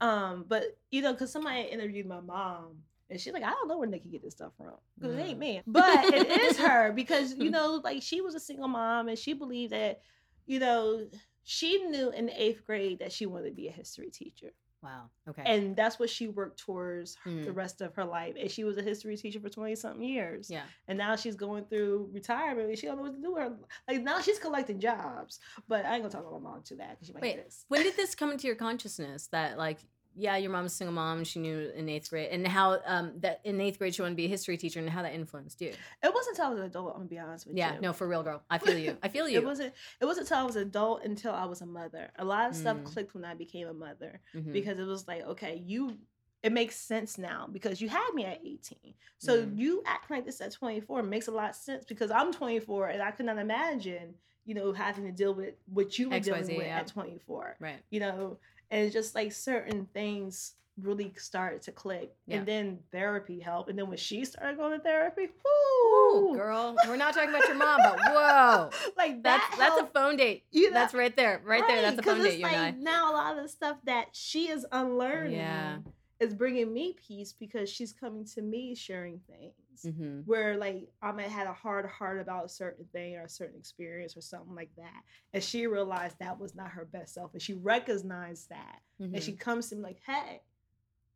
Um, 0.00 0.44
but 0.48 0.76
you 0.90 1.02
know, 1.02 1.12
because 1.12 1.32
somebody 1.32 1.62
interviewed 1.62 2.06
my 2.06 2.20
mom. 2.20 2.82
And 3.08 3.20
she's 3.20 3.32
like, 3.32 3.42
I 3.42 3.50
don't 3.50 3.66
know 3.66 3.76
where 3.76 3.88
Nikki 3.88 4.08
get 4.08 4.22
this 4.22 4.34
stuff 4.34 4.52
from. 4.56 4.74
Because 4.96 5.16
it 5.16 5.20
ain't 5.20 5.38
me. 5.38 5.62
But 5.66 6.14
it 6.14 6.28
is 6.28 6.56
her 6.58 6.92
because, 6.92 7.34
you 7.34 7.50
know, 7.50 7.80
like 7.82 8.02
she 8.02 8.20
was 8.20 8.36
a 8.36 8.40
single 8.40 8.68
mom 8.68 9.08
and 9.08 9.18
she 9.18 9.32
believed 9.32 9.72
that, 9.72 10.00
you 10.46 10.60
know, 10.60 11.08
she 11.42 11.82
knew 11.86 12.10
in 12.10 12.26
the 12.26 12.40
eighth 12.40 12.64
grade 12.64 13.00
that 13.00 13.10
she 13.10 13.26
wanted 13.26 13.48
to 13.48 13.54
be 13.54 13.66
a 13.66 13.72
history 13.72 14.10
teacher. 14.10 14.52
Wow. 14.82 15.10
Okay. 15.28 15.42
And 15.44 15.76
that's 15.76 15.98
what 15.98 16.08
she 16.08 16.28
worked 16.28 16.58
towards 16.58 17.14
her- 17.16 17.30
the 17.30 17.50
Mm. 17.50 17.56
rest 17.56 17.80
of 17.82 17.94
her 17.96 18.04
life. 18.04 18.34
And 18.38 18.50
she 18.50 18.64
was 18.64 18.78
a 18.78 18.82
history 18.82 19.16
teacher 19.16 19.38
for 19.40 19.50
20 19.50 19.74
something 19.76 20.02
years. 20.02 20.48
yeah. 20.50 20.64
And 20.88 20.96
now 20.96 21.16
she's 21.16 21.36
going 21.36 21.64
through 21.66 22.08
retirement 22.12 22.68
and 22.70 22.78
she 22.78 22.86
don't 22.86 22.96
know 22.96 23.02
what 23.02 23.14
to 23.14 23.20
do 23.20 23.32
with 23.34 23.42
her. 23.42 23.56
Like 23.88 24.02
now 24.02 24.20
she's 24.20 24.38
collecting 24.38 24.80
jobs. 24.80 25.38
But 25.68 25.84
I 25.84 25.94
ain't 25.94 26.02
gonna 26.02 26.10
talk 26.12 26.22
about 26.26 26.42
my 26.42 26.50
mom 26.50 26.62
too 26.62 26.76
bad 26.76 26.90
because 26.92 27.08
she 27.08 27.12
might 27.12 27.22
Wait, 27.22 27.54
when 27.68 27.82
did 27.82 27.94
this 27.96 28.14
come 28.14 28.30
into 28.32 28.46
your 28.46 28.56
consciousness 28.56 29.26
that 29.28 29.58
like 29.58 29.80
yeah 30.20 30.36
your 30.36 30.50
mom's 30.50 30.72
a 30.72 30.76
single 30.76 30.94
mom 30.94 31.24
she 31.24 31.38
knew 31.38 31.70
in 31.74 31.88
eighth 31.88 32.10
grade 32.10 32.28
and 32.30 32.46
how 32.46 32.78
um 32.86 33.12
that 33.20 33.40
in 33.44 33.60
eighth 33.60 33.78
grade 33.78 33.94
she 33.94 34.02
wanted 34.02 34.12
to 34.12 34.16
be 34.16 34.26
a 34.26 34.28
history 34.28 34.56
teacher 34.56 34.78
and 34.80 34.88
how 34.90 35.02
that 35.02 35.14
influenced 35.14 35.60
you 35.60 35.68
It 36.02 36.14
wasn't 36.14 36.36
until 36.36 36.46
I 36.46 36.50
was 36.50 36.58
an 36.60 36.66
adult, 36.66 36.88
I'm 36.94 37.00
gonna 37.00 37.08
be 37.08 37.18
honest 37.18 37.46
with 37.46 37.56
yeah 37.56 37.68
you. 37.70 37.74
Yeah, 37.74 37.80
no 37.80 37.92
for 37.92 38.06
real 38.06 38.22
girl 38.22 38.42
i 38.50 38.58
feel 38.58 38.78
you 38.78 38.96
i 39.02 39.08
feel 39.08 39.28
you 39.32 39.38
It 39.38 39.44
wasn't 39.44 39.72
it 40.00 40.04
wasn't 40.04 40.26
until 40.26 40.38
I 40.38 40.44
was 40.44 40.56
an 40.56 40.62
adult 40.62 41.04
until 41.04 41.32
I 41.32 41.44
was 41.46 41.60
a 41.62 41.66
mother. 41.66 42.10
A 42.18 42.24
lot 42.24 42.50
of 42.50 42.56
stuff 42.56 42.76
Mm. 42.78 42.84
clicked 42.84 43.14
when 43.14 43.24
I 43.24 43.34
became 43.34 43.66
a 43.68 43.74
mother 43.86 44.20
Mhm. 44.34 44.52
because 44.52 44.78
it 44.78 44.84
was 44.86 45.06
like, 45.08 45.22
okay, 45.32 45.54
you 45.72 45.98
it 46.42 46.52
makes 46.52 46.74
sense 46.76 47.18
now 47.18 47.46
because 47.52 47.82
you 47.82 47.88
had 47.90 48.10
me 48.14 48.24
at 48.24 48.40
18. 48.44 48.94
So 49.18 49.32
Mm. 49.46 49.58
you 49.58 49.82
acting 49.84 50.16
like 50.16 50.24
this 50.24 50.40
at 50.40 50.52
24 50.52 51.02
makes 51.02 51.28
a 51.28 51.30
lot 51.30 51.50
of 51.50 51.56
sense 51.56 51.84
because 51.84 52.10
I'm 52.10 52.32
24 52.32 52.88
and 52.88 53.02
I 53.02 53.10
could 53.10 53.26
not 53.26 53.36
imagine, 53.38 54.14
you 54.46 54.54
know, 54.54 54.72
having 54.72 55.04
to 55.04 55.12
deal 55.12 55.34
with 55.34 55.54
what 55.66 55.98
you 55.98 56.08
were 56.08 56.18
dealing 56.20 56.46
with 56.56 56.66
yeah. 56.66 56.78
at 56.80 56.86
24. 56.86 57.56
right 57.60 57.82
You 57.90 58.00
know, 58.00 58.38
and 58.70 58.84
it's 58.84 58.92
just 58.94 59.14
like 59.14 59.32
certain 59.32 59.86
things 59.92 60.54
really 60.80 61.12
started 61.16 61.60
to 61.62 61.72
click. 61.72 62.14
Yeah. 62.26 62.38
And 62.38 62.46
then 62.46 62.78
therapy 62.90 63.38
helped. 63.38 63.68
And 63.68 63.78
then 63.78 63.88
when 63.88 63.98
she 63.98 64.24
started 64.24 64.56
going 64.56 64.72
to 64.78 64.82
therapy, 64.82 65.24
Ooh, 65.24 66.28
whoo, 66.28 66.36
girl 66.36 66.76
we're 66.88 66.96
not 66.96 67.14
talking 67.14 67.30
about 67.30 67.46
your 67.46 67.56
mom 67.56 67.78
but 67.82 67.98
whoa 68.06 68.70
like 68.96 69.22
that's 69.22 69.48
that 69.50 69.58
that's 69.58 69.80
a 69.80 69.86
phone 69.86 70.16
date 70.16 70.44
you 70.50 70.70
know, 70.70 70.74
that's 70.74 70.94
right 70.94 71.14
there 71.16 71.40
right, 71.44 71.62
there 71.66 71.82
that's 71.82 71.98
a 71.98 72.02
phone 72.02 72.16
it's 72.20 72.24
date 72.30 72.40
you 72.40 72.46
and 72.46 72.56
like 72.56 72.76
now 72.78 73.12
a 73.12 73.14
lot 73.14 73.36
of 73.36 73.42
the 73.42 73.48
stuff 73.48 73.76
that 73.84 74.08
she 74.12 74.48
is 74.48 74.66
unlearning 74.72 75.32
Yeah. 75.36 75.78
is 76.18 76.34
bringing 76.34 76.72
me 76.72 76.96
peace 77.06 77.32
because 77.32 77.68
she's 77.68 77.92
coming 77.92 78.24
to 78.34 78.42
me 78.42 78.74
sharing 78.74 79.20
things 79.28 79.52
mm-hmm. 79.84 80.20
where 80.24 80.56
like 80.56 80.88
I 81.02 81.12
might 81.12 81.28
had 81.28 81.46
a 81.46 81.52
hard 81.52 81.86
heart 81.86 82.20
about 82.20 82.44
a 82.46 82.48
certain 82.48 82.84
thing 82.92 83.16
or 83.16 83.22
a 83.24 83.28
certain 83.28 83.58
experience 83.58 84.16
or 84.16 84.20
something 84.20 84.54
like 84.54 84.70
that, 84.76 85.02
and 85.32 85.42
she 85.42 85.66
realized 85.66 86.16
that 86.20 86.38
was 86.38 86.54
not 86.54 86.70
her 86.70 86.84
best 86.84 87.14
self, 87.14 87.32
and 87.32 87.42
she 87.42 87.54
recognized 87.54 88.48
that, 88.50 88.80
Mm-hmm. 89.00 89.14
and 89.14 89.24
she 89.24 89.32
comes 89.32 89.68
to 89.70 89.76
me 89.76 89.82
like, 89.82 90.00
"Hey, 90.06 90.42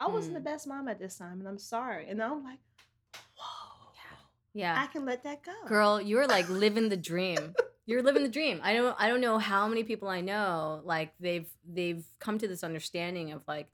I 0.00 0.08
wasn't 0.08 0.34
Mm. 0.34 0.38
the 0.38 0.44
best 0.44 0.66
mom 0.66 0.88
at 0.88 0.98
this 0.98 1.16
time, 1.16 1.38
and 1.40 1.48
I'm 1.48 1.58
sorry," 1.58 2.08
and 2.08 2.22
I'm 2.22 2.42
like, 2.44 2.58
"Whoa, 3.36 3.92
yeah 4.54 4.80
I 4.80 4.86
can 4.86 5.04
let 5.04 5.24
that 5.24 5.42
go, 5.42 5.52
girl 5.66 6.00
you're 6.00 6.26
like 6.26 6.48
living 6.48 6.88
the 6.88 6.96
dream 6.96 7.54
you're 7.86 8.02
living 8.02 8.22
the 8.22 8.28
dream 8.28 8.60
i 8.62 8.72
don't 8.76 8.96
i 8.98 9.08
don't 9.08 9.20
know 9.20 9.38
how 9.38 9.66
many 9.68 9.82
people 9.84 10.08
i 10.08 10.20
know 10.20 10.80
like 10.84 11.12
they've 11.20 11.48
they've 11.68 12.04
come 12.18 12.38
to 12.38 12.48
this 12.48 12.64
understanding 12.64 13.32
of 13.32 13.42
like 13.46 13.68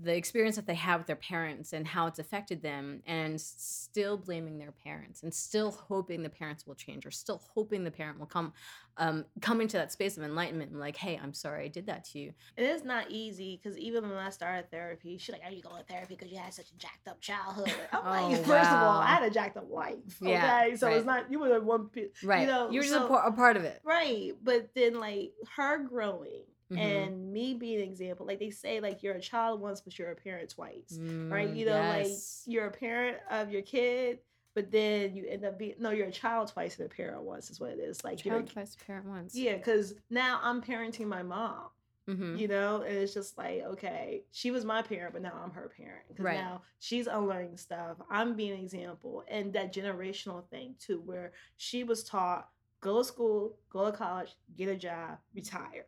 the 0.00 0.16
experience 0.16 0.56
that 0.56 0.66
they 0.66 0.74
have 0.74 1.00
with 1.00 1.06
their 1.06 1.16
parents 1.16 1.72
and 1.74 1.86
how 1.86 2.06
it's 2.06 2.18
affected 2.18 2.62
them 2.62 3.02
and 3.06 3.38
still 3.40 4.16
blaming 4.16 4.58
their 4.58 4.72
parents 4.72 5.22
and 5.22 5.32
still 5.32 5.70
hoping 5.70 6.22
the 6.22 6.30
parents 6.30 6.66
will 6.66 6.74
change 6.74 7.04
or 7.04 7.10
still 7.10 7.42
hoping 7.54 7.84
the 7.84 7.90
parent 7.90 8.18
will 8.18 8.26
come 8.26 8.52
um 8.96 9.24
come 9.40 9.60
into 9.60 9.76
that 9.76 9.92
space 9.92 10.16
of 10.16 10.22
enlightenment 10.22 10.70
and 10.70 10.80
like 10.80 10.96
hey 10.96 11.18
i'm 11.22 11.32
sorry 11.34 11.64
i 11.64 11.68
did 11.68 11.86
that 11.86 12.04
to 12.04 12.18
you 12.18 12.32
It 12.56 12.64
is 12.64 12.84
not 12.84 13.10
easy 13.10 13.60
because 13.62 13.78
even 13.78 14.08
when 14.08 14.18
I 14.18 14.30
started 14.30 14.70
therapy, 14.70 15.18
she's 15.18 15.32
like, 15.32 15.42
"Are 15.44 15.50
you 15.52 15.62
going 15.62 15.82
to 15.82 15.84
therapy 15.92 16.14
because 16.16 16.30
you 16.32 16.38
had 16.38 16.52
such 16.54 16.70
a 16.70 16.76
jacked 16.76 17.08
up 17.08 17.20
childhood?" 17.20 17.72
I'm 17.92 18.04
like, 18.30 18.40
Oh, 18.40 18.42
first 18.42 18.70
of 18.70 18.82
all. 18.82 18.98
I 19.00 19.06
had 19.06 19.22
a 19.22 19.30
jacked 19.30 19.56
up 19.56 19.70
life. 19.70 19.96
Okay, 20.22 20.32
Yeah, 20.32 20.74
so 20.74 20.86
right. 20.88 20.96
it's 20.96 21.06
not 21.06 21.30
you 21.30 21.38
were 21.38 21.48
the 21.48 21.60
one, 21.60 21.88
right 22.22 22.46
know, 22.46 22.70
you're 22.70 22.82
just 22.82 22.94
so- 22.94 23.06
a, 23.06 23.08
par- 23.08 23.26
a 23.26 23.32
part 23.32 23.56
of 23.56 23.64
it 23.64 23.80
right? 23.84 24.32
But 24.42 24.70
then 24.74 25.00
like 25.00 25.32
her 25.56 25.78
growing 25.78 26.42
Mhm. 26.72 26.78
and 26.78 27.32
me 27.32 27.54
being 27.54 27.80
an 27.82 27.88
example, 27.88 28.26
like 28.26 28.38
they 28.38 28.50
say, 28.50 28.80
like 28.80 29.02
you're 29.02 29.14
a 29.14 29.20
child 29.20 29.60
once, 29.60 29.80
but 29.80 29.98
you're 29.98 30.10
a 30.10 30.16
parent 30.16 30.50
twice, 30.50 30.98
right? 31.28 31.48
Mm, 31.50 31.56
You 31.56 31.66
know, 31.66 31.72
yes. 31.76 32.44
like 32.46 32.52
you're 32.52 32.66
a 32.66 32.70
parent 32.70 33.18
of 33.30 33.50
your 33.50 33.62
kid. 33.62 34.20
But 34.54 34.70
then 34.70 35.14
you 35.16 35.24
end 35.26 35.46
up 35.46 35.58
being 35.58 35.76
no, 35.78 35.90
you're 35.90 36.08
a 36.08 36.12
child 36.12 36.48
twice 36.48 36.78
and 36.78 36.84
a 36.84 36.94
parent 36.94 37.22
once 37.22 37.48
is 37.48 37.58
what 37.58 37.70
it 37.70 37.78
is. 37.78 38.04
Like 38.04 38.22
you're 38.22 38.34
child 38.34 38.50
twice 38.50 38.76
parent 38.76 39.06
once 39.06 39.34
yeah, 39.34 39.56
because 39.56 39.94
now 40.10 40.40
I'm 40.42 40.60
parenting 40.60 41.06
my 41.06 41.22
mom 41.22 41.68
Mhm. 42.08 42.36
you 42.36 42.48
know 42.48 42.82
and 42.82 42.96
it's 42.96 43.14
just 43.14 43.38
like 43.38 43.62
okay 43.62 44.24
she 44.32 44.50
was 44.50 44.64
my 44.64 44.82
parent 44.82 45.12
but 45.12 45.22
now 45.22 45.40
i'm 45.40 45.52
her 45.52 45.68
parent 45.76 46.02
because 46.08 46.24
Right. 46.24 46.34
now 46.34 46.60
she's 46.80 47.06
unlearning 47.06 47.56
stuff 47.56 47.96
i'm 48.10 48.34
being 48.34 48.54
an 48.54 48.58
example 48.58 49.22
and 49.28 49.52
that 49.52 49.72
generational 49.72 50.44
thing 50.48 50.74
too 50.80 51.00
where 51.00 51.30
she 51.58 51.84
was 51.84 52.02
taught 52.02 52.50
go 52.80 52.98
to 52.98 53.04
school 53.04 53.56
go 53.70 53.88
to 53.88 53.96
college 53.96 54.34
get 54.56 54.68
a 54.68 54.74
job 54.74 55.16
retire 55.32 55.86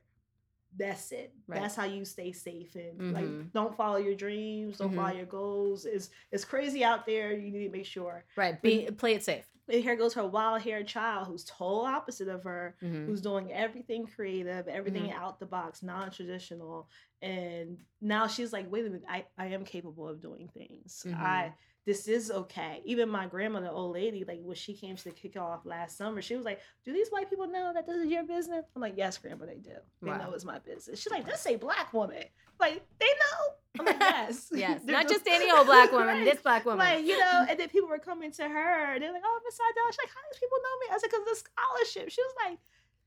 that's 0.76 1.12
it 1.12 1.32
Right. 1.46 1.60
that's 1.60 1.76
how 1.76 1.84
you 1.84 2.04
stay 2.04 2.32
safe 2.32 2.74
and 2.74 3.00
Mhm. 3.00 3.12
like 3.12 3.52
don't 3.52 3.76
follow 3.76 3.96
your 3.98 4.14
dreams 4.16 4.78
don't 4.78 4.92
Mhm. 4.92 4.96
follow 4.96 5.14
your 5.16 5.26
goals 5.26 5.84
it's 5.86 6.10
it's 6.32 6.44
crazy 6.44 6.82
out 6.82 7.06
there 7.06 7.32
you 7.32 7.50
need 7.52 7.64
to 7.66 7.70
make 7.70 7.86
sure 7.86 8.24
right 8.36 8.60
be 8.60 8.86
play 8.90 9.14
it 9.14 9.22
safe 9.22 9.46
and 9.68 9.82
here 9.82 9.96
goes 9.96 10.12
her 10.14 10.26
wild-haired 10.26 10.86
child 10.86 11.26
who's 11.28 11.44
total 11.44 11.82
opposite 11.82 12.28
of 12.28 12.42
her 12.44 12.76
Mhm. 12.82 13.06
who's 13.06 13.22
doing 13.22 13.50
everything 13.50 14.06
creative, 14.06 14.68
everything 14.68 15.04
Mm-hmm. 15.04 15.22
out 15.22 15.40
the 15.40 15.46
box, 15.46 15.82
non-traditional. 15.82 16.86
And 17.22 17.78
now 18.02 18.26
she's 18.26 18.52
like, 18.52 18.70
wait 18.70 18.82
a 18.84 18.90
minute, 18.90 19.04
I, 19.08 19.24
I 19.38 19.46
am 19.46 19.64
capable 19.64 20.06
of 20.06 20.20
doing 20.20 20.48
things. 20.48 21.06
I 21.16 21.54
this 21.86 22.08
is 22.08 22.30
okay. 22.30 22.80
Even 22.84 23.08
my 23.10 23.26
grandmother, 23.26 23.68
old 23.68 23.92
lady, 23.94 24.24
like 24.26 24.40
when 24.42 24.56
she 24.56 24.72
came 24.74 24.96
to 24.96 25.04
the 25.04 25.10
kickoff 25.10 25.64
last 25.64 25.98
summer, 25.98 26.22
she 26.22 26.34
was 26.34 26.44
like, 26.44 26.60
Do 26.84 26.92
these 26.92 27.08
white 27.10 27.28
people 27.28 27.46
know 27.46 27.72
that 27.74 27.86
this 27.86 27.96
is 27.96 28.06
your 28.06 28.22
business? 28.24 28.64
I'm 28.74 28.80
like, 28.82 28.94
Yes, 28.96 29.18
grandma, 29.18 29.46
they 29.46 29.56
do. 29.56 29.72
They 30.02 30.10
Wow. 30.10 30.16
know 30.18 30.32
it's 30.32 30.44
my 30.44 30.58
business. 30.60 31.00
She's 31.02 31.10
like, 31.12 31.26
This 31.26 31.46
a 31.46 31.56
black 31.56 31.92
woman. 31.92 32.24
Like, 32.58 32.82
they 32.98 33.06
know. 33.06 33.80
I'm 33.80 33.86
like, 33.86 33.96
Yes. 34.00 34.48
yes 34.54 34.80
They're 34.84 34.94
not 34.96 35.08
just- 35.08 35.24
just 35.26 35.28
any 35.28 35.50
old 35.50 35.66
black 35.66 35.92
woman 35.92 36.06
Right. 36.18 36.24
this 36.24 36.40
black 36.40 36.64
woman 36.64 36.78
Like, 36.78 37.04
you 37.04 37.18
know, 37.18 37.44
and 37.48 37.58
then 37.58 37.68
people 37.68 37.88
were 37.88 37.98
coming 37.98 38.30
to 38.32 38.42
her. 38.48 38.98
They're 38.98 39.12
like, 39.12 39.22
oh, 39.24 39.40
Miss 39.44 39.58
Idella. 39.60 39.92
She's 39.92 39.98
like, 40.04 40.08
how 40.14 40.20
do 40.20 40.26
these 40.32 40.40
people 40.40 40.58
know 40.62 40.78
me? 40.80 40.86
I 40.94 40.98
said, 40.98 41.10
because 41.10 41.24
the 41.26 41.36
scholarship. 41.36 42.10
She 42.10 42.22
was 42.22 42.34
like, 42.48 42.58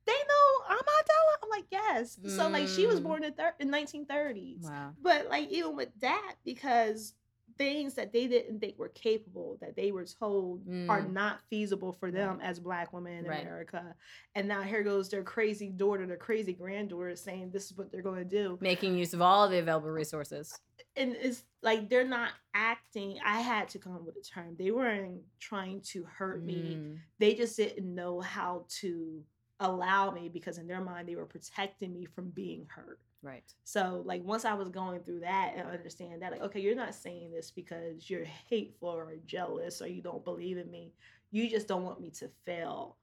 they 0.06 0.14
know 0.14 0.66
I'm 0.70 0.78
Idella. 0.78 1.34
I'm 1.44 1.50
like, 1.50 1.66
yes. 1.72 2.18
So, 2.36 2.48
like, 2.48 2.68
she 2.68 2.86
was 2.86 3.00
Mm. 3.00 3.04
born 3.04 3.24
in, 3.24 3.34
thir- 3.34 3.56
in 3.60 3.70
1930s. 3.72 4.64
wow 4.64 4.94
But, 5.02 5.30
like, 5.30 5.50
even 5.50 5.76
with 5.76 5.90
that, 6.02 6.36
because 6.46 7.14
things 7.58 7.94
that 7.96 8.14
they 8.14 8.28
didn't 8.28 8.60
think 8.60 8.78
were 8.78 8.90
capable, 8.90 9.58
that 9.62 9.76
they 9.76 9.92
were 9.92 10.06
told 10.06 10.62
are 10.90 11.02
Mm. 11.02 11.12
not 11.12 11.42
feasible 11.50 11.92
for 11.94 12.12
them 12.12 12.40
as 12.42 12.60
black 12.60 12.94
women 12.94 13.14
in 13.14 13.26
Right. 13.26 13.42
America. 13.42 13.96
And 14.36 14.48
now 14.48 14.62
here 14.62 14.84
goes 14.84 15.10
their 15.10 15.24
crazy 15.24 15.70
daughter, 15.70 16.06
their 16.06 16.18
crazy 16.18 16.54
granddaughter 16.54 17.16
saying 17.16 17.52
this 17.52 17.72
is 17.72 17.78
what 17.78 17.92
they're 17.92 18.02
going 18.02 18.20
to 18.20 18.26
do 18.26 18.58
making 18.62 18.96
use 18.98 19.14
of 19.14 19.22
all 19.22 19.48
the 19.50 19.60
available 19.60 19.90
resources 19.90 20.60
and 20.96 21.16
it's 21.16 21.44
like 21.62 21.90
they're 21.90 22.08
not 22.08 22.32
acting. 22.54 23.20
I 23.24 23.42
had 23.42 23.70
to 23.70 23.80
come 23.80 23.94
up 23.96 24.04
with 24.04 24.16
a 24.18 24.22
term. 24.22 24.56
They 24.58 24.72
weren't 24.72 25.22
trying 25.40 25.82
to 25.92 26.04
hurt 26.06 26.44
me. 26.44 26.76
Mm. 26.80 26.98
They 27.20 27.34
just 27.36 27.56
didn't 27.58 27.94
know 27.94 28.20
how 28.20 28.66
to 28.82 29.24
allow 29.60 30.12
me 30.12 30.30
because 30.30 30.58
in 30.60 30.68
their 30.68 30.82
mind 30.82 31.08
they 31.08 31.16
were 31.16 31.26
protecting 31.26 31.94
me 31.94 32.06
from 32.06 32.30
being 32.30 32.68
hurt. 32.70 33.00
Right 33.24 33.54
So 33.64 34.04
like 34.06 34.24
once 34.24 34.46
I 34.46 34.54
was 34.54 34.70
going 34.70 35.00
through 35.02 35.22
that 35.22 35.54
and 35.58 35.68
understand 35.68 36.22
that 36.22 36.32
like 36.32 36.42
okay, 36.42 36.60
you're 36.60 36.76
not 36.76 36.94
saying 36.94 37.32
this 37.32 37.52
because 37.52 38.10
you're 38.10 38.26
hateful 38.50 38.90
or 38.90 39.16
jealous 39.26 39.82
or 39.82 39.88
you 39.88 40.02
don't 40.02 40.24
believe 40.24 40.58
in 40.58 40.70
me. 40.72 40.94
You 41.32 41.50
just 41.50 41.68
don't 41.68 41.84
want 41.84 42.00
me 42.00 42.10
to 42.12 42.30
fail. 42.46 42.98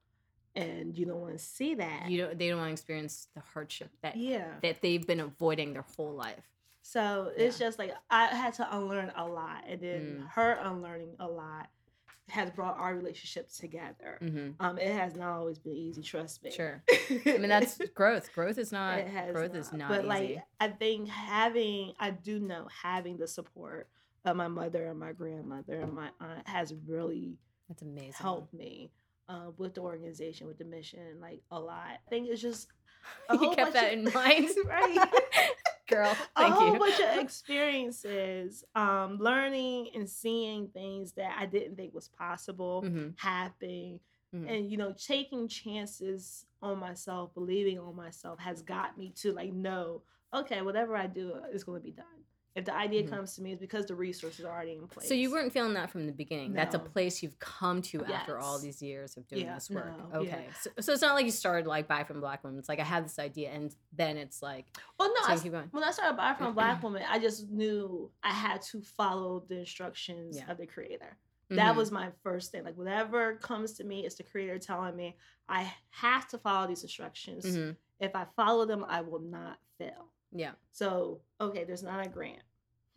And 0.56 0.96
you 0.96 1.04
don't 1.04 1.20
want 1.20 1.32
to 1.36 1.44
see 1.44 1.74
that. 1.74 2.08
you 2.08 2.18
don't 2.18 2.38
they 2.38 2.48
don't 2.48 2.58
want 2.58 2.68
to 2.68 2.72
experience 2.72 3.26
the 3.34 3.42
hardship 3.52 3.90
that 4.02 4.16
yeah. 4.16 4.52
that 4.62 4.80
they've 4.82 5.04
been 5.04 5.18
avoiding 5.20 5.72
their 5.72 5.84
whole 5.96 6.14
life 6.14 6.48
So 6.82 7.32
it's 7.36 7.58
just 7.58 7.78
like 7.78 7.92
I 8.08 8.26
had 8.26 8.54
to 8.54 8.76
unlearn 8.76 9.10
a 9.16 9.26
lot, 9.26 9.64
and 9.66 9.80
then 9.80 10.02
Mm. 10.22 10.28
her 10.30 10.52
unlearning 10.62 11.16
a 11.18 11.26
lot 11.26 11.68
has 12.28 12.50
brought 12.50 12.78
our 12.78 12.94
relationship 12.94 13.50
together. 13.52 14.18
hmm 14.20 14.50
Um, 14.60 14.78
it 14.78 14.92
has 14.92 15.14
not 15.14 15.30
always 15.36 15.58
been 15.58 15.74
easy, 15.74 16.02
trust 16.02 16.42
me. 16.42 16.50
sure 16.50 16.82
i 17.26 17.36
mean 17.38 17.48
that's 17.48 17.78
growth 17.94 18.32
growth 18.32 18.56
is 18.58 18.72
not 18.72 18.98
it 18.98 19.08
has 19.08 19.32
growth 19.32 19.54
is 19.54 19.72
not 19.72 19.90
easy. 19.90 20.08
But 20.08 20.22
easy 20.22 20.34
like 20.34 20.44
I 20.60 20.68
think 20.68 21.08
having, 21.08 21.92
I 22.00 22.10
do 22.10 22.38
know 22.40 22.66
having 22.82 23.18
the 23.18 23.28
support 23.28 23.88
of 24.24 24.36
my 24.36 24.48
mother 24.48 24.86
and 24.86 24.98
my 24.98 25.12
grandmother 25.12 25.80
and 25.80 25.92
my 25.92 26.08
aunt 26.20 26.48
has 26.48 26.72
really 26.86 27.36
that's 27.68 27.82
amazing 27.82 28.14
helped 28.18 28.54
me 28.54 28.90
uh, 29.28 29.50
with 29.58 29.74
the 29.74 29.80
organization, 29.82 30.46
with 30.46 30.58
the 30.58 30.64
mission, 30.64 31.18
like 31.20 31.40
a 31.50 31.58
lot. 31.60 31.88
I 32.06 32.10
think 32.10 32.28
it's 32.28 32.40
just 32.42 32.68
a 33.28 33.34
you 33.36 33.52
kept 33.54 33.74
that 33.74 33.92
of- 33.92 33.98
in 33.98 34.04
mind 34.12 34.48
right? 34.66 35.08
girl 35.88 36.14
thank 36.38 36.54
a 36.54 36.54
whole 36.54 36.72
you 36.72 36.78
bunch 36.78 36.98
of 37.00 37.18
experiences, 37.88 38.64
um, 38.74 39.18
learning 39.18 39.90
and 39.94 40.08
seeing 40.08 40.68
things 40.68 41.12
that 41.12 41.36
I 41.38 41.46
didn't 41.46 41.76
think 41.76 41.94
was 41.94 42.08
possible 42.08 42.82
hmm 42.82 43.10
happen, 43.16 44.00
Mhm. 44.34 44.48
and 44.48 44.70
you 44.70 44.76
know, 44.76 44.92
taking 44.92 45.46
chances 45.48 46.46
on 46.60 46.78
myself, 46.78 47.32
believing 47.34 47.78
on 47.78 47.94
myself, 47.94 48.38
has 48.40 48.62
got 48.62 48.98
me 48.98 49.10
to 49.16 49.32
like 49.32 49.52
know, 49.52 50.02
okay, 50.32 50.62
whatever 50.62 50.96
I 50.96 51.06
do 51.06 51.34
is 51.52 51.62
going 51.64 51.80
to 51.80 51.84
be 51.84 51.92
done. 51.92 52.24
If 52.54 52.66
the 52.66 52.74
idea 52.74 53.02
Mhm. 53.02 53.10
comes 53.10 53.34
to 53.34 53.42
me, 53.42 53.50
it's 53.52 53.60
because 53.60 53.86
the 53.86 53.96
resources 53.96 54.44
are 54.44 54.52
already 54.52 54.74
in 54.74 54.86
place. 54.86 55.08
So 55.08 55.14
you 55.14 55.32
weren't 55.32 55.52
feeling 55.52 55.74
that 55.74 55.90
from 55.90 56.06
the 56.06 56.12
beginning. 56.12 56.52
That's 56.52 56.76
a 56.76 56.78
place 56.78 57.20
you've 57.20 57.38
come 57.40 57.82
to 57.82 58.04
after 58.04 58.38
all 58.38 58.60
these 58.60 58.80
years 58.80 59.16
of 59.16 59.26
doing 59.26 59.46
Yeah, 59.46 59.54
this 59.54 59.68
work. 59.70 59.86
no, 59.98 60.08
yeah. 60.22 60.36
okay. 60.36 60.48
So, 60.60 60.70
so 60.78 60.92
it's 60.92 61.02
not 61.02 61.14
like 61.16 61.24
you 61.24 61.32
started 61.32 61.66
like 61.66 61.88
buy 61.88 62.04
from 62.04 62.20
black 62.20 62.44
women. 62.44 62.60
It's 62.60 62.68
like 62.68 62.78
I 62.78 62.84
had 62.84 63.04
this 63.06 63.18
idea 63.18 63.50
and 63.50 63.74
then 63.92 64.16
it's 64.16 64.40
like 64.40 64.66
Well, 65.00 65.08
no, 65.08 65.20
so 65.26 65.32
I 65.32 65.38
keep 65.38 65.50
going. 65.50 65.68
when 65.72 65.82
I 65.82 65.90
started 65.90 66.16
buying 66.16 66.36
from 66.36 66.54
black 66.54 66.80
woman, 66.84 67.02
I 67.08 67.18
just 67.18 67.50
knew 67.50 68.12
I 68.22 68.30
had 68.30 68.62
to 68.62 68.80
follow 68.82 69.40
the 69.40 69.58
instructions 69.58 70.36
Yeah. 70.36 70.48
of 70.50 70.58
the 70.58 70.66
creator. 70.66 71.16
That 71.50 71.74
Mhm. 71.74 71.76
was 71.76 71.90
my 71.90 72.12
first 72.22 72.52
thing. 72.52 72.62
Like 72.62 72.76
whatever 72.76 73.34
comes 73.36 73.72
to 73.74 73.84
me, 73.84 74.06
it's 74.06 74.14
the 74.14 74.22
creator 74.22 74.60
telling 74.60 74.94
me 74.94 75.16
I 75.48 75.74
have 75.90 76.28
to 76.28 76.38
follow 76.38 76.68
these 76.68 76.82
instructions. 76.84 77.44
Mhm. 77.44 77.76
If 77.98 78.14
I 78.14 78.26
follow 78.36 78.64
them, 78.64 78.84
I 78.88 79.00
will 79.00 79.18
not 79.20 79.58
fail. 79.76 80.10
Yeah. 80.34 80.52
So, 80.72 81.20
okay, 81.40 81.64
there's 81.64 81.82
not 81.82 82.04
a 82.04 82.08
grant. 82.08 82.42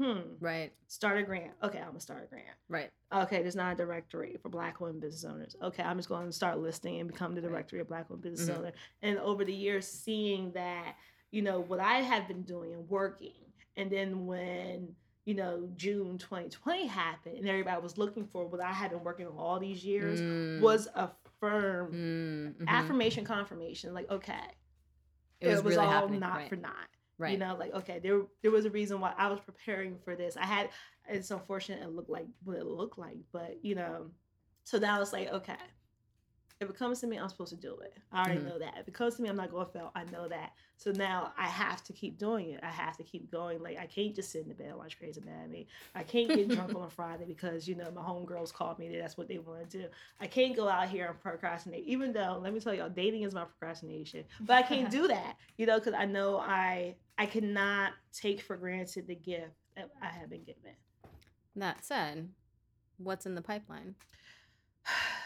Hmm. 0.01 0.19
Right. 0.39 0.73
Start 0.87 1.17
a 1.19 1.23
grant. 1.23 1.51
Okay, 1.63 1.79
I'm 1.79 1.87
gonna 1.87 1.99
start 1.99 2.23
a 2.23 2.27
grant. 2.27 2.45
Right. 2.69 2.91
Okay, 3.13 3.41
there's 3.41 3.55
not 3.55 3.73
a 3.73 3.75
directory 3.75 4.37
for 4.41 4.49
Black 4.49 4.79
women 4.81 4.99
business 4.99 5.23
owners. 5.23 5.55
Okay, 5.61 5.81
I'm 5.81 5.97
just 5.97 6.09
going 6.09 6.25
to 6.27 6.31
start 6.31 6.59
listing 6.59 6.99
and 6.99 7.07
become 7.09 7.33
the 7.33 7.41
directory 7.41 7.79
of 7.79 7.87
Black 7.87 8.09
women 8.09 8.21
business 8.21 8.49
Mhm. 8.49 8.59
owner. 8.59 8.71
And 9.01 9.17
over 9.19 9.43
the 9.45 9.53
years, 9.53 9.87
seeing 9.87 10.51
that, 10.51 10.95
you 11.31 11.41
know, 11.41 11.59
what 11.61 11.79
I 11.79 11.95
have 12.01 12.27
been 12.27 12.43
doing 12.43 12.73
and 12.73 12.87
working, 12.89 13.51
and 13.75 13.89
then 13.91 14.25
when 14.27 14.95
you 15.25 15.33
know 15.33 15.67
June 15.75 16.17
2020 16.17 16.85
happened, 16.85 17.37
and 17.37 17.47
everybody 17.49 17.81
was 17.81 17.97
looking 17.97 18.25
for 18.27 18.45
what 18.47 18.61
I 18.61 18.71
had 18.73 18.91
been 18.91 19.03
working 19.03 19.25
on 19.27 19.33
all 19.37 19.59
these 19.59 19.83
years, 19.83 20.21
Mm. 20.21 20.61
was 20.61 20.87
a 20.95 21.09
firm 21.39 21.91
Mm, 21.91 22.55
mhm. 22.59 22.67
affirmation 22.67 23.25
confirmation. 23.25 23.93
Like, 23.93 24.09
okay, 24.11 24.39
it 25.41 25.47
was, 25.49 25.63
really 25.63 25.77
all 25.77 25.91
happening. 25.91 26.19
not 26.19 26.35
right. 26.37 26.49
for 26.49 26.55
not. 26.55 26.87
Right. 27.17 27.31
You 27.33 27.37
know, 27.37 27.55
like 27.59 27.73
okay, 27.73 27.99
there 27.99 28.21
there 28.41 28.51
was 28.51 28.65
a 28.65 28.69
reason 28.69 28.99
why 28.99 29.13
I 29.17 29.27
was 29.29 29.39
preparing 29.39 29.97
for 30.03 30.15
this. 30.15 30.37
I 30.37 30.45
had 30.45 30.69
it's 31.09 31.31
unfortunate 31.31 31.81
it 31.81 31.89
looked 31.89 32.09
like 32.09 32.27
what 32.43 32.57
it 32.57 32.65
looked 32.65 32.97
like, 32.97 33.17
but 33.31 33.63
you 33.63 33.75
know, 33.75 34.11
so 34.63 34.77
now 34.77 35.01
it's 35.01 35.13
like 35.13 35.29
okay, 35.31 35.55
if 36.59 36.69
it 36.69 36.75
comes 36.75 36.99
to 37.01 37.07
me, 37.07 37.17
I'm 37.17 37.29
supposed 37.29 37.51
to 37.51 37.55
do 37.55 37.77
it. 37.81 37.95
I 38.11 38.23
already 38.25 38.41
Mhm. 38.41 38.45
know 38.45 38.59
that. 38.59 38.77
If 38.79 38.87
it 38.87 38.93
comes 38.95 39.15
to 39.15 39.21
me, 39.21 39.29
I'm 39.29 39.35
not 39.35 39.51
going 39.51 39.67
to 39.67 39.71
fail. 39.71 39.91
I 39.93 40.05
know 40.05 40.27
that. 40.27 40.53
So 40.77 40.91
now 40.91 41.31
I 41.37 41.45
have 41.45 41.83
to 41.83 41.93
keep 41.93 42.17
doing 42.17 42.49
it. 42.49 42.59
I 42.63 42.69
have 42.71 42.97
to 42.97 43.03
keep 43.03 43.29
going. 43.29 43.61
Like 43.61 43.77
I 43.77 43.85
can't 43.85 44.15
just 44.15 44.31
sit 44.31 44.41
in 44.41 44.49
the 44.49 44.55
bed 44.55 44.69
and 44.69 44.77
watch 44.77 44.97
Crazy 44.97 45.21
Anatomy. 45.21 45.67
I 45.93 46.01
can't 46.01 46.33
get 46.33 46.49
drunk 46.49 46.73
on 46.75 46.83
a 46.85 46.89
Friday 46.89 47.25
because 47.25 47.67
you 47.67 47.75
know 47.75 47.91
my 47.91 48.01
homegirls 48.01 48.51
called 48.51 48.79
me. 48.79 48.89
that 48.89 48.99
That's 48.99 49.17
what 49.17 49.27
they 49.27 49.37
want 49.37 49.69
to 49.69 49.77
do. 49.83 49.87
I 50.19 50.25
can't 50.25 50.55
go 50.55 50.67
out 50.67 50.89
here 50.89 51.07
and 51.07 51.19
procrastinate. 51.19 51.85
Even 51.85 52.11
though, 52.11 52.39
let 52.41 52.53
me 52.53 52.59
tell 52.59 52.73
y'all, 52.73 52.89
dating 52.89 53.21
is 53.21 53.35
my 53.35 53.45
procrastination. 53.45 54.23
But 54.41 54.55
I 54.57 54.63
can't 54.63 54.89
do 54.99 55.07
that, 55.09 55.35
you 55.57 55.67
know, 55.67 55.77
because 55.79 55.93
I 55.93 56.05
know 56.05 56.37
I 56.39 56.95
I 57.17 57.25
cannot 57.25 57.93
take 58.13 58.41
for 58.41 58.57
granted 58.57 59.07
the 59.07 59.15
gift 59.15 59.55
that 59.75 59.89
I 60.01 60.07
have 60.07 60.29
been 60.29 60.43
given. 60.43 60.75
That 61.55 61.83
said, 61.83 62.29
what's 62.97 63.25
in 63.25 63.35
the 63.35 63.41
pipeline? 63.41 63.95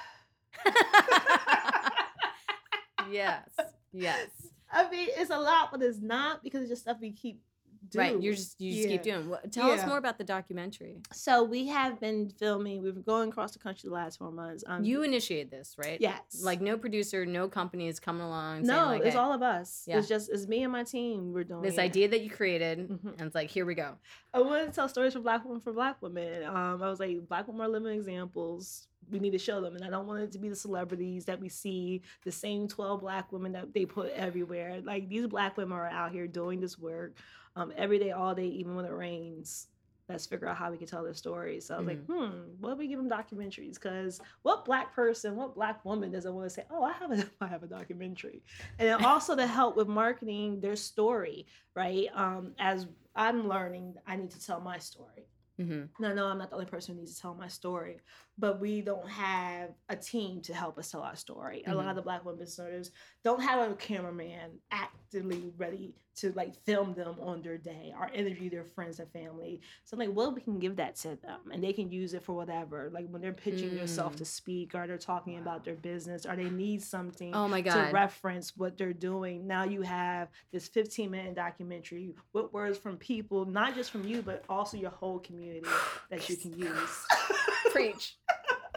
yes. 3.11 3.49
Yes. 3.91 4.29
I 4.71 4.89
mean, 4.89 5.09
it's 5.17 5.31
a 5.31 5.37
lot, 5.37 5.69
but 5.71 5.81
it's 5.81 5.99
not 5.99 6.43
because 6.43 6.61
it's 6.61 6.69
just 6.69 6.83
stuff 6.83 6.97
we 7.01 7.11
keep 7.11 7.41
doing. 7.89 8.13
Right. 8.13 8.21
You're 8.21 8.33
just 8.33 8.59
you 8.61 8.73
just 8.75 8.87
keep 8.89 9.03
doing. 9.03 9.33
Tell 9.51 9.71
us 9.71 9.85
more 9.85 9.97
about 9.97 10.17
the 10.17 10.23
documentary. 10.23 10.97
So 11.13 11.43
we 11.43 11.67
have 11.67 11.99
been 11.99 12.29
filming. 12.29 12.81
We've 12.83 12.93
been 12.93 13.03
going 13.03 13.29
across 13.29 13.51
the 13.53 13.59
country 13.59 13.89
the 13.89 13.93
last 13.95 14.19
four 14.19 14.31
months. 14.31 14.63
Um, 14.67 14.83
You 14.83 15.03
initiated 15.03 15.51
this, 15.51 15.75
right? 15.77 15.99
yes, 15.99 16.41
Like 16.43 16.61
no 16.61 16.77
producer, 16.77 17.25
no 17.25 17.47
company 17.47 17.87
is 17.87 17.99
coming 17.99 18.21
along. 18.23 18.65
saying, 18.65 18.67
no, 18.79 18.85
like, 18.85 19.01
it's 19.03 19.13
"Hey, 19.13 19.19
all 19.19 19.33
of 19.33 19.41
us. 19.41 19.83
Yeah. 19.87 19.97
It's 19.97 20.07
just 20.07 20.29
it's 20.31 20.47
me 20.47 20.63
and 20.63 20.71
my 20.71 20.83
team. 20.83 21.33
We're 21.33 21.43
doing 21.43 21.61
this 21.61 21.75
it. 21.77 21.79
idea 21.81 22.07
that 22.09 22.21
you 22.21 22.29
created, 22.29 22.89
Mhm. 22.89 23.13
and 23.17 23.21
it's 23.21 23.35
like, 23.35 23.49
here 23.49 23.65
we 23.65 23.75
go. 23.75 23.95
I 24.33 24.41
wanted 24.41 24.67
to 24.67 24.71
tell 24.71 24.87
stories 24.87 25.13
for 25.13 25.19
Black 25.19 25.43
women 25.43 25.59
for 25.59 25.73
Black 25.73 26.01
women. 26.01 26.43
Um, 26.43 26.81
I 26.81 26.89
was 26.89 26.99
like, 26.99 27.27
Black 27.27 27.47
women 27.47 27.61
are 27.65 27.69
living 27.69 27.97
examples. 27.97 28.87
We 29.09 29.19
need 29.19 29.31
to 29.31 29.39
show 29.39 29.61
them, 29.61 29.75
and 29.75 29.83
I 29.83 29.89
don't 29.89 30.07
want 30.07 30.21
it 30.21 30.31
to 30.33 30.39
be 30.39 30.49
the 30.49 30.55
celebrities 30.55 31.25
that 31.25 31.39
we 31.39 31.49
see, 31.49 32.01
the 32.23 32.31
same 32.31 32.67
twelve 32.67 33.01
Black 33.01 33.31
women 33.31 33.51
that 33.53 33.73
they 33.73 33.85
put 33.85 34.11
everywhere. 34.11 34.79
Like 34.83 35.09
these 35.09 35.27
Black 35.27 35.57
women 35.57 35.77
are 35.77 35.87
out 35.87 36.11
here 36.11 36.27
doing 36.27 36.59
this 36.61 36.77
work 36.79 37.17
um, 37.55 37.73
every 37.75 37.99
day, 37.99 38.11
all 38.11 38.35
day, 38.35 38.47
even 38.47 38.75
when 38.75 38.85
it 38.85 38.91
rains. 38.93 39.67
Let's 40.09 40.25
figure 40.25 40.47
out 40.47 40.57
how 40.57 40.69
we 40.71 40.77
can 40.77 40.87
tell 40.87 41.03
their 41.03 41.13
stories. 41.13 41.67
So 41.67 41.75
I 41.75 41.77
was 41.77 41.87
like, 41.87 42.05
hmm, 42.05 42.31
what 42.59 42.73
if 42.73 42.77
we 42.79 42.87
give 42.87 42.97
them 42.97 43.09
documentaries? 43.09 43.75
Because 43.75 44.19
what 44.41 44.65
Black 44.65 44.93
person, 44.93 45.37
what 45.37 45.55
Black 45.55 45.85
woman 45.85 46.11
doesn't 46.11 46.33
want 46.33 46.45
to 46.47 46.49
say, 46.49 46.65
oh, 46.69 46.83
I 46.83 46.91
have 46.93 47.11
a, 47.11 47.23
I 47.41 47.47
have 47.47 47.63
a 47.63 47.67
documentary, 47.67 48.43
and 48.77 48.89
then 48.89 49.05
also 49.05 49.35
to 49.37 49.47
help 49.47 49.77
with 49.77 49.87
marketing 49.87 50.59
their 50.59 50.75
story, 50.75 51.45
right? 51.75 52.07
Um, 52.13 52.53
as 52.59 52.87
I'm 53.15 53.47
learning, 53.47 53.95
I 54.05 54.15
need 54.17 54.31
to 54.31 54.45
tell 54.45 54.59
my 54.59 54.79
story. 54.79 55.27
hmm 55.57 55.83
No, 55.99 56.13
no, 56.13 56.25
I'm 56.27 56.37
not 56.39 56.49
the 56.49 56.55
only 56.55 56.65
person 56.67 56.95
who 56.95 57.01
needs 57.01 57.15
to 57.15 57.21
tell 57.21 57.35
my 57.35 57.47
story, 57.47 57.97
but 58.41 58.59
we 58.59 58.81
don't 58.81 59.07
have 59.07 59.69
a 59.87 59.95
team 59.95 60.41
to 60.41 60.53
help 60.53 60.77
us 60.79 60.89
tell 60.91 61.01
our 61.03 61.15
story. 61.15 61.63
A 61.67 61.75
lot 61.75 61.87
of 61.89 61.95
the 61.95 62.01
Black 62.01 62.25
women 62.25 62.39
business 62.39 62.59
owners 62.59 62.91
don't 63.23 63.41
have 63.41 63.71
a 63.71 63.75
cameraman 63.75 64.49
actively 64.71 65.53
ready 65.57 65.93
to 66.13 66.33
like 66.33 66.53
film 66.65 66.93
them 66.93 67.15
on 67.21 67.41
their 67.41 67.57
day 67.57 67.93
or 67.97 68.09
interview 68.13 68.49
their 68.49 68.65
friends 68.65 68.99
and 68.99 69.09
family. 69.11 69.61
So 69.85 69.95
like, 69.95 70.09
well, 70.11 70.33
we 70.33 70.41
can 70.41 70.59
give 70.59 70.75
that 70.75 70.95
to 70.97 71.09
them, 71.15 71.39
and 71.53 71.63
they 71.63 71.71
can 71.71 71.89
use 71.89 72.13
it 72.13 72.23
for 72.23 72.33
whatever. 72.33 72.89
Like 72.91 73.07
when 73.09 73.21
they're 73.21 73.31
pitching 73.31 73.75
themselves 73.77 74.15
Mm. 74.15 74.19
to 74.19 74.25
speak, 74.25 74.75
or 74.75 74.87
they're 74.87 74.97
talking 74.97 75.37
about 75.37 75.63
their 75.63 75.75
business, 75.75 76.25
or 76.25 76.35
they 76.35 76.49
need 76.49 76.81
something 76.81 77.33
Oh 77.33 77.47
my 77.47 77.61
God. 77.61 77.87
to 77.87 77.93
reference 77.93 78.57
what 78.57 78.77
they're 78.77 78.91
doing. 78.91 79.47
Now 79.47 79.63
you 79.63 79.83
have 79.83 80.29
this 80.51 80.67
15 80.67 81.09
minute 81.11 81.35
documentary 81.35 82.13
with 82.33 82.51
words 82.51 82.77
from 82.77 82.97
people, 82.97 83.45
not 83.45 83.75
just 83.75 83.91
from 83.91 84.05
you, 84.05 84.21
but 84.21 84.43
also 84.49 84.75
your 84.77 84.91
whole 84.91 85.19
community 85.19 85.67
that 86.09 86.27
you 86.27 86.35
can 86.35 86.57
use. 86.57 87.05
Preach. 87.69 88.17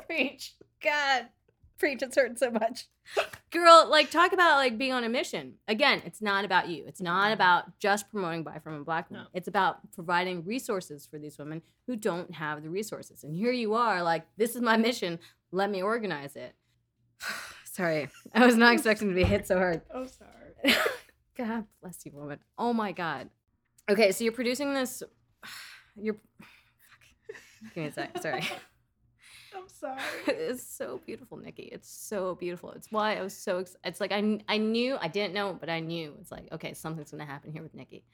Preach. 0.07 0.55
God. 0.83 1.27
Preach. 1.79 2.03
It's 2.03 2.17
hurting 2.17 2.37
so 2.37 2.51
much. 2.51 2.87
Girl, 3.51 3.87
like 3.89 4.11
talk 4.11 4.33
about 4.33 4.57
like 4.57 4.79
being 4.79 4.93
on 4.93 5.05
a 5.05 5.09
mission. 5.09 5.55
Again, 5.69 6.03
it's 6.05 6.21
not 6.21 6.45
about 6.45 6.69
you. 6.69 6.85
It's 6.87 7.01
not 7.01 7.33
about 7.33 7.79
just 7.79 8.11
promoting 8.11 8.43
buy 8.43 8.59
from 8.59 8.75
a 8.75 8.85
black 8.85 9.11
woman. 9.11 9.25
No. 9.25 9.39
It's 9.39 9.49
about 9.49 9.93
providing 9.93 10.45
resources 10.45 11.07
for 11.07 11.19
these 11.19 11.39
women 11.39 11.63
who 11.87 11.97
don't 11.97 12.35
have 12.35 12.63
the 12.63 12.71
resources. 12.71 13.23
And 13.25 13.35
here 13.35 13.53
you 13.53 13.75
are, 13.75 14.03
like, 14.03 14.27
this 14.37 14.57
is 14.57 14.63
my 14.63 14.77
mission. 14.77 15.19
Let 15.53 15.71
me 15.71 15.83
organize 15.83 16.35
it. 16.35 16.55
Sorry. 17.65 18.09
I 18.35 18.47
was 18.47 18.57
not 18.57 18.73
expecting 18.73 19.09
to 19.09 19.15
be 19.15 19.25
hit 19.25 19.47
so 19.47 19.57
hard. 19.57 19.83
I'm 19.95 20.09
sorry. 20.09 20.77
God 21.37 21.65
bless 21.83 22.05
you, 22.05 22.13
woman. 22.15 22.39
Oh 22.57 22.73
my 22.73 22.93
God. 22.93 23.29
Okay, 23.91 24.13
so 24.13 24.25
you're 24.25 24.33
producing 24.33 24.73
this. 24.75 25.03
You're. 25.97 26.17
Give 27.75 27.85
me 27.85 27.89
a 27.89 27.93
sec. 27.93 28.23
Sorry. 28.23 28.43
I'm 29.55 29.69
sorry. 29.69 30.01
it's 30.27 30.63
so 30.63 31.01
beautiful, 31.05 31.39
Nikki. 31.39 31.65
It's 31.65 31.89
so 31.89 32.35
beautiful. 32.35 32.71
It's 32.73 32.91
why 32.91 33.17
I 33.17 33.23
was 33.23 33.37
so. 33.37 33.59
Ex- 33.59 33.77
it's 33.85 34.01
like 34.01 34.13
I 34.13 34.41
I 34.49 34.59
knew 34.59 34.97
I 35.01 35.09
didn't 35.09 35.35
know, 35.35 35.57
but 35.59 35.69
I 35.69 35.81
knew 35.81 36.15
it's 36.21 36.33
like 36.33 36.51
okay, 36.53 36.75
something's 36.75 37.11
gonna 37.11 37.25
happen 37.25 37.53
here 37.53 37.63
with 37.63 37.75
Nikki, 37.75 38.05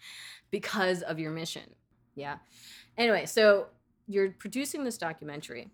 because 0.50 1.02
of 1.02 1.18
your 1.18 1.30
mission. 1.30 1.74
Yeah. 2.14 2.36
Anyway, 2.98 3.26
so 3.26 3.66
you're 4.06 4.30
producing 4.32 4.84
this 4.84 4.98
documentary, 4.98 5.68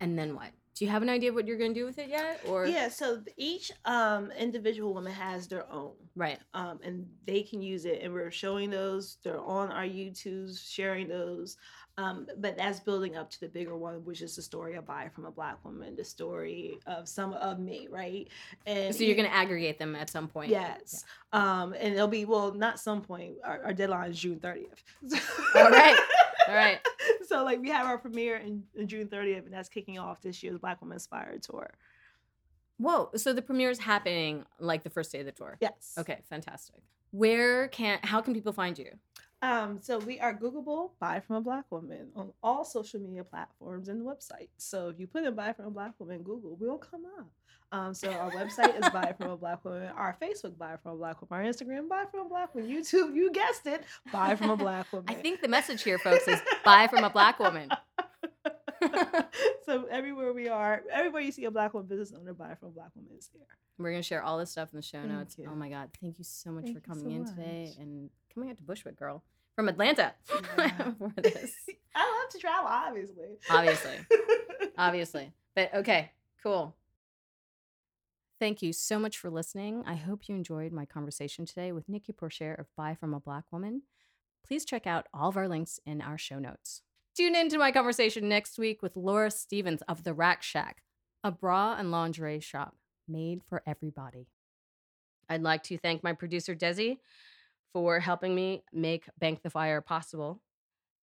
and 0.00 0.18
then 0.18 0.34
what? 0.34 0.50
Do 0.74 0.84
you 0.86 0.90
have 0.90 1.02
an 1.02 1.10
idea 1.10 1.28
of 1.28 1.34
what 1.34 1.46
you're 1.46 1.58
gonna 1.58 1.74
do 1.74 1.84
with 1.84 1.98
it 1.98 2.08
yet, 2.08 2.40
or 2.48 2.64
Yeah, 2.66 2.88
so 2.88 3.22
each 3.36 3.70
um, 3.84 4.30
individual 4.32 4.94
woman 4.94 5.12
has 5.12 5.46
their 5.46 5.70
own. 5.70 5.92
right? 6.16 6.38
um, 6.54 6.80
and 6.82 7.06
they 7.26 7.42
can 7.42 7.60
use 7.60 7.84
it. 7.84 8.00
And 8.02 8.12
we're 8.12 8.30
showing 8.30 8.70
those. 8.70 9.18
They're 9.22 9.38
on 9.40 9.70
our 9.70 9.84
YouTubes, 9.84 10.66
sharing 10.66 11.08
those. 11.08 11.56
Um, 11.98 12.26
but 12.38 12.56
that's 12.56 12.80
building 12.80 13.16
up 13.18 13.28
to 13.32 13.40
the 13.40 13.48
bigger 13.50 13.76
one, 13.76 14.02
which 14.06 14.22
is 14.22 14.34
the 14.34 14.40
story 14.40 14.76
of 14.76 14.86
buy 14.86 15.10
from 15.14 15.26
a 15.26 15.30
black 15.30 15.62
woman, 15.62 15.94
the 15.94 16.04
story 16.04 16.78
of 16.86 17.06
some 17.06 17.34
of 17.34 17.58
me, 17.58 17.86
right? 17.90 18.28
And 18.64 18.94
So 18.94 19.04
you're 19.04 19.14
gonna 19.14 19.28
aggregate 19.28 19.78
them 19.78 19.94
at 19.94 20.08
some 20.08 20.26
point. 20.26 20.48
yes, 20.50 21.04
um, 21.34 21.74
and 21.78 21.92
it'll 21.92 22.08
be 22.08 22.24
well, 22.24 22.54
not 22.54 22.80
some 22.80 23.02
point. 23.02 23.34
Our, 23.44 23.62
our 23.64 23.72
deadline 23.74 24.10
is 24.12 24.18
June 24.18 24.40
thirtieth. 24.40 24.82
All 25.54 25.68
right. 25.70 26.00
Right. 26.54 26.80
So 27.24 27.44
like 27.44 27.60
we 27.60 27.70
have 27.70 27.86
our 27.86 27.96
premiere 27.96 28.36
in, 28.36 28.62
in 28.74 28.86
June 28.88 29.08
thirtieth, 29.08 29.44
and 29.44 29.54
that's 29.54 29.68
kicking 29.68 29.98
off 29.98 30.20
this 30.20 30.42
year's 30.42 30.58
Black 30.58 30.82
Woman 30.82 30.96
Inspired 30.96 31.42
Tour. 31.42 31.70
Whoa. 32.76 33.10
So 33.16 33.32
the 33.32 33.40
premiere 33.40 33.70
is 33.70 33.78
happening 33.78 34.44
like 34.58 34.82
the 34.82 34.90
first 34.90 35.12
day 35.12 35.20
of 35.20 35.26
the 35.26 35.32
tour. 35.32 35.56
Yes. 35.60 35.94
Okay. 35.96 36.18
Fantastic. 36.28 36.82
Where 37.12 37.68
can? 37.68 38.00
How 38.02 38.20
can 38.20 38.34
people 38.34 38.52
find 38.52 38.78
you? 38.78 38.90
Um, 39.40 39.78
so 39.80 39.98
we 39.98 40.20
are 40.20 40.32
Googleable 40.32 40.90
Buy 41.00 41.20
from 41.20 41.36
a 41.36 41.40
Black 41.40 41.64
Woman 41.70 42.08
on 42.14 42.32
all 42.42 42.64
social 42.64 43.00
media 43.00 43.24
platforms 43.24 43.88
and 43.88 44.02
websites. 44.06 44.50
So 44.58 44.88
if 44.88 45.00
you 45.00 45.06
put 45.06 45.24
in 45.24 45.34
Buy 45.34 45.52
from 45.52 45.66
a 45.66 45.70
Black 45.70 45.92
Woman 45.98 46.22
Google, 46.22 46.56
we'll 46.60 46.78
come 46.78 47.04
up. 47.18 47.26
Um, 47.72 47.94
so 47.94 48.10
our 48.12 48.30
website 48.32 48.74
is 48.78 48.88
Buy 48.90 49.14
from 49.16 49.30
a 49.30 49.36
Black 49.36 49.64
Woman, 49.64 49.88
our 49.96 50.14
Facebook 50.20 50.58
Buy 50.58 50.76
from 50.82 50.92
a 50.92 50.96
Black 50.96 51.20
Woman, 51.22 51.46
our 51.46 51.50
Instagram 51.50 51.88
Buy 51.88 52.04
from 52.10 52.26
a 52.26 52.28
Black 52.28 52.54
Woman, 52.54 52.70
YouTube, 52.70 53.14
you 53.14 53.32
guessed 53.32 53.66
it, 53.66 53.82
Buy 54.12 54.36
from 54.36 54.50
a 54.50 54.56
Black 54.58 54.92
Woman. 54.92 55.06
I 55.08 55.14
think 55.14 55.40
the 55.40 55.48
message 55.48 55.82
here, 55.82 55.98
folks, 55.98 56.28
is 56.28 56.38
buy 56.66 56.86
from 56.86 57.02
a 57.02 57.08
black 57.10 57.38
woman. 57.38 57.70
so 59.64 59.86
everywhere 59.90 60.32
we 60.34 60.48
are, 60.48 60.82
everywhere 60.92 61.22
you 61.22 61.32
see 61.32 61.44
a 61.46 61.50
black 61.50 61.72
woman 61.72 61.88
business 61.88 62.12
owner, 62.18 62.34
Buy 62.34 62.54
from 62.56 62.68
a 62.68 62.72
Black 62.72 62.90
Woman 62.94 63.12
is 63.16 63.30
here. 63.32 63.42
We're 63.78 63.90
gonna 63.92 64.02
share 64.02 64.22
all 64.22 64.38
this 64.38 64.50
stuff 64.50 64.68
in 64.72 64.76
the 64.76 64.82
show 64.82 64.98
Thank 64.98 65.12
notes. 65.12 65.36
you. 65.38 65.48
Oh 65.50 65.54
my 65.54 65.68
god, 65.70 65.88
thank 66.00 66.18
you 66.18 66.24
so 66.24 66.50
much 66.50 66.64
Thank 66.64 66.76
for 66.76 66.80
coming 66.82 67.04
so 67.04 67.10
in 67.10 67.24
today 67.24 67.72
and 67.80 68.10
coming 68.34 68.50
out 68.50 68.58
to 68.58 68.62
Bushwick, 68.62 68.96
girl. 68.98 69.22
from 69.56 69.68
Atlanta 69.68 70.12
Yeah. 70.58 70.92
for 70.98 71.12
this. 71.22 71.54
I 71.94 72.00
love 72.22 72.30
to 72.32 72.38
travel, 72.38 72.68
obviously. 72.68 73.38
Obviously. 73.50 73.96
Obviously. 74.76 75.32
But 75.54 75.74
okay, 75.76 76.10
cool. 76.42 76.74
Thank 78.42 78.60
you 78.60 78.72
so 78.72 78.98
much 78.98 79.18
for 79.18 79.30
listening. 79.30 79.84
I 79.86 79.94
hope 79.94 80.28
you 80.28 80.34
enjoyed 80.34 80.72
my 80.72 80.84
conversation 80.84 81.46
today 81.46 81.70
with 81.70 81.88
Nikki 81.88 82.12
Porcher 82.12 82.54
of 82.54 82.66
Buy 82.76 82.96
from 82.96 83.14
a 83.14 83.20
Black 83.20 83.44
Woman. 83.52 83.82
Please 84.44 84.64
check 84.64 84.84
out 84.84 85.06
all 85.14 85.28
of 85.28 85.36
our 85.36 85.46
links 85.46 85.78
in 85.86 86.02
our 86.02 86.18
show 86.18 86.40
notes. 86.40 86.82
Tune 87.16 87.36
in 87.36 87.48
to 87.50 87.58
my 87.58 87.70
conversation 87.70 88.28
next 88.28 88.58
week 88.58 88.82
with 88.82 88.96
Laura 88.96 89.30
Stevens 89.30 89.80
of 89.82 90.02
The 90.02 90.12
Rack 90.12 90.42
Shack, 90.42 90.82
a 91.22 91.30
bra 91.30 91.76
and 91.78 91.92
lingerie 91.92 92.40
shop 92.40 92.74
made 93.06 93.42
for 93.48 93.62
everybody. 93.64 94.26
I'd 95.28 95.42
like 95.42 95.62
to 95.62 95.78
thank 95.78 96.02
my 96.02 96.12
producer, 96.12 96.56
Desi, 96.56 96.98
for 97.72 98.00
helping 98.00 98.34
me 98.34 98.64
make 98.72 99.04
Bank 99.20 99.42
the 99.44 99.50
Fire 99.50 99.80
possible, 99.80 100.42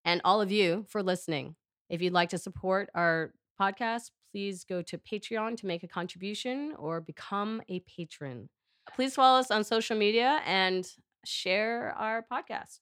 and 0.04 0.20
all 0.26 0.42
of 0.42 0.52
you 0.52 0.86
for 0.90 1.02
listening. 1.02 1.56
If 1.90 2.02
you'd 2.02 2.12
like 2.12 2.32
to 2.32 2.38
support 2.38 2.90
our 2.94 3.32
podcast, 3.58 4.12
please 4.32 4.64
go 4.64 4.82
to 4.82 4.98
Patreon 4.98 5.58
to 5.58 5.66
make 5.66 5.84
a 5.84 5.88
contribution 5.88 6.74
or 6.78 7.02
become 7.02 7.62
a 7.70 7.80
patron. 7.82 8.50
Please 8.96 9.16
follow 9.16 9.40
us 9.40 9.52
on 9.52 9.64
social 9.64 9.98
media 9.98 10.42
and 10.46 10.88
share 11.26 11.94
our 11.98 12.26
podcast. 12.32 12.80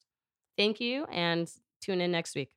Thank 0.57 0.79
you 0.79 1.05
and 1.11 1.51
tune 1.81 2.01
in 2.01 2.11
next 2.11 2.35
week. 2.35 2.56